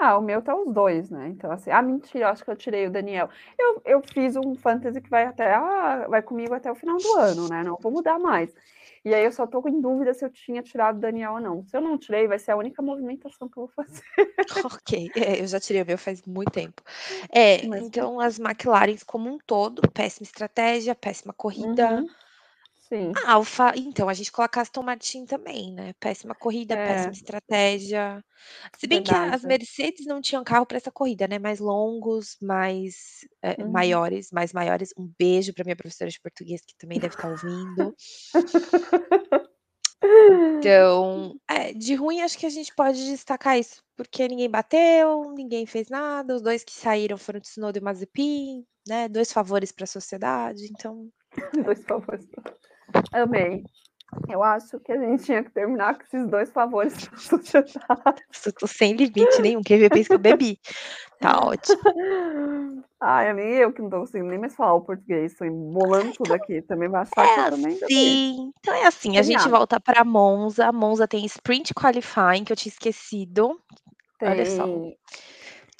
Ah, 0.00 0.16
o 0.16 0.22
meu 0.22 0.40
tá 0.40 0.54
os 0.54 0.72
dois, 0.72 1.10
né? 1.10 1.28
Então, 1.28 1.50
assim, 1.50 1.70
ah, 1.70 1.82
mentira, 1.82 2.26
eu 2.26 2.28
acho 2.28 2.44
que 2.44 2.50
eu 2.50 2.56
tirei 2.56 2.86
o 2.86 2.90
Daniel. 2.90 3.28
Eu, 3.58 3.82
eu 3.84 4.02
fiz 4.12 4.36
um 4.36 4.54
fantasy 4.54 5.00
que 5.00 5.10
vai 5.10 5.24
até 5.26 5.52
ah, 5.52 6.06
vai 6.08 6.22
comigo 6.22 6.54
até 6.54 6.70
o 6.70 6.74
final 6.74 6.96
do 6.96 7.18
ano, 7.18 7.48
né? 7.48 7.64
Não 7.64 7.76
vou 7.80 7.90
mudar 7.90 8.18
mais. 8.18 8.54
E 9.04 9.12
aí 9.14 9.24
eu 9.24 9.32
só 9.32 9.46
tô 9.46 9.66
em 9.66 9.80
dúvida 9.80 10.14
se 10.14 10.24
eu 10.24 10.30
tinha 10.30 10.62
tirado 10.62 10.98
o 10.98 11.00
Daniel 11.00 11.32
ou 11.34 11.40
não. 11.40 11.64
Se 11.66 11.76
eu 11.76 11.80
não 11.80 11.98
tirei, 11.98 12.28
vai 12.28 12.38
ser 12.38 12.52
a 12.52 12.56
única 12.56 12.80
movimentação 12.80 13.48
que 13.48 13.58
eu 13.58 13.66
vou 13.66 13.72
fazer. 13.74 14.02
ok, 14.64 15.10
é, 15.16 15.40
eu 15.42 15.46
já 15.46 15.58
tirei 15.58 15.82
o 15.82 15.86
meu 15.86 15.98
faz 15.98 16.22
muito 16.22 16.52
tempo. 16.52 16.82
É, 17.30 17.66
Mas- 17.66 17.84
então 17.84 18.20
as 18.20 18.38
McLarens 18.38 19.02
como 19.02 19.28
um 19.28 19.38
todo, 19.38 19.82
péssima 19.90 20.24
estratégia, 20.24 20.94
péssima 20.94 21.32
corrida. 21.32 21.96
Uhum. 21.96 22.08
Sim. 22.92 23.12
A 23.26 23.32
Alfa, 23.34 23.72
então, 23.76 24.08
a 24.08 24.14
gente 24.14 24.32
coloca 24.32 24.60
Aston 24.60 24.82
Martin 24.82 25.26
também, 25.26 25.72
né? 25.74 25.92
Péssima 26.00 26.34
corrida, 26.34 26.74
É. 26.74 26.86
péssima 26.86 27.12
estratégia. 27.12 28.24
Se 28.78 28.86
bem 28.86 29.02
que 29.02 29.12
as 29.12 29.42
Verdade. 29.42 29.46
Mercedes 29.46 30.06
não 30.06 30.20
tinham 30.22 30.42
carro 30.42 30.64
para 30.64 30.78
essa 30.78 30.90
corrida, 30.90 31.28
né? 31.28 31.38
Mais 31.38 31.58
longos, 31.60 32.36
mais 32.40 33.26
é, 33.42 33.62
Uhum. 33.62 33.70
maiores, 33.72 34.30
mais 34.32 34.52
maiores. 34.54 34.90
Um 34.96 35.10
beijo 35.18 35.52
para 35.52 35.64
minha 35.64 35.76
professora 35.76 36.10
de 36.10 36.20
português 36.20 36.62
que 36.66 36.74
também 36.78 36.98
deve 36.98 37.14
estar 37.14 37.28
ouvindo. 37.28 37.94
Então, 40.58 41.34
é, 41.50 41.72
de 41.72 41.94
ruim 41.94 42.20
acho 42.22 42.38
que 42.38 42.46
a 42.46 42.50
gente 42.50 42.74
pode 42.74 43.04
destacar 43.06 43.58
isso, 43.58 43.82
porque 43.96 44.26
ninguém 44.28 44.48
bateu, 44.50 45.32
ninguém 45.34 45.66
fez 45.66 45.88
nada, 45.88 46.34
os 46.36 46.42
dois 46.42 46.64
que 46.64 46.72
saíram 46.72 47.18
foram 47.18 47.40
Tsunoda 47.40 47.78
e 47.78 47.80
Mazepin, 47.82 48.64
né? 48.86 49.08
Dois 49.08 49.32
favores 49.32 49.72
para 49.72 49.84
a 49.84 49.86
sociedade, 49.86 50.64
então 50.70 51.08
Dois 51.64 51.84
favores. 51.84 52.26
Amei. 53.12 53.64
Eu 54.28 54.42
acho 54.42 54.80
que 54.80 54.90
a 54.90 54.96
gente 54.96 55.24
tinha 55.24 55.44
que 55.44 55.50
terminar 55.50 55.94
com 55.96 56.02
esses 56.02 56.26
dois 56.28 56.50
favores 56.50 56.94
pra 58.54 58.68
sem 58.68 58.94
limite 58.94 59.42
nenhum, 59.42 59.62
quem 59.62 59.78
vê 59.78 59.90
pensa 59.90 60.08
que 60.08 60.14
eu 60.14 60.18
bebi. 60.18 60.58
Tá 61.20 61.40
ótimo. 61.44 61.78
Ai, 63.00 63.34
nem 63.34 63.54
eu 63.56 63.72
que 63.72 63.82
não 63.82 63.90
tô 63.90 64.00
conseguindo 64.00 64.30
nem 64.30 64.38
mais 64.38 64.54
falar 64.54 64.74
o 64.74 64.80
português, 64.80 65.34
tô 65.34 65.44
embolando 65.44 66.12
tudo 66.12 66.32
aqui. 66.32 66.62
Também 66.62 66.88
vai 66.88 67.02
achar 67.02 67.14
que 67.14 67.40
É 67.40 67.46
eu 67.46 67.50
também 67.50 67.78
bebi. 67.78 67.84
assim, 67.84 68.52
então 68.58 68.74
é 68.74 68.86
assim, 68.86 69.18
a 69.18 69.22
gente 69.22 69.46
volta 69.48 69.78
para 69.78 70.04
Monza, 70.04 70.72
Monza 70.72 71.06
tem 71.06 71.26
Sprint 71.26 71.74
Qualifying, 71.74 72.44
que 72.44 72.52
eu 72.52 72.56
tinha 72.56 72.72
esquecido, 72.72 73.60
Olha 74.22 74.46
só. 74.46 74.64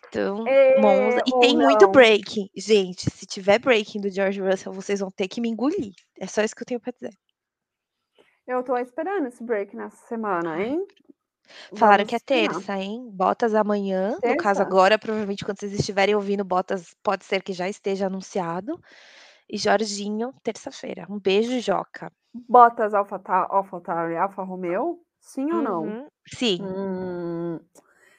Então 0.09 0.45
É, 0.47 0.81
Monza, 0.81 1.23
e 1.27 1.33
ou 1.33 1.41
tem 1.41 1.57
muito 1.57 1.85
não. 1.85 1.93
breaking. 1.93 2.49
Gente, 2.57 3.11
se 3.11 3.27
tiver 3.27 3.59
breaking 3.59 4.01
do 4.01 4.11
George 4.11 4.41
Russell, 4.41 4.73
vocês 4.73 5.01
vão 5.01 5.11
ter 5.11 5.29
que 5.29 5.41
me 5.41 5.49
engolir. 5.49 5.93
É 6.19 6.27
só 6.27 6.43
isso 6.43 6.55
que 6.55 6.63
eu 6.63 6.67
tenho 6.67 6.81
para 6.81 6.93
dizer. 6.93 7.13
Eu 8.47 8.63
tô 8.63 8.77
esperando 8.79 9.27
esse 9.27 9.45
break 9.45 9.77
nessa 9.77 9.97
semana, 10.07 10.61
hein? 10.61 10.87
Falaram 11.75 12.05
Vamos 12.05 12.09
que 12.09 12.15
é 12.15 12.19
esperar. 12.19 12.55
terça, 12.55 12.77
hein? 12.79 13.11
Bottas 13.13 13.55
amanhã. 13.55 14.13
No 14.13 14.37
caso, 14.37 14.61
Terça? 14.61 14.63
agora, 14.63 14.99
provavelmente, 14.99 15.45
quando 15.45 15.59
vocês 15.61 15.73
estiverem 15.73 16.15
ouvindo, 16.15 16.45
Bottas 16.45 16.95
pode 17.03 17.25
ser 17.25 17.43
que 17.43 17.53
já 17.53 17.69
esteja 17.69 18.07
anunciado. 18.07 18.81
E 19.49 19.57
Jorginho, 19.57 20.33
terça-feira. 20.43 21.07
Um 21.09 21.19
beijo, 21.19 21.59
Joca. 21.61 22.13
Bottas 22.35 22.93
Alfa, 22.95 23.21
Alfa 23.25 23.83
Alfa 24.21 24.43
Romeo. 24.43 25.01
Sim 25.21 25.51
ou 25.53 25.63
não? 25.63 25.85
Uhum. 25.85 26.07
Sim. 26.27 26.59
Hum, 26.63 27.59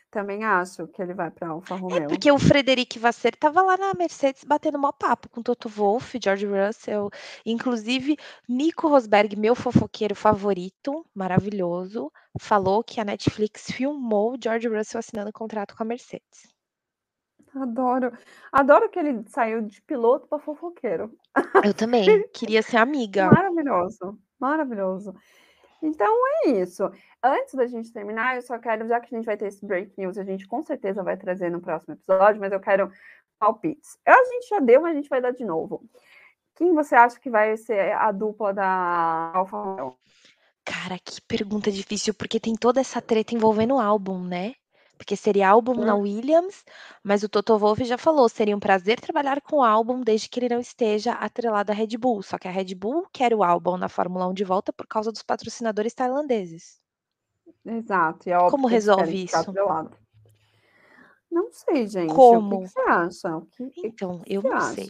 também 0.09 0.43
acho 0.43 0.87
que 0.87 1.01
ele 1.01 1.13
vai 1.13 1.29
pra 1.31 1.49
Alfa 1.49 1.75
É 1.75 1.77
Romeo. 1.77 2.07
porque 2.07 2.31
o 2.31 2.39
Frederic 2.39 2.97
Vasseur 2.99 3.33
estava 3.33 3.61
lá 3.61 3.77
na 3.77 3.93
Mercedes 3.93 4.43
batendo 4.43 4.79
maior 4.79 4.93
papo 4.93 5.29
com 5.29 5.41
Toto 5.43 5.69
Wolff, 5.69 6.19
George 6.23 6.45
Russell, 6.45 7.09
inclusive 7.45 8.17
Nico 8.47 8.87
Rosberg, 8.87 9.35
meu 9.35 9.55
fofoqueiro 9.55 10.15
favorito, 10.15 11.05
maravilhoso, 11.13 12.11
falou 12.39 12.83
que 12.83 12.99
a 12.99 13.05
Netflix 13.05 13.71
filmou 13.71 14.35
George 14.41 14.67
Russell 14.67 14.99
assinando 14.99 15.31
contrato 15.31 15.75
com 15.75 15.83
a 15.83 15.85
Mercedes. 15.85 16.53
Adoro. 17.55 18.11
Adoro 18.51 18.89
que 18.89 18.99
ele 18.99 19.23
saiu 19.27 19.61
de 19.61 19.81
piloto 19.81 20.27
para 20.27 20.37
fofoqueiro. 20.39 21.11
Eu 21.65 21.73
também, 21.73 22.03
queria 22.33 22.61
ser 22.61 22.77
amiga. 22.77 23.25
Maravilhoso, 23.31 24.19
maravilhoso. 24.39 25.13
Então 25.81 26.13
é 26.45 26.49
isso. 26.49 26.83
Antes 27.23 27.53
da 27.53 27.65
gente 27.67 27.91
terminar, 27.91 28.35
eu 28.35 28.41
só 28.41 28.57
quero, 28.59 28.87
já 28.87 28.99
que 28.99 29.13
a 29.13 29.17
gente 29.17 29.25
vai 29.25 29.37
ter 29.37 29.47
esse 29.47 29.65
break 29.65 29.93
news, 29.97 30.17
a 30.17 30.23
gente 30.23 30.47
com 30.47 30.61
certeza 30.61 31.03
vai 31.03 31.17
trazer 31.17 31.49
no 31.49 31.61
próximo 31.61 31.93
episódio, 31.93 32.39
mas 32.39 32.51
eu 32.51 32.59
quero 32.59 32.91
palpites. 33.39 33.97
A 34.05 34.23
gente 34.25 34.49
já 34.49 34.59
deu, 34.59 34.81
mas 34.81 34.91
a 34.91 34.95
gente 34.95 35.09
vai 35.09 35.21
dar 35.21 35.31
de 35.31 35.45
novo. 35.45 35.83
Quem 36.55 36.73
você 36.73 36.93
acha 36.93 37.19
que 37.19 37.29
vai 37.29 37.55
ser 37.55 37.93
a 37.93 38.11
dupla 38.11 38.53
da 38.53 39.31
Alfa? 39.33 39.95
Cara, 40.65 40.99
que 40.99 41.21
pergunta 41.21 41.71
difícil, 41.71 42.13
porque 42.13 42.39
tem 42.39 42.55
toda 42.55 42.81
essa 42.81 43.01
treta 43.01 43.33
envolvendo 43.33 43.75
o 43.75 43.79
álbum, 43.79 44.21
né? 44.21 44.53
Porque 44.99 45.15
seria 45.15 45.49
álbum 45.49 45.75
na. 45.75 45.95
Williams, 45.95 46.65
mas 47.01 47.23
o 47.23 47.29
Toto 47.29 47.57
Wolff 47.57 47.85
já 47.85 47.97
falou, 47.97 48.27
seria 48.27 48.55
um 48.55 48.59
prazer 48.59 48.99
trabalhar 48.99 49.39
com 49.39 49.59
o 49.59 49.63
álbum 49.63 50.01
desde 50.01 50.27
que 50.27 50.41
ele 50.41 50.49
não 50.49 50.59
esteja 50.59 51.13
atrelado 51.13 51.71
à 51.71 51.73
Red 51.73 51.97
Bull. 51.97 52.21
Só 52.21 52.37
que 52.37 52.49
a 52.49 52.51
Red 52.51 52.75
Bull 52.75 53.07
quer 53.13 53.33
o 53.33 53.41
álbum 53.41 53.77
na 53.77 53.87
Fórmula 53.87 54.27
1 54.27 54.33
de 54.33 54.43
volta 54.43 54.73
por 54.73 54.85
causa 54.85 55.09
dos 55.09 55.23
patrocinadores 55.23 55.93
tailandeses. 55.93 56.81
Exato, 57.65 58.29
é 58.29 58.35
óbvio 58.35 58.51
Como 58.51 58.67
que 58.67 58.73
resolve 58.73 59.23
isso? 59.23 59.37
atrelado. 59.37 59.97
Não 61.31 61.49
sei, 61.49 61.87
gente. 61.87 62.05
O 62.05 62.07
que 62.09 62.15
Como? 62.15 62.59
que 62.59 62.67
você 62.67 62.79
acha? 62.81 63.41
Que, 63.55 63.69
que 63.69 63.87
Então, 63.87 64.19
que 64.19 64.33
eu 64.35 64.41
você 64.41 64.49
não 64.49 64.59
sei. 64.59 64.89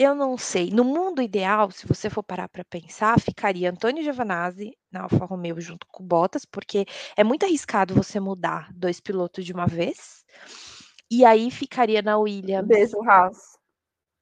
Eu 0.00 0.14
não 0.14 0.38
sei. 0.38 0.70
No 0.70 0.84
mundo 0.84 1.20
ideal, 1.20 1.72
se 1.72 1.84
você 1.84 2.08
for 2.08 2.22
parar 2.22 2.48
para 2.48 2.64
pensar, 2.64 3.20
ficaria 3.20 3.68
Antônio 3.68 4.00
Giovinazzi 4.04 4.78
na 4.92 5.02
Alfa 5.02 5.24
Romeo 5.24 5.60
junto 5.60 5.88
com 5.88 6.04
o 6.04 6.06
Bottas, 6.06 6.44
porque 6.44 6.86
é 7.16 7.24
muito 7.24 7.44
arriscado 7.44 7.94
você 7.94 8.20
mudar 8.20 8.72
2 8.72 9.00
pilotos 9.00 9.44
de 9.44 9.52
uma 9.52 9.66
vez. 9.66 10.24
E 11.10 11.24
aí 11.24 11.50
ficaria 11.50 12.00
na 12.00 12.16
Williams 12.16 12.68
Beijo, 12.68 13.02
Haas. 13.02 13.58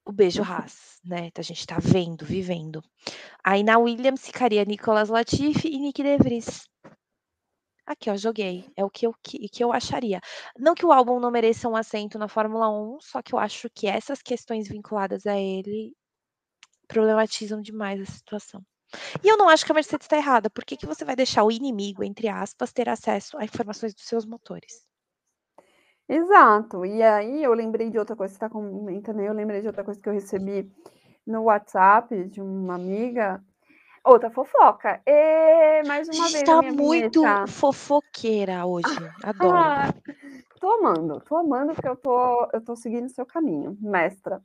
o 0.07 0.13
beijo 0.13 0.43
Haas, 0.43 0.99
né, 1.05 1.31
a 1.37 1.43
gente 1.43 1.67
tá 1.67 1.79
vendo, 1.79 2.25
vivendo. 2.25 2.83
Aí 3.45 3.63
na 3.63 3.77
Williams 3.77 4.25
ficaria 4.25 4.65
Nicolas 4.65 5.11
Latifi 5.11 5.69
e 5.69 5.79
Nick 5.79 6.03
De 6.03 6.17
Vries. 6.17 6.67
Aqui, 7.87 8.11
ó, 8.11 8.17
joguei. 8.17 8.69
É 8.77 8.85
o 8.85 8.91
que 8.91 9.07
eu, 9.07 9.15
que, 9.23 9.49
que 9.49 9.63
eu 9.63 9.73
acharia. 9.73 10.21
Não 10.59 10.75
que 10.75 10.85
o 10.85 10.93
álbum 10.93 11.21
não 11.21 11.31
mereça 11.31 11.69
um 11.69 11.77
assento 11.77 12.19
na 12.19 12.29
Fórmula 12.29 12.69
1, 12.69 12.99
só 13.01 13.23
que 13.23 13.33
eu 13.35 13.39
acho 13.39 13.71
que 13.71 13.87
essas 13.87 14.21
questões 14.21 14.69
vinculadas 14.69 15.27
a 15.27 15.39
ele 15.39 15.95
problematizam 16.89 17.61
demais 17.61 18.01
a 18.01 18.07
situação. 18.07 18.63
E 19.23 19.29
eu 19.29 19.37
não 19.37 19.49
acho 19.49 19.65
que 19.65 19.73
a 19.73 19.75
Mercedes 19.75 20.05
está 20.05 20.17
errada. 20.17 20.51
Por 20.51 20.65
que, 20.65 20.77
que 20.77 20.87
você 20.87 21.05
vai 21.05 21.17
deixar 21.17 21.45
o 21.45 21.51
inimigo, 21.51 22.03
entre 22.03 22.29
aspas, 22.29 22.73
ter 22.73 22.89
acesso 22.89 23.37
a 23.39 23.45
informações 23.45 23.95
dos 23.95 24.05
seus 24.05 24.25
motores? 24.25 24.87
Exato. 26.09 26.85
E 26.85 27.03
aí 27.03 27.43
eu 27.43 27.53
lembrei 27.53 27.91
de 27.91 27.99
outra 27.99 28.15
coisa, 28.15 28.33
você 28.33 28.37
está 28.37 28.49
comentando 28.49 29.21
eu 29.21 29.33
lembrei 29.33 29.61
de 29.61 29.67
outra 29.67 29.83
coisa 29.85 30.01
que 30.01 30.09
eu 30.09 30.13
recebi 30.13 30.71
no 31.27 31.43
WhatsApp 31.45 32.25
de 32.29 32.41
uma 32.41 32.75
amiga. 32.77 33.45
Outra 34.07 34.31
fofoca. 34.31 35.01
E 35.05 35.83
mais 35.87 36.09
uma 36.09 36.29
vez 36.29 36.43
tá 36.45 36.61
minha 36.61 36.73
muito 36.73 37.21
vinheta. 37.23 37.47
fofoqueira 37.49 38.65
hoje. 38.65 38.87
Adoro. 39.25 39.57
Ah, 39.59 39.93
tô 40.61 40.71
amando, 40.73 41.21
tô 41.21 41.37
amando 41.37 41.75
que 41.75 41.89
eu 41.89 41.97
tô, 41.97 42.49
eu 42.53 42.61
tô 42.65 42.77
seguindo 42.77 43.07
o 43.07 43.11
seu 43.11 43.27
caminho, 43.27 43.77
mestra. 43.81 44.41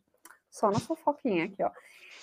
Só 0.49 0.71
na 0.71 0.79
fofoquinha 0.79 1.45
aqui, 1.45 1.61
ó. 1.63 1.69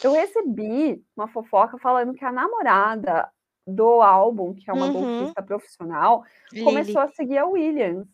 Eu 0.02 0.12
recebi 0.12 1.00
uma 1.16 1.28
fofoca 1.28 1.78
falando 1.78 2.12
que 2.12 2.24
a 2.24 2.32
namorada 2.32 3.28
do 3.66 4.02
álbum, 4.02 4.52
que 4.54 4.68
é 4.68 4.72
uma 4.72 4.86
Uhum. 4.86 4.92
golfista 5.18 5.42
profissional, 5.42 6.24
Lili. 6.52 6.64
começou 6.64 7.00
a 7.02 7.08
seguir 7.08 7.38
a 7.38 7.46
Williams. 7.46 8.06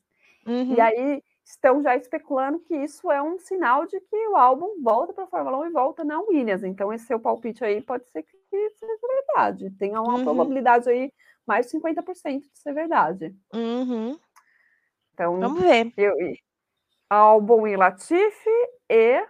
Uhum. 0.46 0.74
E 0.74 0.80
aí 0.80 1.22
estão 1.45 1.83
já 1.83 1.95
especulando 1.97 2.59
que 2.61 2.75
isso 2.75 3.11
é 3.12 3.23
um 3.23 3.39
sinal 3.39 3.87
de 3.87 4.01
que 4.01 4.29
o 4.29 4.37
álbum 4.37 4.83
volta 4.83 5.12
para 5.12 5.25
a 5.25 5.27
Fórmula 5.27 5.59
1 5.59 5.66
e 5.66 5.71
volta 5.71 6.03
na 6.05 6.19
Williams. 6.21 6.65
Então, 6.65 6.93
esse 6.93 7.07
seu 7.07 7.21
palpite 7.21 7.62
aí 7.65 7.83
pode 7.83 8.09
ser 8.11 8.23
que 8.23 8.37
seja 8.51 8.93
verdade. 9.27 9.71
Tem 9.79 9.93
uma 9.93 10.03
Uhum. 10.16 10.25
probabilidade 10.25 10.89
aí 10.89 11.12
mais 11.47 11.66
de 11.66 11.73
50% 11.73 12.41
de 12.51 12.59
ser 12.59 12.73
verdade. 12.73 13.35
Uhum. 13.55 14.19
Então, 15.12 15.39
Vamos 15.39 15.61
ver. 15.61 15.93
eu, 15.97 16.19
e- 16.21 16.39
álbum 17.11 17.66
e 17.66 17.77
Latifi 17.77 18.51
e 18.91 19.25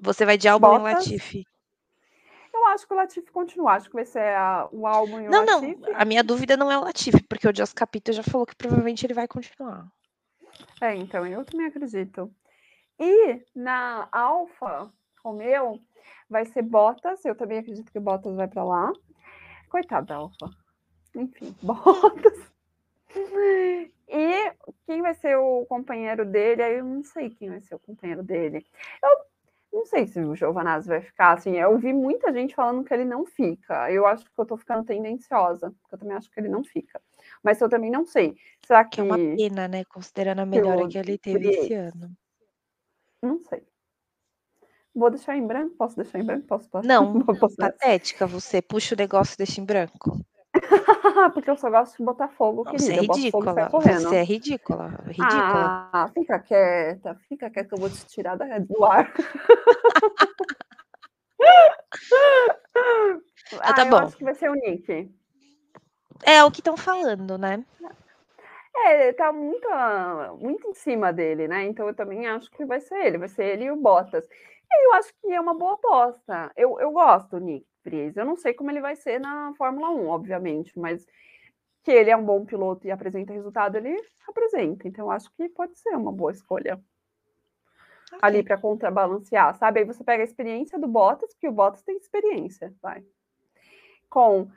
Você 0.00 0.26
vai 0.26 0.36
de 0.36 0.48
álbum 0.48 0.66
Bottas. 0.68 1.06
Latifi. 1.06 1.44
eu 2.52 2.66
acho 2.66 2.86
que 2.86 2.92
o 2.92 2.96
Latifi 2.96 3.30
continua. 3.30 3.72
Acho 3.74 3.88
que 3.88 3.94
vai 3.94 4.04
ser 4.04 4.34
a- 4.34 4.68
o 4.72 4.86
álbum 4.86 5.20
e 5.20 5.28
o 5.28 5.30
Não, 5.30 5.44
não. 5.44 5.60
Latifi. 5.60 5.92
A 5.94 6.04
minha 6.04 6.24
dúvida 6.24 6.56
não 6.56 6.70
é 6.70 6.76
o 6.76 6.82
Latifi, 6.82 7.22
porque 7.28 7.46
o 7.48 7.54
Jos 7.54 7.72
Capito 7.72 8.12
já 8.12 8.22
falou 8.24 8.44
que 8.46 8.56
provavelmente 8.56 9.06
ele 9.06 9.14
vai 9.14 9.28
continuar. 9.28 9.86
É, 10.80 10.94
então, 10.94 11.26
eu 11.26 11.44
também 11.44 11.66
acredito. 11.66 12.30
E 12.98 13.42
na 13.54 14.08
Alfa 14.12 14.90
Romeo 15.22 15.80
vai 16.28 16.44
ser 16.44 16.62
Bottas, 16.62 17.24
eu 17.24 17.34
também 17.34 17.58
acredito 17.58 17.90
que 17.90 18.00
Bottas 18.00 18.34
vai 18.34 18.48
para 18.48 18.64
lá. 18.64 18.92
Coitado 19.68 20.06
da 20.06 20.16
Alfa. 20.16 20.50
Enfim, 21.14 21.54
Bottas. 21.62 22.52
E 24.08 24.52
quem 24.86 25.02
vai 25.02 25.14
ser 25.14 25.36
o 25.36 25.64
companheiro 25.66 26.24
dele? 26.24 26.62
Aí 26.62 26.78
eu 26.78 26.84
não 26.84 27.02
sei 27.02 27.30
quem 27.30 27.48
vai 27.48 27.60
ser 27.60 27.74
o 27.74 27.78
companheiro 27.78 28.22
dele. 28.22 28.64
Eu 29.02 29.26
não 29.72 29.86
sei 29.86 30.06
se 30.06 30.20
o 30.20 30.36
Giovanazzi 30.36 30.88
vai 30.88 31.00
ficar 31.00 31.32
assim. 31.32 31.56
Eu 31.56 31.76
vi 31.78 31.92
muita 31.92 32.32
gente 32.32 32.54
falando 32.54 32.84
que 32.84 32.94
ele 32.94 33.04
não 33.04 33.26
fica. 33.26 33.90
Eu 33.90 34.06
acho 34.06 34.24
que 34.24 34.30
eu 34.38 34.46
tô 34.46 34.56
ficando 34.56 34.84
tendenciosa, 34.84 35.70
porque 35.80 35.94
eu 35.94 35.98
também 35.98 36.16
acho 36.16 36.30
que 36.30 36.38
ele 36.38 36.48
não 36.48 36.62
fica. 36.62 37.00
Mas 37.42 37.60
eu 37.60 37.68
também 37.68 37.90
não 37.90 38.04
sei. 38.04 38.36
Será 38.66 38.84
que 38.84 39.00
é 39.00 39.04
uma 39.04 39.16
pena, 39.16 39.68
né? 39.68 39.84
Considerando 39.84 40.40
a 40.40 40.46
melhora 40.46 40.88
que 40.88 40.98
ele 40.98 41.18
teve 41.18 41.48
esse 41.48 41.74
ano. 41.74 42.10
Não 43.22 43.40
sei. 43.40 43.62
Vou 44.94 45.10
deixar 45.10 45.36
em 45.36 45.46
branco? 45.46 45.74
Posso 45.76 45.96
deixar 45.96 46.18
em 46.18 46.24
branco? 46.24 46.46
Posso 46.46 46.68
passar? 46.70 46.88
Não, 46.88 47.22
Posso 47.38 47.56
patética 47.56 48.26
você. 48.26 48.62
Puxa 48.62 48.94
o 48.94 48.98
negócio 48.98 49.34
e 49.34 49.38
deixa 49.38 49.60
em 49.60 49.64
branco. 49.64 50.18
Porque 51.34 51.50
eu 51.50 51.56
só 51.56 51.70
gosto 51.70 51.98
de 51.98 52.04
botar 52.04 52.28
fogo, 52.28 52.64
Não, 52.64 52.72
querida. 52.72 52.86
Você 52.86 52.92
é 52.94 53.00
ridícula. 53.00 53.68
Você 53.70 54.14
é 54.16 54.22
ridícula. 54.22 54.88
Ridícula. 55.06 55.90
Ah, 55.92 56.10
fica 56.14 56.38
quieta. 56.38 57.14
Fica 57.28 57.50
quieta 57.50 57.68
que 57.68 57.74
eu 57.74 57.78
vou 57.78 57.90
te 57.90 58.06
tirar 58.06 58.36
da, 58.36 58.58
do 58.58 58.84
ar. 58.84 59.12
Ah, 63.60 63.74
tá 63.74 63.84
eu 63.84 63.90
bom. 63.90 63.98
acho 63.98 64.16
que 64.16 64.24
vai 64.24 64.34
ser 64.34 64.50
o 64.50 64.54
Nick. 64.54 65.10
É 66.24 66.44
o 66.44 66.50
que 66.50 66.60
estão 66.60 66.76
falando, 66.76 67.38
né? 67.38 67.64
É, 68.78 69.12
tá 69.14 69.32
muito, 69.32 69.66
ah, 69.68 70.34
muito 70.38 70.68
em 70.68 70.74
cima 70.74 71.12
dele, 71.12 71.48
né? 71.48 71.64
Então 71.64 71.88
eu 71.88 71.94
também 71.94 72.26
acho 72.26 72.50
que 72.50 72.64
vai 72.64 72.80
ser 72.80 73.06
ele, 73.06 73.18
vai 73.18 73.28
ser 73.28 73.44
ele 73.44 73.64
e 73.64 73.70
o 73.70 73.76
Bottas. 73.76 74.26
E 74.70 74.86
eu 74.86 74.94
acho 74.94 75.12
que 75.20 75.32
é 75.32 75.40
uma 75.40 75.54
boa 75.54 75.74
aposta. 75.74 76.52
Eu, 76.56 76.78
eu 76.78 76.90
gosto 76.90 77.30
do 77.30 77.40
Nick 77.40 77.66
Vries. 77.84 78.16
Eu 78.16 78.24
não 78.24 78.36
sei 78.36 78.52
como 78.52 78.70
ele 78.70 78.80
vai 78.80 78.94
ser 78.94 79.18
na 79.18 79.54
Fórmula 79.56 79.90
1, 79.90 80.08
obviamente, 80.08 80.78
mas 80.78 81.06
que 81.82 81.90
ele 81.90 82.10
é 82.10 82.16
um 82.16 82.24
bom 82.24 82.44
piloto 82.44 82.86
e 82.86 82.90
apresenta 82.90 83.32
resultado, 83.32 83.76
ele 83.76 83.96
apresenta. 84.28 84.86
Então 84.86 85.06
eu 85.06 85.10
acho 85.10 85.30
que 85.36 85.48
pode 85.48 85.78
ser 85.78 85.90
uma 85.90 86.12
boa 86.12 86.32
escolha 86.32 86.80
ali 88.20 88.38
Ok. 88.38 88.42
para 88.44 88.58
contrabalancear, 88.58 89.54
sabe? 89.56 89.80
Aí 89.80 89.86
você 89.86 90.02
pega 90.02 90.22
a 90.22 90.24
experiência 90.24 90.78
do 90.78 90.88
Bottas, 90.88 91.32
porque 91.32 91.48
o 91.48 91.52
Bottas 91.52 91.82
tem 91.82 91.96
experiência, 91.96 92.74
vai. 92.82 93.04
Com 94.08 94.48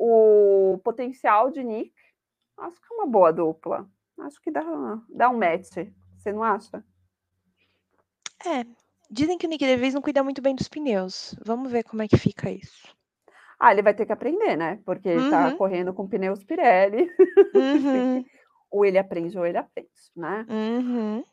o 0.00 0.78
potencial 0.84 1.50
de 1.50 1.62
Nick, 1.64 1.92
acho 2.56 2.80
que 2.80 2.86
é 2.92 2.96
uma 2.96 3.06
boa 3.06 3.32
dupla. 3.32 3.88
Acho 4.20 4.40
que 4.40 4.50
dá, 4.50 4.62
dá 5.08 5.28
um 5.28 5.36
match. 5.38 5.76
Você 6.16 6.32
não 6.32 6.42
acha? 6.42 6.84
É. 8.46 8.64
Dizem 9.10 9.38
que 9.38 9.46
o 9.46 9.48
Nick 9.48 9.64
DeVries 9.64 9.94
não 9.94 10.02
cuida 10.02 10.22
muito 10.22 10.40
bem 10.42 10.54
dos 10.54 10.68
pneus. 10.68 11.34
Vamos 11.44 11.70
ver 11.72 11.82
como 11.82 12.02
é 12.02 12.08
que 12.08 12.16
fica 12.16 12.50
isso. 12.50 12.94
Ah, 13.58 13.72
ele 13.72 13.82
vai 13.82 13.94
ter 13.94 14.06
que 14.06 14.12
aprender, 14.12 14.56
né? 14.56 14.80
Porque 14.84 15.08
ele 15.08 15.30
tá 15.30 15.48
Uhum. 15.48 15.56
correndo 15.56 15.92
com 15.92 16.06
pneus 16.08 16.44
Pirelli. 16.44 17.10
Uhum. 17.54 18.24
ou 18.70 18.84
ele 18.84 18.98
aprende 18.98 19.36
ou 19.38 19.44
ele 19.46 19.56
aprende, 19.58 19.90
né? 20.14 20.46
Uhum. 20.48 21.24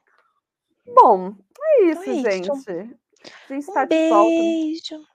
Bom, 0.88 1.36
é 1.60 1.84
Então 1.90 2.02
isso, 2.04 2.10
é 2.10 2.14
isso. 2.14 2.32
gente. 2.32 2.52
A 2.52 3.54
gente 3.54 3.70
Um 3.70 3.88
de 3.88 4.10
volta 4.10 4.30
beijo. 4.30 5.06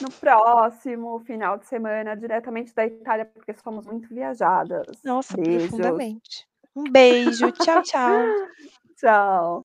No 0.00 0.10
próximo 0.10 1.20
final 1.20 1.58
de 1.58 1.66
semana, 1.66 2.16
diretamente 2.16 2.74
da 2.74 2.86
Itália, 2.86 3.24
porque 3.24 3.54
somos 3.54 3.86
muito 3.86 4.08
viajadas. 4.08 4.86
Nossa, 5.04 5.36
Beijos. 5.36 5.68
profundamente. 5.68 6.46
Um 6.74 6.84
beijo. 6.84 7.50
Tchau, 7.52 7.82
tchau. 7.82 8.22
Tchau. 8.96 9.64